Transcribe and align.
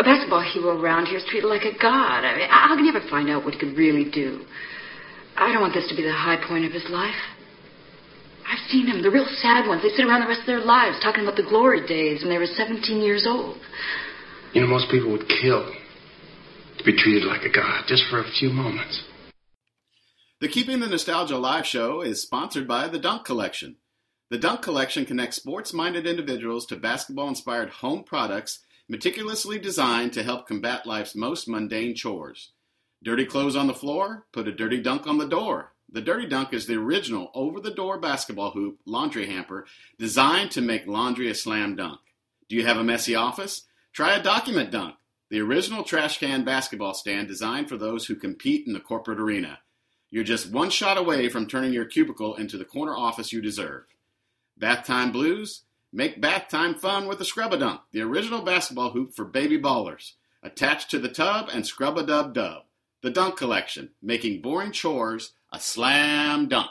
A 0.00 0.02
basketball 0.02 0.40
hero 0.40 0.80
around 0.80 1.12
here 1.12 1.18
is 1.18 1.24
treated 1.28 1.46
like 1.46 1.68
a 1.68 1.76
god. 1.76 2.24
I 2.24 2.34
mean, 2.34 2.48
how 2.48 2.74
can 2.74 2.86
you 2.86 2.96
ever 2.96 3.06
find 3.10 3.28
out 3.28 3.44
what 3.44 3.52
he 3.52 3.60
could 3.60 3.76
really 3.76 4.10
do? 4.10 4.46
I 5.36 5.52
don't 5.52 5.60
want 5.60 5.74
this 5.74 5.88
to 5.90 5.94
be 5.94 6.00
the 6.02 6.10
high 6.10 6.38
point 6.48 6.64
of 6.64 6.72
his 6.72 6.88
life. 6.88 7.20
I've 8.48 8.64
seen 8.70 8.86
them, 8.86 9.02
the 9.02 9.10
real 9.10 9.28
sad 9.28 9.68
ones. 9.68 9.82
They 9.82 9.90
sit 9.90 10.06
around 10.06 10.22
the 10.22 10.26
rest 10.26 10.40
of 10.40 10.46
their 10.46 10.64
lives 10.64 10.96
talking 11.02 11.22
about 11.22 11.36
the 11.36 11.42
glory 11.42 11.86
days 11.86 12.22
when 12.22 12.32
they 12.32 12.38
were 12.38 12.46
17 12.46 12.80
years 13.02 13.26
old. 13.28 13.58
You 14.54 14.62
know, 14.62 14.68
most 14.68 14.90
people 14.90 15.12
would 15.12 15.28
kill 15.28 15.70
to 16.78 16.84
be 16.84 16.96
treated 16.96 17.24
like 17.24 17.42
a 17.42 17.52
god 17.52 17.84
just 17.86 18.04
for 18.08 18.20
a 18.20 18.30
few 18.40 18.48
moments. 18.48 19.04
The 20.40 20.48
Keeping 20.48 20.80
the 20.80 20.88
Nostalgia 20.88 21.36
Live 21.36 21.66
show 21.66 22.00
is 22.00 22.22
sponsored 22.22 22.66
by 22.66 22.88
the 22.88 22.98
Dunk 22.98 23.26
Collection. 23.26 23.76
The 24.30 24.38
Dunk 24.38 24.62
Collection 24.62 25.04
connects 25.04 25.36
sports 25.36 25.74
minded 25.74 26.06
individuals 26.06 26.64
to 26.66 26.76
basketball 26.76 27.28
inspired 27.28 27.68
home 27.68 28.02
products 28.02 28.60
meticulously 28.90 29.56
designed 29.56 30.12
to 30.12 30.24
help 30.24 30.48
combat 30.48 30.84
life's 30.84 31.14
most 31.14 31.48
mundane 31.48 31.94
chores. 31.94 32.50
Dirty 33.02 33.24
clothes 33.24 33.54
on 33.54 33.68
the 33.68 33.74
floor? 33.74 34.26
Put 34.32 34.48
a 34.48 34.52
dirty 34.52 34.82
dunk 34.82 35.06
on 35.06 35.18
the 35.18 35.28
door. 35.28 35.72
The 35.92 36.00
Dirty 36.00 36.28
Dunk 36.28 36.52
is 36.52 36.66
the 36.66 36.76
original 36.76 37.32
over 37.34 37.58
the 37.58 37.72
door 37.72 37.98
basketball 37.98 38.52
hoop 38.52 38.78
laundry 38.86 39.26
hamper 39.26 39.66
designed 39.98 40.52
to 40.52 40.60
make 40.60 40.86
laundry 40.86 41.28
a 41.28 41.34
slam 41.34 41.74
dunk. 41.74 41.98
Do 42.48 42.54
you 42.54 42.64
have 42.64 42.76
a 42.76 42.84
messy 42.84 43.16
office? 43.16 43.64
Try 43.92 44.14
a 44.14 44.22
document 44.22 44.70
dunk, 44.70 44.94
the 45.30 45.40
original 45.40 45.84
trash 45.84 46.18
can 46.18 46.44
basketball 46.44 46.94
stand 46.94 47.28
designed 47.28 47.68
for 47.68 47.76
those 47.76 48.06
who 48.06 48.16
compete 48.16 48.66
in 48.66 48.72
the 48.72 48.80
corporate 48.80 49.20
arena. 49.20 49.60
You're 50.10 50.24
just 50.24 50.50
one 50.50 50.70
shot 50.70 50.98
away 50.98 51.28
from 51.28 51.46
turning 51.46 51.72
your 51.72 51.84
cubicle 51.84 52.34
into 52.34 52.58
the 52.58 52.64
corner 52.64 52.96
office 52.96 53.32
you 53.32 53.40
deserve. 53.40 53.84
Bath 54.58 54.84
time 54.84 55.12
blues? 55.12 55.62
Make 55.92 56.20
bath 56.20 56.46
time 56.48 56.76
fun 56.76 57.08
with 57.08 57.18
the 57.18 57.24
Scrub 57.24 57.52
a 57.52 57.56
Dunk, 57.56 57.80
the 57.90 58.02
original 58.02 58.42
basketball 58.42 58.90
hoop 58.90 59.12
for 59.12 59.24
baby 59.24 59.58
ballers. 59.58 60.12
Attached 60.40 60.88
to 60.92 61.00
the 61.00 61.08
tub 61.08 61.48
and 61.52 61.66
scrub 61.66 61.98
a 61.98 62.04
dub 62.04 62.32
dub. 62.32 62.62
The 63.02 63.10
Dunk 63.10 63.36
Collection, 63.36 63.90
making 64.00 64.40
boring 64.40 64.70
chores 64.70 65.32
a 65.52 65.58
slam 65.58 66.46
dunk. 66.46 66.70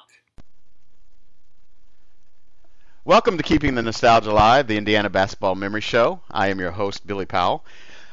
Welcome 3.03 3.35
to 3.35 3.43
Keeping 3.43 3.75
the 3.75 3.81
Nostalgia 3.81 4.31
Alive, 4.31 4.67
the 4.67 4.77
Indiana 4.77 5.09
Basketball 5.09 5.55
Memory 5.55 5.81
Show. 5.81 6.21
I 6.31 6.47
am 6.47 6.61
your 6.61 6.71
host, 6.71 7.05
Billy 7.05 7.25
Powell. 7.25 7.65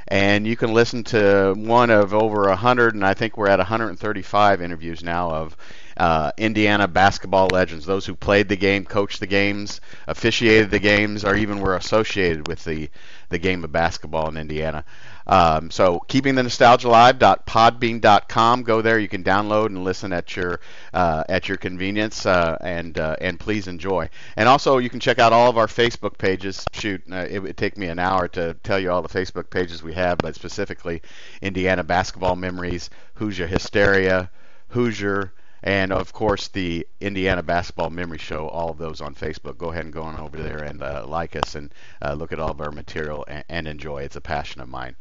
and 0.09 0.47
you 0.47 0.57
can 0.57 0.73
listen 0.73 1.03
to 1.05 1.53
one 1.55 1.91
of 1.91 2.13
over 2.13 2.47
100, 2.47 2.95
and 2.95 3.05
I 3.05 3.13
think 3.13 3.38
we're 3.38 3.47
at 3.47 3.59
135 3.59 4.61
interviews 4.61 5.03
now 5.03 5.29
of 5.29 5.57
uh, 5.97 6.31
Indiana 6.38 6.88
basketball 6.88 7.47
legends, 7.51 7.85
those 7.85 8.05
who 8.05 8.16
played 8.16 8.49
the 8.49 8.55
game, 8.55 8.85
coached 8.85 9.19
the 9.19 9.27
games, 9.27 9.81
officiated 10.07 10.71
the 10.71 10.79
games, 10.79 11.23
or 11.23 11.35
even 11.35 11.59
were 11.59 11.75
associated 11.75 12.47
with 12.47 12.63
the, 12.63 12.89
the 13.29 13.38
game 13.38 13.63
of 13.63 13.71
basketball 13.71 14.27
in 14.29 14.38
Indiana. 14.38 14.83
Um, 15.30 15.69
so 15.69 15.99
keeping 16.08 16.33
the 16.33 16.41
nostalgia 16.41 16.88
alive.podbean.com. 16.88 18.63
Go 18.63 18.81
there. 18.81 18.97
You 18.97 19.08
can 19.08 19.23
download 19.23 19.67
and 19.67 19.83
listen 19.83 20.11
at 20.11 20.35
your 20.35 20.59
uh, 20.91 21.23
at 21.30 21.47
your 21.47 21.58
convenience, 21.58 22.25
uh, 22.25 22.58
and 22.61 22.97
uh, 22.97 23.16
and 23.22 23.39
please 23.39 23.67
enjoy. 23.67 24.09
And 24.35 24.50
also, 24.50 24.80
you 24.80 24.89
can 24.89 25.00
check 25.00 25.19
out 25.19 25.31
all 25.31 25.47
of 25.47 25.57
our 25.57 25.67
Facebook 25.67 26.17
pages. 26.17 26.66
Shoot, 26.73 27.03
uh, 27.11 27.27
it 27.30 27.39
would 27.39 27.57
take 27.57 27.77
me 27.77 27.88
an 27.88 28.00
hour 28.00 28.27
to 28.30 28.55
tell 28.63 28.80
you 28.80 28.91
all 28.91 29.03
the 29.03 29.07
Facebook 29.07 29.52
pages 29.52 29.83
we 29.83 29.94
have, 29.94 30.17
but 30.17 30.33
specifically 30.33 31.03
Indiana 31.44 31.83
basketball 31.83 32.35
memories, 32.35 32.89
Hoosier 33.13 33.45
hysteria, 33.45 34.31
Hoosier 34.69 35.31
and 35.63 35.91
of 35.91 36.13
course 36.13 36.47
the 36.47 36.88
Indiana 36.99 37.43
Basketball 37.43 37.89
Memory 37.89 38.17
Show. 38.17 38.47
All 38.47 38.69
of 38.69 38.77
those 38.77 39.02
on 39.02 39.15
Facebook. 39.15 39.57
Go 39.57 39.71
ahead 39.71 39.85
and 39.85 39.93
go 39.93 40.03
on 40.03 40.19
over 40.19 40.38
there 40.38 40.63
and 40.63 40.81
uh, 40.81 41.05
like 41.07 41.35
us 41.35 41.55
and 41.55 41.73
uh, 42.01 42.13
look 42.13 42.31
at 42.31 42.39
all 42.39 42.51
of 42.51 42.61
our 42.61 42.71
material 42.71 43.25
and, 43.27 43.43
and, 43.49 43.67
enjoy. 43.67 44.03
It's 44.03 44.16
a 44.16 44.21
passion 44.21 44.61
of 44.61 44.69
mine. 44.69 44.95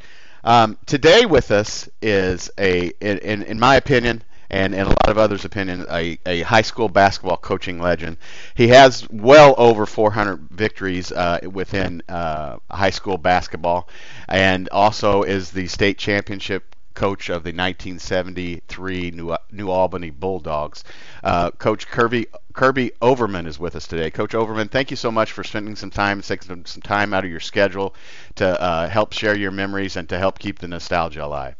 Um, 0.45 0.79
today 0.87 1.27
with 1.27 1.51
us 1.51 1.89
is 2.01 2.51
a, 2.59 2.89
in, 3.01 3.43
in 3.43 3.59
my 3.59 3.77
opinion, 3.77 4.23
and 4.51 4.75
in 4.75 4.81
a 4.81 4.89
lot 4.89 5.09
of 5.09 5.19
others' 5.19 5.45
opinion, 5.45 5.85
a, 5.91 6.19
a 6.25 6.41
high 6.43 6.63
school 6.63 6.89
basketball 6.89 7.37
coaching 7.37 7.79
legend. 7.79 8.17
He 8.55 8.69
has 8.69 9.09
well 9.11 9.55
over 9.59 9.85
400 9.85 10.49
victories 10.51 11.13
uh, 11.13 11.41
within 11.51 12.03
uh, 12.09 12.59
high 12.71 12.91
school 12.91 13.19
basketball, 13.19 13.89
and 14.29 14.69
also 14.71 15.23
is 15.23 15.51
the 15.51 15.67
state 15.67 15.99
championship 15.99 16.75
coach 16.99 17.29
of 17.29 17.45
the 17.45 17.51
1973 17.51 19.13
New, 19.13 19.37
New 19.53 19.71
Albany 19.71 20.11
Bulldogs. 20.11 20.83
Uh, 21.23 21.53
coach 21.53 21.87
Kirby, 21.87 22.27
Kirby 22.55 22.91
Overman 23.01 23.47
is 23.47 23.57
with 23.57 23.77
us 23.77 23.87
today. 23.87 24.11
Coach 24.11 24.35
Overman, 24.35 24.67
thank 24.67 24.91
you 24.91 24.97
so 24.97 25.13
much 25.13 25.31
for 25.31 25.45
spending 25.45 25.77
some 25.77 25.91
time, 25.91 26.21
taking 26.23 26.67
some 26.67 26.83
time 26.83 27.15
out 27.15 27.25
of 27.25 27.31
your 27.31 27.39
schedule 27.39 27.95
to 28.35 28.61
uh, 28.61 28.89
help 28.89 29.13
share 29.13 29.37
your 29.37 29.53
memories 29.53 29.95
and 29.95 30.09
to 30.09 30.19
help 30.19 30.41
keep 30.41 30.59
the 30.59 30.67
nostalgia 30.67 31.25
alive. 31.25 31.55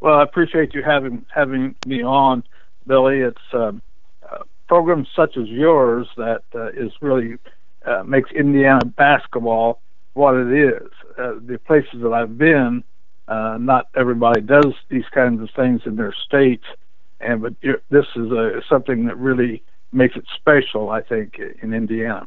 Well, 0.00 0.14
I 0.14 0.22
appreciate 0.22 0.72
you 0.72 0.82
having 0.82 1.26
having 1.30 1.74
me 1.86 2.02
on, 2.02 2.44
Billy. 2.86 3.18
It's 3.18 3.36
um, 3.52 3.82
programs 4.66 5.08
such 5.14 5.36
as 5.36 5.46
yours 5.46 6.06
that 6.16 6.44
uh, 6.54 6.68
is 6.68 6.92
really 7.02 7.36
uh, 7.84 8.02
makes 8.04 8.30
Indiana 8.32 8.86
basketball 8.86 9.82
what 10.14 10.36
it 10.36 10.52
is. 10.52 10.88
Uh, 11.18 11.34
the 11.44 11.58
places 11.66 12.00
that 12.00 12.14
I've 12.14 12.38
been, 12.38 12.82
uh, 13.28 13.58
not 13.60 13.88
everybody 13.94 14.40
does 14.40 14.72
these 14.88 15.04
kinds 15.12 15.42
of 15.42 15.50
things 15.54 15.82
in 15.84 15.96
their 15.96 16.14
state, 16.26 16.62
and 17.20 17.42
but 17.42 17.54
this 17.60 18.06
is 18.16 18.32
a, 18.32 18.62
something 18.68 19.04
that 19.06 19.18
really 19.18 19.62
makes 19.92 20.16
it 20.16 20.24
special, 20.36 20.90
I 20.90 21.02
think, 21.02 21.38
in 21.62 21.74
Indiana. 21.74 22.26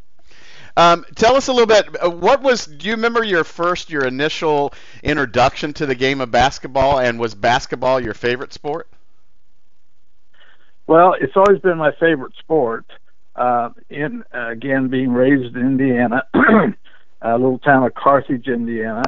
Um, 0.78 1.06
tell 1.16 1.36
us 1.36 1.48
a 1.48 1.54
little 1.54 1.68
bit. 1.68 1.88
Uh, 2.02 2.10
what 2.10 2.42
was? 2.44 2.66
Do 2.66 2.88
you 2.88 2.94
remember 2.94 3.24
your 3.24 3.44
first, 3.44 3.90
your 3.90 4.06
initial 4.06 4.74
introduction 5.04 5.74
to 5.74 5.86
the 5.86 5.96
game 5.96 6.22
of 6.22 6.32
basketball, 6.32 7.00
and 7.00 7.20
was 7.20 7.36
basketball 7.36 8.00
your 8.00 8.14
favorite 8.14 8.54
sport? 8.54 8.88
Well, 10.88 11.16
it's 11.20 11.36
always 11.36 11.60
been 11.62 11.78
my 11.78 11.92
favorite 12.00 12.34
sport. 12.40 12.86
Uh, 13.36 13.70
in 13.90 14.24
uh, 14.34 14.50
again, 14.50 14.88
being 14.88 15.12
raised 15.12 15.56
in 15.56 15.62
Indiana, 15.62 16.24
a 17.22 17.34
little 17.34 17.60
town 17.60 17.86
of 17.86 17.94
Carthage, 17.96 18.48
Indiana, 18.48 19.04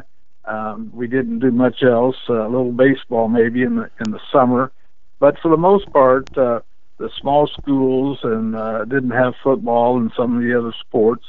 um, 0.46 0.92
we 0.94 1.08
didn't 1.08 1.40
do 1.40 1.52
much 1.52 1.84
else. 1.84 2.16
Uh, 2.30 2.48
a 2.48 2.50
little 2.50 2.72
baseball 2.72 3.28
maybe 3.28 3.64
in 3.64 3.76
the 3.76 3.90
in 4.06 4.12
the 4.12 4.20
summer, 4.32 4.72
but 5.20 5.40
for 5.42 5.50
the 5.50 5.58
most 5.58 5.92
part, 5.92 6.38
uh, 6.38 6.60
the 6.98 7.10
small 7.20 7.48
schools 7.48 8.20
and 8.24 8.56
uh, 8.56 8.86
didn't 8.86 9.12
have 9.12 9.34
football 9.44 9.98
and 9.98 10.12
some 10.16 10.38
of 10.38 10.44
the 10.44 10.58
other 10.58 10.74
sports. 10.80 11.26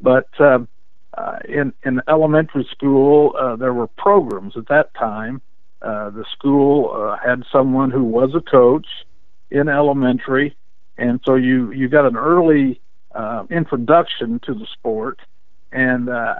But 0.00 0.28
uh, 0.38 0.60
uh, 1.16 1.38
in 1.48 1.72
in 1.84 2.00
elementary 2.08 2.66
school, 2.70 3.34
uh, 3.38 3.56
there 3.56 3.72
were 3.72 3.86
programs 3.86 4.56
at 4.56 4.68
that 4.68 4.94
time. 4.94 5.40
Uh, 5.80 6.10
the 6.10 6.24
school 6.32 6.92
uh, 6.94 7.16
had 7.24 7.44
someone 7.50 7.90
who 7.90 8.04
was 8.04 8.34
a 8.34 8.40
coach 8.40 8.86
in 9.50 9.68
elementary, 9.68 10.56
and 10.96 11.20
so 11.24 11.34
you 11.34 11.72
you 11.72 11.88
got 11.88 12.06
an 12.06 12.16
early 12.16 12.80
uh, 13.14 13.44
introduction 13.50 14.40
to 14.44 14.54
the 14.54 14.66
sport 14.72 15.20
and, 15.72 16.08
uh, 16.08 16.34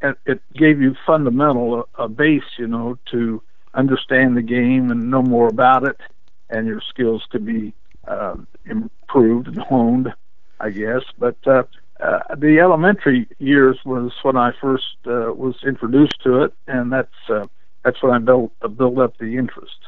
and, 0.00 0.16
it 0.24 0.40
gave 0.54 0.80
you 0.80 0.94
fundamental 1.06 1.86
a, 1.98 2.04
a 2.04 2.08
base, 2.08 2.58
you 2.58 2.66
know, 2.66 2.98
to 3.10 3.42
understand 3.74 4.36
the 4.36 4.42
game 4.42 4.90
and 4.90 5.10
know 5.10 5.22
more 5.22 5.48
about 5.48 5.86
it, 5.86 6.00
and 6.48 6.66
your 6.66 6.80
skills 6.88 7.24
could 7.30 7.44
be 7.44 7.74
uh, 8.06 8.36
improved 8.64 9.48
and 9.48 9.58
honed, 9.58 10.12
I 10.60 10.70
guess. 10.70 11.02
But 11.18 11.36
uh, 11.46 11.64
uh, 12.00 12.34
the 12.36 12.60
elementary 12.60 13.28
years 13.38 13.78
was 13.84 14.12
when 14.22 14.36
I 14.36 14.52
first 14.60 14.96
uh, 15.06 15.32
was 15.32 15.56
introduced 15.66 16.22
to 16.24 16.44
it, 16.44 16.54
and 16.66 16.92
that's 16.92 17.08
uh, 17.28 17.46
that's 17.86 18.02
when 18.02 18.12
I 18.12 18.18
built 18.18 18.50
up 18.98 19.16
the 19.18 19.36
interest. 19.38 19.78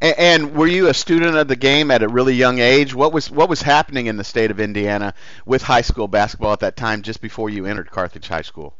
And, 0.00 0.18
and, 0.18 0.56
were 0.56 0.66
you 0.66 0.88
a 0.88 0.94
student 0.94 1.36
of 1.36 1.46
the 1.46 1.56
game 1.56 1.90
at 1.90 2.02
a 2.02 2.08
really 2.08 2.34
young 2.34 2.58
age? 2.58 2.94
What 2.94 3.12
was 3.12 3.30
what 3.30 3.50
was 3.50 3.60
happening 3.60 4.06
in 4.06 4.16
the 4.16 4.24
state 4.24 4.50
of 4.50 4.60
Indiana 4.60 5.12
with 5.44 5.62
high 5.62 5.82
school 5.82 6.08
basketball 6.08 6.54
at 6.54 6.60
that 6.60 6.76
time, 6.76 7.02
just 7.02 7.20
before 7.20 7.50
you 7.50 7.66
entered 7.66 7.90
Carthage 7.90 8.28
High 8.28 8.42
School? 8.42 8.74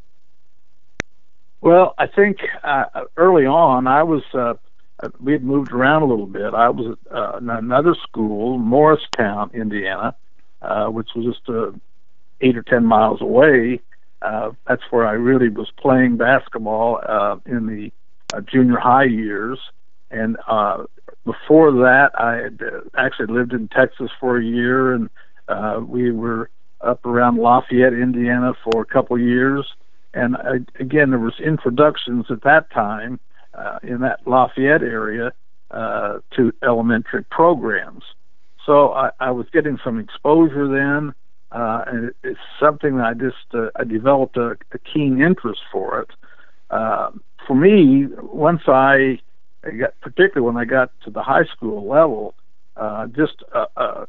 Well, 1.61 1.94
I 1.99 2.06
think 2.06 2.38
uh, 2.62 2.84
early 3.19 3.44
on, 3.44 3.87
I 3.87 4.02
was 4.02 4.22
uh, 4.32 4.55
we 5.20 5.32
had 5.32 5.44
moved 5.44 5.72
around 5.72 6.02
a 6.02 6.06
little 6.06 6.26
bit. 6.26 6.55
I 6.55 6.70
was 6.70 6.96
at 7.11 7.14
uh, 7.14 7.38
another 7.38 7.94
school, 8.02 8.58
Morristown, 8.58 9.50
Indiana, 9.52 10.16
uh, 10.62 10.87
which 10.87 11.11
was 11.14 11.26
just 11.26 11.49
uh, 11.50 11.72
eight 12.40 12.56
or 12.56 12.62
ten 12.62 12.87
miles 12.87 13.20
away. 13.20 13.81
Uh, 14.22 14.52
that's 14.66 14.84
where 14.90 15.06
I 15.06 15.12
really 15.12 15.50
was 15.50 15.70
playing 15.76 16.16
basketball 16.16 17.00
uh, 17.06 17.37
in 17.44 17.66
the 17.66 17.93
uh, 18.34 18.40
junior 18.40 18.78
high 18.78 19.04
years. 19.04 19.58
And 20.10 20.36
uh, 20.46 20.84
before 21.25 21.72
that, 21.72 22.10
I 22.19 22.34
had 22.36 22.60
uh, 22.62 22.81
actually 22.96 23.32
lived 23.32 23.52
in 23.52 23.69
Texas 23.69 24.10
for 24.20 24.38
a 24.38 24.44
year, 24.44 24.92
and 24.94 25.10
uh, 25.48 25.81
we 25.86 26.10
were 26.12 26.50
up 26.81 27.04
around 27.06 27.38
Lafayette, 27.38 27.92
Indiana, 27.92 28.54
for 28.62 28.82
a 28.82 28.84
couple 28.84 29.19
years. 29.19 29.66
And 30.12 30.36
I, 30.36 30.56
again, 30.78 31.10
there 31.10 31.19
was 31.19 31.40
introductions 31.40 32.26
at 32.31 32.42
that 32.42 32.70
time 32.70 33.19
uh, 33.54 33.78
in 33.82 34.00
that 34.00 34.26
Lafayette 34.26 34.82
area 34.82 35.32
uh, 35.70 36.19
to 36.37 36.52
elementary 36.62 37.25
programs. 37.25 38.04
So 38.64 38.92
I, 38.92 39.10
I 39.20 39.30
was 39.30 39.46
getting 39.52 39.78
some 39.82 39.98
exposure 39.98 40.69
then, 40.69 41.14
uh, 41.52 41.84
and 41.87 42.04
it, 42.06 42.16
it's 42.22 42.40
something 42.60 42.96
that 42.96 43.06
I 43.06 43.14
just 43.14 43.54
uh, 43.54 43.69
I 43.76 43.84
developed 43.84 44.37
a, 44.37 44.56
a 44.72 44.78
keen 44.78 45.20
interest 45.20 45.60
for 45.72 46.00
it. 46.00 46.10
Uh, 46.70 47.10
for 47.46 47.55
me, 47.55 48.06
once 48.23 48.62
I, 48.67 49.20
got, 49.79 49.99
particularly 50.00 50.46
when 50.46 50.56
I 50.56 50.64
got 50.64 50.91
to 51.05 51.11
the 51.11 51.23
high 51.23 51.44
school 51.44 51.87
level, 51.88 52.35
uh, 52.76 53.06
just 53.08 53.43
uh, 53.55 53.67
uh, 53.76 54.06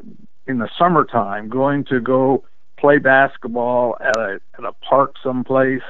in 0.47 0.59
the 0.59 0.69
summertime, 0.77 1.49
going 1.49 1.85
to 1.85 1.99
go 1.99 2.43
play 2.77 2.97
basketball 2.97 3.95
at 4.01 4.17
a 4.17 4.39
at 4.57 4.63
a 4.63 4.73
park 4.73 5.15
someplace, 5.23 5.81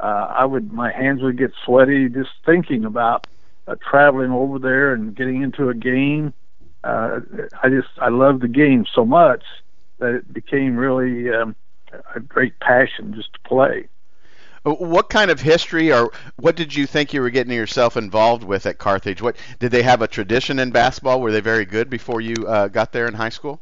uh, 0.00 0.26
I 0.36 0.44
would 0.44 0.72
my 0.72 0.92
hands 0.92 1.22
would 1.22 1.38
get 1.38 1.52
sweaty 1.64 2.08
just 2.08 2.30
thinking 2.44 2.84
about 2.84 3.26
uh, 3.66 3.76
traveling 3.88 4.30
over 4.30 4.58
there 4.58 4.92
and 4.92 5.16
getting 5.16 5.42
into 5.42 5.68
a 5.68 5.74
game. 5.74 6.32
Uh, 6.84 7.20
I 7.62 7.68
just 7.68 7.88
I 8.00 8.08
loved 8.08 8.42
the 8.42 8.48
game 8.48 8.86
so 8.94 9.04
much 9.04 9.42
that 9.98 10.14
it 10.14 10.32
became 10.32 10.76
really 10.76 11.30
um, 11.34 11.56
a 12.14 12.20
great 12.20 12.58
passion 12.60 13.14
just 13.14 13.32
to 13.32 13.38
play. 13.48 13.88
What 14.66 15.10
kind 15.10 15.30
of 15.30 15.40
history 15.40 15.92
or 15.92 16.10
what 16.36 16.56
did 16.56 16.74
you 16.74 16.88
think 16.88 17.14
you 17.14 17.20
were 17.20 17.30
getting 17.30 17.52
yourself 17.52 17.96
involved 17.96 18.42
with 18.42 18.66
at 18.66 18.78
Carthage? 18.78 19.22
What 19.22 19.36
did 19.60 19.70
they 19.70 19.82
have 19.82 20.02
a 20.02 20.08
tradition 20.08 20.58
in 20.58 20.72
basketball? 20.72 21.20
Were 21.20 21.30
they 21.30 21.40
very 21.40 21.64
good 21.64 21.88
before 21.88 22.20
you 22.20 22.34
uh, 22.48 22.66
got 22.66 22.90
there 22.90 23.06
in 23.06 23.14
high 23.14 23.28
school? 23.28 23.60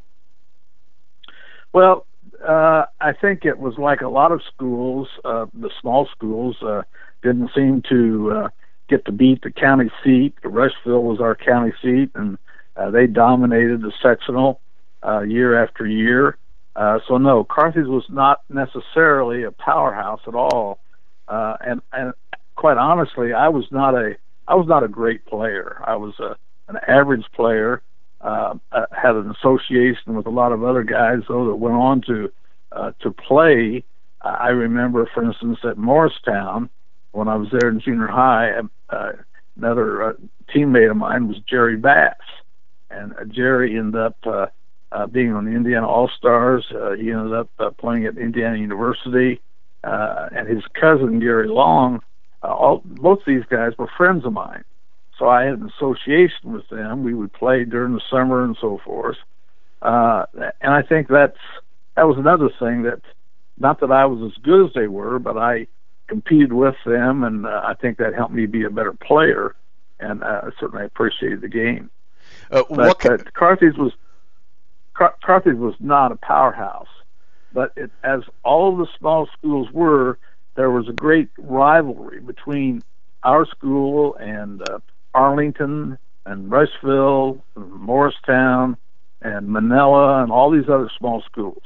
Well, 1.73 2.07
uh, 2.47 2.85
I 2.99 3.13
think 3.13 3.45
it 3.45 3.59
was 3.59 3.77
like 3.77 4.01
a 4.01 4.07
lot 4.07 4.31
of 4.31 4.41
schools. 4.51 5.07
Uh, 5.23 5.45
the 5.53 5.69
small 5.79 6.07
schools 6.07 6.57
uh, 6.63 6.81
didn't 7.21 7.51
seem 7.53 7.83
to 7.89 8.31
uh, 8.31 8.49
get 8.89 9.05
to 9.05 9.11
beat 9.11 9.43
the 9.43 9.51
county 9.51 9.91
seat. 10.03 10.33
Rushville 10.43 11.03
was 11.03 11.19
our 11.19 11.35
county 11.35 11.73
seat, 11.83 12.09
and 12.15 12.39
uh, 12.75 12.89
they 12.89 13.05
dominated 13.05 13.81
the 13.81 13.93
sectional 14.01 14.59
uh, 15.05 15.21
year 15.21 15.61
after 15.63 15.85
year. 15.85 16.37
Uh, 16.75 16.99
so 17.07 17.17
no, 17.17 17.43
Carthage 17.43 17.85
was 17.85 18.05
not 18.09 18.41
necessarily 18.49 19.43
a 19.43 19.51
powerhouse 19.51 20.21
at 20.27 20.33
all. 20.33 20.79
Uh, 21.27 21.57
and 21.65 21.81
and 21.91 22.13
quite 22.55 22.77
honestly, 22.77 23.33
I 23.33 23.49
was 23.49 23.65
not 23.71 23.95
a 23.95 24.15
I 24.47 24.55
was 24.55 24.67
not 24.67 24.83
a 24.83 24.87
great 24.87 25.25
player. 25.25 25.81
I 25.85 25.95
was 25.95 26.13
a 26.19 26.35
an 26.67 26.77
average 26.87 27.25
player. 27.33 27.81
Uh, 28.21 28.55
uh, 28.71 28.85
had 28.91 29.15
an 29.15 29.29
association 29.29 30.15
with 30.15 30.25
a 30.25 30.31
lot 30.31 30.51
of 30.51 30.63
other 30.63 30.83
guys 30.83 31.19
though 31.27 31.45
that 31.47 31.55
went 31.55 31.75
on 31.75 32.01
to 32.01 32.31
uh, 32.71 32.91
to 33.01 33.11
play. 33.11 33.83
I 34.21 34.49
remember, 34.49 35.07
for 35.13 35.23
instance, 35.23 35.59
at 35.63 35.77
Morristown 35.77 36.69
when 37.11 37.27
I 37.27 37.35
was 37.35 37.49
there 37.51 37.69
in 37.69 37.79
junior 37.79 38.07
high, 38.07 38.59
uh, 38.89 39.11
another 39.55 40.03
uh, 40.03 40.13
teammate 40.53 40.89
of 40.89 40.97
mine 40.97 41.27
was 41.27 41.37
Jerry 41.47 41.77
Bass, 41.77 42.15
and 42.89 43.13
uh, 43.13 43.25
Jerry 43.25 43.77
ended 43.77 43.95
up 43.95 44.17
uh, 44.25 44.47
uh, 44.91 45.07
being 45.07 45.33
on 45.33 45.45
the 45.45 45.51
Indiana 45.51 45.87
All 45.87 46.09
Stars. 46.17 46.65
Uh, 46.71 46.91
he 46.91 47.11
ended 47.11 47.33
up 47.33 47.49
uh, 47.59 47.69
playing 47.71 48.05
at 48.05 48.17
Indiana 48.17 48.57
University 48.57 49.41
uh, 49.85 50.29
and 50.35 50.47
his 50.47 50.63
cousin 50.73 51.19
Gary 51.19 51.47
Long, 51.47 52.01
uh, 52.43 52.47
all 52.47 52.81
both 52.83 53.19
these 53.25 53.43
guys 53.49 53.73
were 53.77 53.89
friends 53.97 54.25
of 54.25 54.33
mine. 54.33 54.63
So 55.17 55.29
I 55.29 55.43
had 55.43 55.59
an 55.59 55.71
association 55.77 56.51
with 56.51 56.67
them. 56.69 57.03
We 57.03 57.13
would 57.13 57.31
play 57.31 57.63
during 57.63 57.93
the 57.93 58.01
summer 58.09 58.43
and 58.43 58.57
so 58.59 58.81
forth. 58.83 59.17
Uh, 59.81 60.25
and 60.61 60.73
I 60.73 60.81
think 60.81 61.07
that's 61.07 61.37
that 61.95 62.07
was 62.07 62.17
another 62.17 62.49
thing 62.59 62.83
that, 62.83 63.01
not 63.57 63.79
that 63.79 63.91
I 63.91 64.05
was 64.05 64.31
as 64.33 64.43
good 64.43 64.65
as 64.65 64.73
they 64.73 64.87
were, 64.87 65.19
but 65.19 65.37
I 65.37 65.67
competed 66.07 66.51
with 66.51 66.75
them, 66.85 67.23
and 67.23 67.45
uh, 67.45 67.61
I 67.63 67.73
think 67.75 67.97
that 67.99 68.13
helped 68.13 68.33
me 68.33 68.45
be 68.45 68.63
a 68.63 68.69
better 68.69 68.93
player. 68.93 69.55
And 69.97 70.23
uh, 70.23 70.51
certainly 70.59 70.85
appreciated 70.85 71.39
the 71.39 71.47
game. 71.47 71.89
Uh, 72.51 72.63
but, 72.69 72.99
but 73.01 73.33
Carthage 73.33 73.77
was 73.77 73.93
Car- 74.93 75.15
Carthage 75.23 75.55
was 75.55 75.75
not 75.79 76.11
a 76.11 76.17
powerhouse 76.17 76.89
but 77.55 77.71
it, 77.77 77.89
as 78.03 78.21
all 78.43 78.75
the 78.75 78.85
small 78.99 79.27
schools 79.35 79.71
were, 79.71 80.19
there 80.55 80.69
was 80.69 80.87
a 80.89 80.91
great 80.91 81.29
rivalry 81.37 82.19
between 82.19 82.83
our 83.23 83.45
school 83.47 84.15
and 84.19 84.61
uh, 84.69 84.79
Arlington 85.15 85.97
and 86.25 86.51
Rushville, 86.51 87.43
and 87.55 87.71
Morristown, 87.71 88.77
and 89.21 89.47
Manilla, 89.47 90.21
and 90.21 90.31
all 90.31 90.51
these 90.51 90.67
other 90.67 90.91
small 90.97 91.21
schools. 91.21 91.63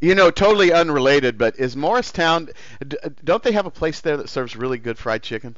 You 0.00 0.14
know, 0.14 0.30
totally 0.30 0.72
unrelated, 0.72 1.38
but 1.38 1.58
is 1.58 1.76
Morristown? 1.76 2.48
Don't 3.24 3.42
they 3.42 3.52
have 3.52 3.66
a 3.66 3.70
place 3.70 4.00
there 4.00 4.16
that 4.16 4.28
serves 4.28 4.56
really 4.56 4.78
good 4.78 4.98
fried 4.98 5.22
chicken? 5.22 5.56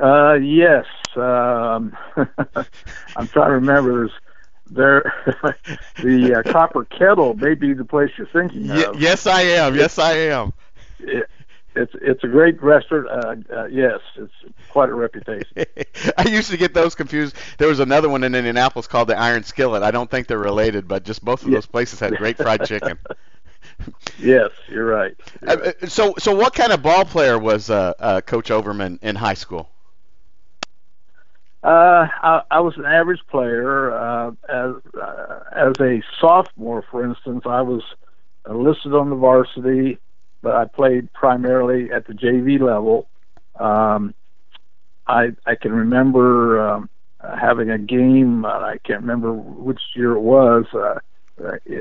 Uh, 0.00 0.34
yes. 0.34 0.84
Um, 1.16 1.96
I'm 3.16 3.26
trying 3.28 3.48
to 3.48 3.54
remember. 3.54 3.98
There's 3.98 4.12
there 4.70 5.12
the 6.02 6.34
uh, 6.34 6.52
copper 6.52 6.84
kettle 6.84 7.34
may 7.34 7.54
be 7.54 7.72
the 7.72 7.84
place 7.84 8.10
you're 8.16 8.26
thinking 8.28 8.70
of. 8.70 9.00
yes, 9.00 9.26
I 9.26 9.42
am. 9.42 9.74
Yes, 9.74 9.98
I 9.98 10.12
am. 10.12 10.52
It, 11.00 11.28
it's 11.78 11.94
it's 12.00 12.24
a 12.24 12.28
great 12.28 12.60
restaurant. 12.62 13.08
Uh, 13.08 13.54
uh, 13.54 13.66
yes, 13.66 14.00
it's 14.16 14.32
quite 14.70 14.88
a 14.88 14.94
reputation. 14.94 15.64
I 16.18 16.28
used 16.28 16.50
to 16.50 16.56
get 16.56 16.74
those 16.74 16.94
confused. 16.94 17.36
There 17.58 17.68
was 17.68 17.80
another 17.80 18.08
one 18.08 18.24
in 18.24 18.34
Indianapolis 18.34 18.86
called 18.86 19.08
the 19.08 19.18
Iron 19.18 19.44
Skillet. 19.44 19.82
I 19.82 19.90
don't 19.90 20.10
think 20.10 20.26
they're 20.26 20.38
related, 20.38 20.88
but 20.88 21.04
just 21.04 21.24
both 21.24 21.44
of 21.44 21.50
those 21.50 21.66
places 21.66 22.00
had 22.00 22.16
great 22.16 22.36
fried 22.36 22.64
chicken. 22.66 22.98
yes, 24.18 24.50
you're 24.68 24.86
right. 24.86 25.16
You're 25.42 25.50
uh, 25.50 25.56
right. 25.56 25.90
so, 25.90 26.14
so 26.18 26.34
what 26.34 26.54
kind 26.54 26.72
of 26.72 26.82
ball 26.82 27.04
player 27.04 27.38
was 27.38 27.70
uh, 27.70 27.94
uh, 27.98 28.20
Coach 28.22 28.50
Overman 28.50 28.98
in 29.02 29.14
high 29.14 29.34
school? 29.34 29.68
Uh, 31.62 32.06
I, 32.22 32.42
I 32.50 32.60
was 32.60 32.76
an 32.76 32.84
average 32.84 33.20
player. 33.28 33.92
Uh, 33.92 34.30
as 34.48 34.74
uh, 35.00 35.40
as 35.52 35.72
a 35.80 36.02
sophomore, 36.20 36.84
for 36.90 37.04
instance, 37.04 37.42
I 37.46 37.62
was 37.62 37.82
listed 38.48 38.94
on 38.94 39.10
the 39.10 39.16
varsity, 39.16 39.98
but 40.40 40.54
I 40.54 40.66
played 40.66 41.12
primarily 41.12 41.90
at 41.90 42.06
the 42.06 42.12
JV 42.12 42.60
level. 42.60 43.08
Um, 43.58 44.14
I 45.08 45.32
I 45.46 45.56
can 45.56 45.72
remember 45.72 46.60
um, 46.60 46.88
having 47.20 47.70
a 47.70 47.78
game. 47.78 48.44
Uh, 48.44 48.60
I 48.60 48.78
can't 48.84 49.00
remember 49.00 49.32
which 49.32 49.80
year 49.96 50.12
it 50.12 50.20
was. 50.20 50.64
Uh, 50.72 51.00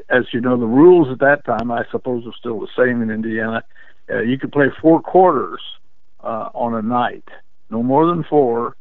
as 0.09 0.25
you 0.33 0.41
know, 0.41 0.57
the 0.57 0.65
rules 0.65 1.11
at 1.11 1.19
that 1.19 1.45
time, 1.45 1.71
I 1.71 1.83
suppose, 1.91 2.25
are 2.25 2.33
still 2.39 2.59
the 2.59 2.67
same 2.75 3.03
in 3.03 3.11
Indiana. 3.11 3.63
Uh, 4.09 4.21
you 4.21 4.39
could 4.39 4.51
play 4.51 4.67
four 4.81 5.01
quarters 5.01 5.61
uh, 6.23 6.49
on 6.55 6.73
a 6.73 6.81
night, 6.81 7.27
no 7.69 7.83
more 7.83 8.07
than 8.07 8.23
four 8.23 8.75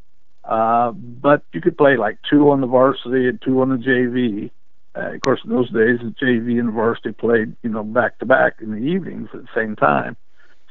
uh, 0.46 0.93
but 0.93 1.43
you 1.52 1.60
could 1.60 1.76
play 1.76 1.96
like 1.96 2.19
two 2.28 2.50
on 2.50 2.60
the 2.60 2.66
varsity 2.66 3.28
and 3.28 3.40
two 3.43 3.60
on 3.60 3.69
the 3.70 3.76
JV. 3.76 4.50
Uh, 4.94 5.14
of 5.14 5.20
course, 5.20 5.40
in 5.44 5.50
those 5.50 5.70
days, 5.70 5.98
the 6.00 6.14
JV 6.22 6.58
and 6.60 6.72
varsity 6.72 7.12
played, 7.12 7.54
you 7.62 7.70
know, 7.70 7.82
back 7.82 8.19
to 8.19 8.26
back 8.26 8.55
in 8.60 8.70
the 8.70 8.79
evenings 8.79 9.29
at 9.34 9.43
the 9.43 9.48
same 9.55 9.74
time. 9.76 10.17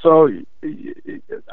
So 0.02 0.30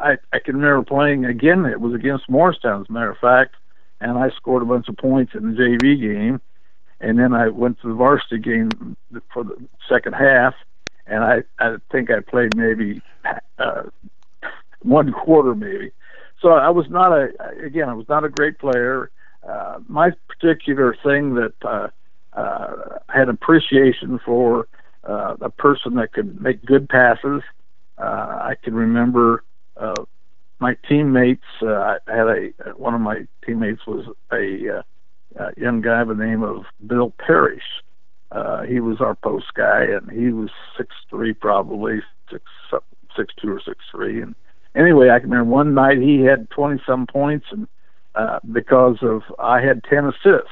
I, 0.01 0.19
I 0.33 0.39
can 0.39 0.57
remember 0.57 0.85
playing 0.85 1.25
again. 1.25 1.67
It 1.67 1.81
was 1.81 1.95
against 1.95 2.29
Morristown, 2.29 2.83
as 2.83 2.87
a 2.89 2.93
matter 2.93 3.11
of 3.11 3.19
fact, 3.19 3.57
and 4.01 4.17
I 4.17 4.31
scored 4.31 4.63
a 4.63 4.67
bunch 4.67 4.89
of 4.89 4.97
points 4.97 5.35
in 5.35 5.55
the 5.55 5.61
JV 5.61 6.01
game. 6.01 6.41
And 7.01 7.19
then 7.19 7.35
I 7.35 7.49
went 7.49 7.81
to 7.81 7.89
the 7.89 7.95
varsity 7.95 8.39
game 8.39 8.97
for 9.33 9.43
the 9.43 9.57
second 9.89 10.13
half, 10.13 10.55
and 11.07 11.25
I 11.25 11.43
I 11.59 11.77
think 11.91 12.11
I 12.11 12.21
played 12.21 12.57
maybe 12.57 13.03
uh, 13.59 13.83
one 14.83 15.13
quarter 15.13 15.57
maybe 15.57 15.91
so 16.43 16.51
I 16.51 16.69
was 16.71 16.87
not 16.91 17.13
a 17.13 17.29
again 17.65 17.89
I 17.89 17.95
was 17.95 18.09
not 18.09 18.25
a 18.25 18.29
great 18.29 18.59
player. 18.59 19.11
Uh, 19.49 19.79
my 19.89 20.11
particular 20.29 20.97
thing 21.03 21.35
that 21.35 21.55
uh, 21.65 21.89
uh, 22.35 22.99
had 23.09 23.29
appreciation 23.29 24.21
for 24.25 24.69
uh, 25.09 25.37
a 25.41 25.51
person 25.51 25.95
that 25.95 26.13
could 26.13 26.41
make 26.41 26.65
good 26.65 26.89
passes. 26.89 27.43
Uh, 27.99 28.03
I 28.03 28.55
can 28.63 28.75
remember 28.75 29.45
uh, 29.77 30.05
my 30.59 30.77
teammates. 30.89 31.43
Uh, 31.61 31.99
I 32.07 32.17
had 32.17 32.27
a 32.29 32.53
one 32.77 32.95
of 32.95 33.01
my 33.01 33.27
teammates 33.45 33.87
was 33.87 34.07
a, 34.33 34.79
uh, 34.79 34.83
a 35.37 35.61
young 35.61 35.81
guy 35.81 36.05
by 36.05 36.15
the 36.15 36.25
name 36.25 36.43
of 36.43 36.65
Bill 36.87 37.13
Parrish. 37.19 37.63
Uh, 38.31 38.63
he 38.63 38.81
was 38.81 39.01
our 39.01 39.15
post 39.15 39.47
guy, 39.55 39.85
and 39.85 40.11
he 40.11 40.31
was 40.31 40.51
six 40.77 40.95
three, 41.11 41.33
probably 41.35 42.01
six 42.31 42.45
six 43.17 43.35
two 43.41 43.53
or 43.53 43.61
six 43.61 43.79
three, 43.91 44.23
and 44.23 44.35
anyway, 44.75 45.11
I 45.11 45.21
can 45.21 45.31
remember 45.31 45.51
one 45.51 45.75
night 45.75 45.99
he 45.99 46.21
had 46.21 46.51
20 46.51 46.83
some 46.87 47.07
points, 47.07 47.47
and 47.51 47.67
uh, 48.15 48.41
because 48.51 48.99
of 49.03 49.23
I 49.39 49.61
had 49.61 49.85
10 49.85 50.07
assists 50.07 50.51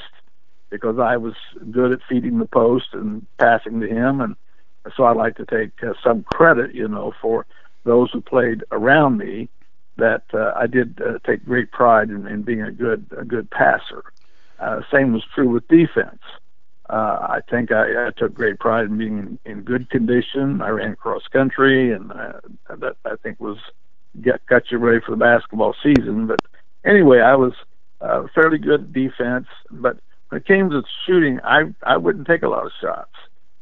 because 0.71 0.99
I 0.99 1.17
was 1.17 1.35
good 1.71 1.93
at 1.93 2.01
feeding 2.09 2.39
the 2.39 2.47
post 2.47 2.89
and 2.93 3.27
passing 3.39 3.81
to 3.81 3.89
him, 3.89 4.21
and 4.21 4.37
so 4.97 5.05
I 5.05 5.13
like 5.13 5.37
to 5.37 5.45
take 5.45 5.73
uh, 5.83 5.95
some 6.03 6.23
credit, 6.23 6.75
you 6.75 6.89
know, 6.89 7.13
for 7.21 7.45
those 7.85 8.11
who 8.13 8.21
played 8.21 8.65
around 8.71 9.19
me. 9.19 9.49
That 9.97 10.23
uh, 10.33 10.53
I 10.57 10.67
did 10.67 10.99
uh, 11.03 11.19
take 11.27 11.45
great 11.45 11.73
pride 11.73 12.09
in, 12.09 12.27
in 12.27 12.43
being 12.43 12.63
a 12.63 12.73
good 12.73 13.05
a 13.19 13.25
good 13.25 13.51
passer. 13.51 14.05
Uh, 14.59 14.81
same 14.91 15.13
was 15.13 15.25
true 15.35 15.51
with 15.51 15.69
defense. 15.69 16.23
Uh, 16.89 17.19
I 17.21 17.41
think 17.51 17.71
I, 17.71 18.07
I 18.07 18.11
took 18.11 18.33
great 18.33 18.59
pride 18.59 18.87
in 18.87 18.97
being 18.97 19.19
in, 19.19 19.39
in 19.45 19.63
good 19.63 19.91
condition. 19.91 20.63
I 20.63 20.71
ran 20.71 20.97
cross 20.97 21.23
country, 21.31 21.93
and 21.93 22.11
uh, 22.13 22.33
that 22.79 22.97
I 23.05 23.17
think 23.23 23.41
was 23.41 23.59
get 24.23 24.45
got 24.47 24.71
you 24.71 24.79
ready 24.79 25.01
for 25.05 25.13
the 25.13 25.17
basketball 25.17 25.75
season. 25.83 26.27
But 26.27 26.41
anyway, 26.85 27.21
I 27.21 27.37
was 27.37 27.53
uh, 28.01 28.25
fairly 28.35 28.59
good 28.59 28.81
at 28.81 28.93
defense. 28.93 29.47
But 29.71 29.99
when 30.29 30.41
it 30.41 30.47
came 30.47 30.71
to 30.71 30.83
shooting, 31.07 31.41
I 31.45 31.75
I 31.83 31.97
wouldn't 31.97 32.27
take 32.27 32.43
a 32.43 32.49
lot 32.49 32.67
of 32.67 32.73
shots. 32.81 33.15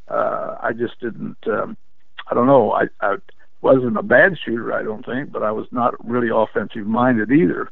Uh, 0.08 0.56
I 0.60 0.72
just 0.72 0.98
didn't. 1.00 1.38
Um, 1.46 1.76
I 2.30 2.34
don't 2.34 2.46
know. 2.46 2.72
I, 2.72 2.84
I 3.00 3.16
wasn't 3.60 3.96
a 3.96 4.02
bad 4.02 4.38
shooter, 4.44 4.72
I 4.72 4.82
don't 4.82 5.04
think, 5.04 5.32
but 5.32 5.42
I 5.42 5.50
was 5.50 5.66
not 5.70 5.94
really 6.06 6.28
offensive 6.32 6.86
minded 6.86 7.30
either. 7.32 7.70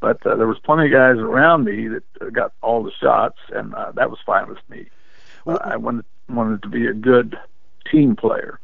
But 0.00 0.24
uh, 0.26 0.36
there 0.36 0.46
was 0.46 0.58
plenty 0.60 0.86
of 0.86 0.92
guys 0.92 1.16
around 1.18 1.64
me 1.64 1.88
that 1.88 2.04
uh, 2.20 2.30
got 2.30 2.52
all 2.62 2.82
the 2.82 2.92
shots, 3.00 3.38
and 3.52 3.74
uh, 3.74 3.92
that 3.92 4.10
was 4.10 4.18
fine 4.24 4.48
with 4.48 4.58
me. 4.68 4.86
Uh, 5.46 5.58
I 5.62 5.76
wanted 5.76 6.04
wanted 6.28 6.62
to 6.62 6.68
be 6.68 6.86
a 6.86 6.92
good 6.92 7.38
team 7.90 8.14
player. 8.14 8.60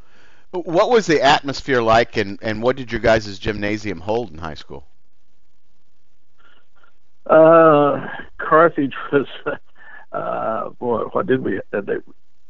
What 0.55 0.89
was 0.89 1.07
the 1.07 1.21
atmosphere 1.21 1.83
like, 1.83 2.17
and, 2.17 2.39
and 2.41 2.63
what 2.63 2.77
did 2.77 2.93
your 2.93 3.01
guys' 3.01 3.41
gymnasium 3.41 3.99
hold 3.99 4.31
in 4.31 4.39
high 4.39 4.55
school? 4.55 4.87
Uh, 7.27 8.07
Carthage 8.39 8.95
was, 9.11 9.27
uh, 10.13 10.69
boy, 10.79 11.01
what 11.11 11.27
did 11.27 11.43
we? 11.43 11.59
Uh, 11.73 11.81
they, 11.81 11.97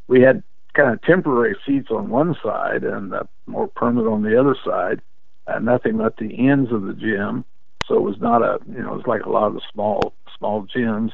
we 0.07 0.21
had 0.21 0.43
kind 0.75 0.93
of 0.93 1.01
temporary 1.01 1.57
seats 1.65 1.89
on 1.91 2.11
one 2.11 2.37
side 2.43 2.85
and 2.85 3.15
uh, 3.15 3.23
more 3.47 3.69
permanent 3.69 4.13
on 4.13 4.23
the 4.23 4.39
other 4.39 4.57
side, 4.63 5.01
and 5.47 5.65
nothing 5.65 5.97
but 5.97 6.19
the 6.19 6.47
ends 6.47 6.73
of 6.73 6.83
the 6.83 6.93
gym. 6.93 7.43
So 7.87 7.95
it 7.95 8.03
was 8.03 8.21
not 8.21 8.43
a, 8.43 8.59
you 8.71 8.83
know, 8.83 8.93
it 8.93 8.97
was 8.97 9.07
like 9.07 9.25
a 9.25 9.31
lot 9.31 9.47
of 9.47 9.55
the 9.55 9.63
small 9.73 10.13
small 10.37 10.67
gyms 10.67 11.13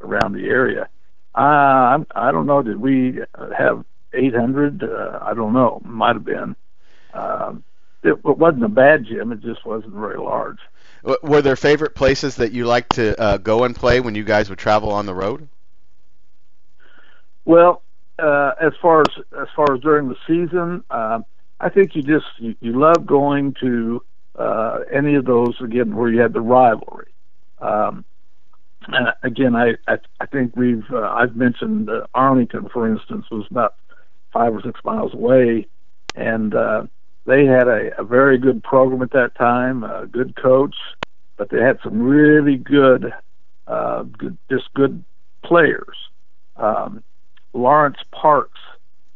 around 0.00 0.32
the 0.32 0.46
area. 0.46 0.88
Uh, 1.34 1.98
I 2.14 2.30
don't 2.32 2.46
know. 2.46 2.62
Did 2.62 2.80
we 2.80 3.20
have 3.58 3.84
800? 4.12 4.82
Uh, 4.82 5.18
I 5.22 5.34
don't 5.34 5.52
know. 5.52 5.80
Might 5.84 6.16
have 6.16 6.24
been. 6.24 6.56
Um, 7.12 7.64
it, 8.02 8.18
it 8.24 8.38
wasn't 8.38 8.64
a 8.64 8.68
bad 8.68 9.06
gym. 9.06 9.32
It 9.32 9.40
just 9.40 9.64
wasn't 9.66 9.94
very 9.94 10.18
large. 10.18 10.58
Were 11.22 11.42
there 11.42 11.56
favorite 11.56 11.94
places 11.94 12.36
that 12.36 12.52
you 12.52 12.66
like 12.66 12.88
to 12.90 13.20
uh, 13.20 13.36
go 13.38 13.64
and 13.64 13.74
play 13.74 14.00
when 14.00 14.14
you 14.14 14.24
guys 14.24 14.50
would 14.50 14.58
travel 14.58 14.90
on 14.90 15.06
the 15.06 15.14
road? 15.14 15.48
Well, 17.44 17.82
uh, 18.18 18.52
as 18.60 18.72
far 18.82 19.02
as 19.02 19.24
as 19.40 19.48
far 19.54 19.74
as 19.74 19.80
during 19.80 20.08
the 20.08 20.16
season, 20.26 20.84
uh, 20.90 21.20
I 21.60 21.68
think 21.68 21.94
you 21.94 22.02
just 22.02 22.26
you, 22.38 22.54
you 22.60 22.78
love 22.78 23.06
going 23.06 23.54
to 23.60 24.02
uh, 24.36 24.80
any 24.92 25.14
of 25.14 25.24
those 25.24 25.54
again 25.60 25.94
where 25.96 26.10
you 26.10 26.20
had 26.20 26.32
the 26.32 26.40
rivalry. 26.40 27.12
Um, 27.60 28.04
and 28.88 29.08
again, 29.22 29.54
I, 29.54 29.74
I 29.86 29.98
I 30.20 30.26
think 30.26 30.56
we've 30.56 30.84
uh, 30.92 31.08
I've 31.10 31.36
mentioned 31.36 31.90
uh, 31.90 32.06
Arlington, 32.14 32.68
for 32.72 32.88
instance, 32.88 33.26
was 33.30 33.46
about 33.50 33.76
five 34.38 34.54
or 34.54 34.62
six 34.62 34.78
miles 34.84 35.12
away, 35.14 35.66
and 36.14 36.54
uh, 36.54 36.84
they 37.26 37.44
had 37.44 37.66
a, 37.66 37.90
a 37.98 38.04
very 38.04 38.38
good 38.38 38.62
program 38.62 39.02
at 39.02 39.10
that 39.10 39.34
time, 39.34 39.82
a 39.82 40.06
good 40.06 40.36
coach, 40.36 40.76
but 41.36 41.50
they 41.50 41.60
had 41.60 41.80
some 41.82 42.00
really 42.00 42.56
good, 42.56 43.12
uh, 43.66 44.04
good 44.04 44.38
just 44.48 44.72
good 44.74 45.04
players. 45.42 45.96
Um, 46.56 47.02
Lawrence 47.52 47.98
Parks 48.12 48.60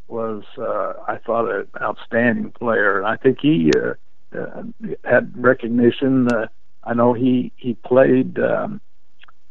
was, 0.09 0.43
uh, 0.59 0.95
I 1.07 1.19
thought, 1.25 1.49
an 1.49 1.69
outstanding 1.81 2.51
player, 2.51 2.99
and 2.99 3.07
I 3.07 3.17
think 3.17 3.39
he 3.41 3.71
uh, 3.77 3.95
uh, 4.37 4.63
had 5.05 5.33
recognition. 5.37 6.27
Uh, 6.33 6.49
I 6.83 6.95
know 6.95 7.13
he 7.13 7.53
he 7.57 7.75
played. 7.75 8.41
Um, 8.41 8.81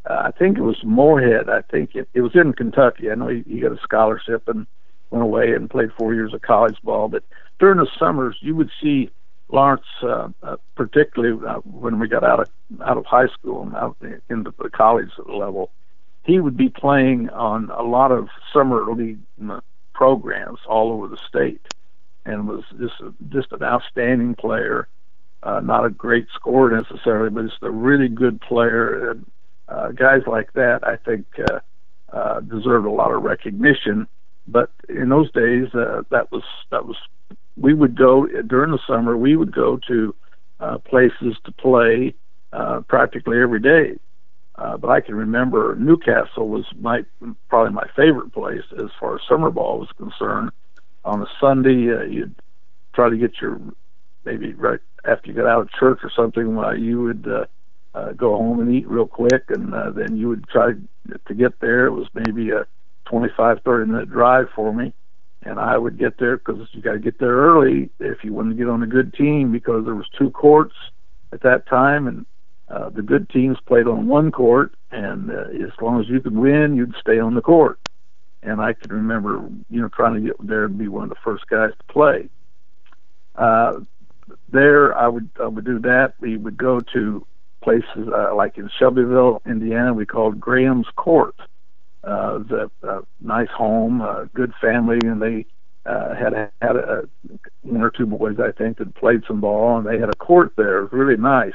uh, 0.04 0.24
I 0.26 0.32
think 0.32 0.58
it 0.58 0.62
was 0.62 0.84
Morehead. 0.84 1.48
I 1.48 1.62
think 1.62 1.94
it, 1.94 2.10
it 2.12 2.20
was 2.20 2.32
in 2.34 2.52
Kentucky. 2.52 3.10
I 3.10 3.14
know 3.14 3.28
he, 3.28 3.42
he 3.46 3.60
got 3.60 3.72
a 3.72 3.80
scholarship 3.82 4.48
and 4.48 4.66
went 5.12 5.22
away 5.22 5.52
and 5.52 5.70
played 5.70 5.92
four 5.96 6.14
years 6.14 6.34
of 6.34 6.42
college 6.42 6.76
ball. 6.82 7.08
But 7.08 7.22
during 7.60 7.78
the 7.78 7.88
summers, 7.98 8.36
you 8.40 8.56
would 8.56 8.70
see 8.82 9.10
Lawrence, 9.50 9.86
uh, 10.02 10.28
uh, 10.42 10.56
particularly 10.74 11.38
uh, 11.46 11.58
when 11.58 11.98
we 11.98 12.08
got 12.08 12.24
out 12.24 12.40
of 12.40 12.48
out 12.82 12.96
of 12.96 13.04
high 13.04 13.28
school 13.28 13.62
and 13.62 13.76
out 13.76 13.96
into 14.30 14.52
the 14.58 14.70
college 14.70 15.10
level, 15.28 15.70
he 16.24 16.40
would 16.40 16.56
be 16.56 16.70
playing 16.70 17.28
on 17.30 17.70
a 17.70 17.82
lot 17.82 18.10
of 18.10 18.28
summer 18.52 18.90
league 18.92 19.20
uh, 19.48 19.60
programs 19.92 20.60
all 20.66 20.90
over 20.92 21.06
the 21.06 21.18
state, 21.28 21.60
and 22.24 22.48
was 22.48 22.64
just 22.80 22.98
a, 23.00 23.12
just 23.28 23.52
an 23.52 23.62
outstanding 23.62 24.34
player. 24.34 24.88
Uh, 25.42 25.60
not 25.60 25.84
a 25.84 25.90
great 25.90 26.28
scorer 26.34 26.70
necessarily, 26.70 27.28
but 27.28 27.44
just 27.44 27.62
a 27.62 27.70
really 27.70 28.08
good 28.08 28.40
player. 28.40 29.10
And 29.10 29.30
uh, 29.68 29.88
guys 29.88 30.22
like 30.26 30.52
that, 30.52 30.86
I 30.86 30.96
think, 30.96 31.26
uh, 31.38 31.60
uh, 32.12 32.40
deserve 32.40 32.84
a 32.84 32.90
lot 32.90 33.12
of 33.12 33.22
recognition. 33.22 34.06
But 34.46 34.70
in 34.88 35.08
those 35.08 35.30
days, 35.32 35.74
uh, 35.74 36.02
that 36.10 36.32
was 36.32 36.42
that 36.70 36.86
was 36.86 36.96
we 37.56 37.74
would 37.74 37.96
go 37.96 38.26
during 38.46 38.72
the 38.72 38.80
summer. 38.86 39.16
We 39.16 39.36
would 39.36 39.54
go 39.54 39.78
to 39.88 40.14
uh, 40.60 40.78
places 40.78 41.36
to 41.44 41.52
play 41.52 42.14
uh, 42.52 42.80
practically 42.88 43.40
every 43.40 43.60
day. 43.60 43.98
Uh, 44.56 44.76
but 44.76 44.90
I 44.90 45.00
can 45.00 45.14
remember 45.14 45.74
Newcastle 45.76 46.48
was 46.48 46.64
my 46.78 47.04
probably 47.48 47.72
my 47.72 47.86
favorite 47.96 48.32
place 48.32 48.64
as 48.78 48.90
far 49.00 49.14
as 49.16 49.20
summer 49.28 49.50
ball 49.50 49.78
was 49.78 49.88
concerned. 49.96 50.50
On 51.04 51.22
a 51.22 51.26
Sunday, 51.40 51.92
uh, 51.92 52.02
you'd 52.02 52.34
try 52.94 53.08
to 53.08 53.16
get 53.16 53.40
your 53.40 53.60
maybe 54.24 54.52
right 54.54 54.80
after 55.04 55.28
you 55.28 55.34
got 55.34 55.46
out 55.46 55.62
of 55.62 55.70
church 55.72 56.00
or 56.02 56.10
something. 56.14 56.58
Uh, 56.58 56.72
you 56.72 57.00
would 57.02 57.26
uh, 57.26 57.46
uh, 57.94 58.12
go 58.12 58.36
home 58.36 58.60
and 58.60 58.74
eat 58.74 58.88
real 58.88 59.06
quick, 59.06 59.44
and 59.48 59.74
uh, 59.74 59.90
then 59.90 60.16
you 60.16 60.28
would 60.28 60.46
try 60.48 60.72
to 61.26 61.34
get 61.34 61.58
there. 61.60 61.86
It 61.86 61.92
was 61.92 62.06
maybe 62.14 62.50
a 62.50 62.66
25, 63.06 63.60
30 63.64 63.90
minute 63.90 64.10
drive 64.10 64.46
for 64.54 64.72
me, 64.72 64.92
and 65.42 65.58
I 65.58 65.76
would 65.76 65.98
get 65.98 66.18
there 66.18 66.36
because 66.36 66.68
you 66.72 66.82
got 66.82 66.92
to 66.92 66.98
get 66.98 67.18
there 67.18 67.34
early 67.34 67.90
if 68.00 68.24
you 68.24 68.32
want 68.32 68.50
to 68.50 68.56
get 68.56 68.68
on 68.68 68.82
a 68.82 68.86
good 68.86 69.14
team 69.14 69.52
because 69.52 69.84
there 69.84 69.94
was 69.94 70.06
two 70.18 70.30
courts 70.30 70.74
at 71.32 71.42
that 71.42 71.66
time, 71.66 72.06
and 72.06 72.26
uh, 72.68 72.90
the 72.90 73.02
good 73.02 73.28
teams 73.30 73.58
played 73.66 73.86
on 73.86 74.08
one 74.08 74.30
court, 74.30 74.74
and 74.90 75.30
uh, 75.30 75.44
as 75.64 75.72
long 75.80 76.00
as 76.00 76.08
you 76.08 76.20
could 76.20 76.36
win, 76.36 76.76
you'd 76.76 76.94
stay 77.00 77.18
on 77.18 77.34
the 77.34 77.42
court. 77.42 77.78
And 78.42 78.60
I 78.60 78.72
can 78.72 78.92
remember, 78.92 79.48
you 79.70 79.80
know, 79.80 79.88
trying 79.88 80.14
to 80.14 80.20
get 80.20 80.46
there 80.46 80.64
and 80.64 80.76
be 80.76 80.88
one 80.88 81.04
of 81.04 81.10
the 81.10 81.16
first 81.22 81.46
guys 81.48 81.70
to 81.78 81.92
play. 81.92 82.28
Uh, 83.36 83.80
there, 84.50 84.96
I 84.96 85.08
would 85.08 85.30
I 85.40 85.46
would 85.46 85.64
do 85.64 85.78
that. 85.80 86.14
We 86.20 86.36
would 86.36 86.56
go 86.56 86.80
to 86.92 87.26
places 87.62 88.08
uh, 88.12 88.34
like 88.34 88.58
in 88.58 88.70
Shelbyville, 88.78 89.42
Indiana. 89.46 89.94
We 89.94 90.06
called 90.06 90.40
Graham's 90.40 90.88
Court. 90.96 91.34
Uh, 92.04 92.40
a, 92.50 92.88
a 92.88 93.02
nice 93.20 93.50
home, 93.50 94.00
a 94.00 94.28
good 94.34 94.52
family, 94.60 94.98
and 95.02 95.22
they 95.22 95.46
uh, 95.86 96.14
had 96.14 96.50
had 96.60 96.76
a, 96.76 97.08
one 97.62 97.82
or 97.82 97.90
two 97.90 98.06
boys 98.06 98.38
I 98.40 98.50
think 98.52 98.78
that 98.78 98.94
played 98.94 99.22
some 99.26 99.40
ball, 99.40 99.78
and 99.78 99.86
they 99.86 99.98
had 99.98 100.08
a 100.08 100.16
court 100.16 100.52
there. 100.56 100.78
It 100.78 100.82
was 100.82 100.92
really 100.92 101.16
nice 101.16 101.54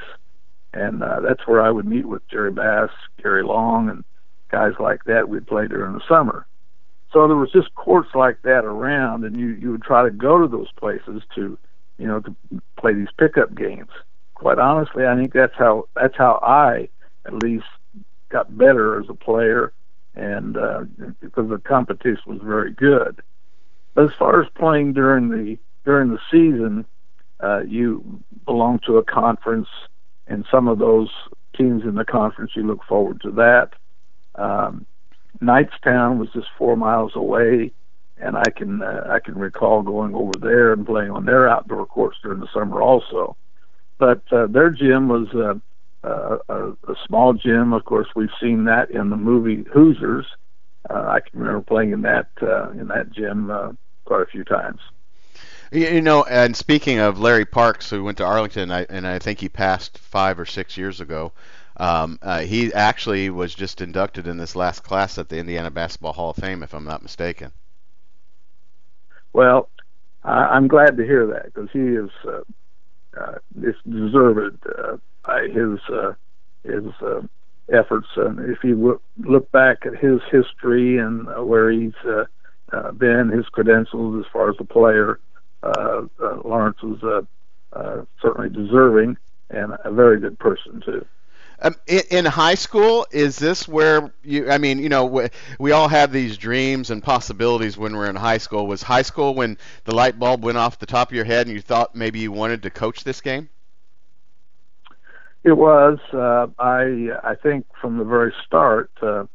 and 0.74 1.02
uh, 1.02 1.20
that's 1.22 1.48
where 1.48 1.62
I 1.62 1.72
would 1.72 1.86
meet 1.86 2.06
with 2.06 2.28
Jerry 2.30 2.52
Bass, 2.52 2.90
Gary 3.22 3.44
Long, 3.44 3.90
and 3.90 4.04
guys 4.50 4.74
like 4.80 5.04
that. 5.06 5.30
We'd 5.30 5.48
play 5.48 5.68
during 5.68 5.94
the 5.94 6.08
summer. 6.08 6.46
So 7.12 7.28
there 7.28 7.38
was 7.38 7.52
just 7.52 7.74
courts 7.76 8.10
like 8.14 8.42
that 8.44 8.66
around, 8.66 9.24
and 9.24 9.38
you 9.38 9.48
you 9.48 9.72
would 9.72 9.82
try 9.82 10.04
to 10.04 10.12
go 10.12 10.40
to 10.40 10.48
those 10.48 10.72
places 10.78 11.24
to, 11.36 11.58
you 11.98 12.08
know, 12.08 12.20
to 12.20 12.36
play 12.78 12.94
these 12.94 13.08
pickup 13.18 13.56
games. 13.56 13.90
Quite 14.36 14.60
honestly, 14.60 15.06
I 15.06 15.16
think 15.16 15.34
that's 15.34 15.56
how 15.56 15.86
that's 15.96 16.18
how 16.18 16.40
I 16.44 16.90
at 17.26 17.34
least 17.34 17.66
got 18.30 18.56
better 18.58 19.00
as 19.00 19.10
a 19.10 19.14
player, 19.14 19.72
and 20.18 20.58
uh, 20.58 20.84
because 21.22 21.50
the 21.50 21.60
competition 21.60 22.24
was 22.26 22.42
very 22.44 22.72
good. 22.72 23.22
As 23.96 24.10
far 24.18 24.42
as 24.42 24.50
playing 24.56 24.94
during 24.94 25.30
the 25.30 25.58
during 25.86 26.10
the 26.12 26.20
season, 26.30 26.86
uh, 27.40 27.62
you 27.62 28.22
belong 28.46 28.80
to 28.86 28.98
a 28.98 29.04
conference 29.04 29.70
and 30.28 30.46
some 30.52 30.68
of 30.68 30.80
those 30.80 31.10
teams 31.56 31.84
in 31.84 31.96
the 31.96 32.06
conference, 32.06 32.52
you 32.56 32.64
look 32.64 32.84
forward 32.84 33.22
to 33.22 33.32
that. 33.32 33.74
Um, 34.36 34.86
Knightstown 35.42 36.18
was 36.18 36.30
just 36.34 36.48
four 36.58 36.76
miles 36.76 37.16
away, 37.16 37.72
and 38.18 38.38
I 38.38 38.50
can 38.56 38.82
uh, 38.82 39.08
I 39.10 39.20
can 39.20 39.38
recall 39.38 39.84
going 39.84 40.16
over 40.16 40.34
there 40.40 40.74
and 40.74 40.86
playing 40.86 41.12
on 41.12 41.26
their 41.26 41.48
outdoor 41.48 41.86
courts 41.86 42.18
during 42.24 42.40
the 42.40 42.48
summer 42.54 42.82
also. 42.82 43.38
But 44.00 44.22
uh, 44.32 44.48
their 44.48 44.70
gym 44.70 45.08
was 45.08 45.28
uh, 45.34 45.56
uh, 46.08 46.38
a, 46.50 46.70
a 46.92 46.96
small 47.06 47.34
gym. 47.34 47.74
Of 47.74 47.86
course, 47.86 48.08
we've 48.16 48.30
seen 48.42 48.66
that 48.66 48.92
in 48.92 49.10
the 49.10 49.18
movie 49.18 49.66
Hoosiers. 49.74 50.26
Uh, 50.90 50.94
I 50.94 51.20
can 51.20 51.40
remember 51.40 51.62
playing 51.62 51.92
in 51.92 52.02
that 52.04 52.30
uh, 52.42 52.70
in 52.72 52.88
that 52.88 53.12
gym 53.12 53.52
uh, 53.52 53.72
quite 54.06 54.22
a 54.22 54.26
few 54.26 54.44
times. 54.44 54.80
You 55.72 56.02
know, 56.02 56.24
and 56.24 56.56
speaking 56.56 57.00
of 57.00 57.20
Larry 57.20 57.46
Parks, 57.46 57.90
who 57.90 58.04
went 58.04 58.20
to 58.20 58.24
Arlington, 58.24 58.72
I, 58.72 58.86
and 58.90 59.06
I 59.06 59.20
think 59.20 59.40
he 59.40 59.50
passed 59.50 59.98
five 59.98 60.40
or 60.40 60.46
six 60.46 60.78
years 60.78 61.02
ago. 61.02 61.34
Um, 61.76 62.18
uh, 62.22 62.40
he 62.40 62.74
actually 62.74 63.30
was 63.30 63.54
just 63.54 63.82
inducted 63.82 64.28
in 64.28 64.38
this 64.38 64.56
last 64.56 64.84
class 64.84 65.18
at 65.18 65.28
the 65.28 65.38
Indiana 65.38 65.70
Basketball 65.70 66.14
Hall 66.14 66.30
of 66.30 66.38
Fame, 66.38 66.64
if 66.64 66.74
I'm 66.74 66.86
not 66.86 67.04
mistaken. 67.04 67.52
Well, 69.34 69.70
I, 70.24 70.56
I'm 70.56 70.70
glad 70.70 70.96
to 70.98 71.04
hear 71.04 71.28
that 71.28 71.54
because 71.54 71.70
he 71.74 71.80
is 71.80 72.10
uh, 72.26 72.42
uh, 73.20 73.36
deserved 73.90 74.66
uh, 74.68 74.98
his 75.54 75.80
uh, 75.90 76.14
his 76.64 76.86
uh, 77.02 77.22
efforts. 77.72 78.08
And 78.16 78.40
if 78.50 78.64
you 78.64 78.76
look, 78.76 79.02
look 79.18 79.52
back 79.52 79.86
at 79.86 79.96
his 79.96 80.22
history 80.32 80.98
and 80.98 81.28
uh, 81.28 81.44
where 81.44 81.72
he's 81.72 81.94
uh, 82.06 82.26
uh, 82.72 82.92
been, 82.92 83.30
his 83.30 83.46
credentials 83.48 84.26
as 84.26 84.32
far 84.32 84.50
as 84.50 84.56
a 84.60 84.64
player, 84.64 85.20
uh, 85.64 86.04
uh, 86.22 86.42
Lawrence 86.44 86.82
was 86.82 87.02
uh, 87.04 87.22
uh, 87.78 88.06
certainly 88.22 88.50
deserving 88.50 89.18
and 89.50 89.74
a 89.84 89.92
very 89.92 90.20
good 90.20 90.38
person 90.40 90.82
too. 90.86 91.06
Um, 91.60 91.76
in, 91.88 92.02
in, 92.12 92.26
high 92.26 92.54
school, 92.54 93.08
is 93.10 93.38
this 93.38 93.68
where 93.68 94.14
you? 94.24 94.52
I 94.52 94.60
mean, 94.60 94.78
you 94.78 94.90
know, 94.90 95.06
we, 95.06 95.28
we, 95.58 95.72
all 95.72 95.88
have 95.88 96.12
these 96.12 96.38
dreams 96.38 96.92
and 96.92 97.02
possibilities 97.02 97.76
when 97.76 97.96
we're 97.96 98.12
in 98.12 98.16
high 98.16 98.38
school. 98.38 98.68
Was 98.68 98.84
high 98.84 99.02
school 99.02 99.34
when 99.34 99.58
the 99.86 99.96
light 99.96 100.20
bulb 100.20 100.44
went 100.44 100.60
off 100.60 100.78
the 100.78 100.86
top 100.86 101.10
of 101.10 101.16
your 101.16 101.26
head 101.26 101.48
and 101.48 101.56
you 101.56 101.62
thought 101.62 101.96
maybe 101.96 102.20
you 102.20 102.32
wanted 102.32 102.62
to 102.62 102.70
coach 102.70 103.04
this 103.04 103.22
game? 103.22 103.50
It 105.44 105.54
was. 105.54 106.00
Uh, 106.12 106.48
I 106.60 107.10
I 107.24 107.36
think 107.36 107.66
from 107.80 107.98
the 107.98 108.04
very 108.04 108.34
start, 108.46 108.92
uh, 109.02 109.26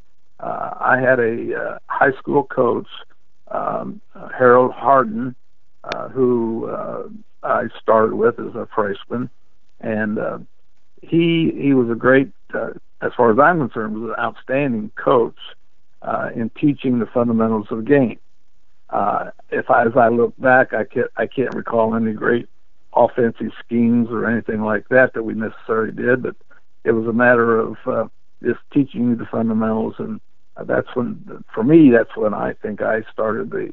uh, 0.41 0.75
I 0.81 0.99
had 0.99 1.21
a 1.21 1.55
uh, 1.55 1.79
high 1.87 2.13
school 2.19 2.45
coach, 2.45 2.89
um, 3.51 4.01
Harold 4.37 4.73
Harden, 4.73 5.35
uh, 5.85 6.09
who 6.09 6.69
uh, 6.69 7.05
I 7.43 7.69
started 7.81 8.15
with 8.15 8.39
as 8.39 8.55
a 8.55 8.69
freshman, 8.75 9.31
and 9.81 10.19
uh, 10.19 10.39
he 11.01 11.53
he 11.57 11.75
was 11.75 11.91
a 11.91 11.95
great, 11.95 12.31
uh, 12.55 12.71
as 13.01 13.13
far 13.17 13.33
as 13.33 13.39
I'm 13.39 13.59
concerned, 13.59 13.95
was 14.01 14.11
an 14.11 14.23
outstanding 14.23 14.91
coach 14.97 15.39
uh, 16.03 16.31
in 16.35 16.51
teaching 16.51 16.99
the 16.99 17.07
fundamentals 17.07 17.69
of 17.71 17.79
the 17.79 17.85
game. 17.85 18.19
Uh, 18.91 19.31
if 19.51 19.71
I, 19.71 19.87
as 19.87 19.97
I 19.97 20.09
look 20.09 20.35
back, 20.39 20.75
I 20.75 20.85
can't 20.85 21.11
I 21.17 21.27
can't 21.27 21.55
recall 21.55 21.95
any 21.95 22.13
great 22.13 22.49
offensive 22.95 23.53
schemes 23.65 24.09
or 24.11 24.29
anything 24.29 24.63
like 24.63 24.89
that 24.89 25.15
that 25.15 25.23
we 25.23 25.35
necessarily 25.35 25.93
did, 25.93 26.23
but 26.23 26.37
it 26.85 26.93
was 26.93 27.07
a 27.07 27.13
matter 27.13 27.59
of 27.59 27.77
uh, 27.87 28.09
just 28.43 28.61
teaching 28.73 29.11
you 29.11 29.17
the 29.17 29.27
fundamentals, 29.27 29.95
and 29.99 30.21
that's 30.67 30.89
when, 30.95 31.45
for 31.55 31.63
me, 31.65 31.91
that's 31.91 32.17
when 32.17 32.35
I 32.35 32.55
think 32.55 32.83
I 32.83 33.03
started 33.13 33.51
the 33.51 33.73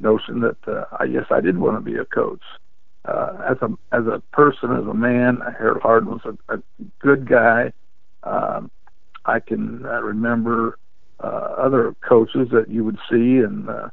notion 0.00 0.40
that 0.40 0.56
uh, 0.66 0.84
I 0.98 1.06
guess 1.06 1.26
I 1.30 1.40
did 1.40 1.58
want 1.58 1.76
to 1.76 1.90
be 1.90 1.98
a 1.98 2.04
coach. 2.04 2.42
Uh, 3.04 3.38
as 3.48 3.56
a 3.62 3.70
as 3.96 4.06
a 4.06 4.22
person, 4.32 4.72
as 4.72 4.86
a 4.86 4.94
man, 4.94 5.40
Harold 5.56 5.80
Harden 5.80 6.10
was 6.10 6.20
a, 6.24 6.54
a 6.54 6.62
good 6.98 7.28
guy. 7.28 7.72
Um, 8.24 8.70
I 9.24 9.40
can 9.40 9.84
uh, 9.86 10.02
remember 10.02 10.78
uh, 11.22 11.54
other 11.56 11.94
coaches 12.06 12.48
that 12.52 12.68
you 12.68 12.84
would 12.84 12.98
see, 13.10 13.38
and 13.38 13.68
uh, 13.68 13.88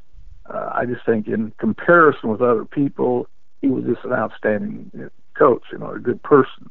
uh, 0.52 0.70
I 0.74 0.84
just 0.86 1.04
think 1.06 1.28
in 1.28 1.52
comparison 1.58 2.30
with 2.30 2.42
other 2.42 2.64
people, 2.64 3.26
he 3.66 3.72
was 3.72 3.84
just 3.84 4.04
an 4.04 4.12
outstanding 4.12 5.10
coach, 5.36 5.62
you 5.72 5.78
know, 5.78 5.90
a 5.90 5.98
good 5.98 6.22
person. 6.22 6.70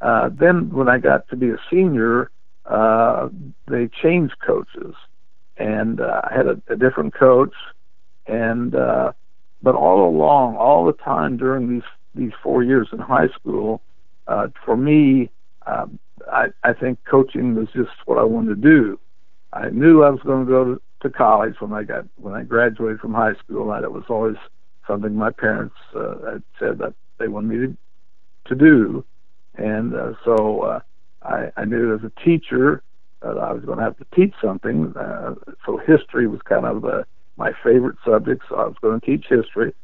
Uh, 0.00 0.30
then 0.32 0.70
when 0.70 0.88
I 0.88 0.98
got 0.98 1.28
to 1.28 1.36
be 1.36 1.50
a 1.50 1.56
senior, 1.70 2.30
uh, 2.66 3.28
they 3.66 3.88
changed 3.88 4.34
coaches, 4.46 4.94
and 5.56 6.00
uh, 6.00 6.22
I 6.24 6.34
had 6.34 6.46
a, 6.46 6.62
a 6.68 6.76
different 6.76 7.14
coach, 7.14 7.54
and 8.26 8.74
uh, 8.74 9.12
but 9.60 9.74
all 9.74 10.08
along, 10.08 10.56
all 10.56 10.86
the 10.86 10.92
time 10.92 11.36
during 11.36 11.68
these 11.68 11.88
these 12.14 12.32
four 12.42 12.62
years 12.62 12.88
in 12.92 12.98
high 12.98 13.28
school, 13.28 13.82
uh, 14.26 14.48
for 14.64 14.76
me, 14.76 15.30
uh, 15.66 15.86
I, 16.30 16.48
I 16.62 16.72
think 16.72 16.98
coaching 17.04 17.54
was 17.54 17.68
just 17.74 17.90
what 18.06 18.18
I 18.18 18.24
wanted 18.24 18.62
to 18.62 18.68
do. 18.68 19.00
I 19.52 19.70
knew 19.70 20.02
I 20.02 20.10
was 20.10 20.20
going 20.24 20.46
to 20.46 20.50
go 20.50 20.64
to, 20.64 20.82
to 21.02 21.10
college 21.10 21.56
when 21.58 21.72
I 21.72 21.82
got 21.82 22.06
when 22.16 22.34
I 22.34 22.44
graduated 22.44 23.00
from 23.00 23.14
high 23.14 23.34
school. 23.34 23.72
And 23.72 23.84
it 23.84 23.92
was 23.92 24.04
always 24.08 24.36
something 24.90 25.14
my 25.14 25.30
parents 25.30 25.74
uh, 25.94 26.32
had 26.32 26.42
said 26.58 26.78
that 26.78 26.94
they 27.18 27.28
wanted 27.28 27.48
me 27.48 27.66
to, 27.66 27.76
to 28.46 28.54
do, 28.54 29.04
and 29.54 29.94
uh, 29.94 30.12
so 30.24 30.60
uh, 30.62 30.80
I, 31.22 31.50
I 31.56 31.64
knew 31.64 31.94
as 31.94 32.00
a 32.02 32.24
teacher 32.24 32.82
that 33.22 33.38
I 33.38 33.52
was 33.52 33.64
going 33.64 33.78
to 33.78 33.84
have 33.84 33.98
to 33.98 34.06
teach 34.14 34.34
something. 34.42 34.92
Uh, 34.96 35.34
so 35.66 35.76
history 35.76 36.26
was 36.26 36.40
kind 36.42 36.66
of 36.66 36.82
the, 36.82 37.06
my 37.36 37.52
favorite 37.62 37.96
subject, 38.04 38.42
so 38.48 38.56
I 38.56 38.64
was 38.64 38.76
going 38.80 39.00
to 39.00 39.06
teach 39.06 39.26
history, 39.28 39.74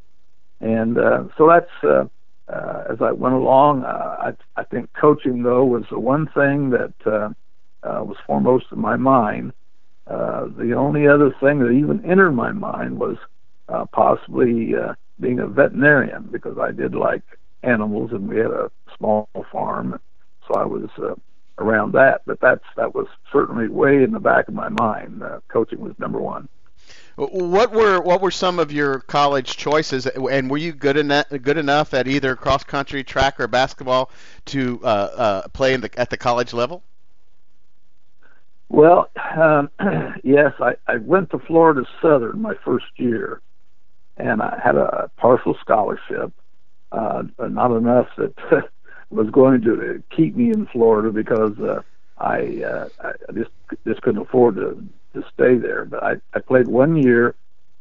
and 0.61 0.99
uh, 0.99 1.25
so 1.39 1.49
that's. 1.49 1.71
Uh, 1.83 2.07
uh, 2.49 2.85
as 2.89 2.99
I 3.01 3.11
went 3.11 3.35
along, 3.35 3.83
uh, 3.83 4.17
I, 4.57 4.61
I 4.61 4.63
think 4.63 4.93
coaching 4.93 5.43
though 5.43 5.65
was 5.65 5.83
the 5.91 5.99
one 5.99 6.29
thing 6.29 6.71
that 6.71 6.95
uh, 7.05 7.31
uh, 7.83 8.05
was 8.05 8.17
foremost 8.27 8.67
in 8.71 8.79
my 8.79 8.97
mind. 8.97 9.53
Uh, 10.07 10.47
the 10.57 10.73
only 10.75 11.09
other 11.09 11.35
thing 11.41 11.59
that 11.59 11.71
even 11.71 12.05
entered 12.05 12.33
my 12.33 12.53
mind 12.53 12.99
was 12.99 13.17
uh, 13.69 13.87
possibly 13.87 14.75
uh, 14.75 14.95
being 15.21 15.41
a 15.41 15.47
veterinarian 15.47 16.29
because 16.31 16.59
I 16.59 16.73
did 16.73 16.95
like 16.95 17.23
animals 17.63 18.13
and 18.13 18.29
we 18.29 18.39
had 18.39 18.51
a 18.51 18.71
small 18.97 19.29
farm, 19.51 20.01
so 20.47 20.55
I 20.55 20.65
was 20.65 20.89
uh, 20.99 21.15
around 21.59 21.93
that. 21.93 22.23
But 22.27 22.41
that's 22.41 22.65
that 22.77 22.95
was 22.95 23.07
certainly 23.33 23.69
way 23.69 24.03
in 24.03 24.13
the 24.13 24.21
back 24.21 24.49
of 24.49 24.55
my 24.55 24.69
mind. 24.69 25.23
Uh, 25.23 25.41
coaching 25.49 25.81
was 25.81 25.99
number 25.99 26.21
one. 26.21 26.49
What 27.17 27.73
were 27.73 28.01
what 28.03 28.21
were 28.21 28.31
some 28.31 28.59
of 28.59 28.71
your 28.71 29.01
college 29.01 29.57
choices, 29.57 30.07
and 30.07 30.51
were 30.51 30.59
you 30.59 30.73
good 30.73 30.99
enough 30.99 31.27
good 31.43 31.57
enough 31.57 31.95
at 31.95 32.07
either 32.07 32.37
cross 32.37 32.63
country, 32.63 33.03
track, 33.03 33.41
or 33.41 33.49
basketball 33.49 34.11
to 34.47 34.81
uh, 34.85 34.87
uh, 34.87 35.49
play 35.49 35.73
in 35.73 35.81
the, 35.81 35.99
at 35.99 36.11
the 36.11 36.19
college 36.19 36.53
level? 36.53 36.83
Well, 38.69 39.09
um, 39.35 39.71
yes, 40.25 40.53
I, 40.61 40.75
I 40.87 40.97
went 40.97 41.31
to 41.31 41.39
Florida 41.39 41.85
Southern 42.03 42.43
my 42.43 42.55
first 42.65 42.87
year, 42.97 43.41
and 44.17 44.43
I 44.43 44.61
had 44.63 44.77
a 44.77 45.11
partial 45.17 45.57
scholarship, 45.61 46.33
uh, 46.93 47.23
not 47.39 47.77
enough 47.77 48.09
that 48.17 48.35
was 49.11 49.31
going 49.31 49.63
to 49.63 50.03
keep 50.15 50.37
me 50.37 50.51
in 50.51 50.67
Florida 50.67 51.11
because 51.11 51.59
uh, 51.59 51.83
I, 52.19 52.63
uh, 52.63 52.89
I 53.03 53.33
just 53.33 53.51
just 53.87 54.03
couldn't 54.03 54.23
afford 54.23 54.57
to 54.57 54.85
to 55.15 55.25
stay 55.33 55.57
there. 55.57 55.85
But 55.85 56.03
I, 56.03 56.17
I 56.35 56.41
played 56.41 56.69
one 56.69 56.97
year 56.97 57.35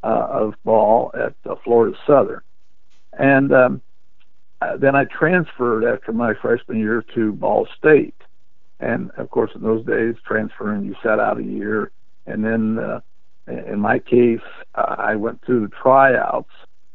uh, 0.04 0.28
of 0.30 0.56
ball 0.64 1.12
at 1.14 1.34
uh, 1.50 1.56
Florida 1.64 1.98
Southern, 2.06 2.42
and 3.14 3.54
um, 3.54 3.82
uh, 4.62 4.78
then 4.78 4.96
I 4.96 5.06
transferred 5.06 5.84
after 5.84 6.12
my 6.12 6.34
freshman 6.34 6.80
year 6.80 7.04
to 7.16 7.32
Ball 7.34 7.68
State 7.78 8.16
and 8.80 9.12
of 9.12 9.30
course, 9.30 9.52
in 9.56 9.62
those 9.62 9.86
days, 9.86 10.16
transferring, 10.26 10.86
you 10.86 10.96
sat 11.02 11.20
out 11.20 11.40
a 11.40 11.44
year. 11.44 11.92
And 12.26 12.44
then 12.44 12.80
uh, 12.80 13.02
in 13.48 13.80
my 13.80 14.00
case, 14.00 14.40
I 14.74 15.16
went 15.16 15.44
through 15.46 15.62
the 15.62 15.76
tryouts. 15.76 16.50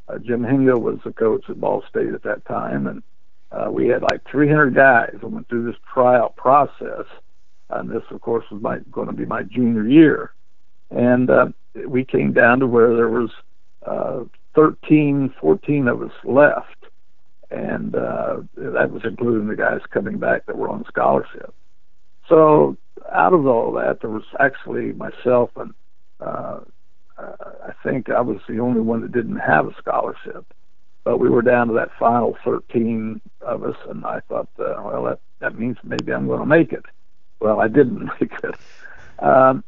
Uh, 0.08 0.18
Jim 0.18 0.42
Hinga 0.42 0.80
was 0.80 0.98
the 1.04 1.12
coach 1.12 1.44
at 1.48 1.60
Ball 1.60 1.84
State 1.88 2.12
at 2.12 2.22
that 2.24 2.44
time. 2.46 2.86
And 2.86 3.02
uh, 3.52 3.70
we 3.70 3.88
had 3.88 4.02
like 4.02 4.22
300 4.30 4.74
guys 4.74 5.16
that 5.20 5.28
went 5.28 5.48
through 5.48 5.66
this 5.66 5.80
tryout 5.92 6.36
process. 6.36 7.06
And 7.70 7.88
this, 7.88 8.02
of 8.10 8.20
course, 8.20 8.44
was 8.50 8.60
my, 8.60 8.78
going 8.90 9.06
to 9.06 9.12
be 9.12 9.26
my 9.26 9.42
junior 9.44 9.86
year. 9.86 10.32
And 10.90 11.30
uh, 11.30 11.46
we 11.86 12.04
came 12.04 12.32
down 12.32 12.58
to 12.60 12.66
where 12.66 12.96
there 12.96 13.08
was 13.08 13.30
uh, 13.86 14.24
13, 14.56 15.32
14 15.40 15.88
of 15.88 16.02
us 16.02 16.12
left. 16.24 16.86
And 17.52 17.94
uh, 17.94 18.38
that 18.56 18.90
was 18.90 19.02
including 19.04 19.46
the 19.46 19.56
guys 19.56 19.80
coming 19.90 20.18
back 20.18 20.46
that 20.46 20.58
were 20.58 20.68
on 20.68 20.84
scholarship. 20.88 21.54
So 22.28 22.76
out 23.12 23.32
of 23.32 23.46
all 23.46 23.72
that, 23.72 24.00
there 24.00 24.10
was 24.10 24.24
actually 24.38 24.92
myself 24.92 25.50
and 25.56 25.74
uh, 26.20 26.61
I 27.18 27.72
think 27.83 28.11
I 28.11 28.20
was 28.20 28.38
the 28.48 28.61
only 28.61 28.80
one 28.80 29.02
that 29.02 29.12
didn't 29.12 29.37
have 29.37 29.66
a 29.66 29.74
scholarship. 29.78 30.46
But 31.04 31.18
we 31.18 31.30
were 31.30 31.42
down 31.42 31.68
to 31.68 31.74
that 31.74 31.90
final 31.98 32.37
13 32.44 33.20
of 33.40 33.64
us, 33.64 33.76
and 33.88 34.04
I 34.04 34.20
thought, 34.28 34.48
uh, 34.59 34.74
well, 34.85 35.04
that 35.04 35.20
that 35.40 35.59
means 35.59 35.78
maybe 35.83 36.12
I'm 36.12 36.26
going 36.26 36.40
to 36.40 36.46
make 36.46 36.72
it. 36.72 36.85
Well, 37.40 37.61
I 37.61 37.68
didn't 37.68 38.04
make 38.20 38.33
it. 38.44 38.54
Um, 39.18 39.64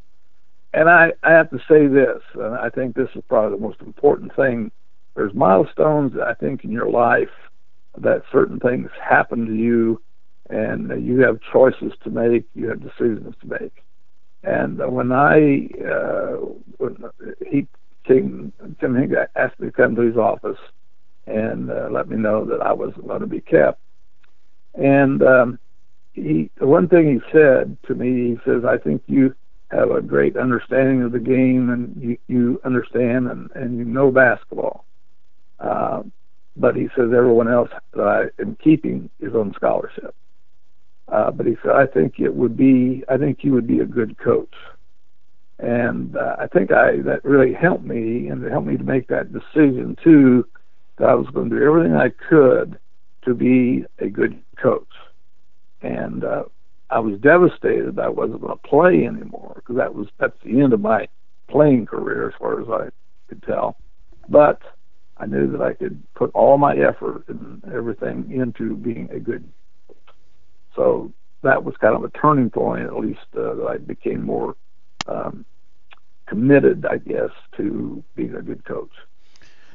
and 0.75 0.88
I, 0.88 1.12
I 1.23 1.33
have 1.33 1.51
to 1.51 1.59
say 1.69 1.87
this, 1.87 2.23
and 2.35 2.55
I 2.55 2.69
think 2.71 2.95
this 2.95 3.09
is 3.15 3.23
probably 3.29 3.59
the 3.59 3.62
most 3.62 3.81
important 3.81 4.35
thing. 4.37 4.71
There's 5.15 5.35
milestones, 5.35 6.12
I 6.19 6.35
think, 6.35 6.65
in 6.65 6.71
your 6.71 6.88
life 6.88 7.31
that 7.99 8.23
certain 8.31 8.59
things 8.59 8.91
happen 9.03 9.47
to 9.47 9.55
you 9.55 10.01
and 10.49 10.91
uh, 10.91 10.97
you 10.97 11.21
have 11.21 11.38
choices 11.53 11.93
to 12.05 12.11
make, 12.11 12.45
you 12.55 12.69
have 12.69 12.81
decisions 12.83 13.35
to 13.41 13.47
make. 13.47 13.83
And 14.43 14.79
when 14.93 15.13
I, 15.13 15.69
uh, 15.89 16.37
when 16.79 16.97
he 17.49 17.67
came, 18.05 18.53
Jim 18.81 18.95
Hinga 18.95 19.29
asked 19.37 19.61
me 19.61 19.69
to 19.69 19.73
come 19.73 19.95
to 19.95 20.03
his 20.03 20.17
office 20.17 20.59
and 21.27 21.71
uh, 21.71 21.89
let 21.91 22.09
me 22.09 22.17
know 22.17 22.45
that 22.45 22.61
I 22.61 22.73
wasn't 22.73 23.07
going 23.07 23.21
to 23.21 23.27
be 23.27 23.41
kept. 23.41 23.81
And 24.75 25.23
um, 25.23 25.59
he, 26.13 26.51
the 26.59 26.67
one 26.67 26.89
thing 26.89 27.13
he 27.13 27.21
said 27.31 27.77
to 27.87 27.95
me, 27.95 28.31
he 28.31 28.39
says, 28.45 28.65
"I 28.65 28.79
think 28.79 29.03
you 29.07 29.35
have 29.71 29.91
a 29.91 30.01
great 30.01 30.37
understanding 30.37 31.03
of 31.03 31.13
the 31.13 31.21
game, 31.21 31.71
and 31.71 31.95
you, 32.03 32.19
you 32.27 32.61
understand 32.65 33.29
and, 33.29 33.51
and 33.55 33.77
you 33.77 33.85
know 33.85 34.11
basketball." 34.11 34.85
Uh, 35.59 36.03
but 36.57 36.75
he 36.75 36.89
says 36.97 37.13
everyone 37.15 37.49
else 37.49 37.71
that 37.95 38.07
I 38.07 38.43
am 38.43 38.57
keeping 38.57 39.09
is 39.21 39.35
on 39.35 39.55
scholarship. 39.55 40.15
Uh, 41.12 41.31
but 41.31 41.46
he 41.46 41.57
said, 41.62 41.72
I 41.72 41.87
think 41.87 42.14
it 42.18 42.35
would 42.35 42.57
be, 42.57 43.05
I 43.09 43.18
think 43.18 43.44
you 43.44 43.53
would 43.53 43.66
be 43.66 43.81
a 43.81 43.85
good 43.85 44.16
coach. 44.18 44.55
And 45.59 46.16
uh, 46.16 46.37
I 46.40 46.46
think 46.46 46.72
I 46.72 47.03
that 47.03 47.22
really 47.22 47.53
helped 47.53 47.85
me, 47.85 48.29
and 48.29 48.42
it 48.42 48.51
helped 48.51 48.66
me 48.66 48.79
to 48.79 48.83
make 48.83 49.09
that 49.09 49.33
decision 49.33 49.96
too. 50.03 50.46
That 50.98 51.11
I 51.11 51.14
was 51.14 51.27
going 51.33 51.51
to 51.51 51.57
do 51.57 51.62
everything 51.62 51.94
I 51.94 52.09
could 52.29 52.79
to 53.25 53.35
be 53.35 53.85
a 53.98 54.09
good 54.09 54.42
coach. 54.61 54.88
And 55.83 56.25
uh, 56.25 56.44
I 56.90 56.98
was 56.98 57.20
devastated 57.20 57.98
I 57.98 58.09
wasn't 58.09 58.40
going 58.40 58.59
to 58.59 58.68
play 58.68 59.07
anymore 59.07 59.53
because 59.57 59.77
that 59.77 59.94
was 59.94 60.09
that's 60.18 60.37
the 60.44 60.61
end 60.61 60.72
of 60.72 60.81
my 60.81 61.09
playing 61.48 61.87
career 61.87 62.29
as 62.29 62.35
far 62.38 62.61
as 62.61 62.68
I 62.68 62.88
could 63.29 63.42
tell. 63.42 63.77
But 64.29 64.62
I 65.18 65.27
knew 65.27 65.51
that 65.53 65.62
I 65.62 65.75
could 65.75 66.03
put 66.14 66.31
all 66.35 66.59
my 66.59 66.75
effort 66.75 67.25
and 67.29 67.62
everything 67.72 68.33
into 68.33 68.77
being 68.77 69.09
a 69.12 69.20
good 69.20 69.44
so 70.75 71.13
that 71.43 71.65
was 71.65 71.77
kind 71.77 71.95
of 71.95 72.05
a 72.05 72.11
turning 72.11 72.51
point, 72.51 72.85
at 72.85 72.97
least 72.97 73.21
uh, 73.37 73.55
that 73.55 73.67
I 73.69 73.79
became 73.79 74.25
more 74.25 74.57
um, 75.07 75.45
committed, 76.27 76.87
I 76.87 76.99
guess, 76.99 77.31
to 77.57 78.03
being 78.15 78.35
a 78.35 78.43
good 78.43 78.65
coach. 78.65 78.93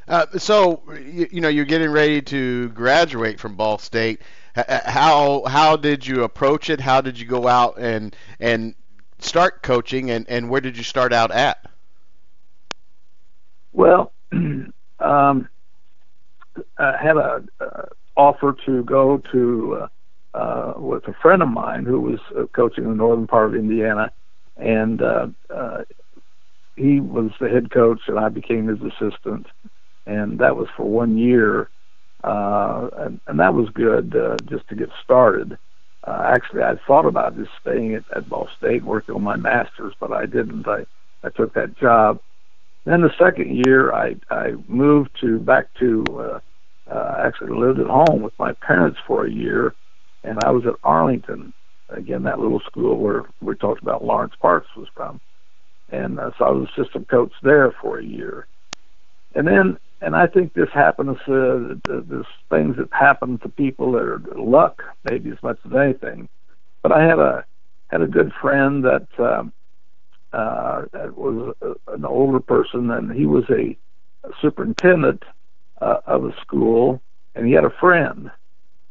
Uh, 0.07 0.25
so 0.37 0.81
you, 1.03 1.27
you, 1.31 1.41
know 1.41 1.49
you're 1.49 1.65
getting 1.65 1.91
ready 1.91 2.21
to 2.21 2.69
graduate 2.69 3.39
from 3.39 3.55
Ball 3.55 3.77
State. 3.77 4.21
How 4.55 5.43
how 5.45 5.75
did 5.75 6.07
you 6.07 6.23
approach 6.23 6.69
it? 6.69 6.79
How 6.79 7.01
did 7.01 7.19
you 7.19 7.25
go 7.25 7.47
out 7.47 7.77
and 7.77 8.15
and 8.39 8.73
start 9.19 9.61
coaching? 9.61 10.09
And, 10.09 10.27
and 10.29 10.49
where 10.49 10.61
did 10.61 10.77
you 10.77 10.83
start 10.83 11.11
out 11.11 11.31
at? 11.31 11.57
Well, 13.73 14.13
um, 14.31 14.73
I 14.99 16.97
had 16.97 17.17
a, 17.17 17.43
uh, 17.59 17.85
offer 18.15 18.55
to 18.65 18.83
go 18.83 19.21
to 19.31 19.87
uh, 20.37 20.73
with 20.77 21.07
a 21.07 21.13
friend 21.21 21.41
of 21.41 21.49
mine 21.49 21.85
who 21.85 21.99
was 21.99 22.19
uh, 22.37 22.45
coaching 22.55 22.83
in 22.85 22.91
the 22.91 22.95
northern 22.95 23.27
part 23.27 23.49
of 23.49 23.55
Indiana, 23.55 24.11
and 24.57 25.01
uh, 25.01 25.27
uh, 25.53 25.83
he 26.75 26.99
was 26.99 27.31
the 27.39 27.49
head 27.49 27.71
coach, 27.71 28.01
and 28.07 28.19
I 28.19 28.29
became 28.29 28.67
his 28.67 28.79
assistant 28.81 29.47
and 30.07 30.39
that 30.39 30.55
was 30.55 30.67
for 30.75 30.85
one 30.85 31.17
year, 31.17 31.69
uh, 32.23 32.89
and, 32.97 33.19
and 33.27 33.39
that 33.39 33.53
was 33.53 33.69
good 33.73 34.15
uh, 34.15 34.37
just 34.49 34.67
to 34.69 34.75
get 34.75 34.89
started. 35.03 35.57
Uh, 36.05 36.31
actually, 36.33 36.63
I 36.63 36.75
thought 36.87 37.05
about 37.05 37.37
just 37.37 37.51
staying 37.61 37.93
at, 37.93 38.05
at 38.15 38.29
Ball 38.29 38.47
State, 38.57 38.83
working 38.83 39.15
on 39.15 39.23
my 39.23 39.35
master's, 39.35 39.93
but 39.99 40.13
I 40.13 40.25
didn't. 40.25 40.67
I 40.67 40.85
I 41.23 41.29
took 41.29 41.53
that 41.55 41.77
job. 41.77 42.21
Then 42.85 43.01
the 43.01 43.11
second 43.19 43.61
year, 43.65 43.93
I 43.93 44.15
I 44.29 44.53
moved 44.67 45.11
to 45.21 45.39
back 45.39 45.67
to 45.79 46.05
uh, 46.17 46.39
uh, 46.89 47.15
actually 47.25 47.59
lived 47.59 47.79
at 47.79 47.87
home 47.87 48.21
with 48.21 48.33
my 48.39 48.53
parents 48.53 48.97
for 49.05 49.25
a 49.25 49.31
year, 49.31 49.75
and 50.27 50.39
I 50.43 50.51
was 50.51 50.65
at 50.65 50.75
Arlington, 50.83 51.53
again 51.89 52.23
that 52.23 52.39
little 52.39 52.59
school 52.61 52.97
where 52.97 53.23
we 53.41 53.55
talked 53.55 53.81
about 53.81 54.03
Lawrence 54.03 54.33
Parks 54.41 54.67
was 54.75 54.87
from, 54.95 55.19
and 55.89 56.19
uh, 56.19 56.31
so 56.37 56.45
I 56.45 56.49
was 56.51 56.67
assistant 56.77 57.07
coach 57.09 57.33
there 57.43 57.73
for 57.81 57.99
a 57.99 58.03
year, 58.03 58.47
and 59.35 59.47
then 59.47 59.77
and 60.01 60.15
I 60.15 60.27
think 60.27 60.53
this 60.53 60.69
happens. 60.73 61.17
Uh, 61.27 61.75
there's 61.85 62.25
things 62.49 62.77
that 62.77 62.89
happen 62.91 63.39
to 63.39 63.49
people 63.49 63.93
that 63.93 64.03
are 64.03 64.21
luck, 64.35 64.83
maybe 65.09 65.31
as 65.31 65.41
much 65.41 65.57
as 65.65 65.73
anything. 65.73 66.29
But 66.83 66.91
I 66.91 67.03
had 67.03 67.19
a 67.19 67.45
had 67.87 68.01
a 68.01 68.07
good 68.07 68.31
friend 68.41 68.83
that 68.83 69.07
um, 69.17 69.53
uh, 70.33 70.83
was 71.15 71.55
a, 71.61 71.93
an 71.93 72.05
older 72.05 72.39
person, 72.39 72.91
and 72.91 73.11
he 73.11 73.25
was 73.25 73.45
a, 73.49 73.77
a 74.27 74.31
superintendent 74.41 75.23
uh, 75.81 75.99
of 76.05 76.25
a 76.25 76.35
school, 76.41 77.01
and 77.33 77.47
he 77.47 77.53
had 77.53 77.65
a 77.65 77.69
friend, 77.69 78.29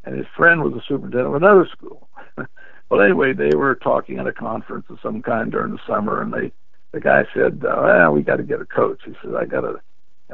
and 0.06 0.16
his 0.16 0.26
friend 0.36 0.62
was 0.62 0.72
a 0.72 0.82
superintendent 0.88 1.26
of 1.26 1.34
another 1.34 1.68
school. 1.70 2.08
well, 2.88 3.02
anyway, 3.02 3.34
they 3.34 3.54
were 3.54 3.74
talking 3.74 4.18
at 4.18 4.26
a 4.26 4.32
conference 4.32 4.86
of 4.88 4.98
some 5.02 5.20
kind 5.20 5.52
during 5.52 5.72
the 5.72 5.80
summer, 5.86 6.22
and 6.22 6.32
they 6.32 6.52
the 6.92 7.00
guy 7.00 7.24
said, 7.34 7.62
"Well, 7.62 8.12
we 8.12 8.22
got 8.22 8.36
to 8.36 8.42
get 8.42 8.60
a 8.60 8.66
coach." 8.66 9.00
He 9.04 9.12
said, 9.22 9.34
"I 9.34 9.44
got 9.44 9.62
to." 9.62 9.80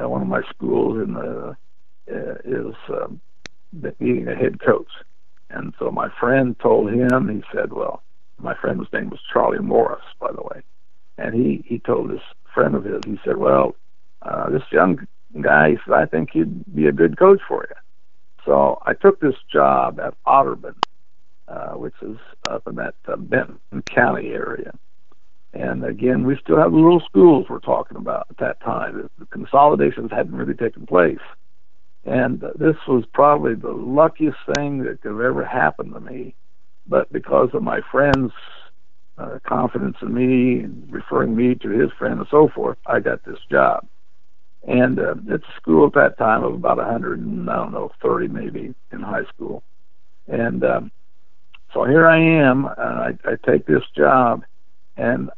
uh, 0.01 0.09
one 0.09 0.23
of 0.23 0.29
my 0.29 0.43
schools 0.55 1.03
in 1.03 1.15
the 1.15 1.57
uh, 2.11 2.35
is 2.45 2.75
um, 2.89 3.21
needing 4.01 4.29
a 4.29 4.35
head 4.35 4.61
coach. 4.61 4.91
And 5.51 5.75
so 5.79 5.91
my 5.91 6.09
friend 6.19 6.59
told 6.59 6.91
him, 6.91 7.29
he 7.29 7.43
said, 7.55 7.73
well, 7.73 8.03
my 8.39 8.55
friend's 8.55 8.89
name 8.93 9.11
was 9.11 9.21
Charlie 9.33 9.59
Morris, 9.59 10.03
by 10.19 10.33
the 10.33 10.43
way. 10.43 10.63
And 11.19 11.35
he, 11.35 11.63
he 11.67 11.79
told 11.79 12.11
this 12.11 12.23
friend 12.53 12.75
of 12.75 12.85
his, 12.85 13.03
he 13.05 13.21
said, 13.25 13.37
well, 13.37 13.77
uh, 14.23 14.51
this 14.51 14.63
young 14.71 15.07
guy, 15.41 15.73
he 15.73 15.77
said, 15.85 15.95
I 15.95 16.07
think 16.07 16.31
he'd 16.33 16.75
be 16.75 16.87
a 16.87 16.93
good 16.93 17.19
coach 17.19 17.41
for 17.47 17.67
you. 17.69 17.77
So 18.45 18.81
I 18.85 18.95
took 18.95 19.21
this 19.21 19.37
job 19.53 20.01
at 20.01 20.15
Otterbein, 20.27 20.75
uh, 21.49 21.73
which 21.73 21.95
is 22.03 22.17
up 22.49 22.67
in 22.67 22.77
that 22.77 22.95
uh, 23.07 23.17
Benton 23.17 23.59
County 23.87 24.29
area. 24.29 24.73
And 25.55 25.85
again, 25.85 26.25
we 26.25 26.39
still 26.43 26.57
have 26.57 26.73
the 26.73 26.79
little 26.79 27.03
schools 27.09 27.47
we're 27.49 27.61
talking 27.61 27.99
about 27.99 28.27
at 28.31 28.39
that 28.39 28.61
time. 28.61 29.09
The 29.19 29.27
consolidations 29.27 30.11
hadn't 30.11 30.35
really 30.35 30.55
taken 30.55 30.87
place. 30.87 31.19
And 32.05 32.41
this 32.59 32.77
was 32.89 33.05
probably 33.13 33.55
the 33.55 33.71
luckiest 33.71 34.39
thing 34.55 34.83
that 34.85 35.03
could 35.03 35.13
have 35.13 35.21
ever 35.21 35.45
happened 35.45 35.93
to 35.95 36.01
me. 36.01 36.35
But 36.87 37.13
because 37.13 37.51
of 37.53 37.63
my 37.63 37.81
friend's 37.93 38.33
uh, 39.19 39.39
confidence 39.47 39.97
in 40.03 40.13
me 40.13 40.65
and 40.65 40.91
referring 40.91 41.37
me 41.37 41.55
to 41.57 41.69
his 41.69 41.91
friend 41.99 42.19
and 42.19 42.29
so 42.31 42.49
forth, 42.49 42.79
I 42.87 42.99
got 43.01 43.25
this 43.25 43.39
job. 43.51 43.87
And 44.67 44.99
uh, 44.99 45.15
it's 45.29 45.45
school 45.57 45.87
at 45.87 45.95
that 45.95 46.19
time 46.19 46.45
of 46.45 46.55
about 46.55 46.77
100 46.77 47.19
and 47.21 47.51
I 47.51 47.57
don't 47.57 47.73
know 47.73 47.91
30 48.01 48.29
maybe 48.29 48.75
in 48.93 49.01
high 49.01 49.25
school. 49.35 49.63
And 50.29 50.65
um, 50.65 50.93
so 51.73 51.85
here 51.85 52.07
I 52.07 52.19
am. 52.19 52.67
Uh, 52.67 52.71
I, 52.79 53.19
I 53.25 53.37
take 53.45 53.67
this 53.67 53.83
job, 53.97 54.45
and 54.97 55.31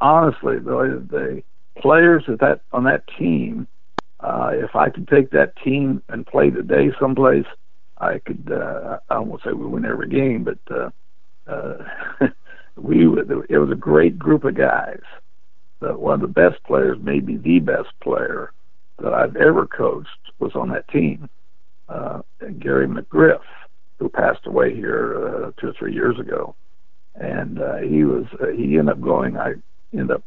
honestly, 0.00 0.58
the, 0.58 1.04
the 1.10 1.42
players 1.80 2.24
at 2.28 2.38
that 2.40 2.60
on 2.72 2.84
that 2.84 3.04
team, 3.18 3.66
uh, 4.20 4.50
if 4.52 4.74
I 4.76 4.90
could 4.90 5.08
take 5.08 5.30
that 5.30 5.54
team 5.62 6.02
and 6.08 6.26
play 6.26 6.50
today 6.50 6.90
someplace, 7.00 7.46
I 7.98 8.18
could. 8.18 8.50
Uh, 8.50 8.98
I 9.08 9.18
won't 9.18 9.42
say 9.42 9.52
we 9.52 9.66
win 9.66 9.84
every 9.84 10.08
game, 10.08 10.44
but 10.44 10.58
uh, 10.70 10.90
uh, 11.46 11.84
we. 12.76 13.06
It 13.48 13.58
was 13.58 13.70
a 13.70 13.76
great 13.76 14.18
group 14.18 14.44
of 14.44 14.54
guys. 14.54 15.02
That 15.80 15.98
one 15.98 16.14
of 16.14 16.20
the 16.20 16.28
best 16.28 16.62
players, 16.64 16.98
maybe 17.00 17.36
the 17.36 17.58
best 17.58 17.88
player 18.02 18.52
that 19.02 19.14
I've 19.14 19.36
ever 19.36 19.66
coached, 19.66 20.08
was 20.38 20.52
on 20.54 20.70
that 20.70 20.88
team. 20.88 21.28
Uh, 21.88 22.22
Gary 22.58 22.86
McGriff, 22.86 23.40
who 23.98 24.08
passed 24.08 24.46
away 24.46 24.74
here 24.74 25.16
uh, 25.16 25.52
two 25.60 25.68
or 25.68 25.74
three 25.78 25.92
years 25.92 26.18
ago 26.18 26.54
and 27.14 27.60
uh, 27.60 27.76
he 27.78 28.04
was 28.04 28.24
uh, 28.40 28.48
he 28.48 28.78
ended 28.78 28.90
up 28.90 29.00
going. 29.00 29.36
I 29.36 29.54
ended 29.92 30.10
up 30.12 30.24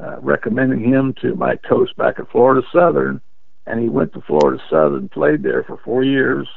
uh, 0.00 0.18
recommending 0.20 0.80
him 0.80 1.14
to 1.20 1.34
my 1.34 1.56
coach 1.56 1.90
back 1.96 2.18
at 2.18 2.30
Florida 2.30 2.66
Southern, 2.72 3.20
and 3.66 3.80
he 3.80 3.88
went 3.88 4.12
to 4.14 4.20
Florida 4.22 4.62
Southern, 4.70 5.08
played 5.08 5.42
there 5.42 5.64
for 5.64 5.78
four 5.84 6.02
years, 6.02 6.48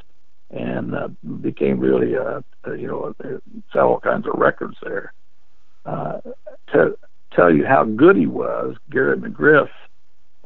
and 0.50 0.96
uh, 0.96 1.10
became 1.42 1.80
really 1.80 2.16
uh, 2.16 2.42
uh 2.66 2.74
you 2.74 2.88
know 2.88 3.14
uh, 3.24 3.38
set 3.74 3.82
all 3.82 4.00
kinds 4.00 4.26
of 4.28 4.40
records 4.40 4.78
there. 4.82 5.14
Uh, 5.86 6.20
to 6.74 6.98
tell 7.34 7.54
you 7.54 7.66
how 7.66 7.84
good 7.84 8.16
he 8.16 8.28
was, 8.28 8.76
Garrett 8.90 9.22
McGriff. 9.22 9.70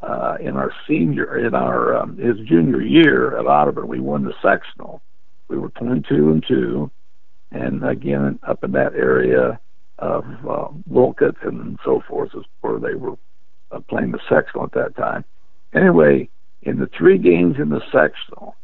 Uh, 0.01 0.35
in 0.39 0.57
our 0.57 0.71
senior, 0.87 1.45
in 1.45 1.53
our 1.53 1.95
um, 1.95 2.17
his 2.17 2.35
junior 2.47 2.81
year 2.81 3.37
at 3.37 3.45
Otterbein, 3.45 3.87
we 3.87 3.99
won 3.99 4.23
the 4.23 4.33
sectional. 4.41 4.99
We 5.47 5.57
were 5.57 5.69
22 5.69 6.31
and 6.31 6.43
two, 6.47 6.89
and 7.51 7.83
again 7.83 8.39
up 8.41 8.63
in 8.63 8.71
that 8.71 8.95
area 8.95 9.59
of 9.99 10.25
uh, 10.49 10.67
Wolcott 10.87 11.35
and 11.43 11.77
so 11.85 12.01
forth 12.07 12.31
is 12.33 12.43
where 12.61 12.79
they 12.79 12.95
were 12.95 13.15
uh, 13.71 13.79
playing 13.81 14.11
the 14.11 14.19
sectional 14.27 14.65
at 14.65 14.71
that 14.73 14.95
time. 14.95 15.23
Anyway, 15.73 16.29
in 16.63 16.79
the 16.79 16.89
three 16.97 17.17
games 17.17 17.57
in 17.59 17.69
the 17.69 17.81
sectional, 17.91 18.55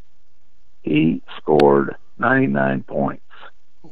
he 0.82 1.22
scored 1.38 1.96
99 2.18 2.84
points, 2.84 3.22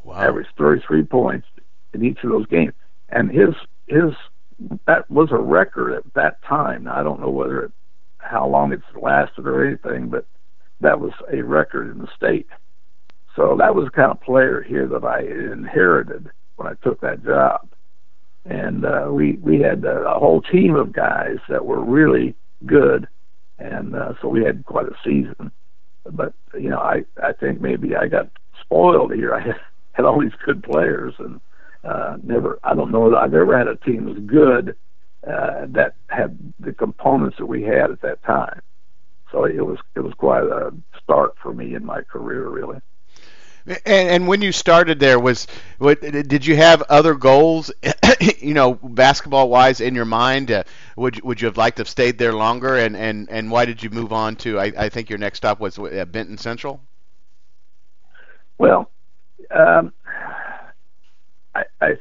wow. 0.04 0.16
averaged 0.16 0.50
33 0.58 1.04
points 1.04 1.48
in 1.94 2.04
each 2.04 2.24
of 2.24 2.32
those 2.32 2.48
games, 2.48 2.74
and 3.10 3.30
his 3.30 3.54
his 3.88 4.14
that 4.88 5.10
was 5.10 5.30
a 5.32 5.38
record 5.38 5.94
at 5.94 6.14
that 6.14 6.42
time. 6.44 6.88
I 6.88 7.04
don't 7.04 7.20
know 7.20 7.30
whether 7.30 7.64
it 7.64 7.72
how 8.18 8.48
long 8.48 8.74
it's 8.74 8.84
lasted 9.00 9.46
or 9.46 9.66
anything, 9.66 10.10
but 10.10 10.26
that 10.82 11.00
was 11.00 11.12
a 11.32 11.42
record 11.42 11.92
in 11.92 12.00
the 12.00 12.08
state. 12.16 12.48
So 13.36 13.56
that 13.60 13.76
was 13.76 13.86
the 13.86 13.92
kind 13.92 14.12
of 14.12 14.22
player 14.22 14.64
here 14.64 14.88
that 14.88 15.04
I 15.04 15.22
inherited 15.22 16.30
when 16.56 16.68
I 16.68 16.74
took 16.84 17.02
that 17.02 17.24
job. 17.24 17.70
And 18.46 18.86
uh, 18.86 19.10
we 19.12 19.34
we 19.34 19.60
had 19.60 19.84
a, 19.84 20.08
a 20.08 20.20
whole 20.20 20.42
team 20.42 20.76
of 20.76 20.94
guys 20.94 21.38
that 21.50 21.66
were 21.66 21.84
really 21.84 22.36
good, 22.66 23.08
and 23.58 23.96
uh, 23.96 24.14
so 24.22 24.28
we 24.28 24.44
had 24.44 24.66
quite 24.66 24.86
a 24.86 24.96
season. 25.04 25.52
But 26.04 26.34
you 26.54 26.70
know, 26.70 26.80
I 26.80 27.06
I 27.22 27.34
think 27.34 27.60
maybe 27.60 27.96
I 27.96 28.08
got 28.08 28.30
spoiled 28.62 29.14
here. 29.14 29.34
I 29.34 29.42
had, 29.42 29.56
had 29.94 30.06
all 30.06 30.22
these 30.22 30.36
good 30.46 30.62
players, 30.62 31.16
and 31.18 31.42
uh, 31.86 32.18
never 32.24 32.60
I 32.64 32.74
don't 32.76 32.92
know 32.92 33.10
that 33.12 33.18
I've 33.18 33.34
ever 33.34 33.58
had 33.58 33.68
a 33.68 33.76
team 33.76 34.10
as 34.10 34.18
good 34.26 34.76
uh, 35.26 35.66
that 35.70 35.96
had 36.08 36.38
the 36.60 36.74
components 36.74 37.38
that 37.38 37.46
we 37.46 37.64
had 37.64 37.92
at 37.92 38.02
that 38.02 38.24
time. 38.24 38.62
So 39.32 39.46
it 39.46 39.66
was 39.66 39.80
it 39.96 40.02
was 40.02 40.14
quite 40.14 40.44
a 40.44 40.74
start 41.02 41.36
for 41.42 41.54
me 41.54 41.76
in 41.76 41.86
my 41.86 42.02
career, 42.02 42.48
really. 42.48 42.80
And, 43.68 43.80
and 43.86 44.28
when 44.28 44.42
you 44.42 44.52
started 44.52 45.00
there, 45.00 45.20
was 45.20 45.48
what, 45.80 46.00
did 46.00 46.46
you 46.46 46.56
have 46.56 46.84
other 46.84 47.16
goals, 47.16 47.72
you 48.40 48.54
know, 48.54 48.76
basketball 48.76 49.50
wise 49.50 49.82
in 49.82 49.96
your 49.96 50.06
mind? 50.06 50.52
Uh, 50.52 50.64
would 50.96 51.22
would 51.24 51.42
you 51.42 51.48
have 51.48 51.58
liked 51.58 51.78
to 51.78 51.82
have 51.82 51.90
stayed 51.90 52.20
there 52.20 52.34
longer? 52.34 52.78
And, 52.78 52.96
and, 52.96 53.28
and 53.30 53.50
why 53.50 53.66
did 53.66 53.82
you 53.82 53.90
move 53.90 54.14
on 54.14 54.36
to? 54.38 54.60
I, 54.60 54.72
I 54.78 54.90
think 54.90 55.10
your 55.10 55.18
next 55.18 55.38
stop 55.38 55.60
was 55.60 55.80
at 55.80 56.12
Benton 56.12 56.38
Central. 56.38 56.80
Well, 58.60 58.92
um, 59.50 59.92
I, 61.56 61.64
I 61.82 61.94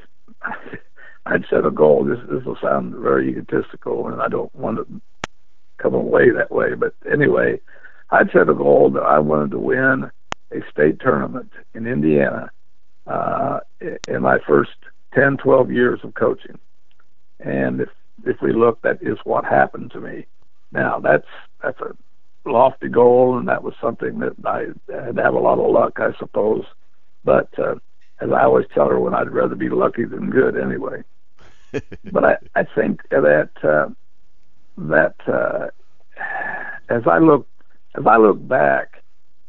I'd 1.26 1.46
set 1.48 1.64
a 1.64 1.70
goal. 1.70 2.04
This 2.04 2.18
this 2.28 2.44
will 2.44 2.58
sound 2.60 2.94
very 2.96 3.30
egotistical, 3.30 4.08
and 4.08 4.20
I 4.20 4.28
don't 4.28 4.54
want 4.54 4.76
to 4.78 5.00
come 5.78 5.94
away 5.94 6.30
that 6.30 6.50
way. 6.50 6.74
But 6.74 6.94
anyway, 7.10 7.60
I'd 8.10 8.30
set 8.32 8.48
a 8.48 8.54
goal 8.54 8.90
that 8.90 9.02
I 9.02 9.18
wanted 9.18 9.52
to 9.52 9.58
win 9.58 10.10
a 10.52 10.58
state 10.70 11.00
tournament 11.00 11.50
in 11.74 11.86
Indiana 11.86 12.50
uh, 13.06 13.60
in 14.06 14.22
my 14.22 14.38
first 14.46 14.76
10, 15.14 15.38
12 15.38 15.70
years 15.72 16.00
of 16.04 16.14
coaching. 16.14 16.58
And 17.40 17.80
if 17.80 17.88
if 18.26 18.40
we 18.42 18.52
look, 18.52 18.82
that 18.82 18.98
is 19.02 19.18
what 19.24 19.44
happened 19.44 19.90
to 19.92 20.00
me. 20.00 20.26
Now 20.72 20.98
that's 21.00 21.26
that's 21.62 21.80
a 21.80 21.94
lofty 22.48 22.88
goal, 22.88 23.38
and 23.38 23.48
that 23.48 23.62
was 23.62 23.74
something 23.80 24.18
that 24.18 24.34
I 24.44 24.66
had 24.92 25.16
to 25.16 25.22
have 25.22 25.34
a 25.34 25.38
lot 25.38 25.58
of 25.58 25.70
luck, 25.70 25.98
I 25.98 26.12
suppose. 26.18 26.64
But 27.24 27.48
uh, 27.58 27.76
as 28.20 28.30
I 28.30 28.44
always 28.44 28.66
tell 28.74 28.88
her, 28.88 28.98
when 28.98 29.14
I'd 29.14 29.30
rather 29.30 29.54
be 29.54 29.68
lucky 29.68 30.04
than 30.04 30.30
good, 30.30 30.56
anyway. 30.56 31.02
but 32.12 32.24
I 32.24 32.36
I 32.54 32.64
think 32.74 33.02
that 33.10 33.50
uh, 33.62 33.88
that 34.78 35.16
uh, 35.26 35.68
as 36.88 37.02
I 37.06 37.18
look 37.18 37.46
as 37.96 38.06
I 38.06 38.16
look 38.16 38.46
back, 38.46 39.02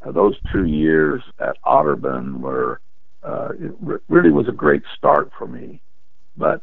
uh, 0.06 0.12
those 0.12 0.36
two 0.51 0.65
years 0.65 1.21
at 1.39 1.62
Otterbein 1.63 2.39
were 2.39 2.82
uh, 3.23 3.49
it 3.60 3.75
re- 3.80 3.99
really 4.08 4.32
was 4.32 4.47
a 4.47 4.51
great 4.51 4.84
start 4.97 5.32
for 5.38 5.47
me. 5.47 5.82
But 6.38 6.62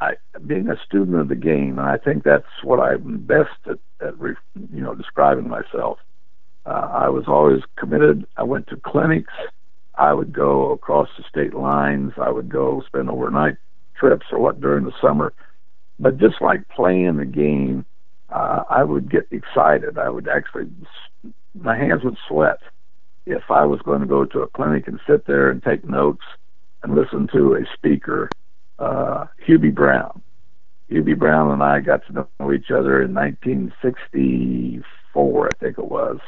I, 0.00 0.14
being 0.46 0.68
a 0.68 0.76
student 0.84 1.18
of 1.18 1.28
the 1.28 1.34
game, 1.34 1.78
and 1.78 1.88
I 1.88 1.96
think 1.96 2.24
that's 2.24 2.46
what 2.62 2.80
I'm 2.80 3.18
best 3.18 3.50
at, 3.66 3.78
at 4.06 4.18
re, 4.18 4.34
you 4.72 4.82
know, 4.82 4.94
describing 4.94 5.48
myself. 5.48 5.98
Uh, 6.66 6.88
I 6.92 7.08
was 7.08 7.24
always 7.26 7.62
committed. 7.76 8.26
I 8.36 8.42
went 8.42 8.68
to 8.68 8.76
clinics. 8.76 9.32
I 9.96 10.12
would 10.12 10.32
go 10.32 10.72
across 10.72 11.08
the 11.16 11.24
state 11.28 11.54
lines. 11.54 12.12
I 12.20 12.30
would 12.30 12.48
go 12.48 12.82
spend 12.86 13.10
overnight 13.10 13.56
trips 13.96 14.26
or 14.32 14.40
what 14.40 14.60
during 14.60 14.84
the 14.84 14.92
summer. 15.00 15.32
But 15.98 16.18
just 16.18 16.40
like 16.40 16.68
playing 16.68 17.16
the 17.16 17.24
game, 17.24 17.84
uh, 18.30 18.64
I 18.68 18.82
would 18.82 19.10
get 19.10 19.28
excited. 19.30 19.98
I 19.98 20.08
would 20.08 20.28
actually, 20.28 20.68
my 21.54 21.76
hands 21.76 22.02
would 22.02 22.16
sweat 22.28 22.58
if 23.26 23.50
I 23.50 23.64
was 23.64 23.80
going 23.82 24.00
to 24.00 24.06
go 24.06 24.24
to 24.24 24.40
a 24.40 24.48
clinic 24.48 24.88
and 24.88 24.98
sit 25.06 25.26
there 25.26 25.50
and 25.50 25.62
take 25.62 25.88
notes 25.88 26.24
and 26.82 26.94
listen 26.94 27.28
to 27.32 27.54
a 27.54 27.64
speaker 27.74 28.28
uh, 28.78 29.26
Hubie 29.46 29.74
Brown. 29.74 30.22
Hubie 30.90 31.18
Brown 31.18 31.52
and 31.52 31.62
I 31.62 31.80
got 31.80 32.06
to 32.06 32.12
know 32.12 32.52
each 32.52 32.70
other 32.70 33.02
in 33.02 33.14
1964, 33.14 35.46
I 35.46 35.50
think 35.58 35.78
it 35.78 35.84
was, 35.84 36.18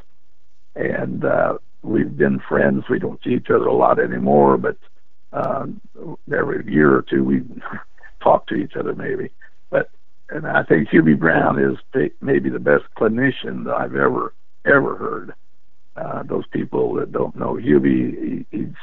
and 0.76 1.24
uh, 1.24 1.58
we've 1.82 2.16
been 2.16 2.40
friends. 2.40 2.84
We 2.88 2.98
don't 2.98 3.20
see 3.24 3.30
each 3.30 3.50
other 3.50 3.66
a 3.66 3.74
lot 3.74 3.98
anymore, 3.98 4.58
but 4.58 4.76
uh, 5.32 5.66
every 6.32 6.72
year 6.72 6.94
or 6.94 7.02
two 7.02 7.24
we 7.24 7.42
talk 8.22 8.46
to 8.48 8.54
each 8.54 8.76
other 8.76 8.94
maybe. 8.94 9.30
But 9.70 9.90
and 10.30 10.46
I 10.46 10.62
think 10.62 10.88
Hubie 10.88 11.18
Brown 11.18 11.58
is 11.58 11.76
maybe 12.20 12.50
the 12.50 12.58
best 12.58 12.84
clinician 12.96 13.64
that 13.64 13.74
I've 13.74 13.96
ever 13.96 14.34
ever 14.64 14.96
heard. 14.96 15.34
Uh, 15.96 16.22
those 16.24 16.46
people 16.48 16.94
that 16.94 17.10
don't 17.10 17.34
know 17.36 17.54
Hubie, 17.54 18.44
he, 18.50 18.56
he's 18.56 18.74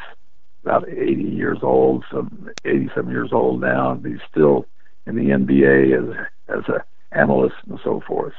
about 0.63 0.89
80 0.89 1.21
years 1.21 1.59
old, 1.61 2.03
some 2.11 2.49
87 2.65 3.11
years 3.11 3.29
old 3.31 3.61
now. 3.61 3.99
He's 4.03 4.17
still 4.31 4.65
in 5.05 5.15
the 5.15 5.29
NBA 5.29 5.93
as 5.95 6.27
as 6.49 6.67
a 6.69 6.83
analyst 7.11 7.55
and 7.69 7.79
so 7.83 8.01
forth. 8.07 8.33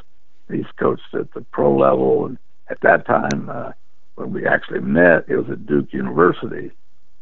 He's 0.50 0.66
coached 0.78 1.14
at 1.14 1.32
the 1.32 1.42
pro 1.52 1.76
level, 1.76 2.26
and 2.26 2.38
at 2.68 2.80
that 2.80 3.06
time, 3.06 3.48
uh, 3.50 3.72
when 4.14 4.32
we 4.32 4.46
actually 4.46 4.80
met, 4.80 5.24
it 5.28 5.36
was 5.36 5.50
at 5.50 5.66
Duke 5.66 5.92
University. 5.92 6.70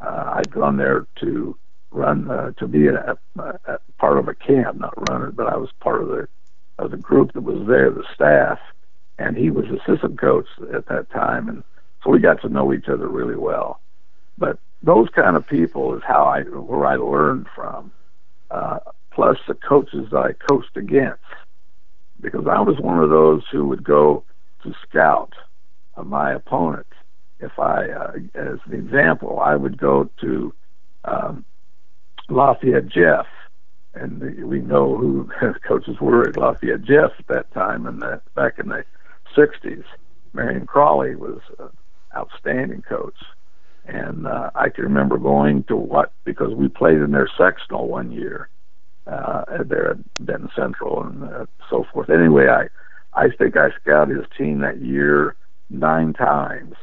Uh, 0.00 0.34
I'd 0.36 0.50
gone 0.50 0.76
there 0.76 1.06
to 1.20 1.56
run 1.90 2.30
uh, 2.30 2.52
to 2.52 2.66
be 2.66 2.86
a, 2.88 3.16
a, 3.38 3.42
a 3.66 3.78
part 3.98 4.18
of 4.18 4.28
a 4.28 4.34
camp, 4.34 4.78
not 4.78 5.00
run 5.00 5.22
it, 5.22 5.36
but 5.36 5.46
I 5.46 5.56
was 5.56 5.70
part 5.80 6.02
of 6.02 6.08
the 6.08 6.28
of 6.78 6.90
the 6.90 6.96
group 6.96 7.32
that 7.32 7.42
was 7.42 7.66
there, 7.66 7.90
the 7.90 8.04
staff, 8.14 8.58
and 9.18 9.36
he 9.36 9.50
was 9.50 9.66
assistant 9.66 10.18
coach 10.18 10.46
at 10.74 10.86
that 10.86 11.10
time, 11.10 11.48
and 11.48 11.62
so 12.02 12.10
we 12.10 12.18
got 12.18 12.40
to 12.42 12.48
know 12.48 12.72
each 12.72 12.88
other 12.88 13.08
really 13.08 13.36
well. 13.36 13.80
But 14.38 14.58
those 14.82 15.08
kind 15.10 15.36
of 15.36 15.46
people 15.46 15.94
is 15.94 16.02
how 16.06 16.24
I 16.24 16.42
where 16.42 16.86
I 16.86 16.96
learned 16.96 17.46
from. 17.54 17.92
Uh, 18.50 18.78
plus 19.12 19.38
the 19.46 19.54
coaches 19.54 20.08
that 20.10 20.18
I 20.18 20.32
coached 20.32 20.76
against, 20.76 21.22
because 22.20 22.46
I 22.46 22.60
was 22.60 22.78
one 22.78 22.98
of 22.98 23.10
those 23.10 23.42
who 23.50 23.66
would 23.66 23.84
go 23.84 24.24
to 24.62 24.74
scout 24.88 25.32
my 26.02 26.32
opponent. 26.32 26.86
If 27.40 27.58
I, 27.58 27.88
uh, 27.88 28.12
as 28.34 28.58
an 28.66 28.74
example, 28.74 29.40
I 29.40 29.56
would 29.56 29.76
go 29.76 30.08
to 30.20 30.54
um, 31.04 31.44
Lafayette 32.28 32.88
Jeff, 32.88 33.26
and 33.94 34.44
we 34.44 34.60
know 34.60 34.96
who 34.96 35.28
coaches 35.66 35.96
were 36.00 36.28
at 36.28 36.36
Lafayette 36.36 36.82
Jeff 36.82 37.10
at 37.18 37.26
that 37.28 37.52
time, 37.52 37.86
and 37.86 38.00
that 38.02 38.22
back 38.34 38.58
in 38.58 38.68
the 38.68 38.84
'60s, 39.36 39.84
Marion 40.32 40.66
Crawley 40.66 41.16
was 41.16 41.40
an 41.58 41.68
outstanding 42.16 42.82
coach 42.82 43.16
and 43.86 44.26
uh, 44.26 44.50
I 44.54 44.68
can 44.68 44.84
remember 44.84 45.18
going 45.18 45.64
to 45.64 45.76
what 45.76 46.12
because 46.24 46.54
we 46.54 46.68
played 46.68 46.98
in 46.98 47.10
their 47.12 47.28
sectional 47.36 47.88
one 47.88 48.12
year 48.12 48.48
uh, 49.06 49.44
there 49.64 49.92
at 49.92 50.24
Benton 50.24 50.50
Central 50.54 51.02
and 51.02 51.24
uh, 51.24 51.46
so 51.68 51.84
forth. 51.92 52.08
Anyway, 52.08 52.46
I 52.48 52.68
I 53.14 53.28
think 53.30 53.56
I 53.56 53.70
scouted 53.80 54.16
his 54.16 54.26
team 54.36 54.60
that 54.60 54.80
year 54.80 55.36
nine 55.68 56.12
times, 56.12 56.74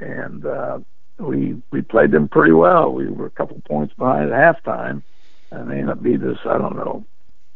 and 0.00 0.44
uh, 0.44 0.78
we 1.18 1.62
we 1.70 1.82
played 1.82 2.10
them 2.10 2.28
pretty 2.28 2.52
well. 2.52 2.92
We 2.92 3.08
were 3.08 3.26
a 3.26 3.30
couple 3.30 3.60
points 3.66 3.94
behind 3.94 4.32
at 4.32 4.64
halftime, 4.64 5.02
and 5.50 5.70
they 5.70 5.74
ended 5.74 5.90
up 5.90 6.02
beating 6.02 6.30
us. 6.30 6.38
I 6.44 6.58
don't 6.58 6.76
know, 6.76 7.04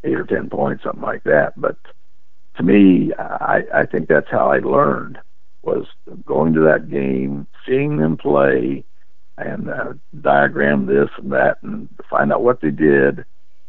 eight 0.05 0.19
or 0.19 0.25
ten 0.25 0.49
points, 0.49 0.85
something 0.85 1.03
like 1.03 1.25
that. 1.25 1.61
But 1.61 1.77
to 2.57 2.62
me, 2.62 3.12
I 3.19 3.64
I 3.75 3.87
think 3.87 4.09
that's 4.09 4.31
how 4.31 4.51
I 4.51 4.59
learned 4.59 5.19
was 5.62 5.87
going 6.25 6.55
to 6.55 6.61
that 6.61 6.88
game, 6.88 7.47
seeing 7.66 7.97
them 7.97 8.16
play, 8.16 8.85
and 9.37 9.69
uh, 9.69 9.95
diagram 10.21 10.87
this 10.87 11.11
and 11.19 11.33
that, 11.33 11.59
and 11.62 11.88
find 12.09 12.33
out 12.33 12.45
what 12.45 12.61
they 12.61 12.71
did, 12.71 13.25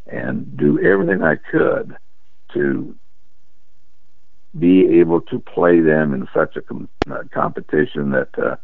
and 0.06 0.56
do 0.56 0.80
everything 0.80 1.22
I 1.22 1.34
could 1.36 1.96
to 2.54 2.94
be 4.56 5.00
able 5.00 5.20
to 5.22 5.38
play 5.38 5.80
them 5.80 6.14
in 6.14 6.28
such 6.32 6.56
a 6.56 6.62
com- 6.62 6.88
uh, 7.10 7.22
competition 7.32 8.10
that 8.10 8.28
uh, 8.38 8.56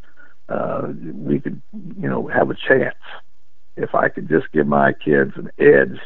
uh, 0.52 0.92
we 1.14 1.40
could, 1.40 1.60
you 1.72 2.08
know, 2.08 2.26
have 2.28 2.50
a 2.50 2.54
chance. 2.54 2.94
If 3.76 3.94
I 3.94 4.08
could 4.08 4.28
just 4.28 4.50
give 4.52 4.66
my 4.66 4.92
kids 4.92 5.32
an 5.36 5.50
edge 5.58 5.98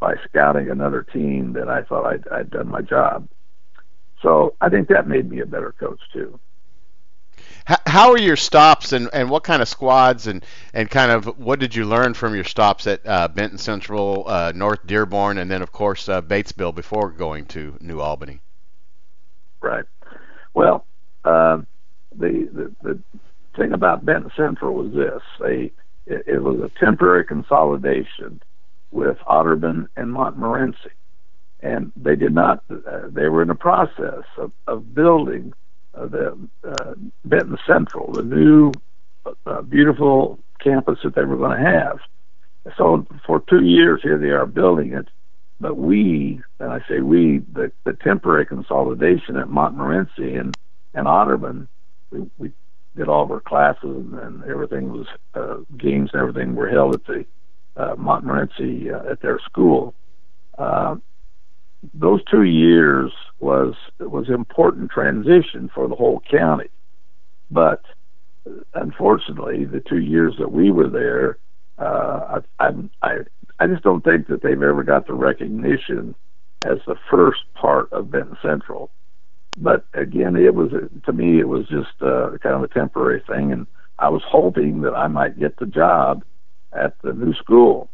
by 0.00 0.16
scouting 0.28 0.70
another 0.70 1.02
team, 1.02 1.52
then 1.52 1.68
I 1.68 1.82
thought 1.82 2.04
I'd, 2.04 2.28
I'd 2.28 2.50
done 2.50 2.68
my 2.68 2.82
job. 2.82 3.28
So 4.22 4.54
I 4.60 4.68
think 4.68 4.88
that 4.88 5.06
made 5.06 5.30
me 5.30 5.40
a 5.40 5.46
better 5.46 5.72
coach 5.72 6.00
too. 6.12 6.38
How 7.66 8.12
are 8.12 8.18
your 8.18 8.36
stops 8.36 8.92
and, 8.92 9.10
and 9.12 9.28
what 9.28 9.42
kind 9.42 9.60
of 9.60 9.68
squads 9.68 10.26
and, 10.26 10.44
and 10.72 10.88
kind 10.88 11.10
of 11.10 11.38
what 11.38 11.58
did 11.58 11.74
you 11.74 11.84
learn 11.84 12.14
from 12.14 12.34
your 12.34 12.44
stops 12.44 12.86
at 12.86 13.04
uh, 13.06 13.28
Benton 13.28 13.58
Central, 13.58 14.24
uh, 14.26 14.52
North 14.54 14.86
Dearborn, 14.86 15.38
and 15.38 15.50
then 15.50 15.62
of 15.62 15.72
course 15.72 16.08
uh, 16.08 16.22
Batesville 16.22 16.74
before 16.74 17.10
going 17.10 17.44
to 17.46 17.76
New 17.80 18.00
Albany? 18.00 18.40
Right. 19.60 19.84
Well, 20.54 20.86
uh, 21.24 21.58
the, 22.16 22.48
the 22.52 22.72
the 22.82 22.98
thing 23.56 23.72
about 23.72 24.04
Benton 24.04 24.30
Central 24.36 24.74
was 24.74 24.92
this: 24.92 25.22
they 25.40 25.72
it, 26.06 26.24
it 26.26 26.42
was 26.42 26.60
a 26.60 26.70
temporary 26.78 27.24
consolidation 27.24 28.40
with 28.90 29.18
Otterbein 29.28 29.88
and 29.96 30.12
Montmorenci, 30.12 30.90
and 31.60 31.92
they 31.96 32.16
did 32.16 32.34
not. 32.34 32.62
Uh, 32.70 33.08
they 33.08 33.28
were 33.28 33.42
in 33.42 33.48
the 33.48 33.54
process 33.54 34.24
of, 34.38 34.52
of 34.66 34.94
building 34.94 35.52
uh, 35.94 36.06
the 36.06 36.38
uh, 36.64 36.94
Benton 37.24 37.58
Central, 37.66 38.12
the 38.12 38.22
new 38.22 38.72
uh, 39.46 39.62
beautiful 39.62 40.38
campus 40.60 40.98
that 41.02 41.14
they 41.14 41.24
were 41.24 41.36
going 41.36 41.56
to 41.58 41.70
have. 41.70 41.98
So 42.76 43.06
for 43.26 43.42
two 43.48 43.64
years 43.64 44.00
here 44.02 44.18
they 44.18 44.30
are 44.30 44.46
building 44.46 44.92
it, 44.92 45.08
but 45.60 45.76
we, 45.76 46.40
and 46.60 46.72
I 46.72 46.80
say 46.88 47.00
we, 47.00 47.38
the, 47.52 47.72
the 47.84 47.94
temporary 47.94 48.46
consolidation 48.46 49.36
at 49.36 49.48
Montmorenci 49.48 50.38
and 50.38 50.56
and 50.94 51.06
Otterbein, 51.06 51.68
we, 52.10 52.30
we 52.38 52.52
did 52.96 53.08
all 53.08 53.22
of 53.22 53.30
our 53.30 53.40
classes 53.40 53.82
and, 53.84 54.14
and 54.14 54.44
everything 54.44 54.90
was 54.90 55.06
uh, 55.34 55.56
games 55.76 56.10
and 56.12 56.22
everything 56.22 56.54
were 56.54 56.68
held 56.68 56.94
at 56.94 57.04
the 57.04 57.26
uh, 57.76 57.94
Montmorenci 57.96 58.92
uh, 58.92 59.10
at 59.10 59.20
their 59.20 59.38
school. 59.40 59.94
Uh, 60.56 60.96
those 61.92 62.20
two 62.30 62.44
years 62.44 63.12
was 63.38 63.74
was 64.00 64.28
important 64.30 64.90
transition 64.90 65.70
for 65.74 65.86
the 65.88 65.94
whole 65.94 66.22
county, 66.30 66.70
but 67.50 67.82
unfortunately, 68.74 69.64
the 69.64 69.80
two 69.80 69.98
years 69.98 70.34
that 70.38 70.50
we 70.50 70.70
were 70.70 70.88
there, 70.88 71.38
uh, 71.78 72.40
I, 72.58 72.70
I 73.02 73.18
I 73.58 73.66
just 73.66 73.82
don't 73.82 74.04
think 74.04 74.28
that 74.28 74.42
they've 74.42 74.62
ever 74.62 74.82
got 74.82 75.06
the 75.06 75.14
recognition 75.14 76.14
as 76.64 76.78
the 76.86 76.96
first 77.10 77.40
part 77.54 77.92
of 77.92 78.10
Benton 78.10 78.36
Central. 78.42 78.90
But 79.56 79.84
again, 79.94 80.36
it 80.36 80.54
was 80.54 80.70
to 81.04 81.12
me 81.12 81.40
it 81.40 81.48
was 81.48 81.66
just 81.68 82.02
uh, 82.02 82.30
kind 82.42 82.54
of 82.54 82.62
a 82.62 82.68
temporary 82.68 83.22
thing, 83.26 83.52
and 83.52 83.66
I 83.98 84.10
was 84.10 84.22
hoping 84.26 84.82
that 84.82 84.94
I 84.94 85.08
might 85.08 85.38
get 85.38 85.58
the 85.58 85.66
job 85.66 86.24
at 86.72 87.00
the 87.02 87.12
new 87.12 87.32
school. 87.34 87.90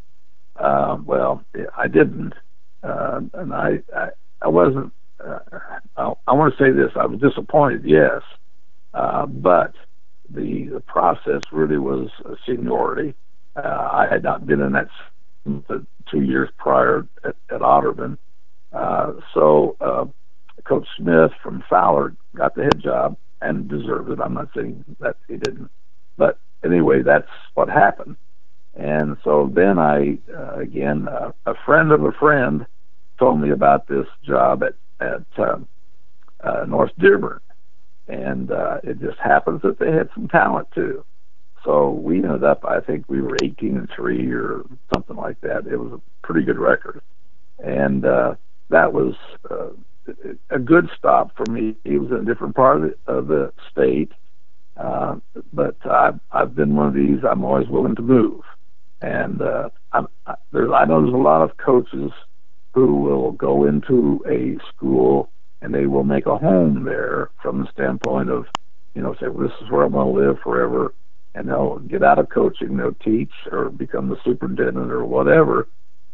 Uh, 0.56 0.98
well, 1.04 1.44
I 1.76 1.86
didn't, 1.88 2.34
uh, 2.82 3.20
and 3.34 3.54
I, 3.54 3.82
I 3.96 4.08
I 4.42 4.48
wasn't. 4.48 4.92
Uh, 5.24 5.38
I, 5.96 6.12
I 6.26 6.32
want 6.32 6.56
to 6.56 6.62
say 6.62 6.70
this: 6.72 6.90
I 6.96 7.06
was 7.06 7.20
disappointed, 7.20 7.84
yes, 7.84 8.22
uh, 8.94 9.26
but 9.26 9.74
the 10.28 10.64
the 10.66 10.80
process 10.80 11.42
really 11.52 11.78
was 11.78 12.08
a 12.24 12.34
seniority, 12.44 13.14
Uh, 13.56 13.88
I 13.92 14.06
had 14.10 14.22
not 14.22 14.46
been 14.46 14.60
in 14.60 14.72
that 14.72 14.88
the 15.44 15.84
two 16.10 16.22
years 16.22 16.48
prior 16.56 17.06
at, 17.24 17.36
at 17.50 17.60
Otterbein. 17.60 18.16
Uh, 18.72 19.14
so 19.34 19.76
uh, 19.80 20.04
Coach 20.64 20.86
Smith 20.96 21.32
from 21.42 21.62
Fowler 21.68 22.14
got 22.34 22.54
the 22.54 22.62
head 22.62 22.80
job 22.80 23.16
and 23.40 23.68
deserved 23.68 24.10
it. 24.10 24.20
I'm 24.20 24.34
not 24.34 24.48
saying 24.54 24.84
that 25.00 25.16
he 25.28 25.36
didn't, 25.36 25.70
but 26.16 26.38
anyway, 26.64 27.02
that's 27.02 27.28
what 27.54 27.68
happened. 27.68 28.16
And 28.74 29.16
so 29.22 29.50
then 29.52 29.78
I, 29.78 30.18
uh, 30.34 30.54
again, 30.54 31.08
uh, 31.08 31.32
a 31.44 31.54
friend 31.66 31.92
of 31.92 32.04
a 32.04 32.12
friend 32.12 32.64
told 33.18 33.40
me 33.40 33.50
about 33.50 33.86
this 33.86 34.06
job 34.24 34.62
at 34.62 34.74
at 35.00 35.24
um, 35.38 35.68
uh, 36.42 36.64
North 36.66 36.92
Dearborn, 36.98 37.40
and 38.08 38.50
uh, 38.50 38.78
it 38.82 39.00
just 39.00 39.18
happens 39.18 39.60
that 39.62 39.78
they 39.78 39.90
had 39.90 40.08
some 40.14 40.28
talent 40.28 40.68
too. 40.74 41.04
So 41.64 41.90
we 41.90 42.16
ended 42.16 42.44
up, 42.44 42.64
I 42.64 42.80
think 42.80 43.04
we 43.08 43.20
were 43.20 43.36
18 43.42 43.76
and 43.76 43.88
three 43.94 44.30
or 44.32 44.62
something 44.92 45.16
like 45.16 45.40
that. 45.42 45.66
It 45.66 45.76
was 45.76 45.92
a 45.92 46.26
pretty 46.26 46.44
good 46.44 46.58
record, 46.58 47.00
and 47.58 48.04
uh, 48.04 48.34
that 48.70 48.92
was 48.92 49.14
uh, 49.50 49.68
a 50.50 50.58
good 50.58 50.88
stop 50.96 51.36
for 51.36 51.50
me. 51.50 51.76
He 51.84 51.98
was 51.98 52.10
in 52.10 52.16
a 52.16 52.24
different 52.24 52.56
part 52.56 52.76
of 52.76 52.82
the, 52.82 53.12
of 53.12 53.26
the 53.28 53.52
state, 53.70 54.12
uh, 54.76 55.16
but 55.52 55.76
I've 55.88 56.18
I've 56.32 56.54
been 56.54 56.74
one 56.74 56.88
of 56.88 56.94
these. 56.94 57.18
I'm 57.28 57.44
always 57.44 57.68
willing 57.68 57.94
to 57.96 58.02
move, 58.02 58.40
and 59.00 59.40
uh, 59.40 59.70
I'm, 59.92 60.08
I, 60.26 60.34
there's 60.52 60.70
I 60.74 60.84
know 60.84 61.02
there's 61.02 61.14
a 61.14 61.16
lot 61.16 61.42
of 61.42 61.56
coaches 61.58 62.10
who 62.74 62.96
will 62.96 63.32
go 63.32 63.66
into 63.66 64.24
a 64.28 64.56
school 64.74 65.30
and 65.62 65.72
they 65.72 65.86
will 65.86 66.04
make 66.04 66.26
a 66.26 66.36
home 66.36 66.84
there 66.84 67.30
from 67.40 67.60
the 67.60 67.70
standpoint 67.70 68.28
of, 68.28 68.46
you 68.94 69.02
know, 69.02 69.14
say 69.14 69.28
well, 69.28 69.46
this 69.46 69.56
is 69.62 69.70
where 69.70 69.84
I'm 69.84 69.92
going 69.92 70.14
to 70.14 70.28
live 70.28 70.38
forever, 70.42 70.92
and 71.34 71.48
they'll 71.48 71.78
get 71.78 72.02
out 72.02 72.18
of 72.18 72.28
coaching, 72.28 72.76
they'll 72.76 72.94
teach 72.94 73.32
or 73.50 73.70
become 73.70 74.08
the 74.08 74.18
superintendent 74.24 74.90
or 74.90 75.04
whatever. 75.04 75.68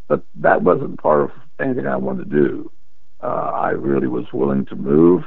But 0.07 0.25
that 0.37 0.63
wasn't 0.63 1.01
part 1.03 1.23
of 1.23 1.31
anything 1.61 1.87
I 1.87 1.97
wanted 1.97 2.31
to 2.31 2.37
do. 2.37 2.73
Uh, 3.23 3.27
I 3.55 3.71
really 3.71 4.07
was 4.07 4.27
willing 4.33 4.65
to 4.67 4.77
move. 4.77 5.25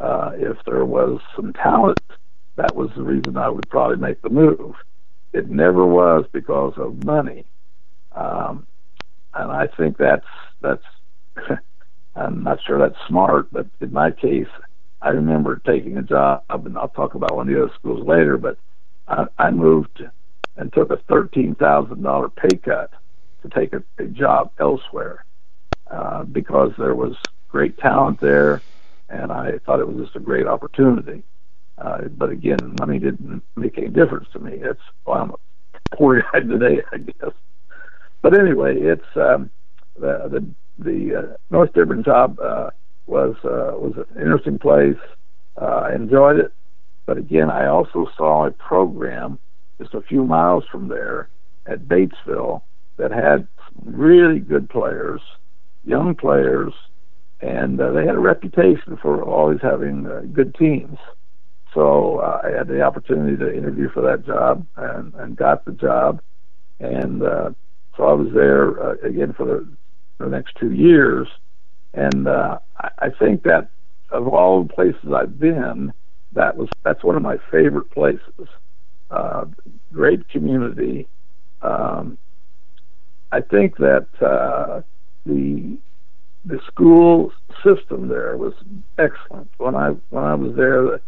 Uh, 0.00 0.32
if 0.34 0.56
there 0.66 0.84
was 0.84 1.20
some 1.36 1.52
talent, 1.52 1.98
that 2.56 2.74
was 2.74 2.90
the 2.96 3.02
reason 3.02 3.36
I 3.36 3.48
would 3.48 3.68
probably 3.68 3.96
make 3.96 4.22
the 4.22 4.30
move. 4.30 4.74
It 5.32 5.50
never 5.50 5.84
was 5.84 6.24
because 6.32 6.74
of 6.76 7.04
money. 7.04 7.44
Um, 8.12 8.66
and 9.34 9.50
I 9.50 9.66
think 9.66 9.98
that's 9.98 10.26
that's 10.60 10.82
I'm 12.16 12.44
not 12.44 12.60
sure 12.64 12.78
that's 12.78 12.98
smart, 13.08 13.48
but 13.50 13.66
in 13.80 13.92
my 13.92 14.12
case, 14.12 14.46
I 15.02 15.08
remember 15.08 15.60
taking 15.66 15.98
a 15.98 16.02
job, 16.02 16.44
and 16.48 16.78
I'll 16.78 16.88
talk 16.88 17.14
about 17.14 17.34
one 17.34 17.48
of 17.48 17.54
the 17.54 17.64
other 17.64 17.74
schools 17.74 18.06
later. 18.06 18.38
But 18.38 18.56
I, 19.08 19.26
I 19.38 19.50
moved 19.50 20.02
and 20.56 20.72
took 20.72 20.90
a 20.90 20.96
thirteen 21.08 21.54
thousand 21.54 22.02
dollar 22.02 22.28
pay 22.28 22.56
cut 22.56 22.90
to 23.42 23.48
take 23.48 23.72
a, 23.72 23.82
a 23.98 24.06
job 24.06 24.50
elsewhere 24.58 25.24
uh, 25.90 26.24
because 26.24 26.72
there 26.78 26.94
was 26.94 27.14
great 27.48 27.76
talent 27.78 28.20
there, 28.20 28.62
and 29.08 29.30
I 29.30 29.58
thought 29.64 29.80
it 29.80 29.88
was 29.88 30.04
just 30.04 30.16
a 30.16 30.20
great 30.20 30.46
opportunity. 30.46 31.22
Uh, 31.76 32.02
but 32.16 32.30
again, 32.30 32.76
money 32.78 32.98
didn't 32.98 33.42
make 33.56 33.76
any 33.78 33.88
difference 33.88 34.28
to 34.32 34.38
me. 34.38 34.52
It's 34.54 34.80
well, 35.04 35.22
I'm 35.22 35.30
a 35.30 35.96
poor 35.96 36.22
guy 36.32 36.40
today, 36.40 36.82
I 36.92 36.98
guess. 36.98 37.32
But 38.22 38.38
anyway, 38.38 38.80
it's 38.80 39.04
um, 39.16 39.50
the 39.98 40.28
the 40.28 40.46
the 40.78 41.16
uh, 41.16 41.36
North 41.50 41.72
Dearborn 41.72 42.02
job 42.02 42.38
uh, 42.40 42.70
was 43.06 43.36
uh, 43.44 43.76
was 43.76 43.94
an 43.96 44.20
interesting 44.20 44.58
place. 44.58 44.96
Uh, 45.60 45.88
I 45.90 45.94
enjoyed 45.94 46.40
it, 46.40 46.52
but 47.06 47.18
again, 47.18 47.50
I 47.50 47.66
also 47.66 48.06
saw 48.16 48.46
a 48.46 48.50
program 48.50 49.38
just 49.80 49.94
a 49.94 50.00
few 50.02 50.24
miles 50.24 50.64
from 50.70 50.88
there 50.88 51.28
at 51.66 51.86
Batesville 51.86 52.62
that 52.96 53.10
had 53.10 53.48
really 53.84 54.38
good 54.38 54.68
players, 54.68 55.20
young 55.84 56.14
players, 56.14 56.72
and 57.40 57.80
uh, 57.80 57.92
they 57.92 58.06
had 58.06 58.14
a 58.14 58.20
reputation 58.20 58.96
for 59.00 59.22
always 59.22 59.60
having 59.60 60.06
uh, 60.06 60.22
good 60.32 60.54
teams. 60.54 60.98
So 61.74 62.18
uh, 62.18 62.42
I 62.44 62.56
had 62.56 62.68
the 62.68 62.82
opportunity 62.82 63.36
to 63.36 63.52
interview 63.52 63.90
for 63.90 64.02
that 64.02 64.24
job 64.24 64.66
and, 64.76 65.12
and 65.14 65.36
got 65.36 65.64
the 65.64 65.72
job, 65.72 66.20
and 66.78 67.22
uh, 67.22 67.50
so 67.96 68.04
I 68.04 68.12
was 68.12 68.28
there 68.32 68.80
uh, 68.80 68.94
again 69.02 69.34
for 69.36 69.44
the 69.44 69.68
the 70.18 70.28
next 70.28 70.56
two 70.58 70.72
years. 70.72 71.28
And 71.92 72.28
uh, 72.28 72.58
I, 72.78 72.88
I 72.98 73.08
think 73.10 73.42
that 73.44 73.70
of 74.10 74.28
all 74.28 74.62
the 74.62 74.72
places 74.72 75.12
I've 75.14 75.38
been, 75.38 75.92
that 76.34 76.56
was 76.56 76.68
that's 76.84 77.02
one 77.04 77.16
of 77.16 77.22
my 77.22 77.38
favorite 77.50 77.90
places. 77.90 78.48
Uh, 79.10 79.44
great 79.92 80.28
community. 80.28 81.06
Um, 81.62 82.18
I 83.32 83.40
think 83.40 83.76
that 83.78 84.06
uh, 84.20 84.82
the 85.26 85.76
the 86.44 86.60
school 86.66 87.32
system 87.62 88.08
there 88.08 88.36
was 88.36 88.54
excellent. 88.98 89.50
When 89.58 89.74
I 89.74 89.90
when 90.10 90.24
I 90.24 90.34
was 90.34 90.54
there, 90.56 91.00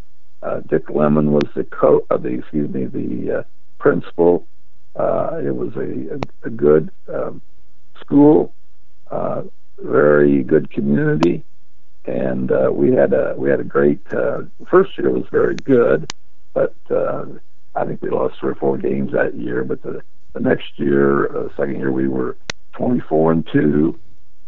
uh, 0.42 0.60
Dick 0.68 0.88
Lemon 0.90 1.32
was 1.32 1.44
the 1.54 1.64
co 1.64 2.04
uh, 2.10 2.16
the 2.16 2.28
excuse 2.28 2.72
me 2.72 2.86
the 2.86 3.38
uh, 3.38 3.42
principal. 3.78 4.46
Uh, 4.94 5.40
it 5.44 5.54
was 5.54 5.74
a, 5.76 6.14
a, 6.14 6.46
a 6.46 6.50
good 6.50 6.90
um, 7.12 7.42
school 8.00 8.54
uh, 9.10 9.42
very 9.78 10.42
good 10.42 10.70
community, 10.70 11.44
and 12.06 12.52
uh, 12.52 12.70
we 12.72 12.92
had 12.92 13.12
a 13.12 13.34
we 13.36 13.50
had 13.50 13.60
a 13.60 13.64
great 13.64 14.00
uh, 14.12 14.42
first 14.70 14.96
year 14.96 15.10
was 15.10 15.26
very 15.30 15.56
good, 15.56 16.08
but 16.54 16.76
uh, 16.90 17.24
I 17.74 17.84
think 17.84 18.00
we 18.00 18.10
lost 18.10 18.36
three 18.40 18.52
or 18.52 18.54
four 18.54 18.78
games 18.78 19.12
that 19.12 19.34
year. 19.34 19.64
But 19.64 19.82
the 19.82 20.02
the 20.32 20.40
next 20.40 20.78
year, 20.78 21.26
uh, 21.36 21.48
second 21.56 21.76
year, 21.76 21.92
we 21.92 22.08
were 22.08 22.36
24 22.76 23.32
and 23.32 23.48
two. 23.52 23.98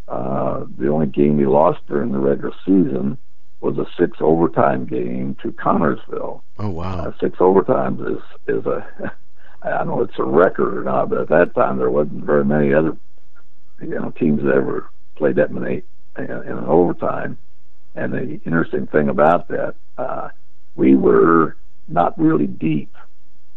Uh, 0.07 0.65
the 0.79 0.89
only 0.89 1.07
game 1.07 1.37
we 1.37 1.47
lost 1.47 1.81
during 1.89 2.13
the 2.13 2.19
regular 2.19 2.53
season 2.65 3.19
was 3.61 3.77
a 3.77 3.87
six 3.99 4.19
overtime 4.21 4.87
game 4.87 5.37
to 5.43 5.51
Connersville. 5.53 6.43
Oh 6.59 6.71
wow! 6.71 7.07
Uh, 7.07 7.13
six 7.21 7.39
overtimes 7.39 8.01
is 8.17 8.23
is 8.47 8.65
a 8.67 8.87
I 9.63 9.71
don't 9.71 9.89
know 9.89 10.03
if 10.03 10.11
it's 10.11 10.19
a 10.21 10.25
record 10.25 10.79
or 10.79 10.85
not, 10.85 11.11
but 11.11 11.23
at 11.23 11.29
that 11.31 11.55
time 11.55 11.79
there 11.79 11.91
wasn't 11.91 12.25
very 12.25 12.45
many 12.45 12.73
other 12.73 12.97
you 13.81 13.99
know 13.99 14.13
teams 14.13 14.43
that 14.45 14.55
ever 14.55 14.91
played 15.17 15.37
that 15.37 15.53
many 15.53 15.83
in, 16.17 16.25
in 16.25 16.59
an 16.59 16.65
overtime. 16.67 17.37
And 17.95 18.13
the 18.13 18.41
interesting 18.45 18.87
thing 18.87 19.09
about 19.09 19.49
that, 19.49 19.75
uh, 19.97 20.29
we 20.77 20.95
were 20.95 21.57
not 21.89 22.19
really 22.19 22.47
deep. 22.47 22.95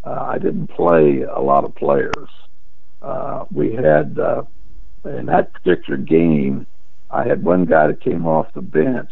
Uh, 0.04 0.26
I 0.30 0.39
didn't 0.39 0.67
play 0.67 1.22
a 1.22 1.39
lot 1.39 1.63
of 1.63 1.76
players. 1.76 2.30
Uh, 3.02 3.46
we 3.52 3.74
had 3.74 4.17
uh, 4.17 4.44
in 5.06 5.28
that 5.28 5.54
particular 5.54 5.98
game, 5.98 6.65
I 7.12 7.28
had 7.28 7.44
one 7.44 7.65
guy 7.65 7.88
that 7.88 8.02
came 8.02 8.26
off 8.26 8.54
the 8.54 8.62
bench. 8.62 9.12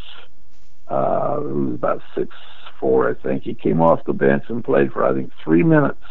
Uh, 0.88 1.40
who 1.42 1.66
was 1.66 1.76
about 1.76 2.02
six 2.16 2.36
four, 2.80 3.10
I 3.12 3.14
think. 3.14 3.44
He 3.44 3.54
came 3.54 3.80
off 3.80 4.04
the 4.06 4.14
bench 4.14 4.46
and 4.50 4.64
played 4.64 4.92
for 4.92 5.06
I 5.06 5.14
think 5.14 5.32
three 5.44 5.62
minutes. 5.62 6.02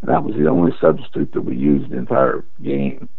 And 0.00 0.08
that 0.08 0.24
was 0.24 0.34
the 0.36 0.48
only 0.48 0.72
substitute 0.80 1.32
that 1.32 1.42
we 1.42 1.56
used 1.56 1.90
the 1.90 1.98
entire 1.98 2.42
game 2.62 3.10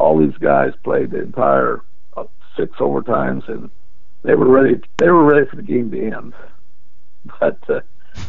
all 0.00 0.18
these 0.18 0.36
guys 0.38 0.72
played 0.82 1.10
the 1.10 1.20
entire 1.20 1.82
uh, 2.16 2.24
six 2.56 2.78
overtimes, 2.78 3.46
and 3.48 3.70
they 4.22 4.34
were 4.34 4.48
ready. 4.48 4.80
They 4.98 5.08
were 5.08 5.24
ready 5.24 5.46
for 5.48 5.56
the 5.56 5.62
game 5.62 5.90
to 5.90 6.10
end. 6.10 6.34
But 7.38 7.58
uh, 7.68 7.80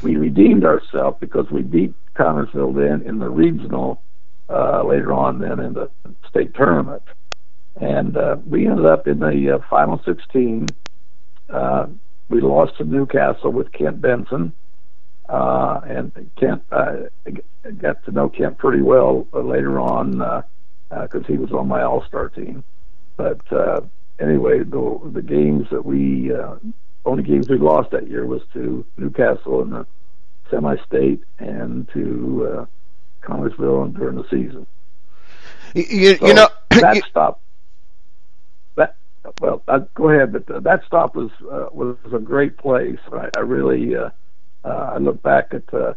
we 0.01 0.15
redeemed 0.15 0.65
ourselves 0.65 1.17
because 1.19 1.49
we 1.49 1.61
beat 1.61 1.93
Connersville 2.15 2.75
then 2.75 3.07
in 3.07 3.19
the 3.19 3.29
regional 3.29 4.01
uh, 4.49 4.83
later 4.83 5.13
on, 5.13 5.39
then 5.39 5.59
in 5.59 5.73
the 5.73 5.89
state 6.27 6.53
tournament, 6.53 7.03
and 7.79 8.17
uh, 8.17 8.35
we 8.45 8.67
ended 8.67 8.85
up 8.85 9.07
in 9.07 9.19
the 9.19 9.55
uh, 9.55 9.59
final 9.69 10.01
16. 10.05 10.67
Uh, 11.49 11.87
we 12.29 12.41
lost 12.41 12.77
to 12.77 12.83
New 12.83 13.05
Castle 13.05 13.51
with 13.51 13.71
Kent 13.71 14.01
Benson. 14.01 14.53
Uh, 15.29 15.79
and 15.85 16.29
Kent, 16.37 16.63
uh, 16.71 17.03
got 17.77 18.03
to 18.03 18.11
know 18.11 18.27
Kent 18.27 18.57
pretty 18.57 18.81
well 18.81 19.25
uh, 19.33 19.39
later 19.39 19.79
on. 19.79 20.21
Uh, 20.21 20.41
because 20.89 21.23
uh, 21.23 21.27
he 21.27 21.37
was 21.37 21.51
on 21.51 21.67
my 21.67 21.81
All 21.81 22.03
Star 22.05 22.29
team. 22.29 22.63
But 23.15 23.41
uh, 23.51 23.81
anyway, 24.21 24.59
the 24.59 24.99
the 25.13 25.21
games 25.21 25.67
that 25.71 25.85
we 25.85 26.33
uh, 26.33 26.55
only 27.05 27.23
games 27.23 27.49
we 27.49 27.57
lost 27.57 27.91
that 27.91 28.07
year 28.07 28.25
was 28.25 28.41
to 28.53 28.85
New 28.97 29.09
Castle 29.09 29.61
in 29.61 29.71
the 29.71 29.85
semi-state 30.49 31.23
and 31.39 31.89
to 31.93 32.47
uh, 32.51 32.65
Connersville 33.25 33.95
during 33.95 34.17
the 34.17 34.27
season. 34.29 34.67
You, 35.73 36.17
so 36.17 36.27
you 36.27 36.33
know 36.33 36.49
that 36.71 36.95
you, 36.95 37.01
stop. 37.09 37.41
That 38.75 38.95
well, 39.39 39.63
uh, 39.67 39.79
go 39.95 40.09
ahead, 40.09 40.33
but 40.33 40.49
uh, 40.49 40.59
that 40.61 40.83
stop 40.85 41.15
was 41.15 41.31
uh, 41.51 41.67
was 41.71 41.97
a 42.13 42.19
great 42.19 42.57
place. 42.57 42.99
I, 43.11 43.29
I 43.37 43.39
really 43.41 43.95
uh, 43.95 44.09
uh, 44.63 44.91
I 44.95 44.97
look 44.97 45.21
back 45.21 45.53
at. 45.53 45.73
Uh, 45.73 45.93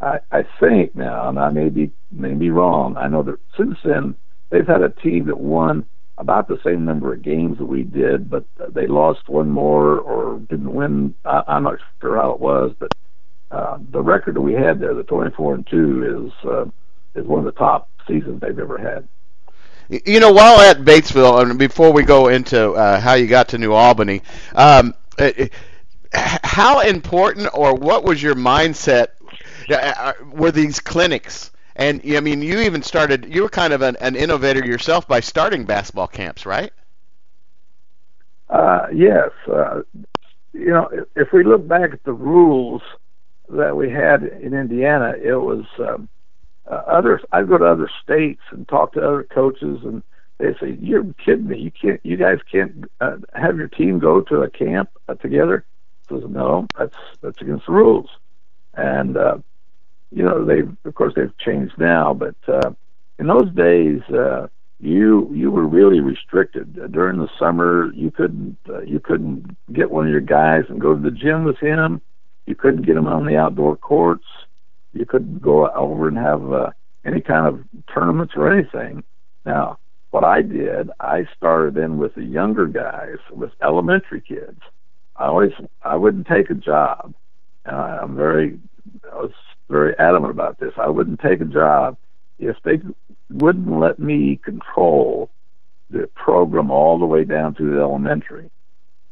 I, 0.00 0.18
I 0.32 0.44
think 0.58 0.96
now, 0.96 1.28
and 1.28 1.38
I 1.38 1.50
may 1.50 1.68
be 1.68 1.92
may 2.10 2.34
be 2.34 2.50
wrong. 2.50 2.96
I 2.96 3.06
know 3.06 3.22
that 3.22 3.38
since 3.56 3.78
then 3.84 4.16
they've 4.50 4.66
had 4.66 4.82
a 4.82 4.88
team 4.88 5.26
that 5.26 5.38
won 5.38 5.86
about 6.22 6.46
the 6.46 6.60
same 6.62 6.84
number 6.84 7.12
of 7.12 7.20
games 7.20 7.58
that 7.58 7.66
we 7.66 7.82
did, 7.82 8.30
but 8.30 8.44
they 8.68 8.86
lost 8.86 9.28
one 9.28 9.50
more 9.50 9.98
or 9.98 10.38
didn't 10.38 10.72
win. 10.72 11.14
I, 11.24 11.42
I'm 11.48 11.64
not 11.64 11.80
sure 12.00 12.16
how 12.16 12.30
it 12.30 12.38
was, 12.38 12.72
but 12.78 12.92
uh, 13.50 13.78
the 13.90 14.00
record 14.00 14.36
that 14.36 14.40
we 14.40 14.52
had 14.52 14.78
there, 14.78 14.94
the 14.94 15.02
24 15.02 15.54
and 15.54 15.66
two, 15.66 16.30
is 16.32 16.48
uh, 16.48 16.64
is 17.16 17.26
one 17.26 17.40
of 17.40 17.44
the 17.44 17.58
top 17.58 17.90
seasons 18.06 18.40
they've 18.40 18.58
ever 18.58 18.78
had. 18.78 19.08
You 20.06 20.20
know, 20.20 20.32
while 20.32 20.60
at 20.60 20.78
Batesville, 20.78 21.42
and 21.42 21.58
before 21.58 21.92
we 21.92 22.04
go 22.04 22.28
into 22.28 22.70
uh, 22.70 23.00
how 23.00 23.14
you 23.14 23.26
got 23.26 23.48
to 23.48 23.58
New 23.58 23.72
Albany, 23.72 24.22
um, 24.54 24.94
how 26.12 26.80
important 26.80 27.48
or 27.52 27.74
what 27.74 28.04
was 28.04 28.22
your 28.22 28.36
mindset? 28.36 29.08
Uh, 29.68 29.74
uh, 29.74 30.12
were 30.30 30.52
these 30.52 30.78
clinics? 30.78 31.50
And 31.76 32.02
I 32.04 32.20
mean, 32.20 32.42
you 32.42 32.60
even 32.60 32.82
started. 32.82 33.32
You 33.32 33.42
were 33.42 33.48
kind 33.48 33.72
of 33.72 33.82
an, 33.82 33.96
an 33.96 34.16
innovator 34.16 34.64
yourself 34.64 35.08
by 35.08 35.20
starting 35.20 35.64
basketball 35.64 36.08
camps, 36.08 36.44
right? 36.44 36.72
Uh, 38.48 38.86
yes. 38.92 39.30
Uh, 39.50 39.82
you 40.52 40.68
know, 40.68 40.88
if 41.16 41.32
we 41.32 41.44
look 41.44 41.66
back 41.66 41.92
at 41.92 42.04
the 42.04 42.12
rules 42.12 42.82
that 43.48 43.76
we 43.76 43.90
had 43.90 44.22
in 44.22 44.54
Indiana, 44.54 45.14
it 45.22 45.36
was 45.36 45.64
um, 45.78 46.08
uh, 46.70 46.82
others. 46.86 47.22
I'd 47.32 47.48
go 47.48 47.58
to 47.58 47.64
other 47.64 47.90
states 48.02 48.42
and 48.50 48.68
talk 48.68 48.92
to 48.92 49.00
other 49.00 49.24
coaches, 49.24 49.80
and 49.84 50.02
they 50.38 50.54
say, 50.60 50.76
"You're 50.80 51.04
kidding 51.24 51.48
me! 51.48 51.58
You 51.58 51.70
can't. 51.70 52.00
You 52.04 52.16
guys 52.16 52.38
can't 52.50 52.84
uh, 53.00 53.16
have 53.34 53.56
your 53.56 53.68
team 53.68 53.98
go 53.98 54.20
to 54.22 54.42
a 54.42 54.50
camp 54.50 54.90
uh, 55.08 55.14
together." 55.14 55.64
I 56.10 56.14
says, 56.14 56.24
"No, 56.28 56.68
that's 56.78 56.96
that's 57.22 57.40
against 57.40 57.66
the 57.66 57.72
rules." 57.72 58.10
And 58.74 59.16
uh, 59.16 59.38
you 60.12 60.22
know, 60.22 60.44
they 60.44 60.60
of 60.84 60.94
course 60.94 61.14
they've 61.16 61.36
changed 61.38 61.74
now, 61.78 62.14
but 62.14 62.36
uh, 62.48 62.72
in 63.18 63.26
those 63.26 63.52
days, 63.54 64.02
uh, 64.10 64.48
you 64.80 65.30
you 65.32 65.50
were 65.50 65.66
really 65.66 66.00
restricted 66.00 66.78
uh, 66.82 66.86
during 66.88 67.18
the 67.18 67.28
summer. 67.38 67.92
You 67.94 68.10
couldn't 68.10 68.56
uh, 68.68 68.82
you 68.82 69.00
couldn't 69.00 69.56
get 69.72 69.90
one 69.90 70.06
of 70.06 70.12
your 70.12 70.20
guys 70.20 70.64
and 70.68 70.80
go 70.80 70.94
to 70.94 71.00
the 71.00 71.10
gym 71.10 71.44
with 71.44 71.58
him. 71.58 72.00
You 72.46 72.54
couldn't 72.54 72.82
get 72.82 72.96
him 72.96 73.06
on 73.06 73.26
the 73.26 73.36
outdoor 73.36 73.76
courts 73.76 74.26
you 74.92 75.06
couldn't 75.06 75.42
go 75.42 75.68
over 75.70 76.08
and 76.08 76.16
have 76.16 76.52
uh, 76.52 76.70
any 77.04 77.20
kind 77.20 77.46
of 77.46 77.64
tournaments 77.92 78.34
or 78.36 78.52
anything. 78.52 79.02
Now, 79.44 79.78
what 80.10 80.24
I 80.24 80.42
did, 80.42 80.90
I 81.00 81.26
started 81.36 81.76
in 81.76 81.98
with 81.98 82.14
the 82.14 82.24
younger 82.24 82.66
guys, 82.66 83.16
with 83.30 83.52
elementary 83.62 84.20
kids. 84.20 84.60
I 85.16 85.26
always, 85.26 85.52
I 85.82 85.96
wouldn't 85.96 86.26
take 86.26 86.50
a 86.50 86.54
job, 86.54 87.14
and 87.64 87.76
I'm 87.76 88.16
very, 88.16 88.58
I 89.10 89.16
was 89.16 89.32
very 89.68 89.98
adamant 89.98 90.30
about 90.30 90.58
this. 90.58 90.72
I 90.76 90.88
wouldn't 90.88 91.20
take 91.20 91.40
a 91.40 91.46
job 91.46 91.96
if 92.38 92.56
they 92.64 92.80
wouldn't 93.30 93.78
let 93.78 93.98
me 93.98 94.36
control 94.36 95.30
the 95.90 96.08
program 96.14 96.70
all 96.70 96.98
the 96.98 97.06
way 97.06 97.24
down 97.24 97.54
to 97.54 97.70
the 97.70 97.80
elementary. 97.80 98.50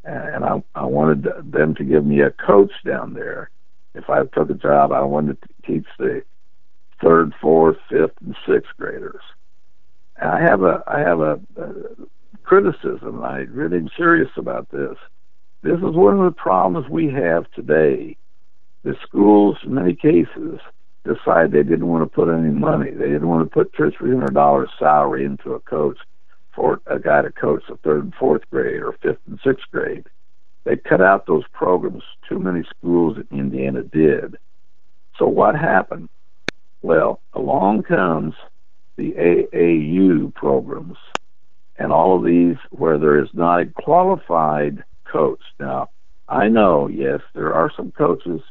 And 0.05 0.45
I, 0.45 0.63
I 0.75 0.85
wanted 0.85 1.29
them 1.53 1.75
to 1.75 1.85
give 1.85 2.05
me 2.05 2.21
a 2.21 2.31
coach 2.31 2.73
down 2.85 3.15
there 3.15 3.51
if 3.95 4.09
I 4.09 4.25
took 4.25 4.51
a 4.51 4.55
job, 4.55 4.93
I 4.93 5.03
wanted 5.03 5.39
to 5.43 5.49
teach 5.67 5.87
the 5.99 6.23
third, 7.03 7.33
fourth, 7.41 7.77
fifth, 7.89 8.13
and 8.25 8.37
sixth 8.47 8.71
graders. 8.77 9.23
And 10.17 10.31
I 10.31 10.41
have 10.41 10.63
a 10.63 10.83
I 10.87 11.01
have 11.01 11.21
a, 11.21 11.41
a 11.57 11.73
criticism. 12.45 13.23
I 13.23 13.41
really 13.41 13.79
am 13.79 13.91
serious 13.97 14.31
about 14.37 14.71
this. 14.71 14.97
This 15.63 15.77
is 15.77 15.95
one 15.95 16.19
of 16.19 16.25
the 16.25 16.41
problems 16.41 16.89
we 16.89 17.09
have 17.11 17.51
today. 17.53 18.17
The 18.83 18.97
schools, 19.03 19.59
in 19.65 19.75
many 19.75 19.95
cases, 19.95 20.61
decide 21.05 21.53
they 21.53 21.63
didn't 21.63 21.87
want 21.87 22.05
to 22.05 22.15
put 22.15 22.29
any 22.29 22.51
money. 22.51 22.91
They 22.91 23.07
didn't 23.07 23.29
want 23.29 23.45
to 23.45 23.51
put 23.53 23.73
two 23.75 23.85
or 23.85 23.91
three 23.91 24.13
hundred 24.13 24.35
dollars 24.35 24.71
salary 24.79 25.25
into 25.25 25.53
a 25.53 25.61
coach 25.61 25.99
for 26.55 26.81
a 26.87 26.99
guy 26.99 27.23
to 27.23 27.31
coach 27.31 27.63
the 27.69 27.77
third 27.77 28.05
and 28.05 28.15
fourth 28.15 28.43
grade 28.51 28.83
or 28.83 28.93
fifth 29.03 29.21
and 29.27 29.39
sixth 29.45 29.67
grade. 29.71 30.07
They 30.65 30.77
cut 30.77 31.01
out 31.01 31.27
those 31.27 31.45
programs. 31.53 32.03
Too 32.29 32.39
many 32.39 32.65
schools 32.79 33.17
in 33.17 33.39
Indiana 33.39 33.83
did. 33.83 34.37
So 35.19 35.27
what 35.27 35.55
happened? 35.55 36.09
Well, 36.83 37.21
along 37.35 37.85
comes 37.85 38.35
the 38.97 39.13
AAU 39.13 40.35
programs 40.35 40.97
and 41.79 41.93
all 41.93 42.17
of 42.17 42.25
these 42.25 42.57
where 42.71 42.99
there 42.99 43.23
is 43.23 43.31
not 43.33 43.61
a 43.61 43.67
qualified 43.67 44.85
coach. 45.05 45.41
Now, 45.59 45.89
I 46.29 46.49
know, 46.49 46.89
yes, 46.89 47.21
there 47.35 47.55
are 47.55 47.73
some 47.75 47.93
coaches 47.93 48.43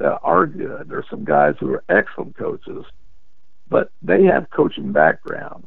that 0.00 0.18
are 0.22 0.46
good. 0.46 0.88
There's 0.88 1.08
some 1.08 1.24
guys 1.24 1.54
who 1.60 1.72
are 1.72 1.84
excellent 1.88 2.36
coaches, 2.36 2.84
but 3.68 3.92
they 4.02 4.24
have 4.24 4.50
coaching 4.50 4.92
background. 4.92 5.66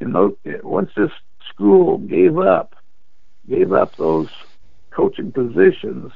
You 0.00 0.08
know, 0.08 0.36
once 0.64 0.90
this 0.96 1.10
school 1.48 1.98
gave 1.98 2.38
up 2.38 2.74
gave 3.48 3.72
up 3.72 3.96
those 3.96 4.28
coaching 4.90 5.32
positions 5.32 6.12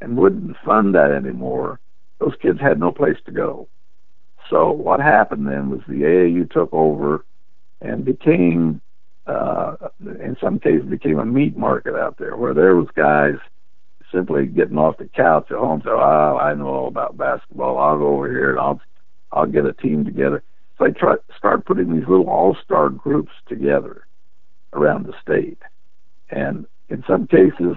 and 0.00 0.16
wouldn't 0.16 0.56
fund 0.64 0.94
that 0.94 1.10
anymore, 1.10 1.80
those 2.18 2.34
kids 2.40 2.60
had 2.60 2.78
no 2.78 2.92
place 2.92 3.16
to 3.26 3.32
go. 3.32 3.68
So 4.48 4.70
what 4.70 5.00
happened 5.00 5.46
then 5.46 5.70
was 5.70 5.80
the 5.86 6.02
AAU 6.02 6.50
took 6.50 6.72
over 6.72 7.24
and 7.80 8.04
became, 8.04 8.80
uh, 9.26 9.76
in 10.00 10.36
some 10.40 10.58
cases, 10.58 10.88
became 10.88 11.18
a 11.18 11.24
meat 11.24 11.56
market 11.56 11.94
out 11.94 12.16
there 12.18 12.36
where 12.36 12.54
there 12.54 12.76
was 12.76 12.88
guys 12.94 13.36
simply 14.12 14.46
getting 14.46 14.78
off 14.78 14.98
the 14.98 15.06
couch 15.06 15.50
at 15.50 15.56
home. 15.56 15.82
So, 15.84 15.92
oh, 15.92 16.38
I 16.40 16.54
know 16.54 16.66
all 16.66 16.88
about 16.88 17.16
basketball. 17.16 17.78
I'll 17.78 17.98
go 17.98 18.08
over 18.08 18.28
here 18.28 18.50
and 18.50 18.60
I'll 18.60 18.80
I'll 19.32 19.46
get 19.46 19.66
a 19.66 19.72
team 19.72 20.04
together. 20.04 20.42
So 20.78 20.86
I 20.86 20.90
try 20.90 21.16
start 21.36 21.66
putting 21.66 21.94
these 21.94 22.08
little 22.08 22.28
all-star 22.28 22.88
groups 22.90 23.32
together 23.46 24.06
around 24.72 25.06
the 25.06 25.14
state. 25.22 25.58
And 26.30 26.66
in 26.88 27.04
some 27.06 27.26
cases, 27.26 27.76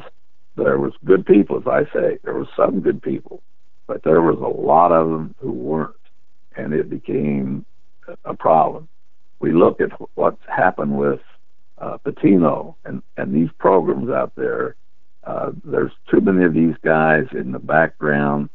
there 0.55 0.79
was 0.79 0.93
good 1.05 1.25
people, 1.25 1.57
as 1.57 1.67
I 1.67 1.83
say. 1.93 2.17
There 2.23 2.35
was 2.35 2.47
some 2.55 2.81
good 2.81 3.01
people, 3.01 3.41
but 3.87 4.03
there 4.03 4.21
was 4.21 4.37
a 4.37 4.61
lot 4.61 4.91
of 4.91 5.09
them 5.09 5.35
who 5.39 5.51
weren't, 5.51 5.95
and 6.55 6.73
it 6.73 6.89
became 6.89 7.65
a 8.25 8.33
problem. 8.33 8.87
We 9.39 9.51
look 9.51 9.81
at 9.81 9.89
what's 10.15 10.41
happened 10.47 10.97
with 10.97 11.19
uh, 11.79 11.97
Pitino 12.05 12.75
and 12.85 13.01
and 13.17 13.33
these 13.33 13.49
programs 13.59 14.09
out 14.09 14.33
there. 14.35 14.75
Uh, 15.25 15.51
there's 15.63 15.91
too 16.09 16.21
many 16.21 16.43
of 16.43 16.53
these 16.53 16.75
guys 16.83 17.25
in 17.31 17.51
the 17.51 17.59
background 17.59 18.49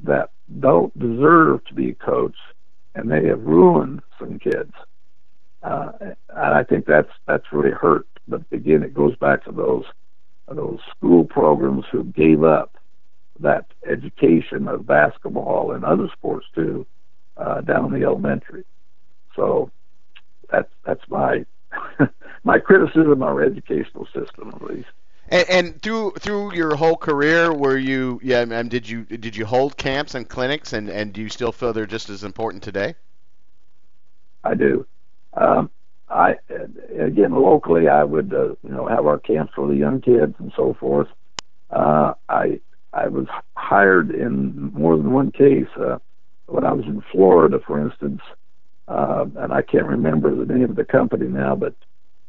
that 0.00 0.30
don't 0.60 0.96
deserve 0.98 1.64
to 1.66 1.74
be 1.74 1.90
a 1.90 1.94
coach, 1.94 2.36
and 2.94 3.10
they 3.10 3.26
have 3.26 3.42
ruined 3.42 4.02
some 4.18 4.38
kids. 4.38 4.72
Uh, 5.62 5.92
and 6.00 6.16
I 6.28 6.62
think 6.62 6.86
that's 6.86 7.10
that's 7.26 7.52
really 7.52 7.70
hurt 7.70 8.06
but 8.26 8.42
again, 8.52 8.82
it 8.82 8.94
goes 8.94 9.16
back 9.16 9.44
to 9.44 9.52
those 9.52 9.84
those 10.48 10.78
school 10.96 11.24
programs 11.24 11.84
who 11.90 12.04
gave 12.04 12.44
up 12.44 12.76
that 13.40 13.64
education 13.88 14.68
of 14.68 14.86
basketball 14.86 15.72
and 15.72 15.84
other 15.84 16.08
sports 16.12 16.46
too 16.54 16.86
uh, 17.36 17.60
down 17.62 17.92
the 17.92 18.04
elementary. 18.04 18.64
So 19.36 19.70
that's 20.50 20.70
that's 20.84 21.02
my 21.08 21.44
my 22.44 22.58
criticism 22.58 23.10
of 23.10 23.22
our 23.22 23.42
educational 23.42 24.06
system, 24.06 24.52
at 24.54 24.62
least. 24.62 24.88
And, 25.34 25.50
and, 25.50 25.82
through 25.82 26.12
through 26.12 26.54
your 26.54 26.76
whole 26.76 26.96
career, 26.96 27.52
were 27.52 27.76
you 27.76 28.20
yeah? 28.22 28.44
Did 28.44 28.88
you 28.88 29.02
did 29.02 29.34
you 29.34 29.44
hold 29.44 29.76
camps 29.76 30.14
and 30.14 30.28
clinics, 30.28 30.72
and 30.72 30.88
and 30.88 31.12
do 31.12 31.20
you 31.20 31.28
still 31.28 31.50
feel 31.50 31.72
they're 31.72 31.86
just 31.86 32.08
as 32.08 32.22
important 32.22 32.62
today? 32.62 32.94
I 34.44 34.54
do. 34.54 34.86
Um, 35.32 35.70
I 36.08 36.36
again 36.96 37.32
locally, 37.32 37.88
I 37.88 38.04
would 38.04 38.32
uh, 38.32 38.54
you 38.62 38.70
know 38.70 38.86
have 38.86 39.06
our 39.06 39.18
camps 39.18 39.54
for 39.56 39.66
the 39.66 39.74
young 39.74 40.00
kids 40.00 40.36
and 40.38 40.52
so 40.54 40.76
forth. 40.78 41.08
Uh, 41.68 42.14
I 42.28 42.60
I 42.92 43.08
was 43.08 43.26
hired 43.56 44.12
in 44.12 44.72
more 44.72 44.96
than 44.96 45.12
one 45.12 45.32
case 45.32 45.66
uh, 45.76 45.98
when 46.46 46.64
I 46.64 46.72
was 46.72 46.84
in 46.84 47.02
Florida, 47.10 47.58
for 47.66 47.80
instance, 47.80 48.20
uh, 48.86 49.24
and 49.34 49.52
I 49.52 49.62
can't 49.62 49.86
remember 49.86 50.32
the 50.32 50.54
name 50.54 50.70
of 50.70 50.76
the 50.76 50.84
company 50.84 51.26
now, 51.26 51.56
but 51.56 51.74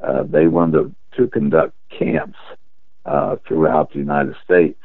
uh, 0.01 0.23
they 0.23 0.47
wanted 0.47 0.95
to, 1.11 1.21
to 1.21 1.27
conduct 1.27 1.75
camps 1.91 2.39
uh, 3.05 3.37
throughout 3.47 3.91
the 3.91 3.99
United 3.99 4.35
States, 4.43 4.81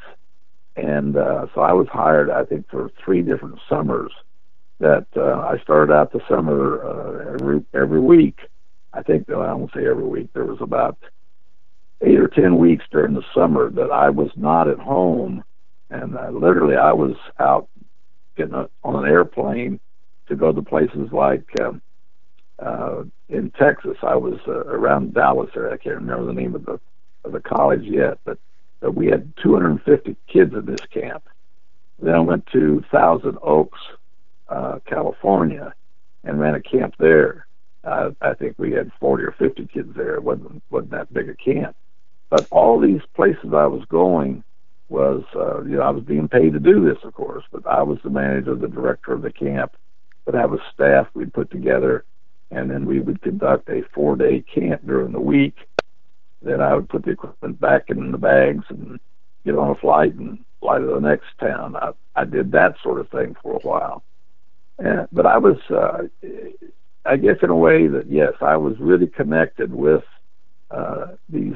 and 0.75 1.17
uh, 1.17 1.47
so 1.53 1.61
I 1.61 1.73
was 1.73 1.87
hired, 1.87 2.29
I 2.29 2.45
think, 2.45 2.69
for 2.69 2.91
three 3.03 3.21
different 3.21 3.59
summers. 3.67 4.11
That 4.79 5.05
uh, 5.15 5.39
I 5.41 5.59
started 5.61 5.93
out 5.93 6.11
the 6.11 6.21
summer 6.27 6.83
uh, 6.83 7.33
every 7.35 7.63
every 7.73 7.99
week 7.99 8.39
I 8.93 9.01
think 9.03 9.27
though 9.27 9.41
I 9.41 9.53
won't 9.53 9.71
say 9.73 9.85
every 9.85 10.03
week. 10.03 10.29
There 10.33 10.45
was 10.45 10.59
about 10.61 10.97
eight 12.01 12.19
or 12.19 12.27
ten 12.27 12.57
weeks 12.57 12.85
during 12.91 13.13
the 13.13 13.23
summer 13.33 13.69
that 13.71 13.91
I 13.91 14.09
was 14.09 14.31
not 14.35 14.67
at 14.67 14.79
home, 14.79 15.43
and 15.89 16.17
uh, 16.17 16.29
literally 16.29 16.75
I 16.75 16.91
was 16.91 17.15
out 17.39 17.69
getting 18.35 18.53
a, 18.53 18.69
on 18.83 19.03
an 19.03 19.09
airplane 19.09 19.79
to 20.27 20.35
go 20.35 20.51
to 20.51 20.61
places 20.61 21.09
like 21.11 21.45
um, 21.61 21.81
uh, 22.59 23.03
in 23.29 23.51
Texas. 23.51 23.97
I 24.03 24.15
was 24.15 24.39
around 24.47 25.13
Dallas 25.13 25.49
area. 25.55 25.73
I 25.73 25.77
can't 25.77 25.95
remember 25.95 26.25
the 26.25 26.33
name 26.33 26.55
of 26.55 26.65
the 26.65 26.79
of 27.23 27.31
the 27.31 27.39
college 27.39 27.83
yet, 27.83 28.19
but, 28.25 28.37
but 28.79 28.95
we 28.95 29.07
had 29.07 29.33
250 29.37 30.15
kids 30.27 30.53
in 30.53 30.65
this 30.65 30.81
camp. 30.91 31.23
Then 31.99 32.15
I 32.15 32.19
went 32.19 32.47
to 32.47 32.83
Thousand 32.91 33.37
Oaks, 33.43 33.79
uh, 34.49 34.79
California, 34.85 35.73
and 36.23 36.39
ran 36.39 36.55
a 36.55 36.61
camp 36.61 36.95
there. 36.97 37.45
Uh, 37.83 38.11
I 38.21 38.33
think 38.33 38.55
we 38.57 38.71
had 38.71 38.91
40 38.99 39.23
or 39.23 39.31
50 39.31 39.67
kids 39.67 39.95
there. 39.95 40.15
It 40.15 40.23
wasn't 40.23 40.61
wasn't 40.69 40.91
that 40.91 41.13
big 41.13 41.29
a 41.29 41.35
camp, 41.35 41.75
but 42.29 42.47
all 42.51 42.79
these 42.79 43.01
places 43.15 43.53
I 43.53 43.65
was 43.65 43.83
going 43.85 44.43
was, 44.89 45.23
uh, 45.35 45.63
you 45.63 45.77
know, 45.77 45.83
I 45.83 45.89
was 45.89 46.03
being 46.03 46.27
paid 46.27 46.53
to 46.53 46.59
do 46.59 46.83
this, 46.83 47.03
of 47.03 47.13
course, 47.13 47.45
but 47.51 47.65
I 47.65 47.81
was 47.81 47.99
the 48.03 48.09
manager, 48.09 48.53
the 48.55 48.67
director 48.67 49.13
of 49.13 49.21
the 49.21 49.31
camp, 49.31 49.75
would 50.25 50.35
have 50.35 50.53
a 50.53 50.59
staff 50.73 51.07
we'd 51.13 51.33
put 51.33 51.49
together, 51.49 52.03
and 52.51 52.69
then 52.69 52.85
we 52.85 52.99
would 52.99 53.21
conduct 53.21 53.69
a 53.69 53.83
four-day 53.93 54.43
camp 54.53 54.85
during 54.85 55.13
the 55.13 55.19
week. 55.19 55.55
Then 56.41 56.61
I 56.61 56.73
would 56.73 56.89
put 56.89 57.03
the 57.03 57.11
equipment 57.11 57.59
back 57.59 57.89
in 57.89 58.11
the 58.11 58.17
bags 58.17 58.65
and 58.69 58.99
get 59.45 59.55
on 59.55 59.69
a 59.69 59.75
flight 59.75 60.15
and 60.15 60.43
fly 60.59 60.79
to 60.79 60.85
the 60.85 60.99
next 60.99 61.27
town. 61.39 61.75
I, 61.75 61.91
I 62.15 62.25
did 62.25 62.51
that 62.51 62.75
sort 62.81 62.99
of 62.99 63.09
thing 63.09 63.35
for 63.41 63.53
a 63.53 63.59
while. 63.59 64.03
And, 64.79 65.07
but 65.11 65.25
I 65.25 65.37
was, 65.37 65.57
uh, 65.69 66.03
I 67.05 67.17
guess, 67.17 67.37
in 67.43 67.49
a 67.49 67.55
way 67.55 67.87
that 67.87 68.09
yes, 68.09 68.33
I 68.41 68.57
was 68.57 68.79
really 68.79 69.07
connected 69.07 69.73
with 69.73 70.03
uh, 70.71 71.07
these 71.29 71.55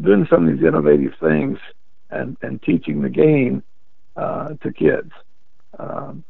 doing 0.00 0.26
some 0.30 0.48
of 0.48 0.56
these 0.56 0.66
innovative 0.66 1.14
things 1.20 1.58
and 2.10 2.36
and 2.42 2.62
teaching 2.62 3.02
the 3.02 3.10
game 3.10 3.62
uh, 4.16 4.54
to 4.62 4.72
kids. 4.72 5.12
Um, 5.78 6.24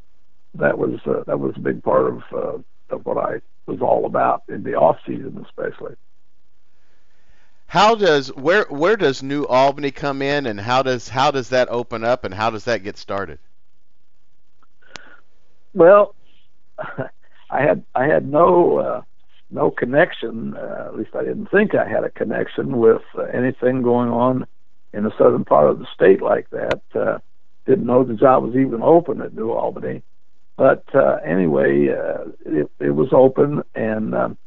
that 0.54 0.78
was 0.78 1.00
uh, 1.06 1.22
that 1.26 1.38
was 1.38 1.54
a 1.56 1.60
big 1.60 1.82
part 1.82 2.06
of 2.06 2.22
uh, 2.32 2.58
of 2.94 3.04
what 3.06 3.18
I 3.18 3.40
was 3.66 3.80
all 3.80 4.06
about 4.06 4.42
in 4.48 4.62
the 4.62 4.74
off 4.74 4.96
season, 5.06 5.44
especially. 5.46 5.94
How 7.68 7.94
does 7.94 8.28
where 8.34 8.64
where 8.70 8.96
does 8.96 9.22
New 9.22 9.44
Albany 9.44 9.90
come 9.90 10.22
in, 10.22 10.46
and 10.46 10.58
how 10.58 10.82
does 10.82 11.06
how 11.08 11.30
does 11.30 11.50
that 11.50 11.68
open 11.68 12.02
up, 12.02 12.24
and 12.24 12.32
how 12.32 12.48
does 12.48 12.64
that 12.64 12.82
get 12.82 12.96
started? 12.96 13.38
Well, 15.74 16.14
I 16.78 17.60
had 17.60 17.84
I 17.94 18.06
had 18.06 18.26
no 18.26 18.78
uh, 18.78 19.02
no 19.50 19.70
connection. 19.70 20.56
Uh, 20.56 20.84
at 20.86 20.96
least 20.96 21.14
I 21.14 21.22
didn't 21.22 21.50
think 21.50 21.74
I 21.74 21.86
had 21.86 22.04
a 22.04 22.10
connection 22.10 22.78
with 22.78 23.02
uh, 23.14 23.24
anything 23.24 23.82
going 23.82 24.08
on 24.08 24.46
in 24.94 25.04
the 25.04 25.12
southern 25.18 25.44
part 25.44 25.68
of 25.68 25.78
the 25.78 25.86
state 25.94 26.22
like 26.22 26.48
that. 26.48 26.80
Uh, 26.94 27.18
didn't 27.66 27.84
know 27.84 28.02
the 28.02 28.14
job 28.14 28.44
was 28.44 28.56
even 28.56 28.82
open 28.82 29.20
at 29.20 29.34
New 29.34 29.52
Albany. 29.52 30.02
But 30.56 30.84
uh, 30.94 31.18
anyway, 31.22 31.90
uh, 31.90 32.30
it, 32.46 32.70
it 32.80 32.90
was 32.90 33.10
open, 33.12 33.62
and 33.74 34.14
um, 34.14 34.38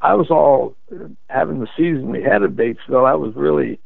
I 0.00 0.14
was 0.14 0.30
all 0.30 0.76
having 1.28 1.60
the 1.60 1.68
season 1.76 2.10
we 2.10 2.22
had 2.22 2.42
at 2.42 2.50
Batesville. 2.50 3.06
I 3.06 3.14
was 3.14 3.34
really 3.34 3.78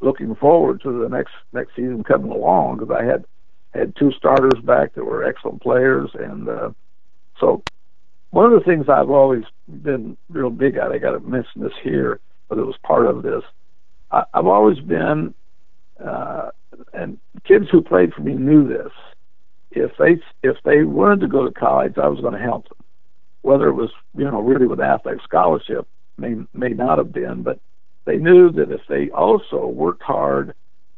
looking 0.00 0.34
forward 0.34 0.82
to 0.82 1.02
the 1.02 1.08
next 1.08 1.32
next 1.52 1.74
season 1.74 2.04
coming 2.04 2.30
along 2.30 2.78
because 2.78 2.94
I 2.98 3.04
had 3.04 3.24
had 3.72 3.96
two 3.96 4.12
starters 4.12 4.60
back 4.62 4.94
that 4.94 5.04
were 5.04 5.24
excellent 5.24 5.62
players, 5.62 6.10
and 6.14 6.48
uh, 6.48 6.70
so 7.40 7.64
one 8.30 8.52
of 8.52 8.52
the 8.52 8.64
things 8.64 8.88
I've 8.88 9.10
always 9.10 9.44
been 9.66 10.16
real 10.28 10.50
big 10.50 10.76
at. 10.76 10.92
I 10.92 10.98
got 10.98 11.12
to 11.12 11.20
mention 11.20 11.62
this 11.62 11.72
here, 11.82 12.20
but 12.48 12.58
it 12.58 12.66
was 12.66 12.76
part 12.82 13.06
of 13.06 13.22
this. 13.22 13.42
I, 14.10 14.24
I've 14.34 14.46
always 14.46 14.78
been, 14.80 15.32
uh, 16.04 16.50
and 16.92 17.18
kids 17.44 17.68
who 17.70 17.80
played 17.80 18.12
for 18.12 18.20
me 18.20 18.34
knew 18.34 18.68
this. 18.68 18.92
If 19.70 19.92
they 19.98 20.20
if 20.42 20.56
they 20.64 20.82
wanted 20.84 21.20
to 21.20 21.28
go 21.28 21.46
to 21.46 21.52
college, 21.52 21.94
I 21.96 22.08
was 22.08 22.20
going 22.20 22.34
to 22.34 22.38
help 22.38 22.68
them 22.68 22.81
whether 23.42 23.68
it 23.68 23.74
was 23.74 23.90
you 24.16 24.24
know 24.24 24.40
really 24.40 24.66
with 24.66 24.80
athletic 24.80 25.22
scholarship 25.22 25.86
may 26.18 26.36
may 26.52 26.70
not 26.70 26.98
have 26.98 27.12
been, 27.12 27.42
but 27.42 27.58
they 28.04 28.16
knew 28.16 28.50
that 28.52 28.70
if 28.70 28.80
they 28.88 29.10
also 29.10 29.66
worked 29.66 30.02
hard 30.02 30.54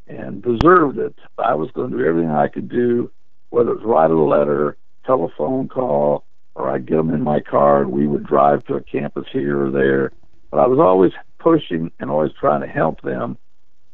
and 0.06 0.42
deserved 0.42 0.98
it, 0.98 1.14
I 1.38 1.54
was 1.54 1.70
going 1.72 1.90
to 1.90 1.98
do 1.98 2.04
everything 2.04 2.30
I 2.30 2.48
could 2.48 2.68
do, 2.68 3.10
whether 3.50 3.70
it 3.70 3.76
was 3.76 3.84
write 3.84 4.10
a 4.10 4.14
letter, 4.14 4.76
telephone 5.06 5.68
call, 5.68 6.24
or 6.54 6.70
I'd 6.70 6.86
get 6.86 6.96
them 6.96 7.12
in 7.12 7.22
my 7.22 7.40
car 7.40 7.82
and 7.82 7.92
we 7.92 8.06
would 8.06 8.26
drive 8.26 8.64
to 8.66 8.74
a 8.74 8.82
campus 8.82 9.26
here 9.32 9.66
or 9.66 9.70
there. 9.70 10.12
But 10.50 10.60
I 10.60 10.66
was 10.66 10.78
always 10.78 11.12
pushing 11.38 11.90
and 11.98 12.10
always 12.10 12.32
trying 12.38 12.60
to 12.60 12.66
help 12.66 13.02
them 13.02 13.36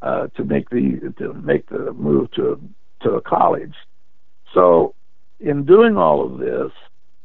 uh, 0.02 0.28
to 0.28 0.44
make 0.44 0.70
the 0.70 1.12
to 1.18 1.32
make 1.34 1.68
the 1.68 1.92
move 1.92 2.30
to 2.32 2.60
to 3.02 3.12
a 3.12 3.20
college. 3.20 3.74
So 4.52 4.94
in 5.38 5.64
doing 5.64 5.96
all 5.96 6.24
of 6.24 6.38
this, 6.38 6.72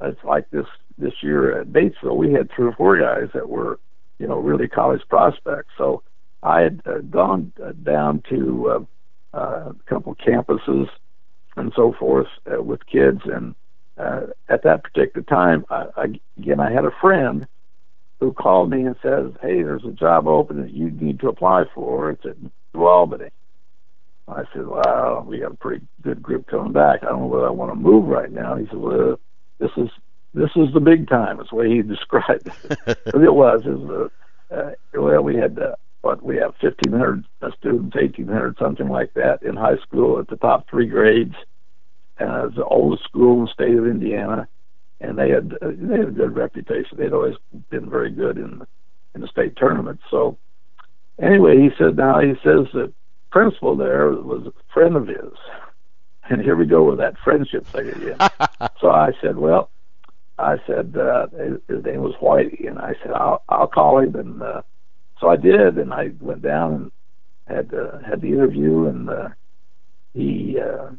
it's 0.02 0.24
like 0.24 0.50
this 0.52 0.68
this 0.98 1.14
year 1.22 1.60
at 1.60 1.68
Batesville, 1.68 2.16
we 2.16 2.34
had 2.34 2.50
three 2.52 2.68
or 2.68 2.74
four 2.74 2.98
guys 2.98 3.30
that 3.34 3.50
were, 3.50 3.80
you 4.20 4.28
know, 4.28 4.40
really 4.40 4.68
college 4.68 5.02
prospects. 5.10 5.70
So 5.78 6.04
I 6.44 6.62
had 6.62 6.82
uh, 6.86 7.00
gone 7.10 7.52
uh, 7.64 7.74
down 7.84 8.24
to 8.30 8.70
uh, 9.34 9.38
uh, 9.38 9.72
a 9.72 9.76
couple 9.88 10.16
campuses 10.16 10.88
and 11.58 11.74
so 11.76 11.94
forth 11.98 12.28
uh, 12.52 12.62
with 12.62 12.86
kids, 12.86 13.22
and 13.26 13.56
uh, 13.98 14.28
at 14.50 14.64
that 14.64 14.84
particular 14.84 15.24
time, 15.24 15.66
I, 15.70 15.86
I, 15.96 16.06
again, 16.38 16.60
I 16.60 16.72
had 16.72 16.86
a 16.86 16.92
friend 17.02 17.48
who 18.20 18.34
called 18.34 18.70
me 18.70 18.82
and 18.82 18.96
says, 19.02 19.32
"Hey, 19.42 19.64
there's 19.64 19.86
a 19.86 19.92
job 19.92 20.28
open 20.28 20.62
that 20.62 20.74
you 20.74 20.92
need 20.92 21.20
to 21.22 21.30
apply 21.30 21.66
for. 21.74 22.12
It's 22.12 22.26
at 22.26 22.38
New 22.74 22.86
Albany." 22.86 23.30
I 24.28 24.44
said, 24.54 24.68
"Well, 24.68 25.26
we 25.28 25.40
got 25.40 25.54
a 25.54 25.58
pretty 25.58 25.86
good 26.02 26.22
group 26.22 26.48
coming 26.48 26.74
back. 26.74 27.04
I 27.04 27.08
don't 27.08 27.22
know 27.22 27.28
whether 27.28 27.48
I 27.48 27.52
want 27.52 27.72
to 27.72 27.76
move 27.76 28.06
right 28.06 28.32
now." 28.32 28.56
He 28.56 28.66
said, 28.68 28.78
"Well, 28.78 29.20
this 29.60 29.72
is 29.78 29.90
this 30.36 30.52
is 30.56 30.74
the 30.74 30.80
big 30.80 31.08
time. 31.10 31.40
It's 31.40 31.50
the 31.50 31.56
way 31.56 31.70
he 31.70 31.82
described 31.96 32.48
it. 32.48 32.98
it 33.08 33.34
was. 33.34 33.62
It 33.66 33.70
was 33.70 34.10
uh, 34.52 34.56
uh, 34.56 34.72
well, 34.94 35.22
we 35.22 35.36
had 35.36 35.58
uh, 35.58 35.76
what 36.02 36.22
we 36.22 36.36
have 36.38 36.54
1,500 36.62 37.26
students, 37.58 37.96
1,800, 37.96 38.58
something 38.60 38.90
like 38.90 39.14
that, 39.16 39.42
in 39.44 39.56
high 39.56 39.78
school 39.78 40.20
at 40.20 40.28
the 40.28 40.36
top 40.36 40.70
three 40.70 40.88
grades. 40.88 41.36
And 42.18 42.30
it 42.30 42.46
was 42.46 42.54
the 42.56 42.66
oldest 42.66 43.04
school 43.06 43.40
in 43.40 43.46
the 43.46 43.52
state 43.52 43.76
of 43.76 43.88
Indiana, 43.88 44.48
and 45.02 45.18
they 45.18 45.30
had 45.30 45.54
uh, 45.62 45.72
they 45.76 45.98
had 45.98 46.10
a 46.10 46.12
good 46.12 46.36
reputation. 46.36 46.98
They'd 46.98 47.12
always 47.12 47.36
been 47.70 47.90
very 47.90 48.12
good 48.12 48.38
in 48.38 48.62
in 49.14 49.22
the 49.22 49.28
state 49.28 49.56
tournament. 49.58 50.00
So 50.10 50.38
anyway, 51.22 51.58
he 51.58 51.70
said 51.78 51.98
now 51.98 52.20
he 52.20 52.36
says 52.36 52.68
the 52.74 52.94
principal 53.32 53.76
there 53.76 54.12
was 54.12 54.48
a 54.48 54.54
friend 54.74 54.96
of 54.96 55.08
his, 55.08 55.34
and 56.30 56.42
here 56.42 56.56
we 56.56 56.66
go 56.66 56.84
with 56.84 57.00
that 57.00 57.18
friendship 57.22 57.66
thing 57.68 57.90
again. 57.90 58.18
so 58.80 58.92
I 58.92 59.12
said, 59.22 59.38
well, 59.38 59.70
I 60.38 60.58
said 60.68 60.96
uh, 60.98 61.28
his 61.68 61.84
name 61.84 62.02
was 62.02 62.16
Whitey, 62.22 62.68
and 62.68 62.78
I 62.80 62.94
said 63.02 63.14
I'll 63.14 63.44
I'll 63.48 63.68
call 63.68 64.00
him, 64.00 64.16
and 64.16 64.42
uh, 64.42 64.62
so 65.20 65.30
I 65.30 65.38
did, 65.38 65.78
and 65.78 65.94
I 65.94 66.12
went 66.20 66.42
down 66.42 66.74
and 66.74 66.92
had 67.48 67.74
uh, 67.74 68.00
had 68.00 68.22
the 68.22 68.28
interview, 68.28 68.88
and 68.88 69.10
uh, 69.10 69.30
he 70.14 70.58
uh, 70.60 70.90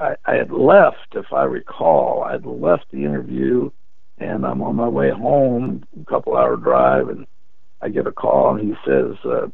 I, 0.00 0.16
I 0.26 0.34
had 0.34 0.50
left, 0.50 1.14
if 1.14 1.32
I 1.32 1.44
recall, 1.44 2.24
I'd 2.24 2.46
left 2.46 2.86
the 2.90 3.04
interview, 3.04 3.70
and 4.18 4.44
I'm 4.44 4.62
on 4.62 4.76
my 4.76 4.88
way 4.88 5.10
home, 5.10 5.84
a 6.00 6.04
couple 6.10 6.36
hour 6.36 6.56
drive, 6.56 7.08
and 7.08 7.26
I 7.80 7.88
get 7.90 8.08
a 8.08 8.12
call, 8.12 8.56
and 8.56 8.68
he 8.68 8.74
says 8.84 9.14
uh, 9.24 9.46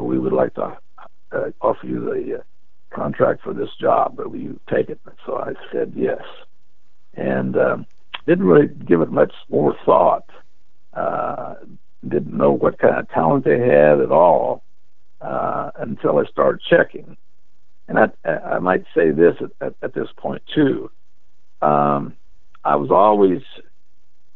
we 0.00 0.18
would 0.18 0.32
like 0.32 0.54
to 0.54 0.76
uh, 1.32 1.50
offer 1.60 1.86
you 1.86 2.00
the 2.00 2.38
uh, 2.38 2.42
contract 2.96 3.42
for 3.42 3.54
this 3.54 3.70
job, 3.80 4.16
but 4.16 4.28
will 4.30 4.40
you 4.40 4.58
take 4.68 4.88
it? 4.90 5.00
So 5.24 5.36
I 5.36 5.52
said 5.72 5.92
yes, 5.94 6.22
and. 7.14 7.56
Um, 7.56 7.86
didn't 8.30 8.46
really 8.46 8.68
give 8.68 9.00
it 9.00 9.10
much 9.10 9.32
more 9.48 9.76
thought. 9.84 10.30
Uh, 10.94 11.56
didn't 12.06 12.32
know 12.32 12.52
what 12.52 12.78
kind 12.78 12.96
of 12.96 13.08
talent 13.08 13.44
they 13.44 13.58
had 13.58 14.00
at 14.00 14.12
all 14.12 14.62
uh, 15.20 15.72
until 15.80 16.18
I 16.18 16.24
started 16.26 16.60
checking. 16.62 17.16
And 17.88 17.98
I, 17.98 18.30
I 18.30 18.58
might 18.60 18.84
say 18.94 19.10
this 19.10 19.34
at, 19.40 19.66
at, 19.66 19.74
at 19.82 19.94
this 19.94 20.06
point 20.16 20.42
too. 20.54 20.92
Um, 21.60 22.14
I 22.64 22.76
was 22.76 22.92
always 22.92 23.42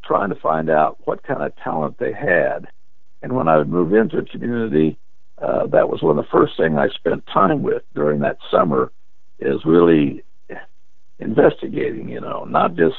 trying 0.03 0.31
to 0.31 0.41
find 0.41 0.69
out 0.69 0.99
what 1.05 1.23
kind 1.23 1.45
of 1.45 1.55
talent 1.63 1.97
they 2.01 2.13
had. 2.13 2.67
And 3.23 3.37
when 3.37 3.47
I 3.47 3.57
would 3.59 3.69
move 3.69 3.95
into 3.95 4.19
a 4.19 4.25
community, 4.25 4.99
uh, 5.39 5.69
that 5.69 5.89
was 5.89 6.03
one 6.03 6.19
of 6.19 6.25
the 6.25 6.31
first 6.33 6.57
things 6.57 6.77
I 6.77 6.89
spent 6.89 7.29
time 7.33 7.63
with 7.63 7.83
during 7.95 8.19
that 8.21 8.39
summer 8.51 8.91
is 9.39 9.65
really 9.65 10.25
investigating, 11.21 12.09
you 12.09 12.21
know, 12.21 12.45
not 12.45 12.75
just 12.75 12.97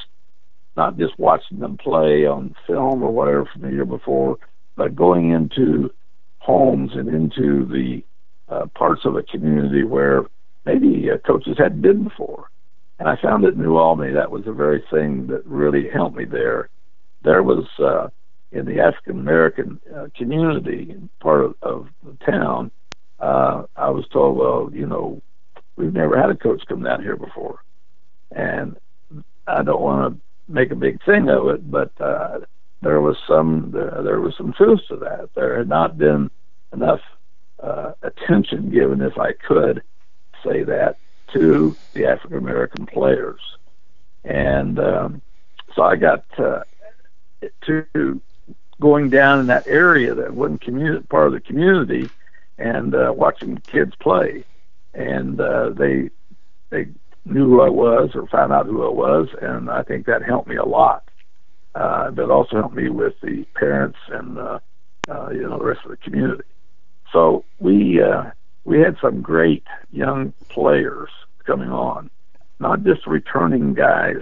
not 0.75 0.97
just 0.97 1.17
watching 1.17 1.59
them 1.59 1.77
play 1.77 2.25
on 2.25 2.55
film 2.67 3.03
or 3.03 3.11
whatever 3.11 3.45
from 3.45 3.61
the 3.61 3.71
year 3.71 3.85
before, 3.85 4.37
but 4.75 4.95
going 4.95 5.31
into 5.31 5.91
homes 6.39 6.91
and 6.93 7.07
into 7.07 7.65
the 7.65 8.03
uh, 8.49 8.65
parts 8.67 9.01
of 9.05 9.15
a 9.15 9.23
community 9.23 9.83
where 9.83 10.25
maybe 10.65 11.09
uh, 11.09 11.17
coaches 11.25 11.57
hadn't 11.57 11.81
been 11.81 12.03
before. 12.03 12.49
And 12.99 13.09
I 13.09 13.15
found 13.21 13.43
that 13.43 13.57
New 13.57 13.75
Albany, 13.77 14.13
that 14.13 14.31
was 14.31 14.45
the 14.45 14.53
very 14.53 14.83
thing 14.91 15.27
that 15.27 15.45
really 15.45 15.89
helped 15.89 16.15
me 16.15 16.25
there. 16.25 16.69
There 17.23 17.43
was 17.43 17.65
uh, 17.79 18.09
in 18.51 18.65
the 18.65 18.79
African 18.79 19.19
American 19.19 19.81
uh, 19.93 20.07
community, 20.15 20.95
part 21.19 21.43
of, 21.43 21.55
of 21.61 21.87
the 22.03 22.17
town, 22.25 22.71
uh, 23.19 23.63
I 23.75 23.89
was 23.89 24.05
told, 24.11 24.37
well, 24.37 24.69
you 24.73 24.85
know, 24.85 25.21
we've 25.75 25.93
never 25.93 26.17
had 26.19 26.29
a 26.29 26.35
coach 26.35 26.63
come 26.67 26.83
down 26.83 27.01
here 27.01 27.17
before. 27.17 27.59
And 28.31 28.77
I 29.47 29.63
don't 29.63 29.81
want 29.81 30.13
to 30.13 30.21
make 30.47 30.71
a 30.71 30.75
big 30.75 31.03
thing 31.03 31.29
of 31.29 31.47
it, 31.47 31.69
but 31.69 31.91
uh, 31.99 32.39
there 32.81 33.01
was 33.01 33.17
some 33.27 33.71
there, 33.71 34.01
there 34.03 34.21
was 34.21 34.35
some 34.37 34.53
truth 34.53 34.81
to 34.89 34.97
that. 34.97 35.29
There 35.35 35.57
had 35.57 35.67
not 35.67 35.97
been 35.97 36.29
enough 36.73 37.01
uh, 37.61 37.93
attention 38.01 38.69
given, 38.69 39.01
if 39.01 39.17
I 39.17 39.33
could 39.33 39.81
say 40.43 40.63
that, 40.63 40.97
to 41.33 41.75
the 41.93 42.05
African 42.05 42.37
American 42.37 42.85
players, 42.85 43.39
and 44.23 44.79
um, 44.79 45.21
so 45.75 45.83
I 45.83 45.95
got 45.95 46.25
uh, 46.37 46.61
to 47.65 48.21
going 48.81 49.09
down 49.09 49.39
in 49.39 49.47
that 49.47 49.67
area 49.67 50.13
that 50.13 50.33
wasn't 50.33 50.61
community 50.61 51.05
part 51.07 51.27
of 51.27 51.33
the 51.33 51.39
community, 51.39 52.09
and 52.57 52.93
uh, 52.93 53.13
watching 53.15 53.57
kids 53.57 53.93
play, 53.99 54.43
and 54.93 55.39
uh, 55.39 55.69
they 55.69 56.09
they 56.69 56.87
knew 57.25 57.49
who 57.49 57.61
I 57.61 57.69
was 57.69 58.11
or 58.15 58.27
found 58.27 58.53
out 58.53 58.67
who 58.67 58.85
I 58.85 58.89
was, 58.89 59.27
and 59.41 59.69
I 59.69 59.83
think 59.83 60.05
that 60.05 60.23
helped 60.23 60.47
me 60.47 60.55
a 60.55 60.65
lot. 60.65 61.09
Uh, 61.73 62.09
but 62.11 62.31
also 62.31 62.55
helped 62.55 62.75
me 62.75 62.87
with 62.87 63.13
the 63.21 63.43
parents 63.53 63.97
and 64.07 64.37
uh, 64.37 64.59
uh, 65.09 65.29
you 65.31 65.41
know 65.41 65.57
the 65.57 65.65
rest 65.65 65.81
of 65.83 65.91
the 65.91 65.97
community. 65.97 66.43
So 67.11 67.43
we 67.59 68.01
uh, 68.01 68.31
we 68.63 68.79
had 68.79 68.97
some 69.01 69.21
great 69.21 69.63
young 69.91 70.33
players 70.47 71.09
coming 71.45 71.69
on, 71.69 72.09
not 72.59 72.83
just 72.83 73.05
returning 73.05 73.73
guys 73.73 74.21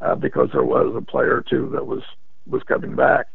uh, 0.00 0.16
because 0.16 0.50
there 0.52 0.64
was 0.64 0.94
a 0.96 1.00
player 1.00 1.36
or 1.36 1.44
two 1.48 1.70
that 1.72 1.86
was 1.86 2.02
was 2.48 2.62
coming 2.64 2.96
back, 2.96 3.26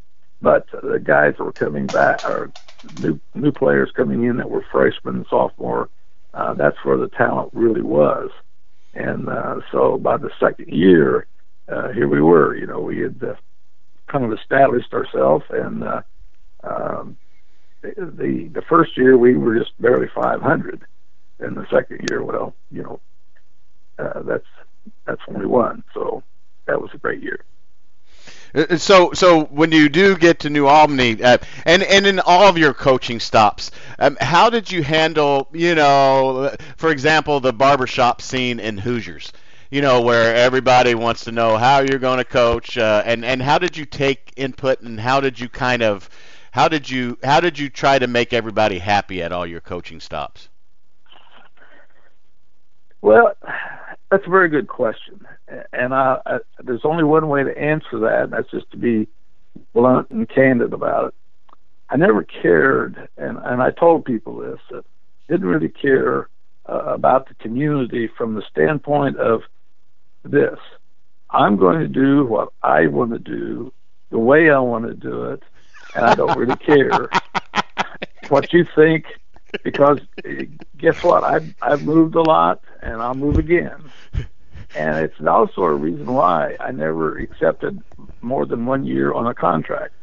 but 0.41 0.68
the 0.72 0.99
guys 0.99 1.36
that 1.38 1.43
were 1.43 1.53
coming 1.53 1.88
back 1.88 2.26
are 2.26 2.51
new 3.01 3.20
new 3.34 3.51
players 3.51 3.91
coming 3.95 4.26
in 4.26 4.38
that 4.38 4.49
were 4.49 4.66
freshmen 4.72 5.16
and 5.16 5.26
sophomore. 5.30 5.89
Uh, 6.34 6.53
that's 6.53 6.84
where 6.84 6.97
the 6.97 7.09
talent 7.09 7.49
really 7.53 7.82
was, 7.82 8.30
and 8.94 9.28
uh, 9.28 9.56
so 9.72 9.98
by 9.98 10.18
the 10.18 10.30
second 10.39 10.70
year, 10.70 11.28
uh, 11.72 11.89
here 11.89 12.08
we 12.08 12.22
were. 12.22 12.56
You 12.56 12.68
know, 12.68 12.80
we 12.80 13.00
had 13.00 13.22
uh, 13.24 13.36
kind 14.08 14.26
of 14.26 14.38
established 14.38 14.94
ourselves, 14.94 15.46
and 15.50 15.84
uh, 15.84 16.02
um, 16.64 17.18
the 17.82 18.50
the 18.54 18.64
first 18.70 18.98
year 18.98 19.18
we 19.18 19.36
were 19.36 19.58
just 19.58 19.72
barely 19.82 20.08
500, 20.14 20.86
and 21.39 21.58
the 21.58 21.66
second 21.72 22.08
year, 22.10 22.24
well, 22.24 22.54
you 22.72 22.84
know, 22.84 23.00
uh, 24.00 24.22
that's 24.24 24.46
that's 25.06 25.22
when 25.28 25.39
we 25.39 25.46
won. 25.46 25.84
So 25.94 26.24
that 26.68 26.82
was 26.82 26.91
a 26.94 26.98
great 26.98 27.22
year. 27.22 27.44
Uh, 28.56 28.78
so, 28.78 29.14
so 29.14 29.45
when 29.45 29.72
you 29.72 29.89
do 29.89 30.16
get 30.16 30.39
to 30.39 30.49
New 30.49 30.68
Albany, 30.68 31.22
uh, 31.24 31.38
and 31.66 31.84
and 31.84 32.06
in 32.06 32.20
all 32.20 32.47
of 32.47 32.58
your 32.58 32.74
coaching 32.74 33.20
stops, 33.20 33.72
um, 33.99 34.18
how 34.22 34.49
did 34.49 34.72
you 34.72 34.84
handle, 34.84 35.47
you 35.54 35.76
know, 35.76 36.54
for 36.78 36.91
example, 36.91 37.39
the 37.39 37.54
barbershop 37.54 38.22
scene 38.22 38.60
in 38.60 38.78
Hoosiers? 38.78 39.34
You 39.72 39.82
know, 39.82 40.01
where 40.01 40.36
everybody 40.36 40.93
wants 40.93 41.24
to 41.24 41.32
know 41.32 41.58
how 41.58 41.80
you're 41.80 41.97
going 41.97 42.20
to 42.20 42.24
coach, 42.26 42.78
uh, 42.78 43.01
and 43.06 43.26
and 43.26 43.41
how 43.41 43.58
did 43.58 43.76
you 43.76 43.86
take 43.86 44.32
input, 44.36 44.82
and 44.82 44.99
how 44.99 45.20
did 45.20 45.39
you 45.39 45.49
kind 45.49 45.82
of, 45.82 46.08
how 46.51 46.68
did 46.68 46.88
you 46.88 47.18
how 47.24 47.39
did 47.39 47.58
you 47.58 47.70
try 47.70 47.97
to 47.97 48.06
make 48.06 48.34
everybody 48.34 48.78
happy 48.78 49.24
at 49.24 49.32
all 49.32 49.47
your 49.47 49.62
coaching 49.62 49.99
stops? 49.99 50.49
Well, 53.01 53.34
that's 54.12 54.28
a 54.28 54.30
very 54.30 54.47
good 54.47 54.68
question, 54.68 55.26
and 55.48 55.94
I, 55.94 56.18
I, 56.26 56.38
there's 56.60 56.86
only 56.86 57.04
one 57.04 57.28
way 57.28 57.44
to 57.44 57.58
answer 57.58 58.00
that, 58.00 58.24
and 58.24 58.34
that's 58.34 58.50
just 58.52 58.70
to 58.72 58.78
be 58.78 59.08
blunt 59.74 60.10
and 60.10 60.28
candid 60.28 60.74
about 60.74 61.10
it. 61.10 61.14
I 61.89 61.98
never 61.98 62.24
cared, 62.24 63.10
and 63.18 63.38
and 63.38 63.62
I 63.62 63.72
told 63.72 64.06
people 64.06 64.38
this 64.38 64.60
that 64.72 64.86
didn't 65.28 65.48
really 65.48 65.70
care 65.70 66.30
uh, 66.68 66.94
about 66.94 67.28
the 67.28 67.36
community 67.36 68.10
from 68.18 68.36
the 68.36 68.44
standpoint 68.50 69.18
of 69.18 69.41
this. 70.24 70.60
I'm 71.30 71.58
going 71.58 71.80
to 71.80 71.88
do 71.88 72.26
what 72.26 72.54
I 72.62 72.88
want 72.88 73.12
to 73.12 73.20
do, 73.20 73.74
the 74.10 74.20
way 74.20 74.50
I 74.50 74.60
want 74.60 74.86
to 74.86 74.94
do 74.94 75.26
it, 75.26 75.44
and 75.96 76.06
I 76.06 76.16
don't 76.16 76.38
really 76.38 76.56
care 76.58 77.10
what 78.30 78.54
you 78.54 78.66
think 78.76 79.06
because 79.64 80.00
guess 80.78 81.04
what? 81.04 81.24
I've 81.24 81.54
I've 81.62 81.84
moved 81.84 82.16
a 82.16 82.22
lot, 82.22 82.64
and 82.82 83.02
I'll 83.02 83.14
move 83.14 83.38
again. 83.38 83.91
And 84.76 84.97
it's 84.97 85.15
also 85.26 85.61
a 85.61 85.74
reason 85.74 86.07
why 86.07 86.55
I 86.59 86.71
never 86.71 87.17
accepted 87.17 87.82
more 88.21 88.45
than 88.45 88.65
one 88.65 88.86
year 88.86 89.13
on 89.13 89.28
a 89.28 89.34
contract. 89.34 89.93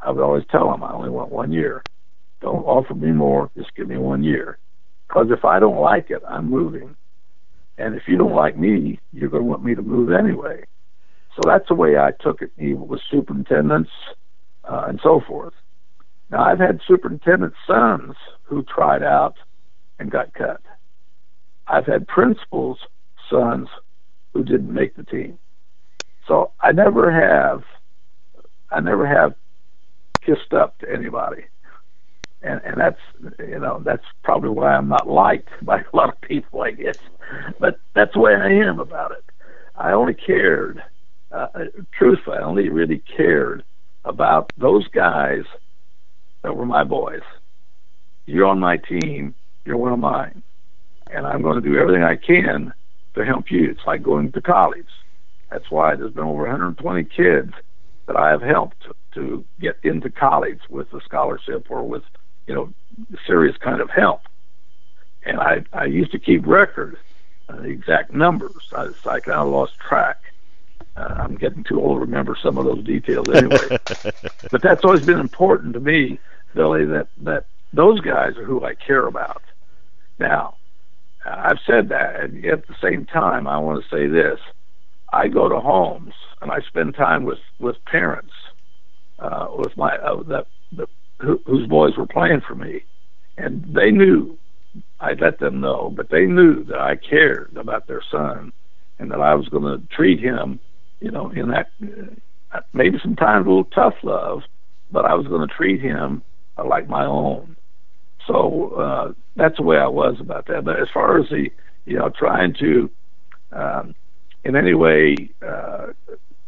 I 0.00 0.10
would 0.10 0.22
always 0.22 0.44
tell 0.50 0.70
them 0.70 0.82
I 0.82 0.92
only 0.92 1.10
want 1.10 1.30
one 1.30 1.52
year. 1.52 1.82
Don't 2.40 2.64
offer 2.64 2.94
me 2.94 3.12
more. 3.12 3.50
Just 3.56 3.74
give 3.74 3.88
me 3.88 3.96
one 3.96 4.24
year. 4.24 4.58
Because 5.06 5.28
if 5.30 5.44
I 5.44 5.60
don't 5.60 5.80
like 5.80 6.10
it, 6.10 6.22
I'm 6.28 6.50
moving. 6.50 6.96
And 7.78 7.94
if 7.94 8.02
you 8.08 8.16
don't 8.16 8.34
like 8.34 8.56
me, 8.56 8.98
you're 9.12 9.30
going 9.30 9.44
to 9.44 9.48
want 9.48 9.64
me 9.64 9.74
to 9.74 9.82
move 9.82 10.10
anyway. 10.10 10.64
So 11.34 11.42
that's 11.44 11.68
the 11.68 11.74
way 11.74 11.96
I 11.98 12.12
took 12.20 12.42
it, 12.42 12.50
even 12.58 12.88
with 12.88 13.00
superintendents 13.10 13.90
uh, 14.64 14.84
and 14.88 14.98
so 15.02 15.20
forth. 15.20 15.54
Now, 16.30 16.42
I've 16.42 16.58
had 16.58 16.80
superintendent 16.86 17.54
sons 17.66 18.16
who 18.42 18.64
tried 18.64 19.02
out 19.02 19.36
and 19.98 20.10
got 20.10 20.34
cut. 20.34 20.60
I've 21.68 21.86
had 21.86 22.08
principals' 22.08 22.78
sons 23.30 23.68
who 24.36 24.44
didn't 24.44 24.72
make 24.72 24.94
the 24.94 25.02
team. 25.02 25.38
So 26.28 26.52
I 26.60 26.72
never 26.72 27.10
have, 27.10 27.64
I 28.70 28.80
never 28.80 29.06
have 29.06 29.34
kissed 30.20 30.52
up 30.52 30.78
to 30.80 30.92
anybody, 30.92 31.44
and 32.42 32.60
and 32.64 32.78
that's 32.78 33.00
you 33.38 33.58
know 33.58 33.80
that's 33.82 34.04
probably 34.22 34.50
why 34.50 34.74
I'm 34.74 34.88
not 34.88 35.08
liked 35.08 35.48
by 35.62 35.78
a 35.80 35.96
lot 35.96 36.10
of 36.10 36.20
people, 36.20 36.62
I 36.62 36.72
guess. 36.72 36.98
But 37.58 37.80
that's 37.94 38.12
the 38.12 38.20
way 38.20 38.34
I 38.34 38.50
am 38.50 38.78
about 38.78 39.12
it. 39.12 39.24
I 39.76 39.92
only 39.92 40.14
cared, 40.14 40.82
uh, 41.32 41.48
truthfully, 41.92 42.38
I 42.38 42.42
only 42.42 42.68
really 42.68 43.02
cared 43.16 43.64
about 44.04 44.52
those 44.56 44.86
guys 44.88 45.44
that 46.42 46.56
were 46.56 46.66
my 46.66 46.84
boys. 46.84 47.22
You're 48.26 48.46
on 48.46 48.58
my 48.58 48.76
team. 48.76 49.34
You're 49.64 49.76
one 49.76 49.92
of 49.92 49.98
mine. 49.98 50.42
And 51.10 51.26
I'm 51.26 51.42
going 51.42 51.60
to 51.60 51.68
do 51.68 51.78
everything 51.78 52.02
I 52.02 52.16
can 52.16 52.72
to 53.16 53.24
help 53.24 53.50
you. 53.50 53.70
It's 53.70 53.86
like 53.86 54.02
going 54.02 54.32
to 54.32 54.40
college. 54.40 54.86
That's 55.50 55.70
why 55.70 55.94
there's 55.94 56.12
been 56.12 56.24
over 56.24 56.42
120 56.42 57.04
kids 57.04 57.52
that 58.06 58.16
I 58.16 58.30
have 58.30 58.42
helped 58.42 58.86
to, 59.14 59.44
get 59.58 59.78
into 59.82 60.10
college 60.10 60.60
with 60.68 60.92
a 60.92 61.00
scholarship 61.00 61.68
or 61.70 61.82
with, 61.82 62.02
you 62.46 62.54
know, 62.54 62.72
serious 63.26 63.56
kind 63.56 63.80
of 63.80 63.88
help. 63.88 64.20
And 65.24 65.40
I, 65.40 65.64
I 65.72 65.86
used 65.86 66.12
to 66.12 66.18
keep 66.18 66.46
record, 66.46 66.98
uh, 67.48 67.56
the 67.56 67.68
exact 67.68 68.12
numbers. 68.12 68.52
I, 68.74 68.90
I 69.06 69.20
kind 69.20 69.40
of 69.40 69.48
lost 69.48 69.78
track. 69.78 70.18
Uh, 70.98 71.14
I'm 71.16 71.36
getting 71.36 71.64
too 71.64 71.80
old 71.80 71.96
to 71.96 72.00
remember 72.00 72.36
some 72.42 72.58
of 72.58 72.66
those 72.66 72.84
details 72.84 73.26
anyway. 73.30 73.78
but 74.50 74.60
that's 74.60 74.84
always 74.84 75.06
been 75.06 75.18
important 75.18 75.72
to 75.72 75.80
me 75.80 76.18
Billy, 76.56 76.86
that 76.86 77.08
that 77.18 77.44
those 77.72 78.00
guys 78.00 78.36
are 78.36 78.44
who 78.44 78.64
I 78.64 78.74
care 78.74 79.06
about. 79.06 79.42
Now, 80.18 80.56
I've 81.26 81.58
said 81.66 81.88
that, 81.90 82.20
and 82.20 82.44
at 82.46 82.66
the 82.66 82.74
same 82.82 83.04
time, 83.06 83.46
I 83.46 83.58
want 83.58 83.82
to 83.82 83.96
say 83.96 84.06
this: 84.06 84.38
I 85.12 85.28
go 85.28 85.48
to 85.48 85.60
homes 85.60 86.14
and 86.40 86.50
I 86.50 86.60
spend 86.68 86.94
time 86.94 87.24
with 87.24 87.38
with 87.58 87.76
parents, 87.86 88.32
uh, 89.18 89.48
with 89.56 89.76
my 89.76 89.96
uh, 89.96 90.22
that 90.24 90.46
the, 90.72 90.86
who, 91.20 91.40
whose 91.46 91.66
boys 91.68 91.96
were 91.96 92.06
playing 92.06 92.42
for 92.46 92.54
me, 92.54 92.84
and 93.36 93.64
they 93.74 93.90
knew. 93.90 94.38
I 95.00 95.14
let 95.14 95.38
them 95.38 95.60
know, 95.60 95.90
but 95.96 96.10
they 96.10 96.26
knew 96.26 96.62
that 96.64 96.78
I 96.78 96.96
cared 96.96 97.56
about 97.56 97.86
their 97.86 98.02
son, 98.10 98.52
and 98.98 99.10
that 99.10 99.20
I 99.20 99.34
was 99.34 99.48
going 99.48 99.62
to 99.64 99.86
treat 99.88 100.20
him, 100.20 100.60
you 101.00 101.10
know, 101.10 101.30
in 101.30 101.48
that 101.48 101.70
uh, 102.52 102.60
maybe 102.74 102.98
sometimes 103.02 103.46
a 103.46 103.48
little 103.48 103.64
tough 103.64 103.94
love, 104.02 104.42
but 104.90 105.06
I 105.06 105.14
was 105.14 105.26
going 105.26 105.46
to 105.46 105.54
treat 105.54 105.80
him 105.80 106.22
like 106.62 106.88
my 106.88 107.06
own. 107.06 107.56
So 108.26 108.70
uh, 108.76 109.12
that's 109.36 109.56
the 109.56 109.62
way 109.62 109.78
I 109.78 109.86
was 109.86 110.16
about 110.20 110.46
that. 110.46 110.64
But 110.64 110.80
as 110.80 110.88
far 110.92 111.18
as 111.18 111.28
the, 111.28 111.50
you 111.84 111.98
know, 111.98 112.10
trying 112.10 112.54
to, 112.54 112.90
um, 113.52 113.94
in 114.44 114.56
any 114.56 114.74
way, 114.74 115.16
uh, 115.46 115.88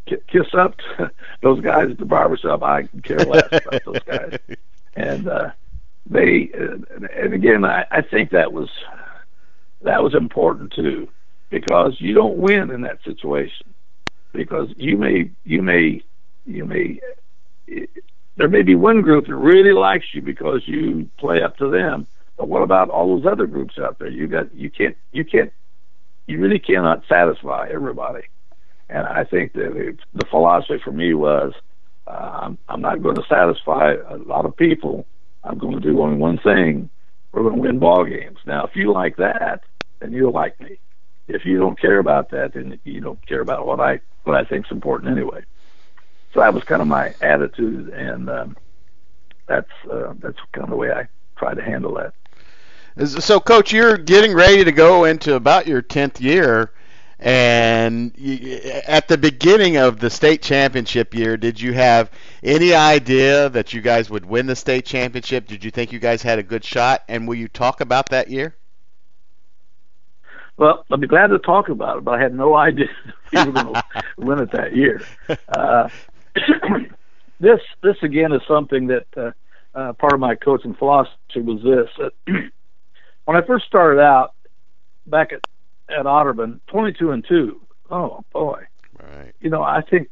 kiss 0.07 0.55
up 0.57 0.77
to 0.79 1.11
those 1.43 1.61
guys 1.61 1.91
at 1.91 1.99
the 1.99 2.05
barbershop, 2.05 2.63
I 2.63 2.85
care 3.03 3.19
less 3.19 3.49
about 3.53 3.85
those 3.85 4.03
guys. 4.05 4.39
And 4.97 5.29
uh, 5.29 5.51
they, 6.11 6.51
uh, 6.59 6.79
and 7.17 7.33
again, 7.33 7.65
I, 7.65 7.85
I 7.89 8.03
think 8.03 8.31
that 8.31 8.53
was 8.53 8.69
that 9.83 10.03
was 10.03 10.13
important 10.13 10.73
too, 10.73 11.09
because 11.51 11.95
you 12.01 12.15
don't 12.15 12.37
win 12.37 12.71
in 12.73 12.81
that 12.81 13.05
situation, 13.05 13.75
because 14.33 14.71
you 14.77 14.97
may 14.97 15.31
you 15.45 15.63
may 15.63 16.03
you 16.47 16.65
may 16.65 17.01
there 18.39 18.49
may 18.49 18.63
be 18.63 18.77
one 18.77 19.03
group 19.03 19.27
that 19.27 19.35
really 19.35 19.73
likes 19.73 20.07
you 20.15 20.23
because 20.23 20.63
you 20.67 21.11
play 21.19 21.43
up 21.43 21.57
to 21.59 21.69
them, 21.69 22.07
but 22.37 22.49
what 22.49 22.63
about 22.63 22.89
all 22.89 23.17
those 23.17 23.31
other 23.31 23.47
groups 23.47 23.79
out 23.79 23.99
there? 23.99 24.09
You 24.09 24.29
got 24.29 24.55
you 24.55 24.71
can't 24.71 24.97
you 25.13 25.25
can't 25.25 25.53
you 26.27 26.39
really 26.39 26.61
cannot 26.61 27.03
satisfy 27.09 27.69
everybody. 27.71 28.23
And 28.89 29.07
I 29.07 29.25
think 29.25 29.53
that 29.55 29.99
the 30.15 30.27
philosophy 30.27 30.81
for 30.83 30.93
me 30.93 31.15
was 31.15 31.53
uh, 32.07 32.41
I'm, 32.43 32.59
I'm 32.69 32.81
not 32.81 33.03
going 33.03 33.17
to 33.17 33.25
satisfy 33.29 33.95
a 34.09 34.17
lot 34.17 34.47
of 34.47 34.57
people. 34.57 35.05
I'm 35.43 35.59
going 35.59 35.75
to 35.75 35.81
do 35.81 36.01
only 36.01 36.17
one 36.17 36.39
thing. 36.39 36.89
We're 37.33 37.43
going 37.43 37.57
to 37.57 37.61
win 37.61 37.79
ball 37.81 38.05
games. 38.05 38.39
Now, 38.47 38.65
if 38.65 38.77
you 38.77 38.93
like 38.93 39.17
that, 39.17 39.63
then 39.99 40.13
you'll 40.13 40.33
like 40.33 40.59
me. 40.61 40.79
If 41.27 41.45
you 41.45 41.59
don't 41.59 41.79
care 41.79 41.99
about 41.99 42.31
that, 42.31 42.55
then 42.55 42.79
you 42.85 43.01
don't 43.01 43.25
care 43.27 43.41
about 43.41 43.67
what 43.67 43.81
I 43.81 44.01
what 44.23 44.37
I 44.37 44.45
think 44.45 44.67
is 44.67 44.73
important 44.73 45.11
anyway 45.11 45.43
so 46.33 46.41
that 46.41 46.53
was 46.53 46.65
kind 46.65 46.83
of 46.83 46.89
my 46.89 47.15
attitude, 47.21 47.89
and 47.91 48.29
um, 48.29 48.57
that's 49.47 49.71
uh, 49.91 50.15
that's 50.19 50.39
kind 50.53 50.65
of 50.65 50.71
the 50.71 50.77
way 50.77 50.93
I 50.93 51.09
try 51.37 51.55
to 51.55 51.63
handle 51.63 51.95
that. 51.95 52.15
So, 53.07 53.39
coach, 53.39 53.73
you're 53.73 53.97
getting 53.97 54.35
ready 54.35 54.65
to 54.65 54.73
go 54.73 55.05
into 55.05 55.35
about 55.35 55.67
your 55.69 55.83
tenth 55.83 56.21
year, 56.21 56.73
and 57.21 58.13
you, 58.17 58.61
at 58.87 59.09
the 59.09 59.17
beginning 59.17 59.77
of 59.77 60.01
the 60.01 60.11
state 60.11 60.43
championship 60.43 61.15
year, 61.15 61.37
did 61.37 61.61
you 61.61 61.73
have 61.73 62.11
any 62.43 62.75
idea 62.75 63.49
that 63.51 63.73
you 63.73 63.81
guys 63.81 64.11
would 64.11 64.27
win 64.27 64.47
the 64.47 64.57
state 64.57 64.85
championship? 64.85 65.47
Did 65.47 65.65
you 65.65 65.71
think 65.71 65.93
you 65.93 65.99
guys 65.99 66.23
had 66.23 66.39
a 66.39 66.43
good 66.43 66.65
shot? 66.65 67.05
And 67.09 67.27
will 67.27 67.37
you 67.37 67.49
talk 67.49 67.81
about 67.81 68.11
that 68.11 68.31
year? 68.31 68.55
Well, 70.57 70.85
I'd 70.91 71.01
be 71.01 71.07
glad 71.07 71.29
to 71.29 71.39
talk 71.39 71.69
about 71.69 71.99
it, 71.99 72.05
but 72.05 72.19
I 72.19 72.21
had 72.21 72.35
no 72.35 72.55
idea 72.57 72.89
we 73.33 73.45
were 73.45 73.53
going 73.53 73.75
to 73.75 73.85
win 74.17 74.41
it 74.41 74.51
that 74.53 74.75
year. 74.75 75.03
Uh, 75.49 75.89
this 77.41 77.61
this 77.83 77.97
again 78.03 78.33
is 78.33 78.43
something 78.47 78.89
that 78.89 79.07
uh, 79.17 79.31
uh, 79.75 79.93
part 79.95 80.13
of 80.13 80.21
my 80.21 80.35
coaching 80.35 80.75
philosophy 80.75 81.41
was 81.41 81.63
this. 81.63 82.11
when 83.25 83.37
I 83.37 83.47
first 83.47 83.67
started 83.67 84.01
out 84.01 84.35
back 85.07 85.33
at 85.33 85.41
at 85.89 86.05
Otterbein, 86.05 86.61
22 86.69 87.13
and 87.13 87.25
two. 87.27 87.61
Oh 87.91 88.25
boy, 88.33 88.65
right. 89.03 89.33
you 89.41 89.51
know 89.51 89.63
I 89.63 89.83
think 89.83 90.09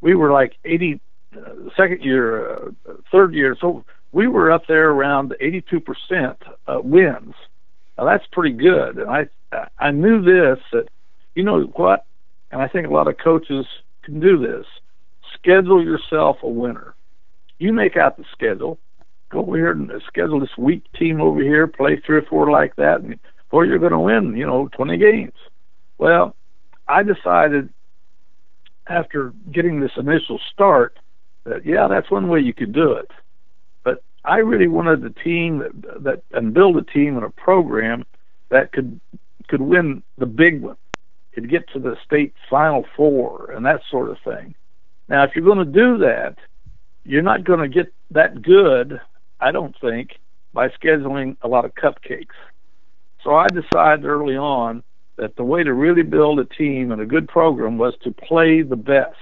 we 0.00 0.14
were 0.14 0.32
like 0.32 0.56
80 0.64 1.00
uh, 1.36 1.40
second 1.76 2.02
year, 2.02 2.54
uh, 2.54 2.70
third 3.12 3.34
year, 3.34 3.56
so 3.60 3.84
we 4.12 4.26
were 4.26 4.50
up 4.50 4.66
there 4.66 4.90
around 4.90 5.34
82 5.40 5.80
percent 5.80 6.42
uh, 6.66 6.80
wins. 6.82 7.34
Now 7.96 8.04
that's 8.06 8.26
pretty 8.32 8.56
good, 8.56 8.98
and 8.98 9.10
I 9.10 9.28
I 9.78 9.90
knew 9.90 10.22
this 10.22 10.58
that 10.72 10.88
you 11.34 11.44
know 11.44 11.62
what, 11.62 12.04
and 12.50 12.60
I 12.60 12.68
think 12.68 12.86
a 12.86 12.90
lot 12.90 13.08
of 13.08 13.18
coaches 13.18 13.66
can 14.02 14.20
do 14.20 14.38
this. 14.38 14.66
Schedule 15.42 15.82
yourself 15.82 16.38
a 16.42 16.48
winner. 16.48 16.94
You 17.58 17.72
make 17.72 17.96
out 17.96 18.16
the 18.16 18.24
schedule. 18.32 18.78
Go 19.30 19.40
over 19.40 19.56
here 19.56 19.70
and 19.70 19.90
schedule 20.06 20.40
this 20.40 20.56
weak 20.58 20.84
team 20.98 21.20
over 21.20 21.40
here, 21.40 21.66
play 21.66 22.00
three 22.04 22.18
or 22.18 22.22
four 22.22 22.50
like 22.50 22.76
that, 22.76 23.00
and 23.00 23.18
or 23.50 23.64
you're 23.64 23.78
going 23.78 23.92
to 23.92 23.98
win, 23.98 24.36
you 24.36 24.46
know, 24.46 24.68
20 24.72 24.96
games. 24.96 25.34
Well, 25.98 26.36
I 26.88 27.02
decided 27.02 27.70
after 28.86 29.32
getting 29.52 29.80
this 29.80 29.92
initial 29.96 30.40
start 30.52 30.98
that 31.44 31.64
yeah, 31.64 31.88
that's 31.88 32.10
one 32.10 32.28
way 32.28 32.40
you 32.40 32.52
could 32.52 32.72
do 32.72 32.92
it. 32.92 33.10
But 33.82 34.02
I 34.24 34.38
really 34.38 34.68
wanted 34.68 35.04
a 35.04 35.10
team 35.10 35.58
that, 35.58 36.04
that 36.04 36.22
and 36.32 36.52
build 36.52 36.76
a 36.76 36.82
team 36.82 37.16
and 37.16 37.24
a 37.24 37.30
program 37.30 38.04
that 38.50 38.72
could 38.72 39.00
could 39.48 39.62
win 39.62 40.02
the 40.18 40.26
big 40.26 40.62
one, 40.62 40.76
could 41.34 41.50
get 41.50 41.68
to 41.72 41.78
the 41.78 41.96
state 42.04 42.34
final 42.48 42.84
four 42.96 43.50
and 43.52 43.64
that 43.66 43.80
sort 43.90 44.10
of 44.10 44.18
thing. 44.24 44.54
Now, 45.10 45.24
if 45.24 45.32
you're 45.34 45.44
going 45.44 45.58
to 45.58 45.64
do 45.64 45.98
that, 45.98 46.36
you're 47.04 47.20
not 47.20 47.42
going 47.42 47.58
to 47.58 47.68
get 47.68 47.92
that 48.12 48.40
good, 48.40 49.00
I 49.40 49.50
don't 49.50 49.74
think, 49.80 50.18
by 50.54 50.68
scheduling 50.68 51.36
a 51.42 51.48
lot 51.48 51.64
of 51.64 51.74
cupcakes. 51.74 52.38
So 53.24 53.34
I 53.34 53.48
decided 53.48 54.04
early 54.04 54.36
on 54.36 54.84
that 55.16 55.34
the 55.34 55.44
way 55.44 55.64
to 55.64 55.74
really 55.74 56.02
build 56.02 56.38
a 56.38 56.44
team 56.44 56.92
and 56.92 57.02
a 57.02 57.06
good 57.06 57.28
program 57.28 57.76
was 57.76 57.94
to 58.04 58.12
play 58.12 58.62
the 58.62 58.76
best. 58.76 59.16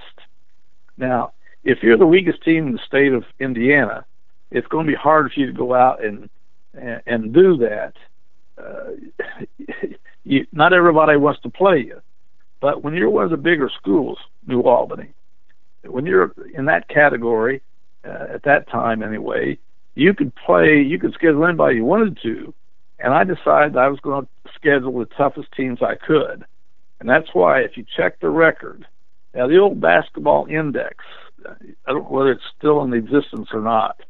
Now, 0.97 1.33
if 1.63 1.79
you're 1.81 1.97
the 1.97 2.05
weakest 2.05 2.43
team 2.43 2.67
in 2.67 2.73
the 2.73 2.79
state 2.85 3.11
of 3.11 3.25
Indiana, 3.39 4.05
it's 4.51 4.67
going 4.67 4.85
to 4.85 4.91
be 4.91 4.95
hard 4.95 5.31
for 5.33 5.39
you 5.39 5.47
to 5.47 5.53
go 5.53 5.73
out 5.73 6.03
and 6.03 6.29
and, 6.73 7.01
and 7.07 7.33
do 7.33 7.57
that. 7.57 7.93
Uh, 8.57 8.91
you, 10.23 10.45
not 10.53 10.71
everybody 10.71 11.17
wants 11.17 11.41
to 11.41 11.49
play 11.49 11.79
you, 11.79 11.99
but 12.61 12.83
when 12.83 12.93
you're 12.93 13.09
one 13.09 13.25
of 13.25 13.31
the 13.31 13.37
bigger 13.37 13.69
schools, 13.75 14.19
New 14.47 14.61
Albany, 14.61 15.13
when 15.83 16.05
you're 16.05 16.33
in 16.53 16.65
that 16.65 16.87
category 16.87 17.61
uh, 18.05 18.27
at 18.33 18.43
that 18.43 18.69
time 18.69 19.03
anyway, 19.03 19.57
you 19.95 20.13
could 20.13 20.33
play, 20.35 20.81
you 20.81 20.99
could 20.99 21.13
schedule 21.13 21.45
anybody 21.45 21.77
you 21.77 21.85
wanted 21.85 22.19
to, 22.23 22.53
and 22.99 23.13
I 23.13 23.23
decided 23.23 23.77
I 23.77 23.87
was 23.87 23.99
going 23.99 24.25
to 24.25 24.51
schedule 24.53 24.99
the 24.99 25.05
toughest 25.05 25.51
teams 25.53 25.81
I 25.81 25.95
could, 25.95 26.45
and 26.99 27.09
that's 27.09 27.33
why 27.33 27.61
if 27.61 27.77
you 27.77 27.85
check 27.95 28.19
the 28.19 28.29
record, 28.29 28.85
now 29.33 29.47
the 29.47 29.57
old 29.57 29.79
basketball 29.79 30.47
index, 30.47 31.03
I 31.45 31.91
don't 31.91 32.03
know 32.03 32.09
whether 32.09 32.31
it's 32.31 32.43
still 32.57 32.81
in 32.83 32.93
existence 32.93 33.49
or 33.53 33.61
not, 33.61 34.01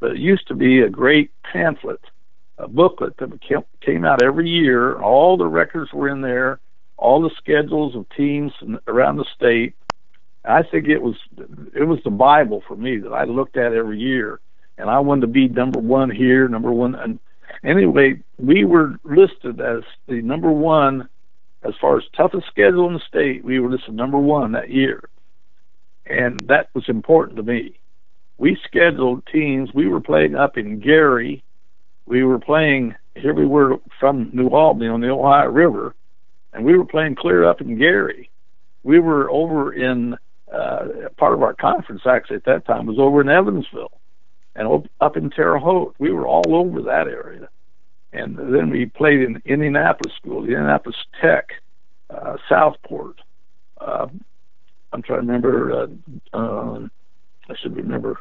but 0.00 0.12
it 0.12 0.18
used 0.18 0.48
to 0.48 0.54
be 0.54 0.80
a 0.80 0.90
great 0.90 1.30
pamphlet, 1.42 2.00
a 2.58 2.68
booklet 2.68 3.16
that 3.18 3.40
came 3.80 4.04
out 4.04 4.22
every 4.22 4.48
year. 4.48 5.00
All 5.00 5.36
the 5.36 5.46
records 5.46 5.92
were 5.92 6.08
in 6.08 6.20
there, 6.20 6.58
all 6.96 7.20
the 7.22 7.34
schedules 7.36 7.94
of 7.94 8.06
teams 8.16 8.52
around 8.86 9.16
the 9.16 9.26
state. 9.34 9.74
I 10.46 10.62
think 10.62 10.88
it 10.88 11.02
was 11.02 11.16
it 11.74 11.84
was 11.84 11.98
the 12.04 12.10
Bible 12.10 12.62
for 12.66 12.76
me 12.76 12.98
that 12.98 13.12
I 13.12 13.24
looked 13.24 13.56
at 13.56 13.72
every 13.72 13.98
year, 13.98 14.40
and 14.78 14.88
I 14.88 15.00
wanted 15.00 15.22
to 15.22 15.26
be 15.28 15.48
number 15.48 15.80
one 15.80 16.10
here, 16.10 16.48
number 16.48 16.72
one. 16.72 16.94
And 16.94 17.18
anyway, 17.64 18.22
we 18.38 18.64
were 18.64 18.96
listed 19.04 19.60
as 19.60 19.82
the 20.06 20.22
number 20.22 20.50
one 20.50 21.08
as 21.62 21.74
far 21.80 21.96
as 21.96 22.04
toughest 22.16 22.46
schedule 22.46 22.86
in 22.86 22.94
the 22.94 23.00
state. 23.08 23.44
We 23.44 23.58
were 23.58 23.70
listed 23.70 23.94
number 23.94 24.18
one 24.18 24.52
that 24.52 24.70
year 24.70 25.08
and 26.08 26.40
that 26.48 26.68
was 26.74 26.88
important 26.88 27.36
to 27.36 27.42
me. 27.42 27.78
We 28.38 28.56
scheduled 28.66 29.26
teams. 29.26 29.70
We 29.74 29.88
were 29.88 30.00
playing 30.00 30.34
up 30.34 30.56
in 30.56 30.80
Gary. 30.80 31.42
We 32.06 32.22
were 32.22 32.38
playing 32.38 32.94
here. 33.14 33.34
We 33.34 33.46
were 33.46 33.78
from 33.98 34.30
New 34.32 34.48
Albany 34.48 34.88
on 34.88 35.00
the 35.00 35.10
Ohio 35.10 35.48
River, 35.48 35.94
and 36.52 36.64
we 36.64 36.76
were 36.76 36.84
playing 36.84 37.16
clear 37.16 37.44
up 37.44 37.60
in 37.60 37.78
Gary. 37.78 38.30
We 38.82 39.00
were 39.00 39.30
over 39.30 39.72
in 39.72 40.16
uh, 40.52 41.08
part 41.16 41.34
of 41.34 41.42
our 41.42 41.54
conference 41.54 42.02
actually 42.06 42.36
at 42.36 42.44
that 42.44 42.66
time 42.66 42.86
was 42.86 42.98
over 42.98 43.20
in 43.20 43.28
Evansville, 43.28 44.00
and 44.54 44.88
up 45.00 45.16
in 45.16 45.30
Terre 45.30 45.58
Haute. 45.58 45.94
We 45.98 46.12
were 46.12 46.26
all 46.26 46.54
over 46.54 46.82
that 46.82 47.08
area, 47.08 47.48
and 48.12 48.36
then 48.36 48.70
we 48.70 48.86
played 48.86 49.20
in 49.20 49.42
Indianapolis 49.44 50.14
School, 50.16 50.44
Indianapolis 50.44 50.96
Tech, 51.20 51.50
uh, 52.10 52.36
Southport, 52.48 53.20
uh, 53.80 54.06
I'm 54.92 55.02
trying 55.02 55.20
to 55.20 55.26
remember. 55.26 55.72
Uh, 55.72 56.36
um, 56.36 56.90
I 57.48 57.54
should 57.60 57.76
remember. 57.76 58.18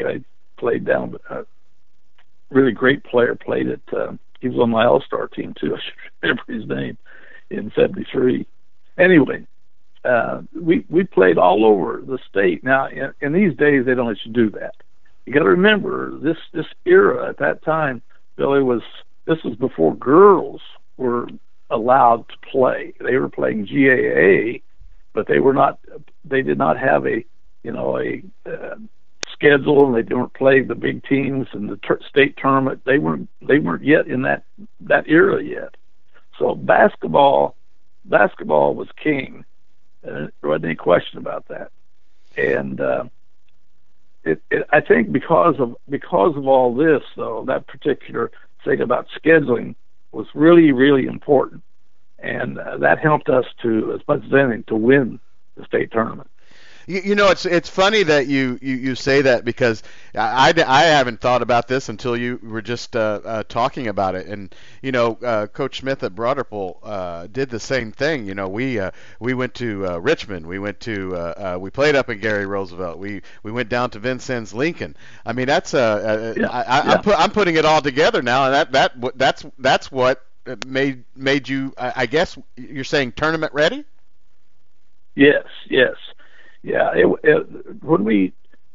I 0.00 0.22
played 0.56 0.84
down, 0.84 1.16
uh, 1.30 1.42
really 2.50 2.72
great 2.72 3.04
player. 3.04 3.34
Played 3.34 3.68
at. 3.68 3.80
Uh, 3.92 4.12
he 4.40 4.48
was 4.48 4.58
on 4.58 4.70
my 4.70 4.84
All 4.84 5.00
Star 5.00 5.28
team 5.28 5.54
too. 5.58 5.74
I 5.76 5.78
should 5.78 5.94
remember 6.22 6.42
his 6.48 6.66
name 6.66 6.98
in 7.50 7.72
'73. 7.76 8.46
Anyway, 8.98 9.46
uh, 10.04 10.42
we 10.60 10.84
we 10.88 11.04
played 11.04 11.38
all 11.38 11.64
over 11.64 12.02
the 12.04 12.18
state. 12.28 12.64
Now, 12.64 12.88
in, 12.88 13.12
in 13.20 13.32
these 13.32 13.56
days, 13.56 13.84
they 13.84 13.94
don't 13.94 14.08
let 14.08 14.24
you 14.24 14.32
do 14.32 14.50
that. 14.50 14.74
You 15.26 15.32
got 15.32 15.40
to 15.40 15.48
remember 15.50 16.18
this 16.18 16.38
this 16.52 16.66
era 16.84 17.28
at 17.28 17.38
that 17.38 17.62
time. 17.64 18.02
Billy 18.36 18.62
was 18.62 18.82
this 19.26 19.42
was 19.44 19.56
before 19.56 19.96
girls 19.96 20.60
were 20.96 21.28
allowed 21.70 22.28
to 22.28 22.50
play. 22.50 22.94
They 23.00 23.16
were 23.16 23.28
playing 23.28 23.66
GAA 23.66 24.60
but 25.12 25.26
they 25.26 25.38
were 25.38 25.52
not. 25.52 25.78
They 26.24 26.42
did 26.42 26.58
not 26.58 26.78
have 26.78 27.06
a 27.06 27.24
you 27.62 27.72
know 27.72 27.98
a 27.98 28.22
uh, 28.46 28.76
schedule, 29.32 29.86
and 29.86 30.08
they 30.08 30.14
weren't 30.14 30.34
playing 30.34 30.68
the 30.68 30.74
big 30.74 31.04
teams 31.04 31.46
and 31.52 31.68
the 31.68 31.76
ter- 31.76 32.00
state 32.08 32.36
tournament. 32.36 32.82
They 32.84 32.98
weren't. 32.98 33.28
They 33.46 33.58
weren't 33.58 33.84
yet 33.84 34.06
in 34.06 34.22
that 34.22 34.44
that 34.80 35.08
era 35.08 35.42
yet. 35.42 35.76
So 36.38 36.54
basketball, 36.54 37.56
basketball 38.04 38.74
was 38.74 38.88
king. 39.02 39.44
Uh, 40.06 40.28
there 40.40 40.50
wasn't 40.50 40.64
any 40.66 40.74
question 40.74 41.18
about 41.18 41.46
that. 41.48 41.70
And 42.36 42.80
uh, 42.80 43.04
it, 44.24 44.42
it, 44.50 44.66
I 44.70 44.80
think 44.80 45.12
because 45.12 45.56
of 45.58 45.76
because 45.88 46.36
of 46.36 46.46
all 46.46 46.74
this, 46.74 47.02
though, 47.16 47.44
that 47.46 47.66
particular 47.66 48.30
thing 48.64 48.80
about 48.80 49.08
scheduling 49.22 49.74
was 50.12 50.26
really 50.34 50.72
really 50.72 51.06
important 51.06 51.62
and 52.22 52.58
uh, 52.58 52.78
that 52.78 53.00
helped 53.00 53.28
us 53.28 53.44
to, 53.62 53.92
as 53.92 54.00
much 54.06 54.24
as 54.24 54.32
anything, 54.32 54.64
to 54.68 54.76
win 54.76 55.18
the 55.56 55.64
state 55.64 55.90
tournament. 55.90 56.30
You, 56.86 57.00
you 57.04 57.14
know, 57.14 57.30
it's 57.30 57.46
it's 57.46 57.68
funny 57.68 58.02
that 58.02 58.26
you, 58.26 58.58
you, 58.60 58.74
you 58.74 58.94
say 58.94 59.22
that 59.22 59.44
because 59.44 59.82
I, 60.14 60.52
I, 60.56 60.64
I 60.66 60.82
haven't 60.84 61.20
thought 61.20 61.42
about 61.42 61.68
this 61.68 61.88
until 61.88 62.16
you 62.16 62.40
were 62.42 62.62
just 62.62 62.96
uh, 62.96 63.20
uh, 63.24 63.42
talking 63.44 63.88
about 63.88 64.14
it. 64.14 64.26
And 64.26 64.54
you 64.82 64.92
know, 64.92 65.18
uh, 65.22 65.46
Coach 65.46 65.80
Smith 65.80 66.02
at 66.02 66.18
Ripple 66.18 66.80
uh, 66.82 67.26
did 67.28 67.50
the 67.50 67.60
same 67.60 67.92
thing. 67.92 68.26
You 68.26 68.34
know, 68.34 68.48
we 68.48 68.78
uh, 68.78 68.90
we 69.20 69.34
went 69.34 69.54
to 69.54 69.86
uh, 69.86 69.98
Richmond, 69.98 70.46
we 70.46 70.58
went 70.58 70.80
to 70.80 71.16
uh, 71.16 71.54
uh, 71.54 71.58
we 71.58 71.70
played 71.70 71.94
up 71.94 72.10
in 72.10 72.18
Gary 72.18 72.46
Roosevelt, 72.46 72.98
we 72.98 73.22
we 73.42 73.52
went 73.52 73.68
down 73.68 73.90
to 73.90 73.98
Vincennes 73.98 74.52
Lincoln. 74.52 74.96
I 75.24 75.32
mean, 75.32 75.46
that's 75.46 75.74
uh, 75.74 76.34
uh 76.36 76.40
yeah. 76.40 76.48
I, 76.48 76.62
I, 76.62 76.62
yeah. 76.62 76.92
I'm, 76.92 77.02
pu- 77.02 77.12
I'm 77.12 77.30
putting 77.30 77.56
it 77.56 77.64
all 77.64 77.82
together 77.82 78.22
now, 78.22 78.46
and 78.46 78.54
that 78.54 78.72
that 78.72 79.18
that's 79.18 79.44
that's 79.58 79.92
what 79.92 80.24
made 80.66 81.04
made 81.14 81.48
you? 81.48 81.72
I 81.78 82.06
guess 82.06 82.36
you're 82.56 82.84
saying 82.84 83.12
tournament 83.12 83.52
ready. 83.54 83.84
Yes, 85.14 85.44
yes, 85.68 85.96
yeah. 86.62 86.90
It, 86.94 87.06
it, 87.22 87.82
when 87.82 88.04
we 88.04 88.32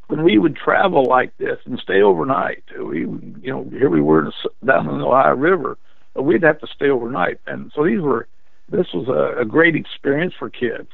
when 0.08 0.24
we 0.24 0.38
would 0.38 0.56
travel 0.56 1.04
like 1.06 1.36
this 1.38 1.60
and 1.66 1.80
stay 1.80 2.02
overnight, 2.02 2.64
we 2.80 3.02
you 3.02 3.52
know 3.52 3.68
here 3.72 3.90
we 3.90 4.02
were 4.02 4.32
down 4.66 4.90
in 4.90 5.00
the 5.00 5.06
Ohio 5.06 5.36
River, 5.36 5.78
we'd 6.16 6.44
have 6.44 6.60
to 6.60 6.68
stay 6.68 6.90
overnight, 6.90 7.40
and 7.48 7.72
so 7.76 7.84
these 7.86 8.02
were 8.02 8.28
this 8.70 8.88
was 8.94 9.08
a, 9.08 9.42
a 9.42 9.46
great 9.46 9.76
experience 9.76 10.34
for 10.38 10.50
kids. 10.50 10.90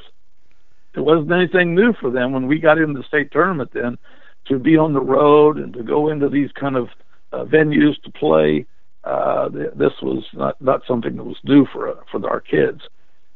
It 0.95 0.99
wasn't 0.99 1.31
anything 1.31 1.73
new 1.73 1.93
for 1.93 2.11
them 2.11 2.33
when 2.33 2.45
we 2.47 2.59
got 2.59 2.77
into 2.77 2.99
the 2.99 3.07
state 3.07 3.31
tournament. 3.31 3.71
Then 3.73 3.97
to 4.45 4.59
be 4.59 4.77
on 4.77 4.93
the 4.93 5.01
road 5.01 5.57
and 5.57 5.73
to 5.73 5.83
go 5.83 6.09
into 6.09 6.29
these 6.29 6.51
kind 6.51 6.75
of 6.75 6.89
uh, 7.31 7.45
venues 7.45 7.99
to 8.03 8.11
play 8.11 8.65
uh, 9.03 9.49
this 9.49 9.91
was 10.01 10.23
not, 10.33 10.61
not 10.61 10.81
something 10.87 11.17
that 11.17 11.23
was 11.23 11.37
new 11.43 11.65
for 11.65 11.89
uh, 11.89 11.95
for 12.09 12.29
our 12.29 12.39
kids, 12.39 12.81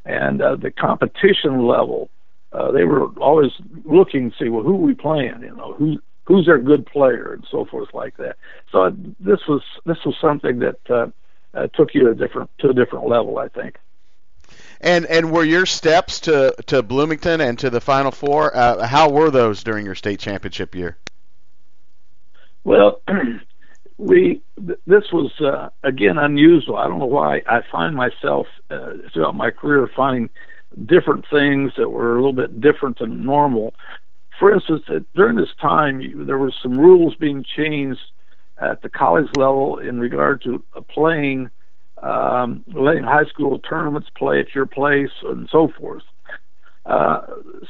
and 0.06 0.42
uh, 0.42 0.56
the 0.56 0.72
competition 0.72 1.66
level. 1.68 2.10
Uh, 2.52 2.72
they 2.72 2.86
were 2.86 3.08
always 3.20 3.52
looking 3.86 4.32
to 4.32 4.38
see 4.38 4.50
well 4.50 4.64
who 4.64 4.74
are 4.74 4.88
we 4.88 4.94
playing, 4.94 5.42
you 5.42 5.56
know 5.56 5.74
who 5.74 5.98
who's 6.26 6.46
their 6.46 6.60
good 6.60 6.86
player 6.86 7.34
and 7.34 7.46
so 7.50 7.66
forth 7.66 7.90
like 7.94 8.18
that. 8.18 8.38
So 8.72 8.96
this 9.20 9.40
was 9.48 9.62
this 9.86 9.98
was 10.06 10.16
something 10.20 10.60
that 10.60 10.80
uh, 10.90 11.08
uh, 11.54 11.68
took 11.68 11.94
you 11.94 12.04
to 12.06 12.12
a 12.12 12.16
different 12.16 12.50
to 12.60 12.70
a 12.70 12.74
different 12.74 13.08
level, 13.08 13.38
I 13.38 13.48
think. 13.48 13.78
And 14.82 15.06
and 15.06 15.32
were 15.32 15.44
your 15.44 15.66
steps 15.66 16.22
to, 16.22 16.54
to 16.68 16.84
Bloomington 16.84 17.42
and 17.42 17.58
to 17.60 17.70
the 17.70 17.82
Final 17.82 18.12
Four? 18.12 18.56
Uh, 18.56 18.86
how 18.86 19.10
were 19.10 19.32
those 19.32 19.64
during 19.64 19.86
your 19.86 19.96
state 19.96 20.20
championship 20.20 20.76
year? 20.76 20.98
Well, 22.64 23.02
we 23.98 24.42
this 24.86 25.12
was 25.12 25.32
uh, 25.42 25.70
again 25.84 26.18
unusual. 26.18 26.78
I 26.78 26.88
don't 26.88 27.00
know 27.00 27.06
why. 27.06 27.42
I 27.48 27.62
find 27.72 27.96
myself 27.96 28.48
uh, 28.70 28.94
throughout 29.14 29.36
my 29.36 29.50
career 29.50 29.90
finding 29.96 30.30
different 30.86 31.26
things 31.30 31.72
that 31.78 31.90
were 31.90 32.14
a 32.14 32.16
little 32.16 32.34
bit 32.34 32.62
different 32.62 33.00
than 33.00 33.26
normal. 33.26 33.74
For 34.40 34.54
instance, 34.54 34.84
during 35.16 35.38
this 35.38 35.54
time, 35.60 36.26
there 36.28 36.38
were 36.38 36.54
some 36.62 36.78
rules 36.78 37.16
being 37.16 37.44
changed 37.44 38.02
at 38.60 38.82
the 38.82 38.90
college 38.90 39.30
level 39.36 39.78
in 39.80 40.00
regard 40.00 40.42
to 40.44 40.64
playing, 40.90 41.50
um, 42.02 42.64
letting 42.74 43.04
high 43.04 43.26
school 43.26 43.60
tournaments 43.60 44.10
play 44.16 44.40
at 44.40 44.54
your 44.54 44.66
place 44.66 45.12
and 45.24 45.48
so 45.52 45.72
forth. 45.80 46.04
Uh, 46.86 47.22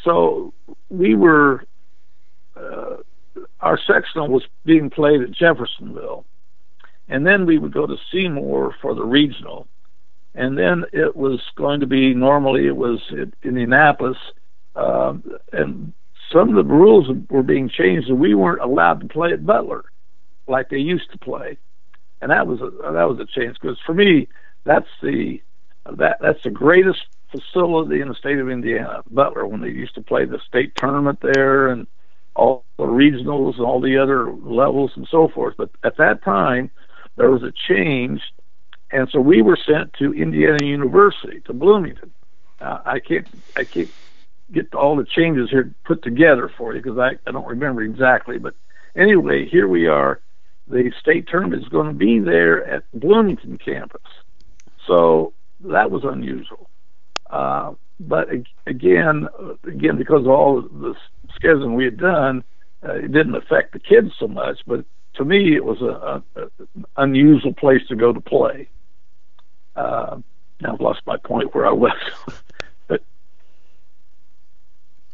so 0.03 0.53
we 0.89 1.15
were, 1.15 1.63
uh, 2.55 2.97
our 3.61 3.79
sectional 3.87 4.27
was 4.27 4.43
being 4.65 4.89
played 4.89 5.21
at 5.21 5.31
Jeffersonville. 5.31 6.25
And 7.09 7.25
then 7.25 7.45
we 7.45 7.57
would 7.57 7.73
go 7.73 7.87
to 7.87 7.95
Seymour 8.11 8.75
for 8.81 8.93
the 8.93 9.03
regional 9.05 9.67
and 10.37 10.57
then 10.57 10.85
it 10.93 11.15
was 11.15 11.41
going 11.55 11.79
to 11.79 11.87
be 11.87 12.13
normally 12.13 12.67
it 12.67 12.77
was 12.77 12.99
in 13.09 13.33
Indianapolis, 13.43 14.17
um, 14.75 15.23
and 15.51 15.91
some 16.31 16.49
of 16.49 16.55
the 16.55 16.73
rules 16.73 17.07
were 17.29 17.43
being 17.43 17.69
changed, 17.69 18.07
and 18.07 18.19
we 18.19 18.35
weren't 18.35 18.61
allowed 18.61 19.01
to 19.01 19.07
play 19.07 19.33
at 19.33 19.45
Butler 19.45 19.85
like 20.47 20.69
they 20.69 20.77
used 20.77 21.11
to 21.11 21.17
play, 21.17 21.57
and 22.21 22.29
that 22.31 22.45
was 22.45 22.61
a 22.61 22.69
that 22.69 23.09
was 23.09 23.19
a 23.19 23.25
change 23.25 23.57
because 23.59 23.77
for 23.85 23.95
me 23.95 24.27
that's 24.63 24.87
the 25.01 25.41
that 25.97 26.17
that's 26.21 26.43
the 26.43 26.51
greatest 26.51 26.99
facility 27.31 27.99
in 27.99 28.07
the 28.07 28.15
state 28.15 28.37
of 28.37 28.49
Indiana, 28.49 29.01
Butler, 29.09 29.47
when 29.47 29.61
they 29.61 29.69
used 29.69 29.95
to 29.95 30.01
play 30.01 30.25
the 30.25 30.39
state 30.47 30.75
tournament 30.75 31.19
there 31.21 31.67
and 31.69 31.87
all 32.35 32.63
the 32.77 32.85
regionals 32.85 33.55
and 33.55 33.65
all 33.65 33.81
the 33.81 33.97
other 33.97 34.31
levels 34.31 34.91
and 34.95 35.07
so 35.09 35.27
forth. 35.27 35.55
But 35.57 35.71
at 35.83 35.97
that 35.97 36.23
time, 36.23 36.69
there 37.15 37.31
was 37.31 37.41
a 37.41 37.51
change 37.67 38.21
and 38.91 39.09
so 39.09 39.19
we 39.19 39.41
were 39.41 39.57
sent 39.57 39.93
to 39.93 40.13
Indiana 40.13 40.65
University 40.65 41.41
to 41.41 41.53
Bloomington. 41.53 42.11
Uh, 42.59 42.79
I 42.85 42.99
can't 42.99 43.27
I 43.55 43.63
can't 43.63 43.91
get 44.51 44.73
all 44.73 44.95
the 44.95 45.05
changes 45.05 45.49
here 45.49 45.73
put 45.83 46.01
together 46.03 46.49
for 46.57 46.73
you 46.73 46.81
because 46.81 46.97
I, 46.97 47.17
I 47.27 47.31
don't 47.31 47.47
remember 47.47 47.81
exactly. 47.81 48.37
But 48.37 48.55
anyway, 48.95 49.47
here 49.47 49.67
we 49.67 49.87
are. 49.87 50.21
The 50.67 50.91
state 50.99 51.27
tournament 51.27 51.63
is 51.63 51.69
going 51.69 51.87
to 51.87 51.93
be 51.93 52.19
there 52.19 52.65
at 52.65 52.83
Bloomington 52.93 53.57
campus, 53.57 54.01
so 54.85 55.33
that 55.61 55.91
was 55.91 56.03
unusual. 56.03 56.69
Uh, 57.29 57.73
but 57.99 58.29
again, 58.65 59.27
again 59.65 59.97
because 59.97 60.21
of 60.21 60.27
all 60.27 60.61
the 60.61 60.95
scheduling 61.39 61.75
we 61.75 61.85
had 61.85 61.97
done, 61.97 62.43
uh, 62.87 62.93
it 62.93 63.11
didn't 63.11 63.35
affect 63.35 63.73
the 63.73 63.79
kids 63.79 64.11
so 64.19 64.27
much. 64.27 64.59
But 64.65 64.85
to 65.15 65.25
me, 65.25 65.55
it 65.55 65.63
was 65.63 65.81
a, 65.81 66.21
a, 66.35 66.41
a 66.41 66.49
unusual 66.97 67.53
place 67.53 67.81
to 67.87 67.95
go 67.95 68.13
to 68.13 68.21
play. 68.21 68.69
Uh, 69.77 70.17
I've 70.65 70.81
lost 70.81 71.01
my 71.05 71.17
point 71.17 71.53
where 71.53 71.67
I 71.67 71.71
was. 71.71 71.93
but 72.87 73.03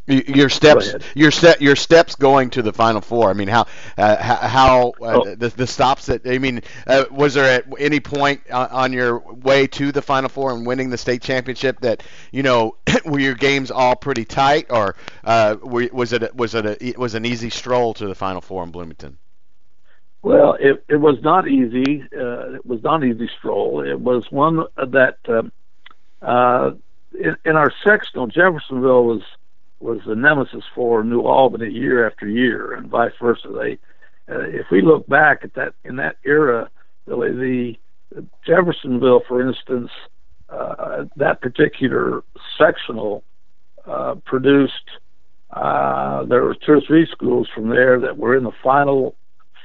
your 0.07 0.49
steps, 0.49 0.93
your 1.15 1.31
step, 1.31 1.61
your 1.61 1.75
steps 1.75 2.15
going 2.15 2.49
to 2.51 2.61
the 2.61 2.71
final 2.71 3.01
four. 3.01 3.29
I 3.29 3.33
mean, 3.33 3.49
how, 3.49 3.67
uh, 3.97 4.15
how 4.15 4.93
uh, 5.01 5.21
oh. 5.25 5.35
the, 5.35 5.49
the 5.49 5.67
stops 5.67 6.05
that 6.07 6.25
I 6.25 6.37
mean, 6.37 6.61
uh, 6.87 7.05
was 7.11 7.33
there 7.33 7.45
at 7.45 7.65
any 7.77 7.99
point 7.99 8.41
on, 8.51 8.67
on, 8.69 8.93
your 8.93 9.19
way 9.19 9.67
to 9.67 9.91
the 9.91 10.01
final 10.01 10.29
four 10.29 10.53
and 10.53 10.65
winning 10.65 10.89
the 10.89 10.97
state 10.97 11.21
championship 11.21 11.79
that 11.81 12.03
you 12.31 12.43
know 12.43 12.77
were 13.05 13.19
your 13.19 13.35
games 13.35 13.69
all 13.69 13.95
pretty 13.95 14.25
tight, 14.25 14.67
or 14.69 14.95
uh, 15.23 15.57
were, 15.61 15.89
was 15.91 16.13
it 16.13 16.35
was 16.35 16.55
it 16.55 16.65
a, 16.65 16.93
was 16.97 17.15
an 17.15 17.25
easy 17.25 17.49
stroll 17.49 17.93
to 17.95 18.07
the 18.07 18.15
final 18.15 18.41
four 18.41 18.63
in 18.63 18.71
Bloomington? 18.71 19.17
Well, 20.23 20.55
it, 20.57 20.85
it 20.87 20.95
was 20.95 21.21
not 21.21 21.49
easy. 21.49 22.01
Uh, 22.15 22.53
it 22.53 22.65
was 22.65 22.81
not 22.81 23.03
an 23.03 23.11
easy 23.11 23.29
stroll. 23.37 23.81
It 23.85 23.99
was 23.99 24.31
one 24.31 24.63
that 24.77 25.17
uh, 25.27 26.25
uh, 26.25 26.71
in, 27.13 27.35
in 27.43 27.55
our 27.57 27.71
sectional, 27.83 28.27
Jeffersonville 28.27 29.03
was 29.03 29.21
was 29.81 29.99
the 30.07 30.15
nemesis 30.15 30.63
for 30.73 31.03
New 31.03 31.23
Albany 31.23 31.69
year 31.69 32.07
after 32.07 32.25
year, 32.25 32.71
and 32.73 32.87
vice 32.87 33.11
versa. 33.21 33.49
They, 33.49 33.73
uh, 34.33 34.39
if 34.39 34.67
we 34.71 34.81
look 34.81 35.05
back 35.07 35.43
at 35.43 35.55
that 35.55 35.73
in 35.83 35.97
that 35.97 36.15
era, 36.23 36.69
really 37.05 37.77
the 38.13 38.23
Jeffersonville, 38.45 39.23
for 39.27 39.45
instance, 39.45 39.91
uh, 40.47 41.03
that 41.17 41.41
particular 41.41 42.23
sectional 42.57 43.25
uh, 43.85 44.15
produced. 44.25 44.89
Uh, 45.51 46.23
there 46.25 46.43
were 46.43 46.55
two 46.55 46.71
or 46.71 46.81
three 46.81 47.05
schools 47.11 47.49
from 47.53 47.69
there 47.69 47.99
that 47.99 48.17
were 48.17 48.37
in 48.37 48.43
the 48.43 48.51
final 48.63 49.15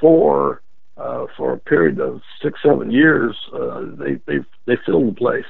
four 0.01 0.63
uh, 0.99 1.27
for 1.37 1.53
a 1.53 1.59
period 1.59 2.01
of 2.01 2.21
six, 2.43 2.61
seven 2.63 2.91
years. 2.91 3.37
Uh, 3.53 3.83
they 3.99 4.15
they 4.27 4.39
they 4.67 4.77
filled 4.85 5.09
the 5.09 5.19
place. 5.19 5.47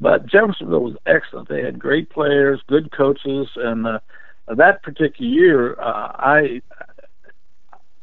But 0.00 0.26
Jeffersonville 0.26 0.84
was 0.84 0.96
excellent. 1.06 1.48
They 1.48 1.62
had 1.62 1.78
great 1.78 2.10
players, 2.10 2.60
good 2.68 2.92
coaches, 2.92 3.48
and 3.56 3.86
uh, 3.86 3.98
that 4.46 4.82
particular 4.82 5.28
year, 5.28 5.80
uh, 5.80 6.12
I 6.14 6.62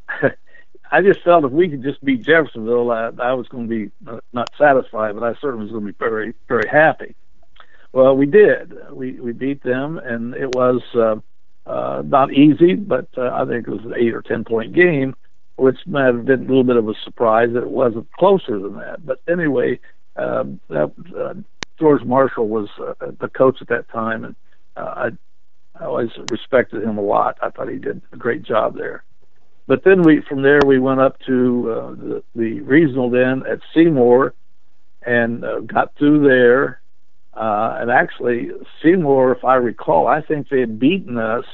I 0.92 1.02
just 1.02 1.22
felt 1.22 1.44
if 1.44 1.52
we 1.52 1.68
could 1.68 1.82
just 1.82 2.04
beat 2.04 2.22
Jeffersonville, 2.22 2.90
I, 2.90 3.10
I 3.18 3.32
was 3.32 3.48
going 3.48 3.68
to 3.68 3.74
be 3.74 3.90
not 4.32 4.50
satisfied, 4.58 5.14
but 5.14 5.24
I 5.24 5.34
certainly 5.40 5.64
was 5.64 5.72
going 5.72 5.86
to 5.86 5.92
be 5.92 5.98
very 5.98 6.34
very 6.48 6.68
happy. 6.68 7.14
Well, 7.92 8.14
we 8.14 8.26
did. 8.26 8.74
We 8.92 9.12
we 9.12 9.32
beat 9.32 9.62
them, 9.62 9.96
and 9.96 10.34
it 10.34 10.54
was 10.54 10.82
uh, 10.94 11.16
uh, 11.66 12.02
not 12.04 12.34
easy, 12.34 12.74
but 12.74 13.08
uh, 13.16 13.30
I 13.32 13.46
think 13.46 13.66
it 13.66 13.70
was 13.70 13.84
an 13.86 13.94
eight 13.96 14.14
or 14.14 14.20
ten 14.20 14.44
point 14.44 14.74
game 14.74 15.16
which 15.56 15.78
might 15.86 16.06
have 16.06 16.24
been 16.24 16.40
a 16.40 16.48
little 16.48 16.64
bit 16.64 16.76
of 16.76 16.88
a 16.88 16.94
surprise 17.02 17.48
that 17.54 17.62
it 17.62 17.70
wasn't 17.70 18.10
closer 18.12 18.58
than 18.58 18.76
that. 18.76 19.04
But 19.04 19.20
anyway, 19.26 19.80
um, 20.16 20.60
that, 20.68 20.92
uh, 21.18 21.34
George 21.78 22.04
Marshall 22.04 22.48
was 22.48 22.68
uh, 22.78 22.94
the 23.20 23.28
coach 23.28 23.58
at 23.60 23.68
that 23.68 23.88
time, 23.88 24.24
and 24.24 24.36
uh, 24.76 24.80
I, 24.80 25.80
I 25.80 25.86
always 25.86 26.10
respected 26.30 26.82
him 26.82 26.98
a 26.98 27.02
lot. 27.02 27.38
I 27.42 27.50
thought 27.50 27.68
he 27.68 27.78
did 27.78 28.00
a 28.12 28.16
great 28.16 28.42
job 28.42 28.76
there. 28.76 29.02
But 29.66 29.82
then 29.82 30.02
we, 30.02 30.20
from 30.28 30.42
there, 30.42 30.60
we 30.64 30.78
went 30.78 31.00
up 31.00 31.18
to 31.26 31.70
uh, 31.70 31.90
the, 31.90 32.22
the 32.34 32.60
regional 32.60 33.10
then 33.10 33.42
at 33.50 33.60
Seymour, 33.74 34.34
and 35.02 35.44
uh, 35.44 35.60
got 35.60 35.94
through 35.96 36.28
there. 36.28 36.80
Uh, 37.34 37.78
and 37.80 37.90
actually, 37.90 38.50
Seymour, 38.82 39.32
if 39.32 39.44
I 39.44 39.56
recall, 39.56 40.06
I 40.06 40.22
think 40.22 40.48
they 40.48 40.60
had 40.60 40.78
beaten 40.78 41.18
us 41.18 41.44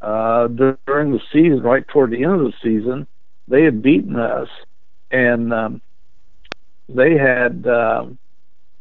uh, 0.00 0.48
during 0.48 1.12
the 1.12 1.20
season, 1.32 1.62
right 1.62 1.86
toward 1.86 2.10
the 2.10 2.24
end 2.24 2.34
of 2.34 2.40
the 2.40 2.54
season 2.62 3.06
they 3.50 3.64
had 3.64 3.82
beaten 3.82 4.16
us, 4.16 4.48
and 5.10 5.52
um, 5.52 5.82
they 6.88 7.16
had. 7.16 7.66
Um, 7.66 8.16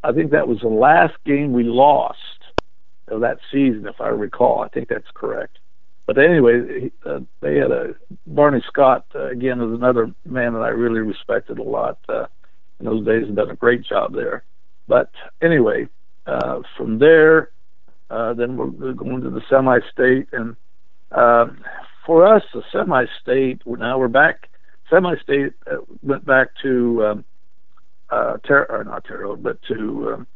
I 0.01 0.13
think 0.13 0.31
that 0.31 0.47
was 0.47 0.59
the 0.61 0.69
last 0.69 1.15
game 1.25 1.51
we 1.51 1.63
lost 1.63 2.17
of 3.09 3.21
that 3.21 3.39
season, 3.51 3.85
if 3.87 3.99
I 3.99 4.07
recall. 4.07 4.61
I 4.61 4.69
think 4.69 4.87
that's 4.87 5.11
correct. 5.13 5.57
But 6.05 6.17
anyway, 6.17 6.91
uh, 7.05 7.19
they 7.41 7.57
had 7.57 7.71
a 7.71 7.95
Barney 8.25 8.63
Scott 8.67 9.05
uh, 9.13 9.27
again 9.27 9.59
is 9.59 9.73
another 9.73 10.13
man 10.25 10.53
that 10.53 10.61
I 10.61 10.69
really 10.69 11.01
respected 11.01 11.59
a 11.59 11.63
lot. 11.63 11.97
Uh, 12.07 12.27
in 12.79 12.85
those 12.85 13.05
days, 13.05 13.25
had 13.25 13.35
done 13.35 13.49
a 13.49 13.55
great 13.55 13.83
job 13.83 14.13
there. 14.13 14.43
But 14.87 15.11
anyway, 15.41 15.89
uh, 16.25 16.61
from 16.77 16.99
there, 16.99 17.49
uh, 18.09 18.33
then 18.33 18.55
we're 18.55 18.93
going 18.93 19.21
to 19.21 19.29
the 19.29 19.41
semi-state, 19.49 20.29
and 20.31 20.55
uh, 21.11 21.47
for 22.05 22.25
us, 22.25 22.43
the 22.53 22.63
semi-state. 22.71 23.61
Now 23.65 23.99
we're 23.99 24.07
back 24.07 24.49
semi-state 24.89 25.53
uh, 25.69 25.77
went 26.01 26.25
back 26.25 26.49
to 26.63 27.05
um, 27.05 27.25
uh, 28.09 28.37
Ter- 28.45 28.67
or 28.69 28.83
not 28.83 29.05
Terre 29.05 29.35
but 29.35 29.61
to 29.63 30.13
um, 30.13 30.27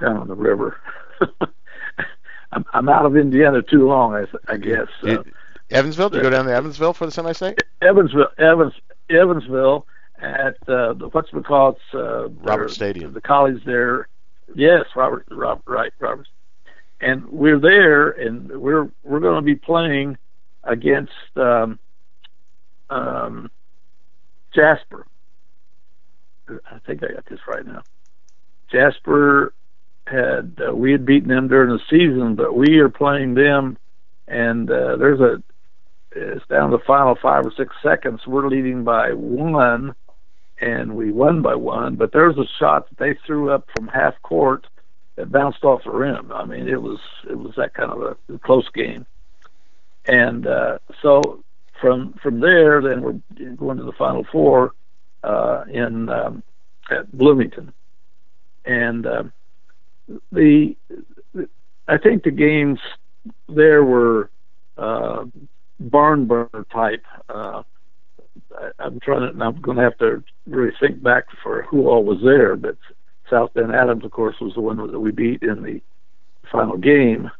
down 0.00 0.16
on 0.16 0.28
the 0.28 0.34
river. 0.34 0.78
I'm, 2.52 2.64
I'm 2.72 2.88
out 2.88 3.06
of 3.06 3.16
Indiana 3.16 3.62
too 3.62 3.88
long, 3.88 4.14
I, 4.14 4.52
I 4.52 4.56
guess. 4.56 4.88
Uh, 5.02 5.22
Evansville? 5.70 6.10
Did 6.10 6.18
you 6.18 6.22
go 6.22 6.30
down 6.30 6.46
to 6.46 6.52
Evansville 6.52 6.92
for 6.92 7.06
the 7.06 7.12
semi-state? 7.12 7.60
Evansville, 7.82 8.28
Evans, 8.38 8.72
Evansville 9.10 9.86
at 10.20 10.56
uh, 10.68 10.94
the 10.94 11.08
what's 11.12 11.28
it 11.32 11.44
called? 11.44 11.78
Uh, 11.92 12.28
Robert 12.28 12.70
Stadium. 12.70 13.12
The 13.12 13.20
college 13.20 13.62
there. 13.64 14.08
Yes, 14.54 14.84
Robert. 14.94 15.26
Robert. 15.30 15.64
Right, 15.66 15.92
Robert. 15.98 16.28
And 17.00 17.26
we're 17.28 17.58
there, 17.58 18.10
and 18.10 18.48
we're 18.48 18.88
we're 19.02 19.20
going 19.20 19.36
to 19.36 19.42
be 19.42 19.56
playing 19.56 20.16
against 20.64 21.12
um, 21.36 21.78
um, 22.90 23.50
Jasper. 24.54 25.06
I 26.48 26.78
think 26.86 27.02
I 27.02 27.12
got 27.12 27.26
this 27.26 27.40
right 27.48 27.66
now. 27.66 27.82
Jasper 28.70 29.52
had 30.06 30.60
uh, 30.66 30.74
we 30.74 30.92
had 30.92 31.04
beaten 31.04 31.28
them 31.28 31.48
during 31.48 31.70
the 31.70 31.82
season, 31.90 32.36
but 32.36 32.56
we 32.56 32.78
are 32.78 32.88
playing 32.88 33.34
them, 33.34 33.76
and 34.28 34.70
uh, 34.70 34.96
there's 34.96 35.20
a 35.20 35.42
it's 36.12 36.46
down 36.46 36.70
to 36.70 36.78
the 36.78 36.84
final 36.84 37.16
five 37.20 37.44
or 37.46 37.52
six 37.56 37.74
seconds. 37.82 38.26
We're 38.26 38.48
leading 38.48 38.84
by 38.84 39.12
one, 39.12 39.94
and 40.60 40.94
we 40.96 41.10
won 41.10 41.42
by 41.42 41.56
one. 41.56 41.96
But 41.96 42.12
there's 42.12 42.38
a 42.38 42.46
shot 42.58 42.88
that 42.88 42.98
they 42.98 43.18
threw 43.26 43.50
up 43.50 43.68
from 43.74 43.88
half 43.88 44.14
court 44.22 44.66
it 45.16 45.32
bounced 45.32 45.64
off 45.64 45.84
the 45.84 45.90
rim. 45.90 46.30
I 46.32 46.44
mean, 46.44 46.68
it 46.68 46.80
was 46.80 46.98
it 47.28 47.38
was 47.38 47.54
that 47.56 47.74
kind 47.74 47.90
of 47.90 48.16
a 48.28 48.38
close 48.38 48.68
game, 48.74 49.06
and 50.04 50.46
uh, 50.46 50.78
so 51.02 51.42
from 51.80 52.14
from 52.22 52.40
there, 52.40 52.80
then 52.82 53.02
we're 53.02 53.50
going 53.56 53.78
to 53.78 53.84
the 53.84 53.92
Final 53.92 54.24
Four 54.30 54.72
uh, 55.22 55.64
in 55.72 56.08
um, 56.08 56.42
at 56.90 57.10
Bloomington, 57.16 57.72
and 58.64 59.06
uh, 59.06 59.24
the 60.32 60.76
I 61.88 61.98
think 61.98 62.24
the 62.24 62.30
games 62.30 62.78
there 63.48 63.84
were 63.84 64.30
uh, 64.76 65.24
barn 65.80 66.26
burner 66.26 66.66
type. 66.72 67.04
Uh, 67.28 67.62
I, 68.56 68.70
I'm 68.78 69.00
trying 69.00 69.32
to. 69.32 69.44
I'm 69.44 69.60
going 69.60 69.76
to 69.76 69.82
have 69.82 69.98
to 69.98 70.22
really 70.46 70.72
think 70.80 71.02
back 71.02 71.24
for 71.42 71.62
who 71.62 71.88
all 71.88 72.04
was 72.04 72.18
there, 72.24 72.56
but 72.56 72.76
South 73.30 73.52
Bend 73.54 73.74
Adams, 73.74 74.04
of 74.04 74.10
course, 74.10 74.36
was 74.40 74.54
the 74.54 74.60
one 74.60 74.76
that 74.76 75.00
we 75.00 75.10
beat 75.10 75.42
in 75.42 75.62
the 75.62 75.80
final 76.50 76.76
game. 76.76 77.30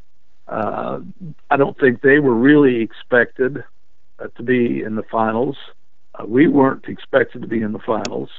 Uh, 0.48 1.00
I 1.50 1.56
don't 1.56 1.78
think 1.78 2.02
they 2.02 2.18
were 2.18 2.34
really 2.34 2.80
expected 2.80 3.64
to 4.36 4.42
be 4.42 4.82
in 4.82 4.96
the 4.96 5.02
finals. 5.02 5.56
Uh, 6.14 6.24
we 6.26 6.48
weren't 6.48 6.86
expected 6.86 7.42
to 7.42 7.48
be 7.48 7.62
in 7.62 7.72
the 7.72 7.78
finals 7.78 8.30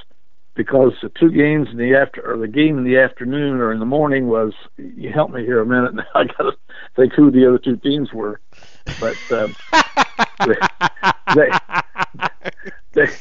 because 0.54 0.92
the 1.02 1.08
two 1.08 1.30
games 1.30 1.68
in 1.70 1.78
the 1.78 1.94
after 1.94 2.20
or 2.20 2.36
the 2.36 2.48
game 2.48 2.78
in 2.78 2.84
the 2.84 2.98
afternoon 2.98 3.60
or 3.60 3.72
in 3.72 3.78
the 3.78 3.86
morning 3.86 4.26
was. 4.26 4.52
You 4.76 5.12
help 5.12 5.30
me 5.30 5.44
here 5.44 5.60
a 5.60 5.66
minute. 5.66 5.94
Now 5.94 6.04
I 6.14 6.24
got 6.24 6.38
to 6.38 6.52
think 6.96 7.12
who 7.14 7.30
the 7.30 7.46
other 7.48 7.58
two 7.58 7.76
teams 7.76 8.12
were, 8.12 8.40
but 9.00 9.16
um, 9.30 9.54
they, 10.46 10.56
they 11.34 11.50
they 12.92 13.12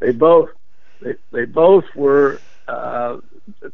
they 0.00 0.12
both 0.12 0.50
they 1.00 1.14
they 1.32 1.44
both 1.44 1.84
were. 1.94 2.40
Uh, 2.66 3.18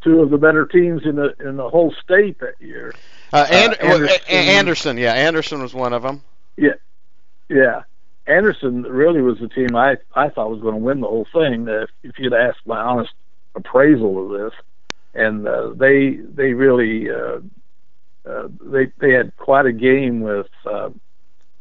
two 0.04 0.20
of 0.20 0.30
the 0.30 0.36
better 0.36 0.66
teams 0.66 1.00
in 1.06 1.16
the 1.16 1.34
in 1.40 1.56
the 1.56 1.68
whole 1.68 1.94
state 2.02 2.38
that 2.40 2.60
year. 2.60 2.92
Uh, 3.32 3.46
and, 3.50 3.72
uh, 3.72 3.76
Anderson, 3.80 4.20
Anderson, 4.28 4.98
yeah, 4.98 5.14
Anderson 5.14 5.62
was 5.62 5.72
one 5.72 5.94
of 5.94 6.02
them. 6.02 6.22
Yeah, 6.58 6.72
yeah. 7.48 7.82
Anderson 8.26 8.82
really 8.82 9.20
was 9.20 9.38
the 9.40 9.48
team 9.48 9.74
I 9.74 9.96
I 10.14 10.28
thought 10.28 10.50
was 10.50 10.60
going 10.60 10.74
to 10.74 10.80
win 10.80 11.00
the 11.00 11.08
whole 11.08 11.26
thing. 11.32 11.66
If, 11.68 11.90
if 12.02 12.18
you'd 12.18 12.32
asked 12.32 12.66
my 12.66 12.80
honest 12.80 13.12
appraisal 13.54 14.24
of 14.24 14.40
this, 14.40 14.58
and 15.14 15.46
uh, 15.46 15.72
they 15.74 16.16
they 16.16 16.52
really 16.52 17.10
uh, 17.10 17.40
uh, 18.28 18.48
they 18.62 18.92
they 19.00 19.12
had 19.12 19.36
quite 19.36 19.66
a 19.66 19.72
game 19.72 20.20
with 20.20 20.46
uh, 20.64 20.90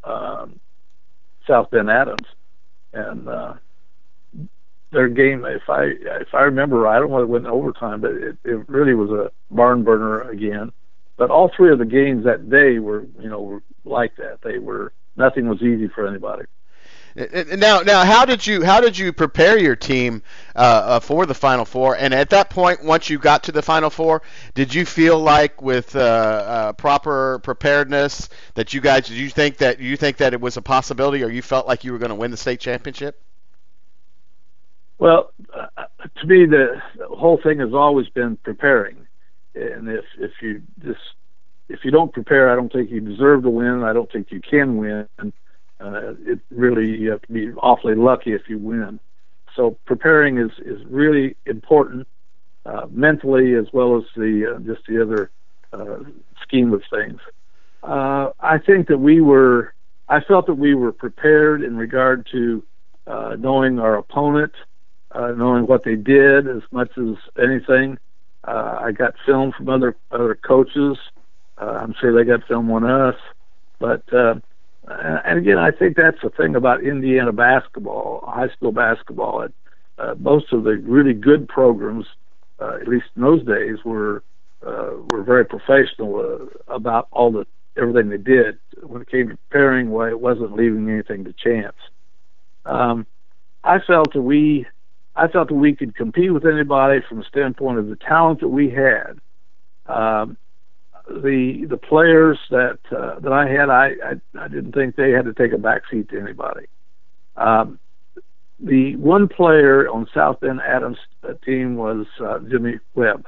um, 0.04 0.60
South 1.48 1.72
Bend 1.72 1.90
Adams, 1.90 2.28
and 2.94 3.28
uh, 3.28 3.54
their 4.92 5.08
game, 5.08 5.46
if 5.46 5.70
I 5.70 5.86
if 5.86 6.34
I 6.34 6.42
remember 6.42 6.78
right, 6.78 6.98
I 6.98 7.00
don't 7.00 7.10
know 7.12 7.22
it 7.22 7.30
went 7.30 7.46
in 7.46 7.52
overtime, 7.52 8.02
but 8.02 8.12
it, 8.12 8.38
it 8.44 8.70
really 8.70 8.94
was 8.94 9.10
a 9.10 9.32
barn 9.54 9.84
burner 9.84 10.22
again. 10.30 10.72
But 11.18 11.32
all 11.32 11.52
three 11.56 11.72
of 11.72 11.80
the 11.80 11.86
games 11.86 12.26
that 12.26 12.50
day 12.50 12.80
were, 12.80 13.06
you 13.20 13.30
know, 13.30 13.42
were 13.42 13.64
like 13.86 14.16
that. 14.18 14.40
They 14.44 14.60
were 14.60 14.94
nothing 15.16 15.48
was 15.48 15.62
easy 15.62 15.88
for 15.88 16.08
anybody. 16.08 16.46
Now, 17.16 17.82
now, 17.82 18.06
how 18.06 18.24
did 18.24 18.48
you 18.48 18.64
how 18.64 18.80
did 18.80 18.98
you 18.98 19.12
prepare 19.12 19.60
your 19.60 19.76
team 19.76 20.24
uh, 20.56 20.60
uh, 20.60 21.00
for 21.02 21.26
the 21.26 21.34
Final 21.34 21.66
Four? 21.66 21.98
And 21.98 22.14
at 22.14 22.30
that 22.30 22.50
point, 22.50 22.84
once 22.84 23.10
you 23.10 23.20
got 23.20 23.44
to 23.44 23.52
the 23.52 23.62
Final 23.62 23.90
Four, 23.90 24.22
did 24.54 24.74
you 24.74 24.86
feel 24.86 25.20
like 25.20 25.62
with 25.62 25.94
uh, 25.96 26.00
uh, 26.00 26.74
proper 26.74 27.40
preparedness 27.40 28.30
that 28.54 28.74
you 28.74 28.80
guys 28.80 29.08
did 29.08 29.18
you 29.18 29.30
think 29.30 29.58
that 29.58 29.80
you 29.80 29.98
think 29.98 30.18
that 30.18 30.34
it 30.34 30.40
was 30.40 30.56
a 30.56 30.62
possibility, 30.62 31.22
or 31.24 31.30
you 31.30 31.42
felt 31.42 31.68
like 31.68 31.84
you 31.84 31.92
were 31.92 31.98
going 31.98 32.10
to 32.10 32.16
win 32.16 32.32
the 32.32 32.38
state 32.38 32.62
championship? 32.62 33.22
Well, 34.98 35.34
uh, 35.54 35.68
to 36.22 36.28
me, 36.28 36.46
the, 36.46 36.82
the 36.98 37.08
whole 37.08 37.42
thing 37.44 37.60
has 37.60 37.74
always 37.74 38.08
been 38.10 38.38
preparing, 38.38 39.06
and 39.54 39.90
if 39.90 40.06
if 40.18 40.32
you 40.42 40.62
just 40.82 41.02
if 41.74 41.84
you 41.84 41.92
don't 41.92 42.12
prepare, 42.14 42.52
I 42.52 42.56
don't 42.56 42.72
think 42.72 42.90
you 42.90 43.02
deserve 43.02 43.44
to 43.44 43.50
win. 43.50 43.84
I 43.84 43.94
don't 43.94 44.12
think 44.12 44.32
you 44.32 44.42
can 44.42 44.78
win. 44.78 45.08
Uh, 45.20 46.14
it 46.26 46.40
really 46.52 46.88
you 46.88 47.12
have 47.12 47.22
to 47.24 47.32
be 47.32 47.52
awfully 47.54 47.96
lucky 47.96 48.34
if 48.34 48.48
you 48.48 48.58
win. 48.58 49.00
So 49.56 49.78
preparing 49.86 50.38
is 50.38 50.52
is 50.60 50.84
really 50.86 51.36
important 51.46 52.08
uh, 52.66 52.86
mentally 52.92 53.56
as 53.56 53.66
well 53.74 53.98
as 53.98 54.04
the 54.16 54.56
uh, 54.56 54.60
just 54.60 54.82
the 54.88 55.02
other 55.02 55.32
uh, 55.74 56.00
scheme 56.42 56.74
of 56.74 56.84
things. 56.90 57.20
Uh, 57.84 58.32
I 58.40 58.58
think 58.58 58.88
that 58.88 59.00
we 59.00 59.22
were. 59.22 59.74
I 60.08 60.20
felt 60.20 60.46
that 60.48 60.56
we 60.56 60.76
were 60.76 60.92
prepared 60.92 61.64
in 61.64 61.78
regard 61.78 62.28
to 62.32 62.64
uh, 63.08 63.36
knowing 63.40 63.80
our 63.80 63.98
opponent 63.98 64.52
uh, 65.14 65.32
knowing 65.32 65.68
what 65.68 65.84
they 65.84 65.96
did 65.96 66.48
as 66.48 66.62
much 66.72 66.92
as 66.98 67.16
anything. 67.42 67.98
Uh, 68.48 68.80
I 68.82 68.92
got 68.92 69.14
film 69.26 69.52
from 69.52 69.70
other 69.70 69.96
other 70.12 70.36
coaches. 70.36 70.98
Uh, 71.62 71.66
I'm 71.66 71.94
sure 72.00 72.12
they 72.12 72.28
got 72.28 72.48
film 72.48 72.72
on 72.72 72.84
us, 72.84 73.16
but 73.80 74.02
uh, 74.12 74.36
and 74.88 75.38
again, 75.38 75.60
I 75.60 75.72
think 75.72 75.96
that's 75.96 76.18
the 76.24 76.30
thing 76.30 76.56
about 76.56 76.84
Indiana 76.84 77.32
basketball, 77.32 78.24
high 78.28 78.50
school 78.50 78.72
basketball. 78.72 79.44
It, 79.44 79.54
uh, 80.00 80.16
most 80.18 80.52
of 80.52 80.64
the 80.64 80.78
really 80.78 81.14
good 81.14 81.48
programs, 81.48 82.06
uh, 82.60 82.78
at 82.82 82.88
least 82.88 83.06
in 83.16 83.22
those 83.22 83.46
days, 83.46 83.78
were 83.86 84.24
uh, 84.66 84.92
were 85.12 85.24
very 85.24 85.46
professional 85.46 86.20
uh, 86.20 86.74
about 86.74 87.08
all 87.12 87.32
the 87.32 87.46
everything 87.78 88.10
they 88.10 88.18
did. 88.18 88.58
When 88.82 89.04
it 89.04 89.10
came 89.10 89.30
to 89.30 89.38
preparing, 89.50 89.92
well, 89.92 90.08
it 90.08 90.20
wasn't 90.20 90.56
leaving 90.56 90.90
anything 90.90 91.26
to 91.26 91.34
chance. 91.34 91.78
Um, 92.66 93.06
I 93.64 93.80
felt 93.80 94.14
that 94.14 94.22
we 94.22 94.66
I 95.16 95.28
felt 95.28 95.50
that 95.50 95.54
we 95.56 95.76
could 95.76 95.96
compete 95.96 96.34
with 96.34 96.46
anybody 96.46 97.02
from 97.08 97.20
the 97.20 97.26
standpoint 97.26 97.78
of 97.78 97.88
the 97.88 97.98
talent 97.98 98.40
that 98.40 98.50
we 98.50 98.72
had. 98.72 99.20
Um, 99.86 100.38
the 101.22 101.66
the 101.70 101.78
players 101.78 102.40
that 102.50 102.80
uh, 102.96 103.20
that 103.20 103.32
I 103.32 103.48
had, 103.48 103.70
I, 103.70 103.92
I 104.04 104.44
I 104.44 104.48
didn't 104.48 104.74
think 104.74 104.96
they 104.96 105.12
had 105.12 105.26
to 105.26 105.34
take 105.34 105.54
a 105.54 105.58
backseat 105.58 106.10
to 106.10 106.20
anybody. 106.20 106.68
Um, 107.36 107.80
the 108.60 108.96
one 108.96 109.28
player 109.28 109.90
on 109.90 110.08
South 110.14 110.40
Bend 110.40 110.62
Adams 110.62 110.98
team 111.44 111.76
was 111.76 112.06
uh, 112.24 112.40
Jimmy 112.40 112.80
Webb, 112.94 113.28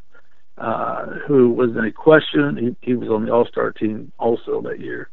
uh, 0.57 1.05
who 1.27 1.49
was 1.49 1.71
in 1.71 1.83
a 1.85 1.91
question. 1.91 2.75
He, 2.81 2.91
he 2.91 2.95
was 2.95 3.09
on 3.09 3.25
the 3.25 3.33
All 3.33 3.47
Star 3.47 3.71
team 3.71 4.11
also 4.19 4.61
that 4.61 4.79
year, 4.79 5.09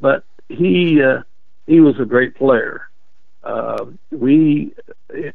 but 0.00 0.24
he 0.48 1.00
uh, 1.02 1.22
he 1.66 1.80
was 1.80 1.98
a 2.00 2.04
great 2.04 2.34
player. 2.34 2.88
Uh, 3.42 3.86
we, 4.10 4.74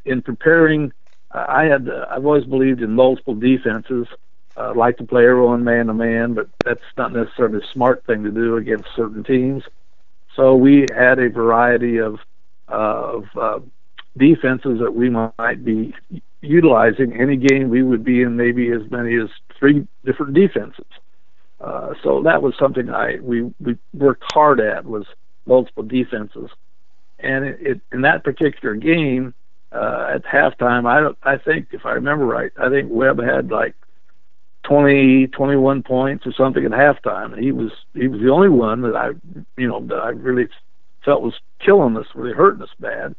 in 0.03 0.21
preparing, 0.21 0.91
I 1.31 1.63
had 1.63 1.89
I've 1.89 2.25
always 2.25 2.45
believed 2.45 2.81
in 2.81 2.91
multiple 2.91 3.35
defenses. 3.35 4.07
Uh, 4.57 4.73
like 4.73 4.97
to 4.97 5.03
play 5.03 5.27
everyone 5.27 5.63
man 5.63 5.87
to 5.87 5.93
man, 5.93 6.33
but 6.33 6.47
that's 6.63 6.79
not 6.97 7.11
necessarily 7.11 7.59
a 7.59 7.73
smart 7.73 8.05
thing 8.05 8.23
to 8.23 8.31
do 8.31 8.55
against 8.55 8.87
certain 8.95 9.23
teams. 9.23 9.63
So 10.35 10.55
we 10.55 10.85
had 10.95 11.19
a 11.19 11.29
variety 11.29 11.97
of 11.97 12.19
uh, 12.69 12.73
of 13.17 13.25
uh, 13.39 13.59
defenses 14.17 14.79
that 14.79 14.95
we 14.95 15.09
might 15.09 15.63
be 15.63 15.93
utilizing. 16.41 17.19
Any 17.19 17.35
game 17.35 17.69
we 17.69 17.83
would 17.83 18.03
be 18.03 18.21
in 18.21 18.37
maybe 18.37 18.71
as 18.71 18.89
many 18.89 19.15
as 19.15 19.29
three 19.59 19.87
different 20.05 20.33
defenses. 20.33 20.85
Uh, 21.59 21.93
so 22.03 22.23
that 22.23 22.41
was 22.41 22.53
something 22.57 22.89
I 22.89 23.19
we 23.21 23.53
we 23.59 23.77
worked 23.93 24.23
hard 24.25 24.59
at 24.59 24.85
was 24.85 25.05
multiple 25.45 25.83
defenses 25.83 26.49
and 27.19 27.45
it, 27.45 27.57
it 27.61 27.81
in 27.91 28.01
that 28.01 28.23
particular 28.23 28.75
game 28.75 29.33
uh, 29.71 30.11
at 30.15 30.25
halftime, 30.25 30.85
I 30.85 31.33
I 31.33 31.37
think 31.37 31.67
if 31.71 31.85
I 31.85 31.91
remember 31.91 32.25
right, 32.25 32.51
I 32.57 32.69
think 32.69 32.89
Webb 32.91 33.21
had 33.21 33.51
like 33.51 33.75
20, 34.67 35.27
21 35.27 35.83
points 35.83 36.25
or 36.25 36.33
something 36.33 36.65
at 36.65 36.71
halftime. 36.71 37.33
And 37.33 37.43
He 37.43 37.51
was 37.51 37.71
he 37.93 38.07
was 38.07 38.21
the 38.21 38.29
only 38.29 38.49
one 38.49 38.81
that 38.81 38.95
I 38.95 39.09
you 39.57 39.67
know 39.67 39.85
that 39.87 39.95
I 39.95 40.09
really 40.09 40.47
felt 41.03 41.21
was 41.21 41.35
killing 41.63 41.97
us, 41.97 42.07
really 42.15 42.33
hurting 42.33 42.63
us 42.63 42.69
bad. 42.79 43.15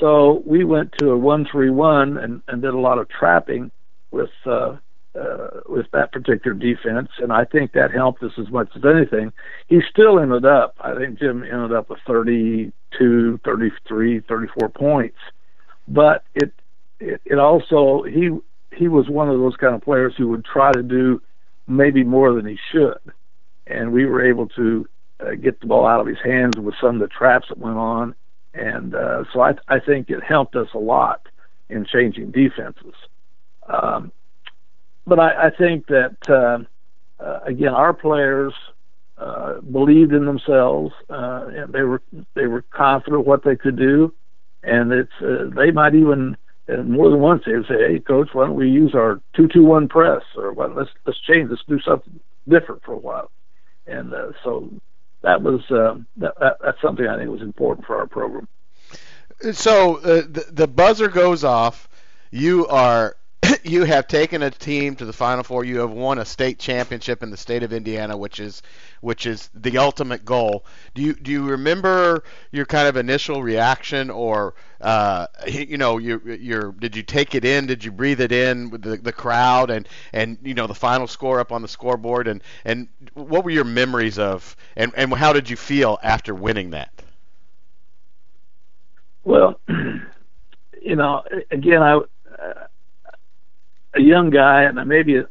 So 0.00 0.42
we 0.46 0.64
went 0.64 0.92
to 0.98 1.10
a 1.10 1.18
one-three-one 1.18 2.18
and 2.18 2.42
and 2.48 2.62
did 2.62 2.74
a 2.74 2.78
lot 2.78 2.98
of 2.98 3.08
trapping 3.08 3.70
with 4.10 4.30
uh, 4.46 4.76
uh, 5.14 5.60
with 5.68 5.86
that 5.92 6.10
particular 6.12 6.56
defense, 6.56 7.10
and 7.18 7.32
I 7.32 7.44
think 7.44 7.72
that 7.72 7.92
helped 7.92 8.22
us 8.22 8.32
as 8.38 8.50
much 8.50 8.70
as 8.74 8.82
anything. 8.84 9.32
He 9.68 9.80
still 9.90 10.18
ended 10.18 10.46
up, 10.46 10.74
I 10.80 10.94
think 10.96 11.18
Jim 11.18 11.42
ended 11.42 11.72
up 11.72 11.90
with 11.90 11.98
32, 12.06 13.40
33, 13.44 14.20
34 14.20 14.68
points, 14.70 15.18
but 15.86 16.24
it, 16.34 16.52
it, 16.98 17.20
it 17.26 17.38
also 17.38 18.04
he 18.04 18.30
he 18.74 18.88
was 18.88 19.08
one 19.08 19.28
of 19.28 19.38
those 19.38 19.56
kind 19.56 19.74
of 19.74 19.82
players 19.82 20.14
who 20.16 20.28
would 20.28 20.44
try 20.44 20.72
to 20.72 20.82
do 20.82 21.20
maybe 21.66 22.02
more 22.04 22.32
than 22.32 22.46
he 22.46 22.58
should, 22.70 22.98
and 23.66 23.92
we 23.92 24.06
were 24.06 24.24
able 24.24 24.48
to 24.48 24.86
uh, 25.20 25.34
get 25.34 25.60
the 25.60 25.66
ball 25.66 25.86
out 25.86 26.00
of 26.00 26.06
his 26.06 26.18
hands 26.24 26.56
with 26.56 26.74
some 26.80 26.96
of 26.96 27.00
the 27.00 27.08
traps 27.08 27.48
that 27.48 27.58
went 27.58 27.76
on, 27.76 28.14
and 28.54 28.94
uh, 28.94 29.24
so 29.32 29.40
I 29.40 29.54
I 29.68 29.78
think 29.78 30.10
it 30.10 30.22
helped 30.22 30.56
us 30.56 30.68
a 30.74 30.78
lot 30.78 31.26
in 31.68 31.86
changing 31.86 32.30
defenses. 32.32 32.94
Um, 33.68 34.12
but 35.06 35.18
I, 35.18 35.46
I 35.46 35.50
think 35.50 35.86
that 35.86 36.16
uh, 36.28 36.58
uh, 37.22 37.40
again, 37.46 37.72
our 37.74 37.92
players 37.92 38.52
uh, 39.22 39.60
believed 39.60 40.12
in 40.12 40.26
themselves. 40.26 40.92
Uh, 41.08 41.46
and 41.54 41.72
they 41.72 41.82
were 41.82 42.02
they 42.34 42.46
were 42.46 42.62
confident 42.62 43.26
what 43.26 43.44
they 43.44 43.54
could 43.54 43.76
do, 43.76 44.12
and 44.62 44.92
it's 44.92 45.12
uh, 45.20 45.44
they 45.54 45.70
might 45.70 45.94
even 45.94 46.36
and 46.72 46.90
more 46.90 47.10
than 47.10 47.20
once 47.20 47.42
they 47.46 47.52
would 47.52 47.66
say, 47.66 47.92
"Hey, 47.92 47.98
coach, 47.98 48.30
why 48.32 48.46
don't 48.46 48.56
we 48.56 48.68
use 48.68 48.94
our 48.94 49.20
two-two-one 49.34 49.88
press, 49.88 50.22
or 50.36 50.52
well, 50.52 50.72
let's 50.74 50.90
let's 51.06 51.20
change, 51.20 51.50
let's 51.50 51.62
do 51.68 51.80
something 51.80 52.20
different 52.48 52.82
for 52.84 52.92
a 52.92 52.98
while." 52.98 53.30
And 53.86 54.12
uh, 54.12 54.32
so 54.44 54.70
that 55.22 55.42
was 55.42 55.60
uh, 55.70 55.96
that, 56.18 56.34
that's 56.62 56.80
something 56.80 57.06
I 57.06 57.16
think 57.18 57.30
was 57.30 57.42
important 57.42 57.86
for 57.86 57.96
our 57.96 58.06
program. 58.06 58.48
So 59.52 59.96
uh, 59.96 60.22
the 60.28 60.46
the 60.50 60.68
buzzer 60.68 61.08
goes 61.08 61.44
off. 61.44 61.88
You 62.30 62.66
are 62.68 63.16
you 63.64 63.84
have 63.84 64.06
taken 64.06 64.42
a 64.42 64.50
team 64.50 64.94
to 64.96 65.04
the 65.04 65.12
Final 65.12 65.42
Four. 65.42 65.64
You 65.64 65.80
have 65.80 65.90
won 65.90 66.18
a 66.18 66.24
state 66.24 66.58
championship 66.58 67.22
in 67.22 67.30
the 67.30 67.36
state 67.36 67.62
of 67.62 67.72
Indiana, 67.72 68.16
which 68.16 68.40
is 68.40 68.62
which 69.00 69.26
is 69.26 69.50
the 69.54 69.78
ultimate 69.78 70.24
goal. 70.24 70.64
Do 70.94 71.02
you 71.02 71.14
do 71.14 71.30
you 71.30 71.44
remember 71.44 72.22
your 72.50 72.66
kind 72.66 72.88
of 72.88 72.96
initial 72.96 73.42
reaction, 73.42 74.10
or 74.10 74.54
uh, 74.80 75.26
you 75.46 75.76
know, 75.76 75.98
your 75.98 76.20
your 76.34 76.72
did 76.72 76.96
you 76.96 77.02
take 77.02 77.34
it 77.34 77.44
in? 77.44 77.66
Did 77.66 77.84
you 77.84 77.90
breathe 77.90 78.20
it 78.20 78.32
in 78.32 78.70
with 78.70 78.82
the, 78.82 78.96
the 78.96 79.12
crowd 79.12 79.70
and 79.70 79.88
and 80.12 80.38
you 80.42 80.54
know 80.54 80.66
the 80.66 80.74
final 80.74 81.06
score 81.06 81.40
up 81.40 81.52
on 81.52 81.62
the 81.62 81.68
scoreboard 81.68 82.28
and 82.28 82.42
and 82.64 82.88
what 83.14 83.44
were 83.44 83.50
your 83.50 83.64
memories 83.64 84.18
of 84.18 84.56
and 84.76 84.92
and 84.96 85.12
how 85.14 85.32
did 85.32 85.50
you 85.50 85.56
feel 85.56 85.98
after 86.02 86.34
winning 86.34 86.70
that? 86.70 86.90
Well, 89.24 89.60
you 89.68 90.96
know, 90.96 91.22
again, 91.50 91.82
I. 91.82 92.00
Uh, 92.40 92.66
a 93.94 94.00
young 94.00 94.30
guy, 94.30 94.62
and 94.62 94.88
maybe 94.88 95.22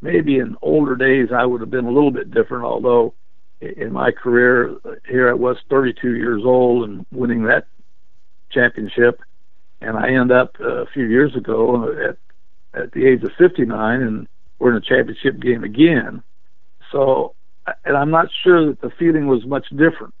maybe 0.00 0.38
in 0.38 0.56
older 0.62 0.96
days 0.96 1.28
I 1.34 1.44
would 1.44 1.60
have 1.60 1.70
been 1.70 1.86
a 1.86 1.90
little 1.90 2.10
bit 2.10 2.30
different. 2.30 2.64
Although 2.64 3.14
in 3.60 3.92
my 3.92 4.10
career 4.12 4.76
here 5.08 5.28
I 5.28 5.34
was 5.34 5.56
32 5.70 6.14
years 6.14 6.42
old 6.44 6.88
and 6.88 7.06
winning 7.12 7.44
that 7.44 7.66
championship, 8.50 9.20
and 9.80 9.96
I 9.96 10.10
end 10.10 10.32
up 10.32 10.56
uh, 10.60 10.82
a 10.82 10.86
few 10.86 11.06
years 11.06 11.34
ago 11.36 11.92
at 12.08 12.16
at 12.74 12.92
the 12.92 13.06
age 13.06 13.22
of 13.22 13.30
59, 13.38 14.02
and 14.02 14.28
we're 14.58 14.70
in 14.70 14.76
a 14.76 14.80
championship 14.80 15.40
game 15.40 15.64
again. 15.64 16.22
So, 16.92 17.34
and 17.84 17.96
I'm 17.96 18.10
not 18.10 18.28
sure 18.42 18.66
that 18.66 18.80
the 18.80 18.90
feeling 18.98 19.26
was 19.26 19.44
much 19.46 19.66
different 19.70 20.14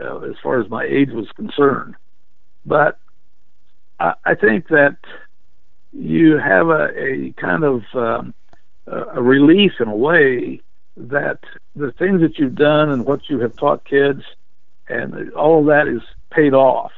uh, 0.00 0.18
as 0.20 0.34
far 0.42 0.60
as 0.60 0.70
my 0.70 0.84
age 0.84 1.10
was 1.10 1.26
concerned, 1.34 1.94
but 2.64 2.98
I, 3.98 4.14
I 4.24 4.34
think 4.34 4.68
that 4.68 4.96
you 5.92 6.38
have 6.38 6.68
a, 6.68 6.88
a 6.96 7.32
kind 7.32 7.64
of 7.64 7.82
um, 7.94 8.34
a 8.86 9.22
relief 9.22 9.72
in 9.80 9.88
a 9.88 9.96
way 9.96 10.60
that 10.96 11.40
the 11.74 11.92
things 11.92 12.20
that 12.20 12.38
you've 12.38 12.54
done 12.54 12.90
and 12.90 13.04
what 13.04 13.28
you 13.28 13.38
have 13.40 13.56
taught 13.56 13.84
kids 13.84 14.22
and 14.88 15.32
all 15.32 15.60
of 15.60 15.66
that 15.66 15.88
is 15.88 16.02
paid 16.30 16.54
off. 16.54 16.92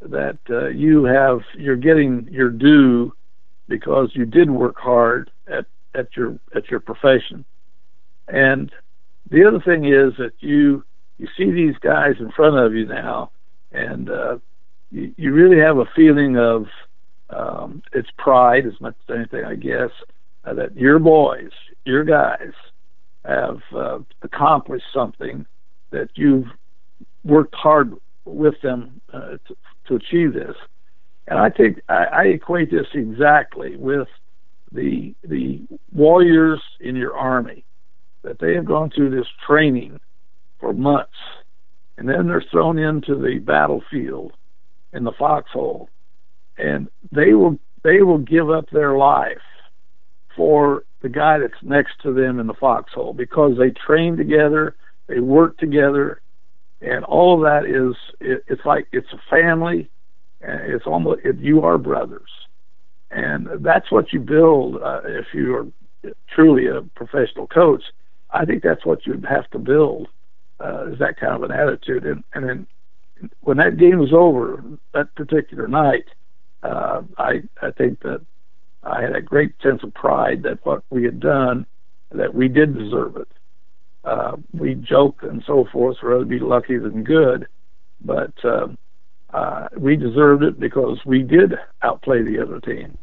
That 0.00 0.38
uh, 0.48 0.68
you 0.68 1.04
have 1.04 1.40
you're 1.54 1.76
getting 1.76 2.28
your 2.30 2.50
due 2.50 3.12
because 3.66 4.10
you 4.14 4.24
did 4.24 4.48
work 4.48 4.78
hard 4.78 5.30
at 5.48 5.66
at 5.94 6.16
your 6.16 6.38
at 6.54 6.70
your 6.70 6.78
profession. 6.78 7.44
And 8.28 8.70
the 9.28 9.44
other 9.44 9.60
thing 9.60 9.84
is 9.84 10.14
that 10.18 10.34
you 10.38 10.84
you 11.18 11.26
see 11.36 11.50
these 11.50 11.76
guys 11.78 12.14
in 12.20 12.30
front 12.30 12.56
of 12.56 12.74
you 12.74 12.86
now 12.86 13.32
and 13.72 14.08
uh, 14.08 14.38
you, 14.92 15.12
you 15.16 15.32
really 15.32 15.58
have 15.58 15.78
a 15.78 15.86
feeling 15.96 16.36
of 16.36 16.66
um, 17.30 17.82
it's 17.92 18.08
pride 18.16 18.66
as 18.66 18.80
much 18.80 18.94
as 19.08 19.14
anything, 19.14 19.44
I 19.44 19.54
guess, 19.54 19.90
uh, 20.44 20.54
that 20.54 20.76
your 20.76 20.98
boys, 20.98 21.50
your 21.84 22.04
guys, 22.04 22.52
have 23.24 23.60
uh, 23.74 23.98
accomplished 24.22 24.86
something 24.92 25.44
that 25.90 26.08
you've 26.14 26.46
worked 27.24 27.54
hard 27.54 27.94
with 28.24 28.60
them 28.62 29.00
uh, 29.12 29.36
to, 29.46 29.56
to 29.86 29.94
achieve 29.96 30.32
this. 30.32 30.56
And 31.26 31.38
I 31.38 31.50
think 31.50 31.80
I, 31.88 32.04
I 32.04 32.22
equate 32.24 32.70
this 32.70 32.86
exactly 32.94 33.76
with 33.76 34.08
the 34.72 35.14
the 35.24 35.62
warriors 35.92 36.62
in 36.80 36.96
your 36.96 37.16
army 37.16 37.64
that 38.22 38.38
they 38.38 38.54
have 38.54 38.64
gone 38.64 38.90
through 38.90 39.10
this 39.10 39.26
training 39.46 40.00
for 40.60 40.72
months, 40.72 41.12
and 41.96 42.08
then 42.08 42.26
they're 42.26 42.44
thrown 42.50 42.78
into 42.78 43.14
the 43.14 43.38
battlefield 43.38 44.32
in 44.92 45.04
the 45.04 45.12
foxhole 45.12 45.90
and 46.58 46.88
they 47.12 47.34
will 47.34 47.58
they 47.84 48.02
will 48.02 48.18
give 48.18 48.50
up 48.50 48.68
their 48.70 48.96
life 48.96 49.38
for 50.36 50.84
the 51.02 51.08
guy 51.08 51.38
that's 51.38 51.62
next 51.62 51.92
to 52.02 52.12
them 52.12 52.40
in 52.40 52.46
the 52.46 52.54
foxhole 52.54 53.12
because 53.12 53.56
they 53.56 53.70
train 53.70 54.16
together, 54.16 54.74
they 55.06 55.20
work 55.20 55.56
together, 55.58 56.20
and 56.80 57.04
all 57.04 57.34
of 57.34 57.40
that 57.42 57.68
is 57.68 57.94
it, 58.20 58.44
it's 58.48 58.64
like 58.64 58.88
it's 58.92 59.12
a 59.12 59.20
family, 59.30 59.88
and 60.40 60.60
it's 60.72 60.86
almost 60.86 61.20
it, 61.24 61.38
you 61.38 61.62
are 61.62 61.78
brothers, 61.78 62.30
and 63.10 63.48
that's 63.60 63.90
what 63.90 64.12
you 64.12 64.20
build 64.20 64.82
uh, 64.82 65.00
if 65.04 65.26
you 65.32 65.54
are 65.54 65.66
truly 66.34 66.66
a 66.66 66.82
professional 66.94 67.46
coach. 67.46 67.82
I 68.30 68.44
think 68.44 68.62
that's 68.62 68.84
what 68.84 69.06
you 69.06 69.20
have 69.28 69.48
to 69.50 69.58
build 69.58 70.08
uh, 70.60 70.88
is 70.92 70.98
that 70.98 71.18
kind 71.18 71.34
of 71.34 71.42
an 71.42 71.52
attitude, 71.52 72.04
and 72.04 72.22
and 72.34 72.48
then 72.48 72.66
when 73.40 73.56
that 73.56 73.78
game 73.78 73.98
was 73.98 74.12
over 74.12 74.62
that 74.94 75.14
particular 75.14 75.66
night 75.66 76.04
uh, 76.62 77.02
I 77.18 77.42
I 77.62 77.70
think 77.70 78.00
that 78.00 78.20
I 78.82 79.02
had 79.02 79.14
a 79.14 79.20
great 79.20 79.54
sense 79.62 79.82
of 79.82 79.94
pride 79.94 80.42
that 80.44 80.64
what 80.64 80.82
we 80.90 81.04
had 81.04 81.20
done, 81.20 81.66
that 82.10 82.34
we 82.34 82.48
did 82.48 82.76
deserve 82.76 83.16
it. 83.16 83.28
Uh, 84.04 84.36
we 84.52 84.74
joke 84.74 85.22
and 85.22 85.42
so 85.46 85.66
forth, 85.70 85.98
rather 86.02 86.24
be 86.24 86.38
lucky 86.38 86.78
than 86.78 87.04
good, 87.04 87.46
but 88.00 88.32
uh, 88.44 88.68
uh, 89.30 89.68
we 89.76 89.96
deserved 89.96 90.42
it 90.42 90.58
because 90.58 90.98
we 91.04 91.22
did 91.22 91.54
outplay 91.82 92.22
the 92.22 92.40
other 92.40 92.60
team. 92.60 92.96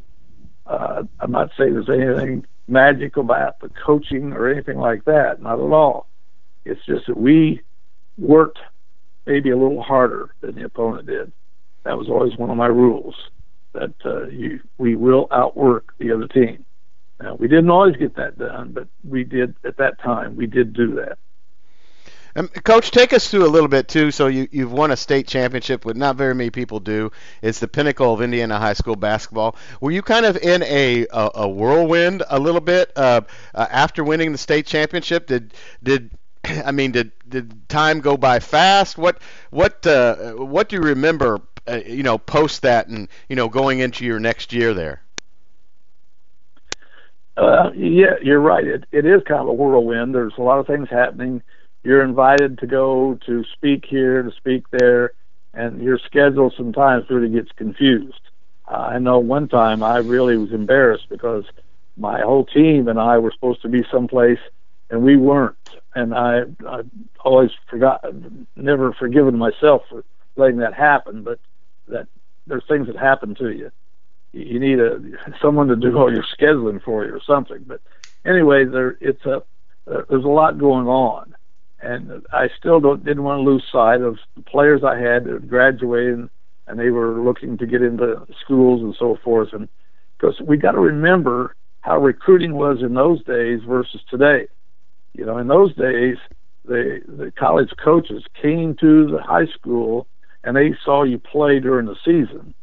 Uh, 0.66 1.04
I'm 1.20 1.30
not 1.30 1.50
saying 1.56 1.74
there's 1.74 1.88
anything 1.88 2.44
magic 2.66 3.16
about 3.16 3.60
the 3.60 3.68
coaching 3.68 4.32
or 4.32 4.48
anything 4.48 4.78
like 4.78 5.04
that, 5.04 5.40
not 5.40 5.60
at 5.60 5.72
all. 5.72 6.08
It's 6.64 6.84
just 6.84 7.06
that 7.06 7.16
we 7.16 7.60
worked 8.18 8.58
maybe 9.26 9.50
a 9.50 9.56
little 9.56 9.82
harder 9.82 10.34
than 10.40 10.56
the 10.56 10.64
opponent 10.64 11.06
did. 11.06 11.30
That 11.84 11.96
was 11.96 12.08
always 12.08 12.36
one 12.36 12.50
of 12.50 12.56
my 12.56 12.66
rules 12.66 13.14
that 13.76 13.94
uh, 14.04 14.26
you, 14.26 14.60
we 14.78 14.96
will 14.96 15.28
outwork 15.30 15.94
the 15.98 16.12
other 16.12 16.28
team. 16.28 16.64
Now, 17.20 17.34
we 17.34 17.48
didn't 17.48 17.70
always 17.70 17.96
get 17.96 18.16
that 18.16 18.38
done, 18.38 18.72
but 18.72 18.88
we 19.02 19.24
did 19.24 19.54
at 19.64 19.78
that 19.78 20.00
time. 20.00 20.36
We 20.36 20.46
did 20.46 20.74
do 20.74 20.96
that. 20.96 21.18
Um, 22.36 22.48
Coach, 22.48 22.90
take 22.90 23.14
us 23.14 23.30
through 23.30 23.46
a 23.46 23.48
little 23.48 23.68
bit 23.68 23.88
too. 23.88 24.10
So 24.10 24.26
you, 24.26 24.46
you've 24.52 24.72
won 24.72 24.90
a 24.90 24.96
state 24.96 25.26
championship, 25.26 25.86
what 25.86 25.96
not 25.96 26.16
very 26.16 26.34
many 26.34 26.50
people 26.50 26.80
do. 26.80 27.10
It's 27.40 27.60
the 27.60 27.68
pinnacle 27.68 28.12
of 28.12 28.20
Indiana 28.20 28.58
high 28.58 28.74
school 28.74 28.94
basketball. 28.94 29.56
Were 29.80 29.90
you 29.90 30.02
kind 30.02 30.26
of 30.26 30.36
in 30.36 30.62
a 30.64 31.06
a, 31.10 31.30
a 31.34 31.48
whirlwind 31.48 32.22
a 32.28 32.38
little 32.38 32.60
bit 32.60 32.92
uh, 32.94 33.22
uh, 33.54 33.66
after 33.70 34.04
winning 34.04 34.32
the 34.32 34.38
state 34.38 34.66
championship? 34.66 35.26
Did 35.26 35.54
did 35.82 36.10
I 36.44 36.72
mean 36.72 36.92
did 36.92 37.12
did 37.26 37.66
time 37.70 38.00
go 38.00 38.18
by 38.18 38.40
fast? 38.40 38.98
What 38.98 39.22
what 39.48 39.86
uh, 39.86 40.32
what 40.32 40.68
do 40.68 40.76
you 40.76 40.82
remember 40.82 41.40
uh, 41.68 41.80
you 41.86 42.02
know, 42.02 42.18
post 42.18 42.62
that 42.62 42.88
and 42.88 43.08
you 43.28 43.36
know, 43.36 43.48
going 43.48 43.80
into 43.80 44.04
your 44.04 44.20
next 44.20 44.52
year 44.52 44.74
there? 44.74 45.02
Uh, 47.36 47.70
yeah, 47.74 48.14
you're 48.22 48.40
right. 48.40 48.66
It 48.66 48.84
it 48.92 49.04
is 49.04 49.22
kind 49.26 49.40
of 49.40 49.48
a 49.48 49.52
whirlwind. 49.52 50.14
There's 50.14 50.32
a 50.38 50.42
lot 50.42 50.58
of 50.58 50.66
things 50.66 50.88
happening. 50.88 51.42
You're 51.82 52.02
invited 52.02 52.58
to 52.58 52.66
go 52.66 53.18
to 53.26 53.44
speak 53.52 53.84
here, 53.86 54.22
to 54.22 54.32
speak 54.32 54.64
there, 54.70 55.12
and 55.54 55.82
your 55.82 55.98
schedule 55.98 56.52
sometimes 56.56 57.08
really 57.10 57.28
gets 57.28 57.52
confused. 57.52 58.20
Uh, 58.66 58.74
I 58.74 58.98
know 58.98 59.18
one 59.18 59.48
time 59.48 59.82
I 59.82 59.98
really 59.98 60.36
was 60.36 60.52
embarrassed 60.52 61.08
because 61.08 61.44
my 61.96 62.20
whole 62.20 62.44
team 62.44 62.88
and 62.88 62.98
I 62.98 63.18
were 63.18 63.30
supposed 63.32 63.62
to 63.62 63.68
be 63.68 63.84
someplace 63.90 64.40
and 64.90 65.02
we 65.02 65.16
weren't. 65.16 65.56
And 65.94 66.14
I 66.14 66.42
I 66.66 66.82
always 67.20 67.50
forgot, 67.68 68.04
never 68.54 68.92
forgiven 68.92 69.38
myself 69.38 69.82
for 69.88 70.04
letting 70.36 70.58
that 70.58 70.74
happen. 70.74 71.22
But 71.22 71.40
that 71.88 72.08
there's 72.46 72.64
things 72.68 72.86
that 72.86 72.96
happen 72.96 73.34
to 73.36 73.50
you. 73.50 73.70
You 74.32 74.60
need 74.60 74.80
a 74.80 75.00
someone 75.40 75.68
to 75.68 75.76
do 75.76 75.96
all 75.96 76.12
your 76.12 76.24
scheduling 76.38 76.82
for 76.82 77.04
you 77.04 77.14
or 77.14 77.20
something. 77.26 77.64
But 77.66 77.80
anyway, 78.24 78.64
there 78.64 78.96
it's 79.00 79.24
a 79.24 79.42
there's 79.86 80.24
a 80.24 80.28
lot 80.28 80.58
going 80.58 80.86
on, 80.86 81.34
and 81.80 82.24
I 82.32 82.50
still 82.58 82.80
don't 82.80 83.04
didn't 83.04 83.22
want 83.22 83.38
to 83.38 83.50
lose 83.50 83.64
sight 83.72 84.02
of 84.02 84.18
the 84.34 84.42
players 84.42 84.84
I 84.84 84.98
had 84.98 85.24
that 85.24 85.48
graduated 85.48 86.28
and 86.66 86.78
they 86.78 86.90
were 86.90 87.20
looking 87.20 87.58
to 87.58 87.66
get 87.66 87.82
into 87.82 88.26
schools 88.44 88.82
and 88.82 88.94
so 88.98 89.16
forth. 89.22 89.52
And 89.52 89.68
because 90.18 90.40
we 90.40 90.56
got 90.56 90.72
to 90.72 90.80
remember 90.80 91.54
how 91.80 91.98
recruiting 91.98 92.54
was 92.54 92.82
in 92.82 92.94
those 92.94 93.22
days 93.24 93.60
versus 93.66 94.00
today. 94.10 94.48
You 95.14 95.24
know, 95.24 95.38
in 95.38 95.46
those 95.46 95.74
days, 95.76 96.16
the 96.64 97.00
the 97.06 97.32
college 97.38 97.70
coaches 97.82 98.24
came 98.40 98.74
to 98.76 99.06
the 99.06 99.22
high 99.22 99.46
school 99.46 100.06
and 100.46 100.56
they 100.56 100.74
saw 100.84 101.02
you 101.02 101.18
play 101.18 101.58
during 101.58 101.86
the 101.86 101.96
season. 102.04 102.54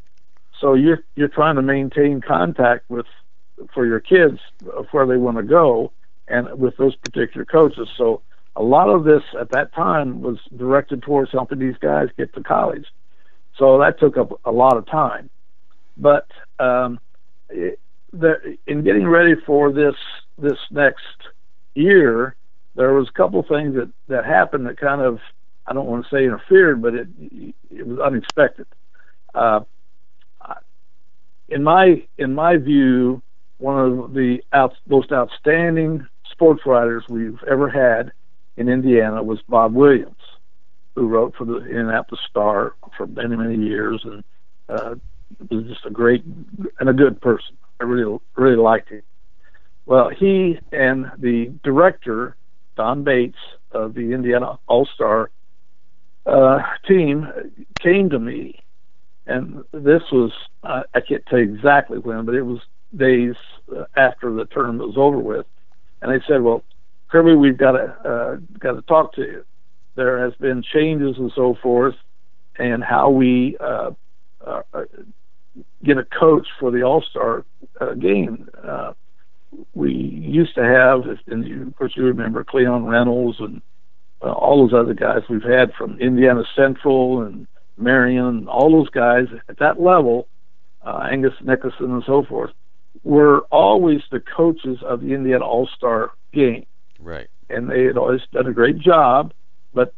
So 0.60 0.74
you're 0.74 1.04
you're 1.16 1.28
trying 1.28 1.58
to 1.58 1.62
maintain 1.62 2.22
contact 2.22 2.90
with 2.90 3.06
for 3.74 3.86
your 3.86 4.00
kids 4.00 4.40
of 4.76 4.88
where 4.92 5.06
they 5.06 5.18
want 5.18 5.38
to 5.38 5.44
go 5.44 5.92
and 6.28 6.58
with 6.58 6.78
those 6.78 6.96
particular 6.96 7.46
coaches. 7.46 7.90
So 7.98 8.22
a 8.56 8.64
lot 8.64 8.90
of 8.90 9.04
this 9.04 9.24
at 9.40 9.52
that 9.52 9.74
time 9.74 10.22
was 10.22 10.38
directed 10.56 11.04
towards 11.04 11.32
helping 11.32 11.60
these 11.60 11.78
guys 11.80 12.08
get 12.18 12.34
to 12.34 12.42
college. 12.42 12.86
So 13.58 13.78
that 13.80 14.00
took 14.00 14.18
up 14.18 14.40
a 14.46 14.52
lot 14.52 14.78
of 14.78 14.88
time. 14.88 15.30
But 15.98 16.28
um, 16.60 17.00
the, 17.50 18.58
in 18.66 18.84
getting 18.84 19.08
ready 19.08 19.36
for 19.46 19.72
this 19.74 19.96
this 20.38 20.58
next 20.72 21.04
year, 21.76 22.36
there 22.76 22.94
was 22.94 23.10
a 23.10 23.12
couple 23.12 23.44
things 23.44 23.76
that 23.76 23.92
that 24.08 24.26
happened 24.26 24.68
that 24.68 24.78
kind 24.78 25.02
of 25.02 25.20
I 25.66 25.74
don't 25.74 25.88
want 25.88 26.06
to 26.06 26.16
say 26.16 26.26
interfered, 26.26 26.82
but 26.82 26.94
it 26.94 27.08
it 27.72 27.88
was 27.88 28.00
unexpected. 28.00 28.68
Uh, 29.34 29.62
in 31.50 31.64
my 31.64 32.04
in 32.18 32.34
my 32.34 32.58
view, 32.58 33.22
one 33.58 33.80
of 33.80 34.14
the 34.14 34.40
out, 34.52 34.74
most 34.88 35.12
outstanding 35.12 36.06
sports 36.32 36.66
writers 36.66 37.04
we've 37.08 37.42
ever 37.50 37.70
had 37.70 38.12
in 38.58 38.70
Indiana 38.70 39.24
was 39.24 39.42
Bob 39.48 39.74
Williams, 39.74 40.16
who 40.96 41.08
wrote 41.08 41.36
for 41.36 41.46
the 41.46 41.58
Indianapolis 41.58 42.22
Star 42.30 42.76
for 42.98 43.08
many 43.08 43.36
many 43.36 43.56
years 43.56 44.02
and 44.04 44.24
uh, 44.70 44.96
was 45.50 45.66
just 45.66 45.86
a 45.86 45.90
great 45.90 46.24
and 46.80 46.90
a 46.90 46.94
good 46.94 47.22
person. 47.22 47.56
I 47.80 47.86
really 47.86 48.20
really 48.36 48.58
liked 48.58 48.90
him. 48.90 49.04
Well, 49.86 50.10
he 50.10 50.60
and 50.72 51.12
the 51.18 51.54
director 51.64 52.36
Don 52.76 53.04
Bates 53.04 53.38
of 53.72 53.94
the 53.94 54.14
Indiana 54.14 54.60
All 54.68 54.86
Star 54.86 55.30
uh, 56.26 56.60
team 56.88 57.28
came 57.80 58.10
to 58.10 58.20
me, 58.20 58.64
and 59.28 59.64
this 59.72 60.04
was 60.12 60.32
uh, 60.64 60.84
I 60.94 61.02
can't 61.02 61.26
tell 61.26 61.40
you 61.40 61.54
exactly 61.54 61.98
when, 61.98 62.26
but 62.26 62.36
it 62.36 62.44
was 62.44 62.60
days 62.96 63.36
uh, 63.76 63.86
after 63.96 64.34
the 64.34 64.46
tournament 64.46 64.88
was 64.88 64.98
over 64.98 65.18
with, 65.18 65.46
and 66.02 66.12
they 66.12 66.24
said, 66.28 66.42
"Well, 66.42 66.64
Kirby, 67.10 67.36
we've 67.36 67.58
got 67.58 67.74
to 67.74 67.84
uh, 68.10 68.38
got 68.60 68.74
to 68.74 68.82
talk 68.84 69.14
to 69.16 69.22
you. 69.22 69.46
There 69.96 70.24
has 70.24 70.34
been 70.36 70.64
changes 70.64 71.18
and 71.18 71.32
so 71.36 71.56
forth, 71.62 71.96
and 72.58 72.84
how 72.84 73.10
we 73.10 73.58
uh, 73.60 73.92
uh, 74.46 74.62
get 75.84 75.98
a 75.98 76.06
coach 76.06 76.48
for 76.60 76.72
the 76.72 76.84
All 76.84 77.02
Star 77.02 77.46
uh, 77.82 77.94
game." 77.94 78.50
Uh, 78.64 78.94
we 79.76 79.94
used 79.94 80.56
to 80.56 80.64
have, 80.64 81.04
and 81.28 81.68
of 81.68 81.76
course 81.76 81.94
you 81.96 82.04
remember 82.04 82.44
Cleon 82.44 82.86
Reynolds 82.86 83.40
and 83.40 83.62
uh, 84.24 84.32
all 84.32 84.66
those 84.66 84.74
other 84.74 84.94
guys 84.94 85.22
we've 85.30 85.44
had 85.44 85.74
from 85.74 86.00
Indiana 86.00 86.44
Central 86.56 87.22
and 87.22 87.46
Marion, 87.78 88.48
all 88.48 88.72
those 88.72 88.90
guys 88.90 89.28
at 89.50 89.60
that 89.60 89.82
level, 89.82 90.28
uh, 90.86 91.08
Angus 91.12 91.34
Nicoson 91.44 91.92
and 91.92 92.04
so 92.06 92.24
forth, 92.24 92.52
were 93.04 93.42
always 93.52 94.02
the 94.12 94.20
coaches 94.20 94.78
of 94.84 95.02
the 95.02 95.14
Indiana 95.14 95.46
All 95.46 95.68
Star 95.76 96.12
game. 96.32 96.66
Right. 97.00 97.28
And 97.50 97.70
they 97.70 97.84
had 97.84 97.98
always 97.98 98.22
done 98.32 98.48
a 98.48 98.54
great 98.54 98.80
job, 98.80 99.34
but 99.74 99.94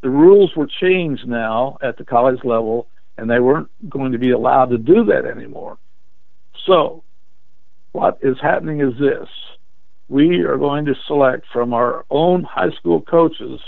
the 0.00 0.10
rules 0.10 0.54
were 0.56 0.66
changed 0.66 1.26
now 1.26 1.76
at 1.82 1.98
the 1.98 2.04
college 2.04 2.44
level, 2.44 2.88
and 3.18 3.30
they 3.30 3.40
weren't 3.40 3.68
going 3.90 4.12
to 4.12 4.18
be 4.18 4.30
allowed 4.30 4.70
to 4.70 4.78
do 4.78 5.04
that 5.04 5.26
anymore. 5.26 5.78
So 6.64 7.02
what 7.92 8.18
is 8.22 8.36
happening 8.40 8.80
is 8.80 8.98
this 8.98 9.28
we 10.08 10.40
are 10.42 10.56
going 10.56 10.84
to 10.86 10.94
select 11.06 11.46
from 11.52 11.72
our 11.72 12.04
own 12.10 12.44
high 12.44 12.70
school 12.70 13.00
coaches 13.00 13.60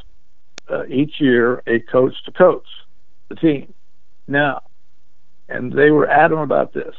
uh, 0.70 0.86
each 0.86 1.20
year 1.20 1.62
a 1.66 1.80
coach 1.80 2.14
to 2.24 2.32
coach 2.32 2.66
the 3.28 3.34
team. 3.34 3.72
Now, 4.26 4.62
and 5.48 5.72
they 5.72 5.90
were 5.90 6.08
adamant 6.08 6.44
about 6.44 6.74
this. 6.74 6.94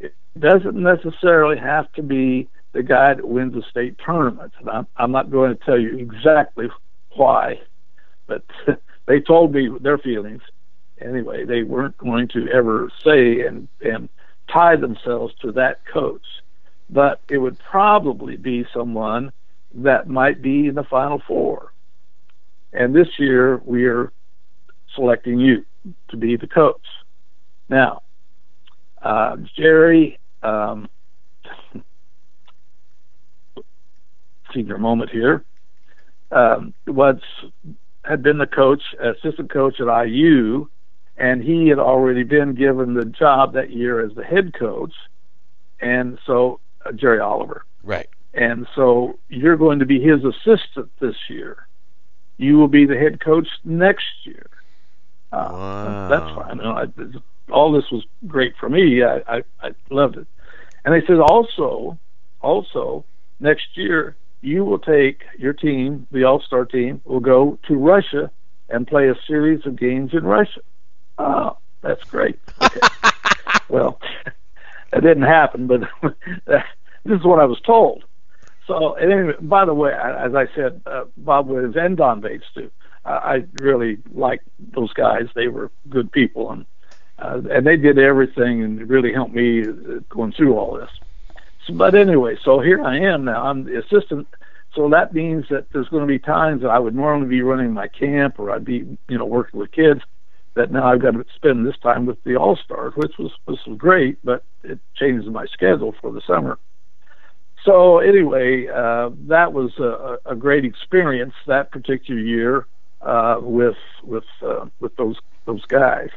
It 0.00 0.14
doesn't 0.38 0.74
necessarily 0.74 1.58
have 1.58 1.90
to 1.92 2.02
be 2.02 2.48
the 2.72 2.82
guy 2.82 3.14
that 3.14 3.26
wins 3.26 3.54
the 3.54 3.62
state 3.70 3.96
tournament. 4.04 4.52
I'm, 4.70 4.86
I'm 4.96 5.12
not 5.12 5.30
going 5.30 5.56
to 5.56 5.64
tell 5.64 5.78
you 5.78 5.96
exactly 5.96 6.68
why, 7.12 7.60
but 8.26 8.44
they 9.06 9.20
told 9.20 9.54
me 9.54 9.70
their 9.80 9.98
feelings. 9.98 10.42
Anyway, 11.00 11.44
they 11.44 11.62
weren't 11.62 11.96
going 11.98 12.28
to 12.28 12.48
ever 12.48 12.90
say 13.04 13.40
and, 13.46 13.68
and 13.80 14.08
tie 14.52 14.76
themselves 14.76 15.34
to 15.42 15.52
that 15.52 15.86
coach 15.86 16.22
but 16.90 17.20
it 17.28 17.38
would 17.38 17.58
probably 17.58 18.36
be 18.36 18.66
someone 18.72 19.32
that 19.74 20.08
might 20.08 20.40
be 20.42 20.68
in 20.68 20.74
the 20.74 20.84
Final 20.84 21.20
Four. 21.26 21.72
And 22.72 22.94
this 22.94 23.08
year 23.18 23.60
we 23.64 23.86
are 23.86 24.12
selecting 24.94 25.40
you 25.40 25.64
to 26.08 26.16
be 26.16 26.36
the 26.36 26.46
coach. 26.46 26.86
Now, 27.68 28.02
uh, 29.02 29.36
Jerry, 29.56 30.18
um, 30.42 30.88
senior 34.54 34.78
moment 34.78 35.10
here, 35.10 35.44
um, 36.30 36.74
was 36.86 37.20
had 38.04 38.22
been 38.22 38.38
the 38.38 38.46
coach, 38.46 38.82
assistant 39.00 39.50
coach 39.50 39.80
at 39.80 40.06
IU, 40.06 40.68
and 41.16 41.42
he 41.42 41.68
had 41.68 41.78
already 41.78 42.22
been 42.22 42.54
given 42.54 42.94
the 42.94 43.06
job 43.06 43.54
that 43.54 43.70
year 43.70 44.04
as 44.04 44.14
the 44.14 44.24
head 44.24 44.52
coach. 44.52 44.92
And 45.80 46.18
so 46.26 46.60
Jerry 46.92 47.20
Oliver. 47.20 47.64
Right. 47.82 48.08
And 48.32 48.66
so 48.74 49.18
you're 49.28 49.56
going 49.56 49.78
to 49.78 49.86
be 49.86 50.00
his 50.00 50.24
assistant 50.24 50.90
this 51.00 51.16
year. 51.28 51.66
You 52.36 52.58
will 52.58 52.68
be 52.68 52.84
the 52.84 52.96
head 52.96 53.20
coach 53.20 53.48
next 53.64 54.06
year. 54.24 54.46
Uh, 55.32 55.48
wow. 55.52 56.08
That's 56.08 56.34
fine. 56.34 56.56
You 56.56 56.62
know, 56.62 56.72
I, 56.72 57.52
all 57.52 57.72
this 57.72 57.90
was 57.90 58.04
great 58.26 58.54
for 58.58 58.68
me. 58.68 59.02
I, 59.02 59.22
I, 59.28 59.42
I 59.62 59.70
loved 59.90 60.16
it. 60.16 60.26
And 60.84 60.94
they 60.94 61.06
said 61.06 61.20
also, 61.20 61.98
also 62.40 63.04
next 63.40 63.76
year 63.76 64.16
you 64.40 64.64
will 64.64 64.78
take 64.78 65.22
your 65.38 65.52
team, 65.52 66.06
the 66.10 66.24
All 66.24 66.40
Star 66.40 66.64
team, 66.64 67.00
will 67.04 67.20
go 67.20 67.58
to 67.66 67.74
Russia 67.76 68.30
and 68.68 68.86
play 68.86 69.08
a 69.08 69.14
series 69.26 69.64
of 69.66 69.76
games 69.76 70.12
in 70.12 70.24
Russia. 70.24 70.60
Oh, 71.18 71.56
that's 71.80 72.04
great. 72.04 72.38
Okay. 72.62 72.80
well, 73.68 74.00
it 74.94 75.00
didn't 75.00 75.24
happen, 75.24 75.66
but 75.66 75.80
this 76.46 76.62
is 77.18 77.24
what 77.24 77.40
I 77.40 77.44
was 77.44 77.60
told. 77.60 78.04
So, 78.66 78.94
anyway, 78.94 79.34
by 79.40 79.64
the 79.64 79.74
way, 79.74 79.92
as 79.92 80.34
I 80.34 80.46
said, 80.54 80.80
uh, 80.86 81.04
Bob 81.18 81.48
Williams 81.48 81.76
and 81.76 81.96
Don 81.96 82.20
Bates 82.20 82.44
too. 82.54 82.70
Uh, 83.04 83.20
I 83.22 83.44
really 83.60 83.98
liked 84.12 84.48
those 84.58 84.92
guys. 84.94 85.28
They 85.34 85.48
were 85.48 85.70
good 85.90 86.10
people, 86.10 86.50
and 86.50 86.64
uh, 87.18 87.42
and 87.50 87.66
they 87.66 87.76
did 87.76 87.98
everything 87.98 88.62
and 88.62 88.88
really 88.88 89.12
helped 89.12 89.34
me 89.34 89.62
uh, 89.62 90.00
going 90.08 90.32
through 90.32 90.56
all 90.56 90.74
this. 90.74 90.90
So, 91.66 91.74
but 91.74 91.94
anyway, 91.94 92.36
so 92.42 92.60
here 92.60 92.82
I 92.82 92.98
am 92.98 93.24
now. 93.24 93.44
I'm 93.44 93.64
the 93.64 93.78
assistant. 93.78 94.26
So 94.74 94.88
that 94.88 95.14
means 95.14 95.44
that 95.50 95.70
there's 95.72 95.88
going 95.88 96.02
to 96.02 96.08
be 96.08 96.18
times 96.18 96.62
that 96.62 96.68
I 96.68 96.78
would 96.78 96.94
normally 96.94 97.28
be 97.28 97.42
running 97.42 97.72
my 97.72 97.86
camp 97.86 98.40
or 98.40 98.50
I'd 98.50 98.64
be, 98.64 98.98
you 99.08 99.18
know, 99.18 99.24
working 99.24 99.60
with 99.60 99.70
kids 99.70 100.00
that 100.54 100.70
now 100.70 100.86
I've 100.86 101.02
got 101.02 101.12
to 101.12 101.24
spend 101.34 101.66
this 101.66 101.76
time 101.82 102.06
with 102.06 102.22
the 102.24 102.36
All 102.36 102.56
Stars, 102.56 102.94
which 102.96 103.18
was 103.18 103.32
was 103.46 103.58
great, 103.76 104.18
but 104.24 104.44
it 104.62 104.78
changes 104.94 105.28
my 105.28 105.46
schedule 105.46 105.94
for 106.00 106.12
the 106.12 106.20
summer. 106.26 106.58
So 107.64 107.98
anyway, 107.98 108.68
uh, 108.68 109.10
that 109.28 109.52
was 109.52 109.78
a, 109.78 110.18
a 110.26 110.36
great 110.36 110.64
experience 110.64 111.34
that 111.46 111.70
particular 111.70 112.20
year 112.20 112.66
uh, 113.00 113.38
with 113.40 113.76
with 114.02 114.24
uh, 114.42 114.66
with 114.80 114.94
those 114.96 115.16
those 115.46 115.64
guys. 115.66 116.10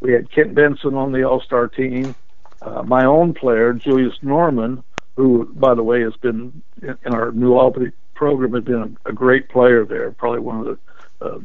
We 0.00 0.12
had 0.12 0.30
Kent 0.30 0.54
Benson 0.54 0.94
on 0.94 1.12
the 1.12 1.24
All 1.24 1.40
Star 1.40 1.68
team. 1.68 2.14
Uh, 2.60 2.82
my 2.82 3.04
own 3.04 3.34
player, 3.34 3.72
Julius 3.72 4.14
Norman, 4.22 4.84
who, 5.16 5.46
by 5.54 5.74
the 5.74 5.82
way, 5.82 6.02
has 6.02 6.14
been 6.16 6.62
in 6.82 7.14
our 7.14 7.32
New 7.32 7.54
Albany 7.54 7.90
program, 8.14 8.54
has 8.54 8.64
been 8.64 8.96
a, 9.04 9.10
a 9.10 9.12
great 9.12 9.48
player 9.48 9.84
there. 9.84 10.12
Probably 10.12 10.40
one 10.40 10.60
of 10.60 10.78
the 11.20 11.26
uh, 11.26 11.38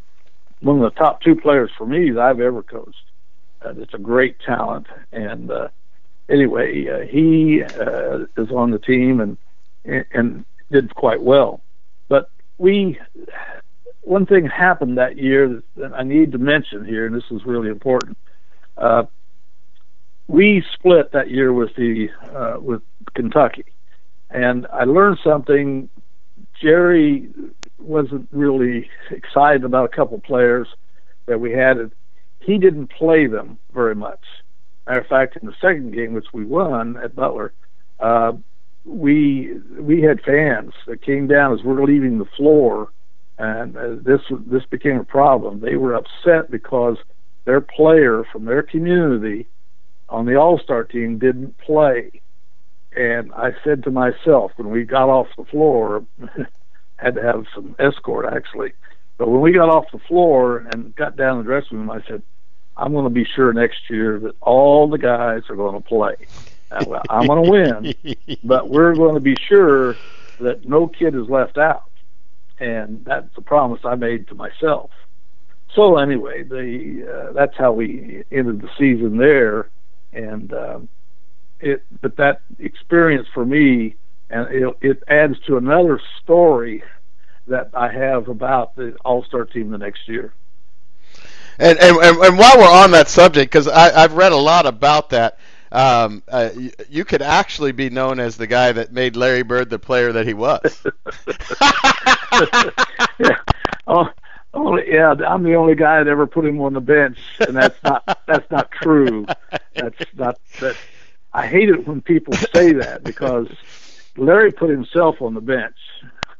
one 0.61 0.77
of 0.77 0.93
the 0.93 0.97
top 0.97 1.21
two 1.21 1.35
players 1.35 1.71
for 1.77 1.85
me 1.85 2.11
that 2.11 2.21
I've 2.21 2.39
ever 2.39 2.63
coached. 2.63 2.95
Uh, 3.63 3.73
it's 3.77 3.93
a 3.93 3.99
great 3.99 4.39
talent, 4.39 4.88
and 5.11 5.51
uh, 5.51 5.67
anyway, 6.29 6.88
uh, 6.88 7.07
he 7.07 7.63
uh, 7.63 8.25
is 8.38 8.51
on 8.51 8.71
the 8.71 8.79
team 8.79 9.19
and 9.19 9.38
and 10.11 10.45
did 10.71 10.93
quite 10.95 11.21
well. 11.21 11.61
But 12.07 12.29
we, 12.57 12.99
one 14.01 14.25
thing 14.25 14.45
happened 14.45 14.97
that 14.97 15.17
year 15.17 15.61
that 15.75 15.93
I 15.93 16.03
need 16.03 16.34
to 16.34 16.38
mention 16.38 16.85
here, 16.85 17.05
and 17.05 17.15
this 17.15 17.23
is 17.31 17.45
really 17.45 17.69
important. 17.69 18.17
Uh, 18.77 19.03
we 20.27 20.63
split 20.73 21.13
that 21.13 21.31
year 21.31 21.53
with 21.53 21.75
the 21.75 22.09
uh, 22.35 22.57
with 22.59 22.81
Kentucky, 23.15 23.65
and 24.29 24.67
I 24.71 24.84
learned 24.84 25.19
something. 25.23 25.89
Jerry 26.61 27.29
wasn't 27.77 28.27
really 28.31 28.89
excited 29.11 29.63
about 29.63 29.85
a 29.85 29.95
couple 29.95 30.19
players 30.19 30.67
that 31.27 31.39
we 31.39 31.51
had. 31.51 31.91
He 32.39 32.57
didn't 32.57 32.88
play 32.88 33.27
them 33.27 33.57
very 33.73 33.95
much. 33.95 34.19
Matter 34.88 35.01
of 35.01 35.07
fact, 35.07 35.38
in 35.41 35.47
the 35.47 35.55
second 35.61 35.93
game, 35.93 36.13
which 36.13 36.27
we 36.34 36.45
won 36.45 36.97
at 36.97 37.15
Butler, 37.15 37.53
uh, 37.99 38.34
we 38.85 39.59
we 39.77 40.01
had 40.01 40.21
fans 40.21 40.71
that 40.88 41.01
came 41.01 41.27
down 41.27 41.53
as 41.53 41.63
we're 41.63 41.84
leaving 41.84 42.19
the 42.19 42.29
floor, 42.38 42.89
and 43.38 43.75
uh, 43.75 43.95
this 44.01 44.21
this 44.47 44.65
became 44.69 44.97
a 44.97 45.03
problem. 45.03 45.59
They 45.59 45.75
were 45.75 45.93
upset 45.93 46.49
because 46.49 46.97
their 47.43 47.59
player 47.59 48.23
from 48.31 48.45
their 48.45 48.63
community 48.63 49.47
on 50.09 50.25
the 50.25 50.35
All 50.35 50.57
Star 50.57 50.85
team 50.85 51.19
didn't 51.19 51.57
play. 51.57 52.21
And 52.98 53.32
I 53.34 53.52
said 53.64 53.84
to 53.84 53.91
myself 53.91 54.53
when 54.56 54.72
we 54.72 54.84
got 54.84 55.07
off 55.07 55.28
the 55.38 55.45
floor, 55.45 56.03
had 56.95 57.14
to 57.14 57.22
have 57.22 57.45
some 57.53 57.76
escort 57.78 58.26
actually. 58.34 58.74
But 59.19 59.30
when 59.30 59.41
we 59.41 59.52
got 59.52 59.69
off 59.69 59.86
the 59.91 59.99
floor 59.99 60.65
and 60.72 60.95
got 60.95 61.15
down 61.15 61.38
the 61.38 61.44
dressing 61.44 61.78
room, 61.78 61.91
I 61.91 62.02
said, 62.07 62.24
I'm 62.76 62.94
going 62.94 63.03
to 63.03 63.11
be 63.11 63.24
sure 63.24 63.53
next 63.53 63.90
year 63.90 64.19
that 64.19 64.36
all 64.41 64.90
the 64.90 64.98
guys 64.98 65.44
are 65.49 65.56
going 65.56 65.80
to 65.80 65.88
play. 65.88 66.15
Uh, 66.72 66.99
I'm 67.10 67.28
going 67.28 67.44
to 67.44 67.49
win, 67.52 68.18
but 68.44 68.69
we're 68.69 68.95
going 68.95 69.15
to 69.15 69.22
be 69.22 69.36
sure 69.48 69.95
that 70.40 70.68
no 70.68 70.88
kid 70.88 71.15
is 71.15 71.30
left 71.30 71.57
out, 71.57 71.90
and 72.60 73.03
that's 73.06 73.30
a 73.38 73.41
promise 73.41 73.82
I 73.84 73.95
made 73.95 74.28
to 74.28 74.36
myself. 74.36 74.91
So 75.74 75.98
anyway, 75.98 76.44
the 76.44 77.30
uh, 77.30 77.34
that's 77.34 77.56
how 77.57 77.72
we 77.72 78.24
ended 78.32 78.61
the 78.61 78.69
season 78.78 79.18
there, 79.18 79.69
and 80.14 80.53
um, 80.53 80.90
it. 81.59 81.84
But 82.01 82.17
that 82.17 82.41
experience 82.59 83.27
for 83.34 83.45
me, 83.45 83.95
and 84.29 84.47
it, 84.49 84.77
it 84.81 85.03
adds 85.07 85.39
to 85.47 85.57
another 85.57 85.99
story 86.21 86.84
that 87.47 87.69
I 87.73 87.91
have 87.91 88.27
about 88.27 88.75
the 88.75 88.95
All 89.05 89.23
Star 89.23 89.45
team 89.45 89.71
the 89.71 89.77
next 89.77 90.07
year. 90.07 90.34
And, 91.59 91.79
and 91.79 91.97
and 91.97 92.38
while 92.38 92.57
we're 92.57 92.69
on 92.69 92.91
that 92.91 93.09
subject, 93.09 93.51
because 93.51 93.67
I've 93.67 94.13
read 94.13 94.31
a 94.31 94.38
lot 94.38 94.67
about 94.67 95.09
that, 95.09 95.39
um, 95.71 96.23
uh, 96.27 96.49
you, 96.55 96.71
you, 96.89 97.05
could 97.05 97.21
actually 97.21 97.71
be 97.71 97.89
known 97.89 98.19
as 98.19 98.38
the 98.38 98.47
guy 98.47 98.71
that 98.71 98.93
made 98.93 99.15
Larry 99.15 99.43
Bird 99.43 99.69
the 99.69 99.79
player 99.79 100.13
that 100.13 100.25
he 100.27 100.34
was. 100.34 100.85
yeah. 103.19 103.38
Oh, 103.89 104.09
oh, 104.53 104.77
yeah. 104.79 105.15
I'm 105.25 105.43
the 105.43 105.55
only 105.55 105.73
guy 105.73 106.03
that 106.03 106.09
ever 106.09 106.27
put 106.27 106.45
him 106.45 106.59
on 106.59 106.73
the 106.73 106.81
bench, 106.81 107.19
and 107.39 107.55
that's 107.55 107.81
not 107.84 108.19
that's 108.27 108.51
not 108.51 108.69
true. 108.71 109.25
That's 109.75 110.03
not 110.15 110.38
that. 110.59 110.75
I 111.38 111.45
hate 111.45 111.69
it 111.69 111.88
when 111.88 112.01
people 112.01 112.34
say 112.34 112.73
that 112.73 113.03
because 113.03 113.47
Larry 114.18 114.51
put 114.51 114.72
himself 114.72 115.22
on 115.22 115.35
the 115.35 115.41
bench, 115.41 115.77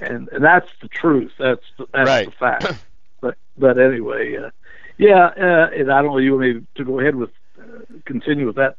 and, 0.00 0.28
and 0.28 0.44
that's 0.44 0.68
the 0.82 0.88
truth. 0.88 1.30
That's 1.38 1.62
the, 1.78 1.86
that's 1.92 2.08
right. 2.08 2.26
the 2.26 2.32
fact. 2.32 2.84
But 3.20 3.36
but 3.56 3.78
anyway, 3.78 4.36
uh, 4.36 4.50
yeah. 4.98 5.26
Uh, 5.26 5.70
and 5.72 5.92
I 5.92 6.02
don't 6.02 6.10
know. 6.10 6.18
You 6.18 6.32
want 6.32 6.56
me 6.56 6.66
to 6.74 6.84
go 6.84 6.98
ahead 6.98 7.14
with 7.14 7.30
uh, 7.58 7.78
continue 8.04 8.46
with 8.46 8.56
that 8.56 8.76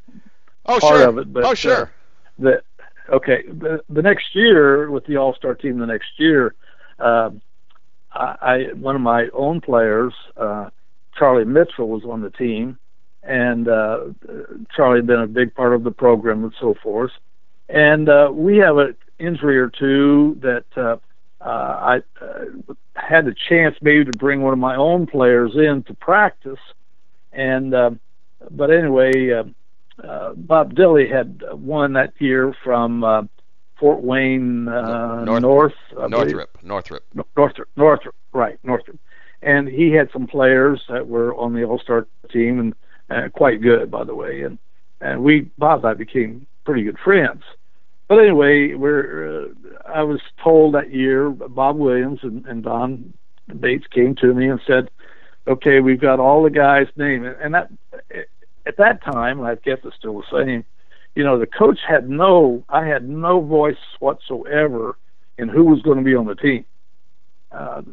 oh, 0.65 0.77
part 0.79 0.97
sure. 0.97 1.07
of 1.07 1.17
it? 1.19 1.31
But 1.31 1.45
oh 1.45 1.53
sure. 1.53 1.83
Uh, 1.83 1.87
the 2.37 2.63
okay. 3.13 3.43
The 3.47 3.81
the 3.89 4.01
next 4.01 4.35
year 4.35 4.91
with 4.91 5.05
the 5.05 5.15
All 5.15 5.35
Star 5.35 5.55
team, 5.55 5.79
the 5.79 5.85
next 5.85 6.09
year, 6.17 6.53
um, 6.99 7.41
I, 8.11 8.35
I 8.41 8.63
one 8.73 8.95
of 8.95 9.01
my 9.01 9.29
own 9.29 9.61
players, 9.61 10.13
uh, 10.35 10.69
Charlie 11.17 11.45
Mitchell, 11.45 11.87
was 11.87 12.03
on 12.03 12.19
the 12.19 12.29
team, 12.29 12.77
and 13.25 13.67
uh, 13.67 14.05
Charlie 14.75 14.99
had 14.99 15.07
been 15.07 15.19
a 15.19 15.27
big 15.27 15.53
part 15.55 15.73
of 15.73 15.83
the 15.83 15.91
program 15.91 16.43
and 16.43 16.53
so 16.59 16.75
forth. 16.81 17.11
And 17.67 18.07
uh, 18.07 18.29
we 18.31 18.57
have 18.57 18.77
an 18.77 18.95
injury 19.19 19.57
or 19.57 19.69
two 19.69 20.37
that 20.41 20.65
uh, 20.77 20.97
uh, 21.41 21.43
I 21.43 22.23
uh, 22.23 22.73
had 22.95 23.25
the 23.25 23.35
chance 23.49 23.75
maybe 23.81 24.05
to 24.05 24.13
bring 24.13 24.41
one 24.41 24.53
of 24.53 24.59
my 24.59 24.75
own 24.75 25.07
players 25.07 25.55
in 25.55 25.83
to 25.83 25.93
practice, 25.93 26.59
and 27.31 27.73
uh, 27.73 27.91
but 28.51 28.71
anyway, 28.71 29.43
Bob 30.35 30.75
Dille 30.75 31.09
had 31.09 31.43
won 31.51 31.93
that 31.93 32.13
year 32.19 32.55
from 32.63 33.29
Fort 33.79 34.01
Wayne 34.01 34.67
uh, 34.67 35.25
North, 35.25 35.41
North 35.41 35.73
Northrop, 36.09 36.57
Northrop, 36.63 37.03
Northrop, 37.35 37.69
Northrop, 37.75 38.15
right, 38.31 38.57
Northrop, 38.63 38.97
and 39.41 39.67
he 39.67 39.91
had 39.91 40.09
some 40.11 40.27
players 40.27 40.81
that 40.89 41.07
were 41.07 41.35
on 41.35 41.53
the 41.53 41.63
All 41.63 41.79
Star 41.79 42.07
team 42.31 42.59
and 42.59 42.75
uh, 43.09 43.29
quite 43.33 43.61
good, 43.61 43.91
by 43.91 44.03
the 44.03 44.15
way, 44.15 44.41
and 44.41 44.57
and 45.01 45.23
we 45.23 45.41
Bob 45.57 45.79
and 45.79 45.87
I 45.91 45.93
became 45.93 46.47
pretty 46.65 46.83
good 46.83 46.97
friends. 46.99 47.43
But 48.07 48.19
anyway, 48.19 48.73
we're 48.73 49.45
uh, 49.45 49.47
I 49.87 50.03
was 50.03 50.19
told 50.43 50.73
that 50.75 50.91
year 50.91 51.29
Bob 51.29 51.77
Williams 51.77 52.19
and, 52.23 52.45
and 52.45 52.63
Don 52.63 53.13
Bates 53.59 53.87
came 53.87 54.15
to 54.15 54.33
me 54.33 54.49
and 54.49 54.59
said, 54.65 54.89
"Okay, 55.47 55.79
we've 55.79 56.01
got 56.01 56.19
all 56.19 56.43
the 56.43 56.49
guys' 56.49 56.87
names," 56.95 57.27
and 57.41 57.53
that 57.53 57.69
at 58.65 58.77
that 58.77 59.03
time, 59.03 59.41
I 59.41 59.55
guess 59.55 59.79
it's 59.83 59.95
still 59.95 60.21
the 60.21 60.43
same. 60.43 60.65
You 61.15 61.23
know, 61.23 61.39
the 61.39 61.47
coach 61.47 61.79
had 61.87 62.09
no, 62.09 62.63
I 62.67 62.85
had 62.85 63.07
no 63.07 63.39
voice 63.41 63.77
whatsoever 63.99 64.97
in 65.37 65.47
who 65.47 65.63
was 65.65 65.81
going 65.81 65.97
to 65.97 66.03
be 66.03 66.15
on 66.15 66.25
the 66.25 66.35
team. 66.35 66.65
Uh, 67.51 67.83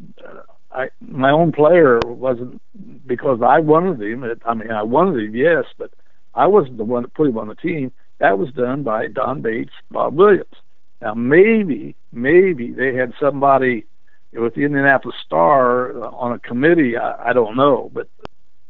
I 0.73 0.89
my 1.01 1.31
own 1.31 1.51
player 1.51 1.99
wasn't 2.05 2.61
because 3.05 3.41
I 3.41 3.59
wanted 3.59 4.01
him. 4.01 4.25
I 4.45 4.53
mean, 4.53 4.71
I 4.71 4.83
wanted 4.83 5.23
him, 5.23 5.35
yes, 5.35 5.65
but 5.77 5.91
I 6.33 6.47
wasn't 6.47 6.77
the 6.77 6.83
one 6.83 7.03
that 7.03 7.13
put 7.13 7.27
him 7.27 7.37
on 7.37 7.47
the 7.47 7.55
team. 7.55 7.91
That 8.19 8.37
was 8.37 8.51
done 8.51 8.83
by 8.83 9.07
Don 9.07 9.41
Bates, 9.41 9.73
Bob 9.91 10.15
Williams. 10.15 10.55
Now 11.01 11.13
maybe, 11.13 11.95
maybe 12.11 12.71
they 12.71 12.95
had 12.95 13.13
somebody 13.19 13.85
with 14.31 14.55
the 14.55 14.61
Indianapolis 14.61 15.15
Star 15.25 16.03
uh, 16.03 16.09
on 16.09 16.33
a 16.33 16.39
committee. 16.39 16.97
I, 16.97 17.29
I 17.29 17.33
don't 17.33 17.55
know, 17.55 17.91
but 17.93 18.07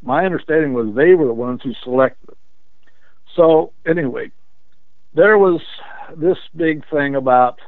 my 0.01 0.25
understanding 0.25 0.73
was 0.73 0.93
they 0.95 1.13
were 1.13 1.27
the 1.27 1.33
ones 1.33 1.61
who 1.63 1.73
selected 1.83 2.29
it. 2.29 2.37
So 3.35 3.71
anyway, 3.85 4.31
there 5.13 5.37
was 5.37 5.61
this 6.17 6.37
big 6.55 6.83
thing 6.89 7.15
about 7.15 7.59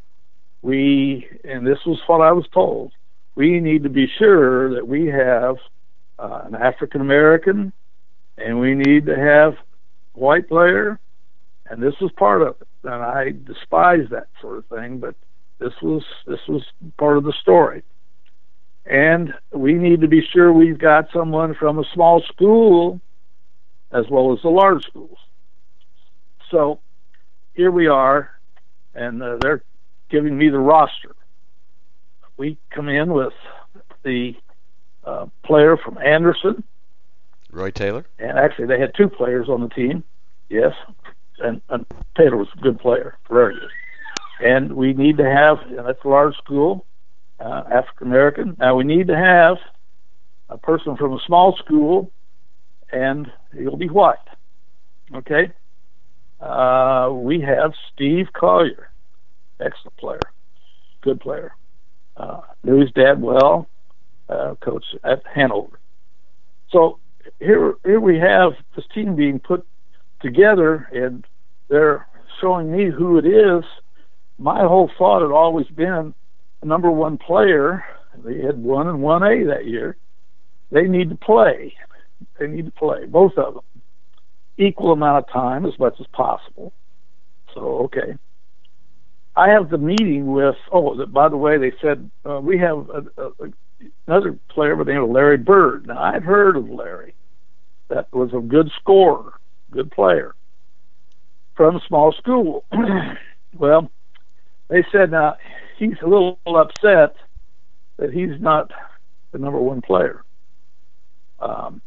we, 0.62 1.28
and 1.44 1.66
this 1.66 1.80
was 1.86 2.00
what 2.08 2.22
I 2.22 2.32
was 2.32 2.46
told. 2.54 2.92
We 3.36 3.60
need 3.60 3.84
to 3.84 3.90
be 3.90 4.08
sure 4.18 4.74
that 4.76 4.88
we 4.88 5.08
have 5.08 5.58
uh, 6.18 6.42
an 6.46 6.56
African 6.56 7.02
American, 7.02 7.74
and 8.38 8.60
we 8.60 8.76
need 8.76 9.06
to 9.08 9.16
have 9.16 9.54
a 10.16 10.20
white 10.20 10.48
player, 10.48 11.00
and 11.70 11.84
this 11.84 11.96
was 12.00 12.12
part 12.14 12.42
of 12.42 12.56
it. 12.62 12.68
And 12.84 12.94
I 12.94 13.34
despise 13.46 14.08
that 14.12 14.28
sort 14.42 14.58
of 14.58 14.66
thing, 14.68 15.00
but 15.00 15.16
this 15.60 15.74
was 15.82 16.04
this 16.26 16.40
was 16.48 16.64
part 16.98 17.18
of 17.18 17.24
the 17.24 17.34
story. 17.42 17.84
And 18.86 19.34
we 19.52 19.74
need 19.74 20.02
to 20.02 20.08
be 20.08 20.22
sure 20.22 20.54
we've 20.54 20.78
got 20.78 21.08
someone 21.12 21.56
from 21.56 21.80
a 21.80 21.84
small 21.94 22.22
school 22.22 23.02
as 23.92 24.06
well 24.10 24.34
as 24.34 24.42
the 24.44 24.50
large 24.50 24.86
schools. 24.86 25.18
So 26.52 26.80
here 27.54 27.72
we 27.72 27.88
are, 27.88 28.30
and 28.94 29.22
uh, 29.22 29.38
they're 29.42 29.64
giving 30.10 30.38
me 30.38 30.50
the 30.50 30.60
roster. 30.60 31.16
We 32.38 32.58
come 32.70 32.90
in 32.90 33.14
with 33.14 33.34
the 34.04 34.36
uh, 35.04 35.28
player 35.44 35.78
from 35.78 35.98
Anderson, 35.98 36.64
Roy 37.52 37.72
Taylor, 37.72 38.06
and 38.20 38.38
actually 38.38 38.68
they 38.68 38.80
had 38.80 38.94
two 38.96 39.08
players 39.08 39.48
on 39.48 39.62
the 39.62 39.70
team. 39.70 40.04
Yes, 40.50 40.74
and, 41.40 41.62
and 41.70 41.86
Taylor 42.18 42.38
was 42.38 42.48
a 42.56 42.60
good 42.60 42.80
player, 42.80 43.18
very 43.30 43.54
good. 43.56 43.70
And 44.42 44.74
we 44.74 44.94
need 44.94 45.18
to 45.18 45.26
have, 45.26 45.60
and 45.62 45.88
that's 45.88 46.04
a 46.04 46.08
large 46.08 46.36
school, 46.38 46.86
uh, 47.40 47.64
African 47.72 48.08
American. 48.08 48.58
Now 48.60 48.76
we 48.76 48.84
need 48.84 49.08
to 49.08 49.18
have 49.18 49.58
a 50.50 50.58
person 50.58 50.98
from 50.98 51.14
a 51.14 51.20
small 51.26 51.56
school, 51.58 52.12
and 52.92 53.32
he'll 53.58 53.78
be 53.78 53.90
white. 53.90 54.18
Okay. 55.14 55.52
Uh, 56.42 57.10
we 57.14 57.40
have 57.42 57.74
Steve 57.94 58.28
Collier, 58.34 58.90
excellent 59.60 59.96
player, 59.98 60.20
good 61.02 61.20
player. 61.22 61.54
Uh, 62.18 62.42
knew 62.64 62.80
his 62.80 62.92
dad 62.92 63.22
well, 63.22 63.68
uh, 64.30 64.56
coach 64.62 64.86
at 65.04 65.22
Hanover. 65.34 65.80
So 66.70 67.00
here, 67.40 67.76
here 67.84 68.00
we 68.00 68.18
have 68.20 68.54
this 68.76 68.86
team 68.94 69.16
being 69.16 69.40
put 69.40 69.66
together, 70.22 70.88
and 70.92 71.26
they're 71.68 72.08
showing 72.40 72.72
me 72.72 72.90
who 72.90 73.18
it 73.18 73.26
is. 73.26 73.64
My 74.38 74.62
whole 74.62 74.90
thought 74.98 75.22
had 75.22 75.32
always 75.32 75.68
been 75.68 76.14
number 76.64 76.90
one 76.90 77.18
player. 77.18 77.84
They 78.24 78.42
had 78.42 78.58
one 78.58 78.88
and 78.88 79.02
one 79.02 79.24
A 79.24 79.44
that 79.46 79.66
year. 79.66 79.98
They 80.72 80.84
need 80.84 81.10
to 81.10 81.16
play. 81.16 81.74
They 82.40 82.48
need 82.48 82.66
to 82.66 82.72
play 82.72 83.06
both 83.06 83.38
of 83.38 83.56
them 83.56 83.64
equal 84.58 84.92
amount 84.92 85.26
of 85.26 85.32
time 85.32 85.66
as 85.66 85.78
much 85.80 85.96
as 86.00 86.08
possible. 86.08 86.74
So 87.54 87.62
okay. 87.86 88.16
I 89.36 89.50
have 89.50 89.70
the 89.70 89.78
meeting 89.78 90.28
with. 90.32 90.56
Oh, 90.72 91.06
by 91.08 91.30
the 91.30 91.38
way, 91.38 91.58
they 91.58 91.74
said 91.82 92.10
uh, 92.28 92.40
we 92.42 92.58
have 92.60 92.90
a, 92.90 93.06
a, 93.18 93.32
another 94.08 94.38
player 94.50 94.76
by 94.76 94.84
the 94.84 94.94
name 94.94 95.04
of 95.04 95.10
Larry 95.10 95.38
Bird. 95.38 95.88
Now 95.88 96.02
I'd 96.02 96.24
heard 96.24 96.56
of 96.56 96.70
Larry. 96.70 97.14
That 97.90 98.12
was 98.14 98.34
a 98.34 98.40
good 98.40 98.72
scorer, 98.80 99.34
good 99.72 99.92
player 99.92 100.36
from 101.56 101.82
small 101.88 102.12
school. 102.14 102.66
well, 103.58 103.92
they 104.70 104.84
said 104.92 105.12
now 105.12 105.36
he's 105.78 105.98
a 106.02 106.08
little 106.08 106.40
upset 106.48 107.16
that 107.98 108.12
he's 108.12 108.40
not 108.40 108.72
the 109.32 109.38
number 109.38 109.60
one 109.60 109.82
player. 109.82 110.24
Um, 111.40 111.82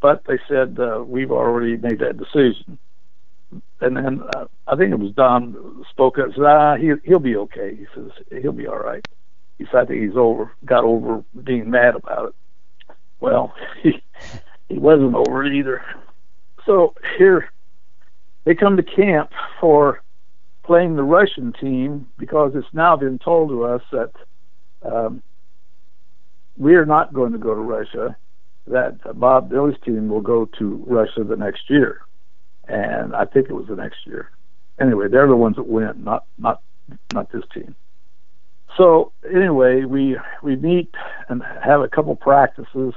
but 0.00 0.24
they 0.26 0.38
said 0.48 0.78
uh, 0.78 1.02
we've 1.06 1.30
already 1.30 1.76
made 1.76 2.00
that 2.00 2.18
decision. 2.18 2.78
And 3.80 3.96
then 3.96 4.22
uh, 4.34 4.46
I 4.66 4.76
think 4.76 4.92
it 4.92 4.98
was 4.98 5.12
Don 5.12 5.84
spoke 5.90 6.18
up. 6.18 6.28
Said, 6.34 6.44
"Ah, 6.44 6.76
he 6.76 6.92
he'll 7.04 7.18
be 7.18 7.36
okay." 7.36 7.74
He 7.74 7.86
says 7.94 8.10
he'll 8.40 8.52
be 8.52 8.66
all 8.66 8.78
right. 8.78 9.06
He 9.58 9.66
said, 9.66 9.80
"I 9.80 9.84
think 9.86 10.02
he's 10.02 10.16
over, 10.16 10.52
got 10.64 10.84
over 10.84 11.24
being 11.42 11.70
mad 11.70 11.96
about 11.96 12.28
it." 12.28 12.96
Well, 13.20 13.54
he 13.82 14.02
he 14.68 14.78
wasn't 14.78 15.14
over 15.14 15.44
it 15.44 15.54
either. 15.54 15.82
So 16.64 16.94
here 17.18 17.50
they 18.44 18.54
come 18.54 18.76
to 18.76 18.82
camp 18.82 19.30
for 19.60 20.02
playing 20.64 20.96
the 20.96 21.02
Russian 21.02 21.52
team 21.52 22.06
because 22.18 22.52
it's 22.54 22.72
now 22.72 22.96
been 22.96 23.18
told 23.18 23.50
to 23.50 23.64
us 23.64 23.82
that 23.90 24.12
um, 24.82 25.22
we 26.56 26.74
are 26.76 26.86
not 26.86 27.12
going 27.12 27.32
to 27.32 27.38
go 27.38 27.54
to 27.54 27.60
Russia 27.60 28.16
that 28.66 29.18
Bob 29.18 29.50
Dille's 29.50 29.74
team 29.84 30.08
will 30.08 30.20
go 30.20 30.44
to 30.58 30.84
Russia 30.86 31.24
the 31.24 31.36
next 31.36 31.68
year, 31.68 32.02
and 32.68 33.14
I 33.14 33.24
think 33.24 33.48
it 33.48 33.54
was 33.54 33.66
the 33.66 33.76
next 33.76 34.06
year. 34.06 34.30
Anyway, 34.80 35.08
they're 35.08 35.26
the 35.26 35.36
ones 35.36 35.56
that 35.56 35.66
win, 35.66 36.04
not 36.04 36.24
not 36.38 36.62
not 37.12 37.30
this 37.30 37.44
team. 37.52 37.74
So 38.76 39.12
anyway, 39.30 39.84
we 39.84 40.18
we 40.42 40.56
meet 40.56 40.94
and 41.28 41.42
have 41.62 41.82
a 41.82 41.88
couple 41.88 42.14
practices 42.16 42.94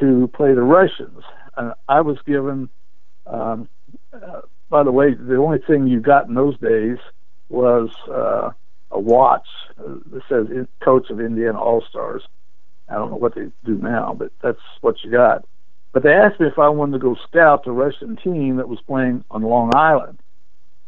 to 0.00 0.28
play 0.34 0.52
the 0.52 0.62
Russians. 0.62 1.22
And 1.56 1.72
I 1.88 2.02
was 2.02 2.18
given, 2.26 2.68
um, 3.26 3.68
uh, 4.12 4.42
by 4.68 4.82
the 4.82 4.92
way, 4.92 5.14
the 5.14 5.36
only 5.36 5.58
thing 5.58 5.86
you 5.86 6.00
got 6.00 6.28
in 6.28 6.34
those 6.34 6.58
days 6.58 6.98
was 7.48 7.88
uh, 8.08 8.50
a 8.90 9.00
watch 9.00 9.46
that 9.78 10.22
says 10.28 10.66
"Coach 10.80 11.10
of 11.10 11.20
Indiana 11.20 11.58
All 11.58 11.82
Stars." 11.88 12.22
I 12.88 12.94
don't 12.94 13.10
know 13.10 13.16
what 13.16 13.34
they 13.34 13.46
do 13.64 13.74
now, 13.78 14.14
but 14.16 14.30
that's 14.42 14.60
what 14.80 15.02
you 15.02 15.10
got. 15.10 15.44
But 15.96 16.02
they 16.02 16.12
asked 16.12 16.38
me 16.38 16.46
if 16.46 16.58
I 16.58 16.68
wanted 16.68 16.92
to 16.92 16.98
go 16.98 17.16
scout 17.26 17.64
the 17.64 17.72
Russian 17.72 18.16
team 18.16 18.56
that 18.56 18.68
was 18.68 18.78
playing 18.86 19.24
on 19.30 19.40
Long 19.40 19.74
Island, 19.74 20.18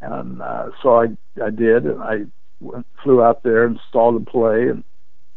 and 0.01 0.39
uh, 0.39 0.69
so 0.83 1.01
I 1.01 1.07
I 1.43 1.49
did, 1.49 1.87
and 1.87 1.99
I 1.99 2.25
went, 2.59 2.85
flew 3.01 3.23
out 3.23 3.41
there 3.41 3.65
and 3.65 3.79
saw 3.91 4.11
them 4.11 4.25
play, 4.25 4.69
and 4.69 4.83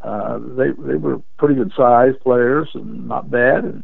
uh, 0.01 0.37
they 0.37 0.67
they 0.77 0.93
were 0.93 1.23
pretty 1.39 1.55
good 1.55 1.73
sized 1.75 2.19
players 2.19 2.69
and 2.75 3.07
not 3.07 3.31
bad, 3.31 3.63
and 3.63 3.83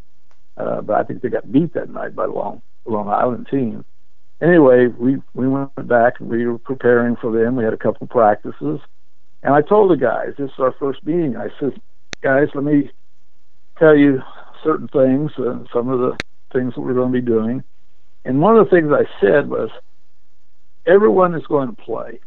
uh, 0.57 0.81
but 0.81 0.95
I 0.95 1.03
think 1.05 1.23
they 1.23 1.29
got 1.29 1.51
beat 1.51 1.73
that 1.73 1.89
night 1.89 2.15
by 2.15 2.27
the 2.27 2.33
Long 2.33 2.61
Long 2.85 3.09
Island 3.09 3.47
team. 3.49 3.83
Anyway, 4.43 4.89
we 4.89 5.17
we 5.33 5.47
went 5.47 5.87
back 5.87 6.19
and 6.19 6.29
we 6.29 6.45
were 6.45 6.59
preparing 6.59 7.15
for 7.15 7.31
them. 7.31 7.55
We 7.55 7.63
had 7.63 7.73
a 7.73 7.77
couple 7.77 8.05
practices, 8.05 8.79
and 9.41 9.55
I 9.55 9.63
told 9.63 9.89
the 9.89 9.97
guys, 9.97 10.35
"This 10.37 10.51
is 10.51 10.59
our 10.59 10.73
first 10.73 11.03
meeting." 11.03 11.35
I 11.35 11.47
said, 11.59 11.81
"Guys, 12.21 12.49
let 12.53 12.63
me 12.63 12.91
tell 13.79 13.95
you 13.95 14.21
certain 14.63 14.87
things, 14.87 15.31
uh, 15.37 15.63
some 15.73 15.89
of 15.89 15.99
the 15.99 16.17
things 16.53 16.73
that 16.75 16.81
we're 16.81 16.93
going 16.93 17.11
to 17.11 17.21
be 17.21 17.25
doing." 17.25 17.63
And 18.25 18.41
one 18.41 18.57
of 18.57 18.65
the 18.65 18.71
things 18.71 18.91
I 18.91 19.05
said 19.21 19.49
was, 19.49 19.69
"Everyone 20.85 21.35
is 21.35 21.45
going 21.47 21.75
to 21.75 21.81
play. 21.81 22.19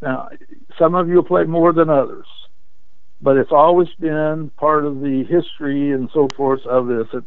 Now, 0.00 0.30
some 0.78 0.94
of 0.94 1.08
you 1.08 1.16
will 1.16 1.24
play 1.24 1.44
more 1.44 1.72
than 1.72 1.90
others." 1.90 2.26
but 3.22 3.36
it's 3.36 3.52
always 3.52 3.88
been 4.00 4.50
part 4.56 4.84
of 4.84 5.00
the 5.00 5.24
history 5.24 5.92
and 5.92 6.10
so 6.12 6.28
forth 6.36 6.66
of 6.66 6.88
this 6.88 7.06
that, 7.12 7.24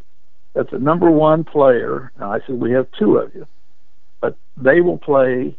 that 0.53 0.69
the 0.69 0.77
number 0.77 1.10
one 1.10 1.43
player, 1.43 2.11
now 2.19 2.34
I 2.34 2.39
said 2.45 2.56
we 2.56 2.72
have 2.73 2.88
two 2.99 3.18
of 3.18 3.34
you, 3.34 3.47
but 4.19 4.38
they 4.57 4.81
will 4.81 4.97
play 4.97 5.57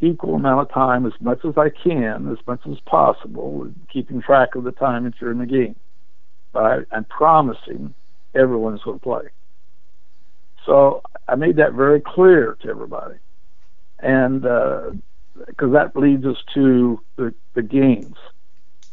equal 0.00 0.36
amount 0.36 0.60
of 0.60 0.72
time 0.72 1.04
as 1.04 1.12
much 1.20 1.40
as 1.44 1.54
I 1.58 1.70
can, 1.70 2.30
as 2.30 2.38
much 2.46 2.60
as 2.70 2.78
possible, 2.86 3.68
keeping 3.92 4.22
track 4.22 4.54
of 4.54 4.62
the 4.62 4.72
time 4.72 5.04
that 5.04 5.14
you're 5.20 5.32
in 5.32 5.38
the 5.38 5.46
game. 5.46 5.74
But 6.56 6.86
I'm 6.90 7.04
promising 7.04 7.94
everyone's 8.34 8.82
going 8.82 8.98
to 8.98 9.02
play. 9.02 9.28
So 10.64 11.02
I 11.28 11.34
made 11.34 11.56
that 11.56 11.72
very 11.74 12.00
clear 12.00 12.56
to 12.62 12.68
everybody. 12.68 13.16
And 13.98 14.42
because 14.42 15.70
uh, 15.70 15.78
that 15.78 15.92
leads 15.94 16.24
us 16.24 16.38
to 16.54 17.00
the, 17.16 17.34
the 17.54 17.62
games 17.62 18.16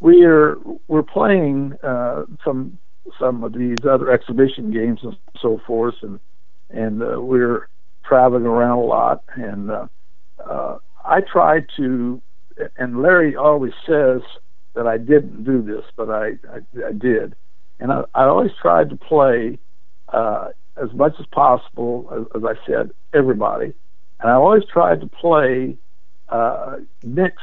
we 0.03 0.26
are 0.26 0.57
we're 0.90 1.02
playing 1.02 1.73
uh, 1.81 2.26
some 2.44 2.77
some 3.19 3.44
of 3.44 3.53
these 3.53 3.85
other 3.90 4.11
exhibition 4.11 4.69
games 4.72 4.99
and 5.02 5.15
so 5.41 5.61
forth, 5.65 5.95
and 6.02 6.19
and 6.69 7.02
uh, 7.02 7.22
we're 7.22 7.69
traveling 8.03 8.45
around 8.45 8.80
a 8.80 8.81
lot. 8.81 9.23
And 9.35 9.72
uh, 9.72 9.88
uh, 10.45 10.77
I 11.06 11.22
try 11.22 11.61
to, 11.77 12.22
and 12.77 13.02
Larry 13.02 13.38
always 13.38 13.72
says 13.88 14.22
that 14.76 14.88
I 14.88 14.98
didn't 14.98 15.45
do 15.45 15.61
this, 15.61 15.85
but 15.95 16.10
I 16.10 16.34
I, 16.52 16.88
I 16.90 16.91
did, 16.91 17.34
and 17.84 17.92
I, 17.92 18.04
I 18.16 18.24
always 18.24 18.52
tried 18.60 18.90
to 18.90 18.96
play 18.96 19.60
uh, 20.08 20.48
as 20.82 20.92
much 20.94 21.14
as 21.20 21.28
possible, 21.28 22.10
as, 22.12 22.42
as 22.42 22.44
I 22.44 22.56
said, 22.66 22.90
everybody, 23.14 23.74
and 24.20 24.32
I 24.32 24.34
always 24.34 24.64
tried 24.66 25.02
to 25.02 25.08
play 25.08 25.78
uh, 26.30 26.78
mix 27.04 27.38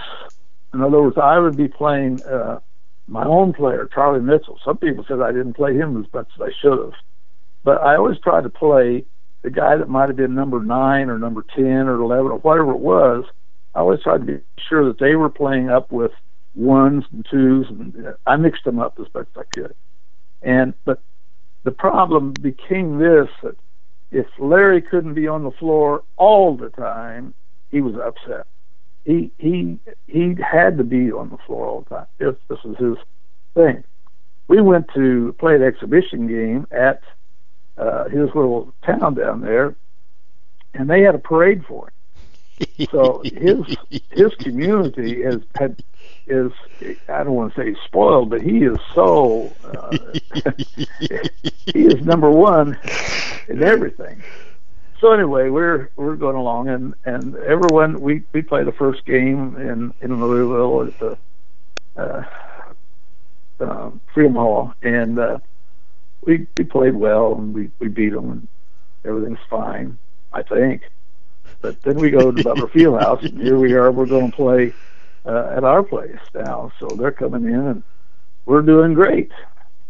in 0.73 0.83
other 0.83 1.03
words, 1.03 1.19
I 1.21 1.39
would 1.39 1.57
be 1.57 1.69
playing 1.69 2.23
uh, 2.23 2.61
my 3.09 3.25
own 3.25 3.53
player, 3.53 3.89
Charlie 3.93 4.21
Mitchell. 4.21 4.59
Some 4.65 4.79
people 4.79 5.05
said 5.07 5.21
I 5.21 5.33
didn't 5.33 5.55
play 5.55 5.75
him 5.75 6.01
as 6.01 6.13
much 6.13 6.29
as 6.37 6.41
I 6.41 6.51
should 6.61 6.79
have, 6.79 6.95
but 7.65 7.83
I 7.83 7.97
always 7.97 8.19
tried 8.19 8.45
to 8.45 8.51
play 8.51 9.05
the 9.43 9.51
guy 9.51 9.77
that 9.77 9.89
might 9.89 10.09
have 10.09 10.17
been 10.17 10.35
number 10.35 10.63
nine 10.63 11.09
or 11.09 11.19
number 11.19 11.45
ten 11.55 11.89
or 11.89 11.95
eleven 11.95 12.31
or 12.31 12.39
whatever 12.39 12.73
it 12.73 12.79
was. 12.79 13.25
I 13.75 13.81
always 13.81 14.03
tried 14.03 14.19
to 14.19 14.25
be 14.25 14.39
sure 14.69 14.87
that 14.87 14.99
they 14.99 15.17
were 15.17 15.31
playing 15.31 15.71
up 15.71 15.91
with 15.91 16.13
ones 16.55 17.05
and 17.13 17.27
twos, 17.29 17.67
and 17.69 18.15
I 18.27 18.37
mixed 18.37 18.65
them 18.65 18.79
up 18.79 18.99
as 19.01 19.09
best 19.09 19.29
I 19.37 19.43
could. 19.55 19.75
And 20.43 20.75
but 20.85 21.03
the 21.65 21.71
problem 21.71 22.35
became 22.35 22.99
this: 22.99 23.29
that 23.43 23.57
if 24.11 24.27
Larry 24.39 24.83
couldn't 24.83 25.15
be 25.15 25.29
on 25.29 25.45
the 25.45 25.51
floor 25.53 26.03
all 26.17 26.57
the 26.57 26.71
time, 26.71 27.35
he 27.71 27.81
was 27.81 27.95
upset 27.97 28.47
he 29.05 29.31
he 29.39 29.79
he 30.07 30.37
had 30.41 30.79
to 30.79 30.85
be 30.85 31.11
on 31.11 31.31
the 31.31 31.39
floor 31.47 31.67
all 31.67 31.81
the 31.89 31.97
time. 31.97 32.07
If 32.19 32.37
this 32.49 32.59
was 32.65 32.77
his 32.77 32.97
thing, 33.55 33.85
we 34.49 34.61
went 34.61 34.89
to 34.95 35.35
play 35.39 35.55
an 35.55 35.63
exhibition 35.63 36.27
game 36.27 36.67
at 36.71 37.03
uh, 37.79 38.05
his 38.09 38.29
little 38.35 38.75
town 38.85 39.15
down 39.15 39.41
there, 39.41 39.75
and 40.75 40.89
they 40.89 41.03
had 41.03 41.15
a 41.15 41.19
parade 41.19 41.65
for 41.67 41.89
him. 41.89 42.87
So 42.91 43.23
his 43.25 43.77
his 44.11 44.35
community 44.35 45.23
has 45.23 45.41
had 45.55 45.83
is 46.31 46.53
I 47.09 47.25
don't 47.25 47.35
want 47.35 47.55
to 47.55 47.61
say 47.61 47.77
spoiled, 47.85 48.31
but 48.31 48.43
he 48.43 48.65
is 48.65 48.79
so 48.95 49.53
uh, 49.65 49.91
he 51.67 51.87
is 51.87 52.05
number 52.05 52.31
one 52.31 52.79
in 53.49 53.63
everything 53.63 54.23
so 55.01 55.13
anyway, 55.13 55.49
we're 55.49 55.91
we're 55.97 56.17
going 56.17 56.37
along, 56.37 56.69
and 56.69 56.95
and 57.05 57.35
everyone 57.37 58.01
we 58.01 58.23
we 58.33 58.43
play 58.43 58.65
the 58.65 58.73
first 58.73 59.05
game 59.07 59.57
in 59.57 59.95
in 60.03 60.21
Louisville 60.21 60.89
at 60.89 60.99
the 60.99 61.19
uh, 61.97 62.25
uh, 63.65 63.91
Freedom 64.13 64.35
Hall, 64.35 64.75
and 64.83 65.19
uh, 65.19 65.39
we 66.23 66.47
we 66.59 66.65
played 66.65 66.95
well, 66.95 67.35
and 67.35 67.55
we 67.55 67.71
we 67.79 67.89
beat 67.89 68.13
them, 68.13 68.31
and 68.31 68.49
everything's 69.05 69.39
fine, 69.49 69.97
I 70.35 70.43
think. 70.43 70.83
But 71.63 71.81
then 71.83 71.97
we 71.97 72.11
go 72.11 72.31
to 72.31 72.45
Butler 72.45 72.69
Fieldhouse, 72.69 73.25
and 73.25 73.41
here 73.41 73.59
we 73.59 73.73
are. 73.73 73.91
We're 73.91 74.07
going 74.07 74.31
to 74.31 74.37
play 74.37 74.75
uh, 75.27 75.53
at 75.57 75.65
our 75.65 75.83
place 75.83 76.19
now, 76.35 76.73
so 76.79 76.87
they're 76.89 77.11
coming 77.13 77.45
in, 77.45 77.61
and 77.67 77.83
we're 78.47 78.63
doing 78.63 78.95
great. 78.95 79.31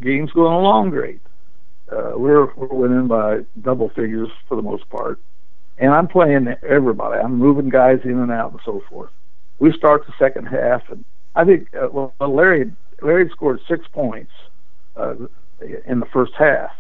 Game's 0.01 0.33
going 0.33 0.53
along 0.53 0.91
great 0.91 1.21
uh, 1.93 2.13
we're 2.15 2.53
we're 2.55 2.69
winning 2.69 3.09
by 3.09 3.41
double 3.61 3.89
figures 3.91 4.29
for 4.49 4.57
the 4.57 4.63
most 4.63 4.89
part, 4.91 5.19
and 5.79 5.93
I'm 5.93 6.07
playing 6.07 6.55
everybody. 6.67 7.21
I'm 7.21 7.37
moving 7.37 7.69
guys 7.69 8.01
in 8.05 8.19
and 8.19 8.31
out 8.31 8.53
and 8.53 8.61
so 8.65 8.83
forth. 8.89 9.11
We 9.59 9.73
start 9.73 10.07
the 10.07 10.15
second 10.19 10.47
half, 10.47 10.89
and 10.91 11.05
I 11.35 11.45
think 11.45 11.69
uh, 11.75 11.89
well, 11.91 12.15
Larry 12.21 12.73
Larry 13.03 13.29
scored 13.31 13.61
six 13.67 13.87
points 13.89 14.33
uh, 14.97 15.15
in 15.87 16.01
the 16.01 16.07
first 16.07 16.33
half, 16.39 16.71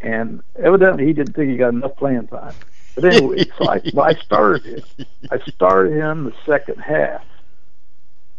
and 0.00 0.42
evidently 0.62 1.06
he 1.06 1.12
didn't 1.12 1.34
think 1.34 1.50
he 1.50 1.56
got 1.56 1.70
enough 1.70 1.96
playing 1.96 2.28
time. 2.28 2.54
But 2.94 3.04
anyway, 3.04 3.44
so 3.58 3.68
I, 3.68 3.80
I 4.00 4.14
started 4.14 4.64
him. 4.64 5.06
I 5.30 5.38
started 5.48 5.94
him 5.94 6.24
the 6.24 6.34
second 6.44 6.80
half, 6.80 7.24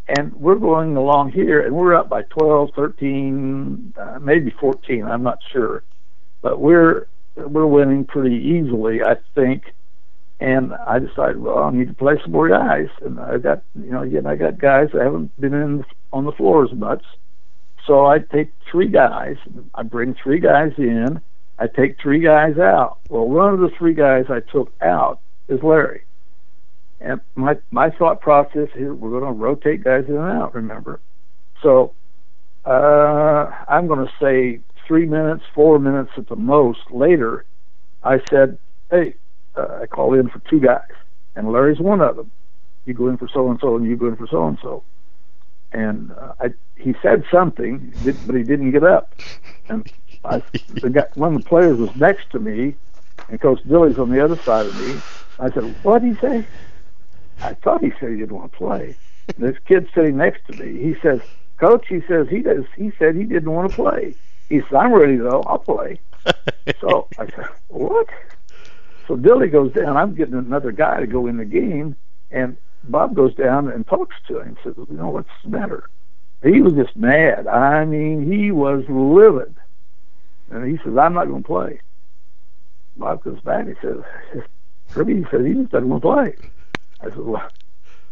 and 0.07 0.33
we're 0.33 0.55
going 0.55 0.95
along 0.95 1.31
here, 1.31 1.61
and 1.61 1.75
we're 1.75 1.95
up 1.95 2.09
by 2.09 2.23
12, 2.23 2.71
13, 2.75 3.93
uh, 3.97 4.19
maybe 4.19 4.51
14. 4.59 5.03
I'm 5.03 5.23
not 5.23 5.39
sure, 5.51 5.83
but 6.41 6.59
we're 6.59 7.07
we're 7.35 7.67
winning 7.67 8.05
pretty 8.05 8.35
easily, 8.35 9.03
I 9.03 9.17
think. 9.35 9.73
And 10.39 10.73
I 10.73 10.99
decided, 10.99 11.39
well, 11.39 11.63
I 11.63 11.71
need 11.71 11.87
to 11.87 11.93
play 11.93 12.15
some 12.21 12.31
more 12.31 12.47
guys, 12.47 12.89
and 13.01 13.19
I 13.19 13.37
got, 13.37 13.63
you 13.75 13.91
know, 13.91 14.03
again, 14.03 14.27
I 14.27 14.35
got 14.35 14.59
guys 14.59 14.89
that 14.93 15.01
haven't 15.01 15.39
been 15.41 15.53
in 15.53 15.83
on 16.13 16.25
the 16.25 16.31
floor 16.31 16.63
as 16.63 16.71
much. 16.73 17.03
So 17.87 18.05
I 18.05 18.19
take 18.19 18.51
three 18.69 18.87
guys, 18.87 19.37
I 19.73 19.83
bring 19.83 20.15
three 20.21 20.39
guys 20.39 20.73
in, 20.77 21.21
I 21.57 21.67
take 21.67 21.99
three 21.99 22.19
guys 22.19 22.57
out. 22.59 22.99
Well, 23.09 23.27
one 23.27 23.53
of 23.53 23.59
the 23.59 23.71
three 23.77 23.95
guys 23.95 24.25
I 24.29 24.41
took 24.41 24.71
out 24.81 25.21
is 25.47 25.63
Larry. 25.63 26.03
And 26.99 27.21
my 27.35 27.57
my 27.71 27.91
thought 27.91 28.21
process 28.21 28.69
here, 28.73 28.93
we're 28.93 29.11
going 29.11 29.23
to 29.23 29.31
rotate 29.31 29.83
guys 29.83 30.05
in 30.07 30.15
and 30.15 30.41
out. 30.41 30.55
Remember, 30.55 30.99
so 31.61 31.93
uh, 32.65 33.51
I'm 33.67 33.87
going 33.87 34.05
to 34.05 34.11
say 34.19 34.61
three 34.87 35.05
minutes, 35.05 35.43
four 35.53 35.77
minutes 35.79 36.11
at 36.17 36.27
the 36.27 36.35
most. 36.35 36.79
Later, 36.89 37.45
I 38.03 38.19
said, 38.29 38.57
"Hey, 38.89 39.13
uh, 39.55 39.79
I 39.81 39.85
call 39.85 40.15
in 40.15 40.27
for 40.29 40.39
two 40.49 40.59
guys, 40.59 40.89
and 41.35 41.51
Larry's 41.51 41.79
one 41.79 42.01
of 42.01 42.15
them. 42.15 42.31
You 42.85 42.95
go 42.95 43.09
in 43.09 43.17
for 43.17 43.27
so 43.27 43.49
and 43.49 43.59
so, 43.59 43.75
and 43.75 43.85
you 43.85 43.95
go 43.95 44.07
in 44.07 44.15
for 44.15 44.27
so 44.27 44.47
and 44.47 44.57
so." 44.61 44.83
And 45.73 46.11
uh, 46.13 46.33
I, 46.39 46.53
he 46.77 46.95
said 47.01 47.25
something, 47.29 47.93
but 48.25 48.35
he 48.35 48.43
didn't 48.43 48.71
get 48.71 48.83
up. 48.83 49.13
And 49.69 49.91
I, 50.25 50.41
the 50.73 50.89
guy, 50.89 51.05
one 51.13 51.35
of 51.35 51.43
the 51.43 51.47
players 51.47 51.77
was 51.77 51.95
next 51.95 52.31
to 52.31 52.39
me, 52.39 52.75
and 53.29 53.39
Coach 53.39 53.61
Dille's 53.67 53.99
on 53.99 54.09
the 54.09 54.23
other 54.23 54.37
side 54.37 54.65
of 54.65 54.75
me. 54.79 54.99
I 55.39 55.51
said, 55.51 55.75
"What 55.83 56.01
did 56.01 56.15
he 56.15 56.19
say?" 56.19 56.47
I 57.41 57.53
thought 57.53 57.83
he 57.83 57.91
said 57.99 58.09
he 58.09 58.17
didn't 58.17 58.35
want 58.35 58.51
to 58.51 58.57
play. 58.57 58.95
And 59.35 59.47
this 59.47 59.57
kid 59.67 59.87
sitting 59.93 60.17
next 60.17 60.45
to 60.47 60.63
me, 60.63 60.81
he 60.81 60.95
says, 61.01 61.21
"Coach," 61.57 61.85
he 61.87 62.01
says 62.07 62.27
he 62.29 62.39
does. 62.39 62.65
He 62.75 62.91
said 62.97 63.15
he 63.15 63.23
didn't 63.23 63.51
want 63.51 63.69
to 63.69 63.75
play. 63.75 64.15
He 64.49 64.61
said, 64.61 64.75
I'm 64.75 64.93
ready 64.93 65.17
though. 65.17 65.41
I'll 65.41 65.59
play. 65.59 65.99
so 66.81 67.07
I 67.17 67.25
said, 67.27 67.47
what? 67.67 68.07
So 69.07 69.15
Dille 69.15 69.51
goes 69.51 69.73
down. 69.73 69.97
I'm 69.97 70.15
getting 70.15 70.35
another 70.35 70.71
guy 70.71 70.99
to 70.99 71.07
go 71.07 71.27
in 71.27 71.37
the 71.37 71.45
game, 71.45 71.95
and 72.31 72.57
Bob 72.83 73.15
goes 73.15 73.33
down 73.35 73.69
and 73.69 73.85
talks 73.87 74.15
to 74.27 74.39
him. 74.39 74.47
And 74.47 74.57
says, 74.63 74.73
you 74.89 74.97
know, 74.97 75.09
what's 75.09 75.29
the 75.43 75.49
matter? 75.49 75.89
He 76.43 76.61
was 76.61 76.73
just 76.73 76.95
mad. 76.95 77.47
I 77.47 77.85
mean, 77.85 78.31
he 78.31 78.51
was 78.51 78.83
livid. 78.87 79.55
And 80.51 80.69
he 80.69 80.77
says, 80.83 80.97
I'm 80.97 81.13
not 81.13 81.27
going 81.27 81.43
to 81.43 81.47
play. 81.47 81.79
Bob 82.95 83.23
goes 83.23 83.39
back 83.41 83.67
he 83.67 83.73
says, 83.81 83.97
Kirby, 84.91 85.17
he 85.17 85.25
says, 85.29 85.45
he 85.45 85.53
just 85.53 85.71
doesn't 85.71 85.89
want 85.89 86.03
to 86.03 86.07
play. 86.13 86.49
I 87.01 87.05
said, 87.05 87.19
well, 87.19 87.49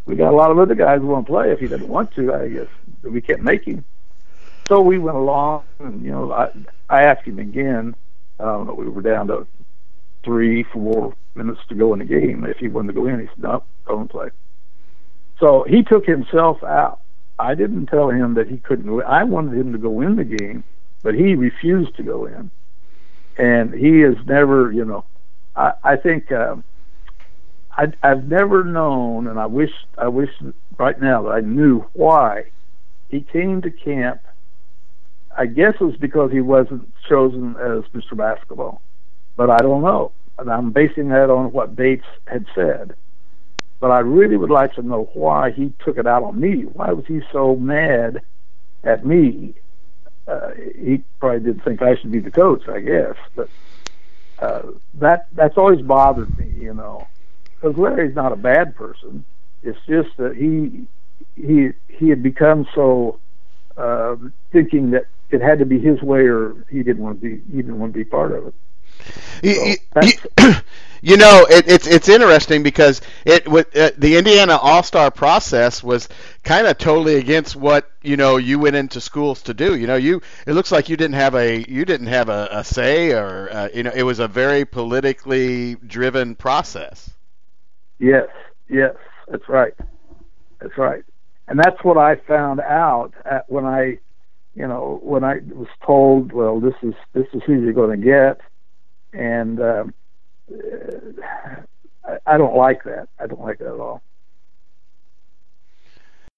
we 0.06 0.16
got 0.16 0.32
a 0.32 0.36
lot 0.36 0.52
of 0.52 0.60
other 0.60 0.76
guys 0.76 1.00
who 1.00 1.08
want 1.08 1.26
to 1.26 1.32
play. 1.32 1.52
If 1.52 1.60
he 1.60 1.68
doesn't 1.68 1.88
want 1.88 2.14
to, 2.16 2.34
I 2.34 2.48
guess 2.50 2.68
we 3.04 3.22
can't 3.22 3.42
make 3.42 3.66
him. 3.66 3.84
So 4.68 4.82
we 4.82 4.98
went 4.98 5.18
along, 5.18 5.64
and 5.80 6.04
you 6.04 6.12
know, 6.12 6.32
I 6.32 6.52
I 6.90 7.04
asked 7.04 7.26
him 7.26 7.40
again. 7.40 7.96
Know. 8.40 8.76
We 8.78 8.90
were 8.90 9.02
down 9.02 9.28
to 9.28 9.48
three, 10.24 10.64
four 10.64 11.16
minutes 11.36 11.62
to 11.70 11.76
go 11.76 11.94
in 11.94 12.00
the 12.00 12.06
game. 12.06 12.44
If 12.46 12.58
he 12.58 12.68
wanted 12.68 12.94
to 12.94 12.94
go 12.94 13.08
in, 13.08 13.20
he 13.20 13.28
said, 13.28 13.44
"No, 13.44 13.64
don't 13.88 14.10
play." 14.10 14.30
So 15.40 15.66
he 15.68 15.84
took 15.84 16.06
himself 16.06 16.64
out. 16.64 17.02
I 17.38 17.54
didn't 17.56 17.88
tell 17.88 18.10
him 18.10 18.36
that 18.36 18.48
he 18.48 18.58
couldn't 18.58 18.88
go. 18.88 19.02
I 19.02 19.24
wanted 19.24 19.60
him 19.60 19.72
to 19.74 19.78
go 19.78 20.02
in 20.02 20.16
the 20.16 20.24
game, 20.24 20.64
but 21.04 21.14
he 21.14 21.36
refused 21.36 21.96
to 21.98 22.04
go 22.04 22.26
in, 22.26 22.50
and 23.38 23.74
he 23.74 24.00
has 24.00 24.16
never, 24.26 24.72
you 24.72 24.86
know, 24.86 25.06
I 25.56 25.74
I 25.84 25.96
think. 25.96 26.32
Uh, 26.32 26.58
I, 27.78 27.92
I've 28.04 28.26
never 28.26 28.64
known, 28.64 29.28
and 29.28 29.40
I 29.40 29.48
wish 29.48 29.72
I 29.98 30.08
wish 30.08 30.30
right 30.78 31.00
now 31.00 31.24
that 31.24 31.30
I 31.30 31.42
knew 31.42 31.86
why 31.94 32.46
he 33.10 33.22
came 33.22 33.62
to 33.62 33.72
camp. 33.72 34.22
I 35.38 35.46
guess 35.46 35.76
it 35.80 35.84
was 35.84 35.98
because 35.98 36.32
he 36.32 36.40
wasn't 36.40 36.94
chosen 37.10 37.56
as 37.58 37.84
Mr. 37.94 38.16
Basketball, 38.16 38.82
but 39.36 39.50
I 39.50 39.58
don't 39.58 39.82
know. 39.82 40.14
And 40.38 40.50
I'm 40.50 40.72
basing 40.72 41.10
that 41.10 41.30
on 41.30 41.52
what 41.52 41.76
Bates 41.76 42.06
had 42.28 42.46
said. 42.56 42.96
But 43.82 43.92
I 43.92 44.00
really 44.00 44.38
would 44.38 44.50
like 44.50 44.74
to 44.76 44.82
know 44.82 45.10
why 45.14 45.52
he 45.52 45.74
took 45.84 45.98
it 45.98 46.08
out 46.08 46.24
on 46.24 46.40
me. 46.40 46.62
Why 46.62 46.94
was 46.94 47.06
he 47.08 47.22
so 47.34 47.58
mad 47.58 48.22
at 48.86 49.06
me? 49.06 49.54
Uh, 50.26 50.52
he 50.80 51.04
probably 51.20 51.42
didn't 51.42 51.66
think 51.66 51.82
I 51.82 51.96
should 51.98 52.12
be 52.12 52.20
the 52.20 52.32
coach, 52.32 52.68
I 52.70 52.80
guess. 52.80 53.16
But 53.36 53.50
uh, 54.40 54.62
that 54.96 55.28
that's 55.34 55.58
always 55.58 55.82
bothered 55.82 56.38
me, 56.38 56.50
you 56.58 56.74
know 56.74 57.06
because 57.56 57.78
Larry's 57.78 58.16
not 58.16 58.32
a 58.32 58.38
bad 58.38 58.76
person. 58.76 59.26
It's 59.64 59.80
just 59.88 60.16
that 60.18 60.36
he 60.36 60.86
he 61.36 61.72
he 61.88 62.10
had 62.10 62.22
become 62.22 62.68
so 62.76 63.20
uh, 63.78 64.16
thinking 64.52 64.92
that 64.92 65.08
it 65.30 65.42
had 65.42 65.60
to 65.60 65.66
be 65.66 65.80
his 65.80 66.02
way, 66.02 66.22
or 66.28 66.66
he 66.70 66.84
didn't 66.84 67.04
want 67.04 67.22
to 67.22 67.30
be 67.30 67.42
he 67.52 67.58
didn't 67.58 67.80
want 67.80 67.94
to 67.94 67.98
be 67.98 68.06
part 68.06 68.32
of 68.32 68.48
it. 68.48 68.54
You, 69.44 69.76
you 71.02 71.18
know, 71.18 71.46
it, 71.50 71.68
it's 71.68 71.88
it's 71.88 72.10
interesting 72.10 72.64
because 72.64 73.02
it 73.26 73.48
with 73.48 73.76
uh, 73.76 73.92
the 73.98 74.18
Indiana 74.18 74.58
All 74.58 74.84
Star 74.84 75.12
process 75.12 75.84
was 75.84 76.10
kind 76.44 76.68
of 76.68 76.78
totally 76.78 77.16
against 77.16 77.56
what 77.56 77.92
you 78.02 78.18
know 78.18 78.38
you 78.38 78.60
went 78.60 78.76
into 78.76 79.02
schools 79.02 79.44
to 79.44 79.54
do. 79.54 79.76
You 79.76 79.88
know, 79.88 79.96
you 79.96 80.22
it 80.48 80.54
looks 80.54 80.72
like 80.72 80.90
you 80.90 80.98
didn't 80.98 81.16
have 81.16 81.36
a 81.36 81.64
you 81.68 81.86
didn't 81.86 82.08
have 82.08 82.30
a, 82.30 82.48
a 82.52 82.64
say, 82.64 83.12
or 83.12 83.50
uh, 83.52 83.70
you 83.74 83.84
know, 83.84 83.92
it 83.94 84.04
was 84.04 84.20
a 84.20 84.28
very 84.28 84.66
politically 84.66 85.76
driven 85.76 86.36
process. 86.36 87.15
Yes, 88.00 88.28
yes, 88.70 88.96
that's 89.28 89.48
right. 89.48 89.74
That's 90.60 90.78
right. 90.78 91.04
And 91.48 91.60
that's 91.60 91.84
what 91.84 91.98
I 91.98 92.16
found 92.28 92.60
out 92.60 93.14
when 93.48 93.66
I, 93.66 94.00
you 94.56 94.68
know, 94.68 95.00
when 95.04 95.24
I 95.24 95.40
was 95.54 95.68
told, 95.86 96.32
well, 96.34 96.60
this 96.60 96.74
is 96.82 96.94
this 97.14 97.28
is 97.34 97.42
who 97.46 97.54
you're 97.62 97.74
going 97.74 98.00
to 98.00 98.06
get, 98.06 98.42
and 99.14 99.60
um, 99.62 99.94
I, 102.06 102.18
I 102.26 102.38
don't 102.38 102.56
like 102.56 102.84
that. 102.86 103.10
I 103.20 103.28
don't 103.28 103.42
like 103.42 103.60
that 103.60 103.74
at 103.74 103.80
all. 103.80 104.02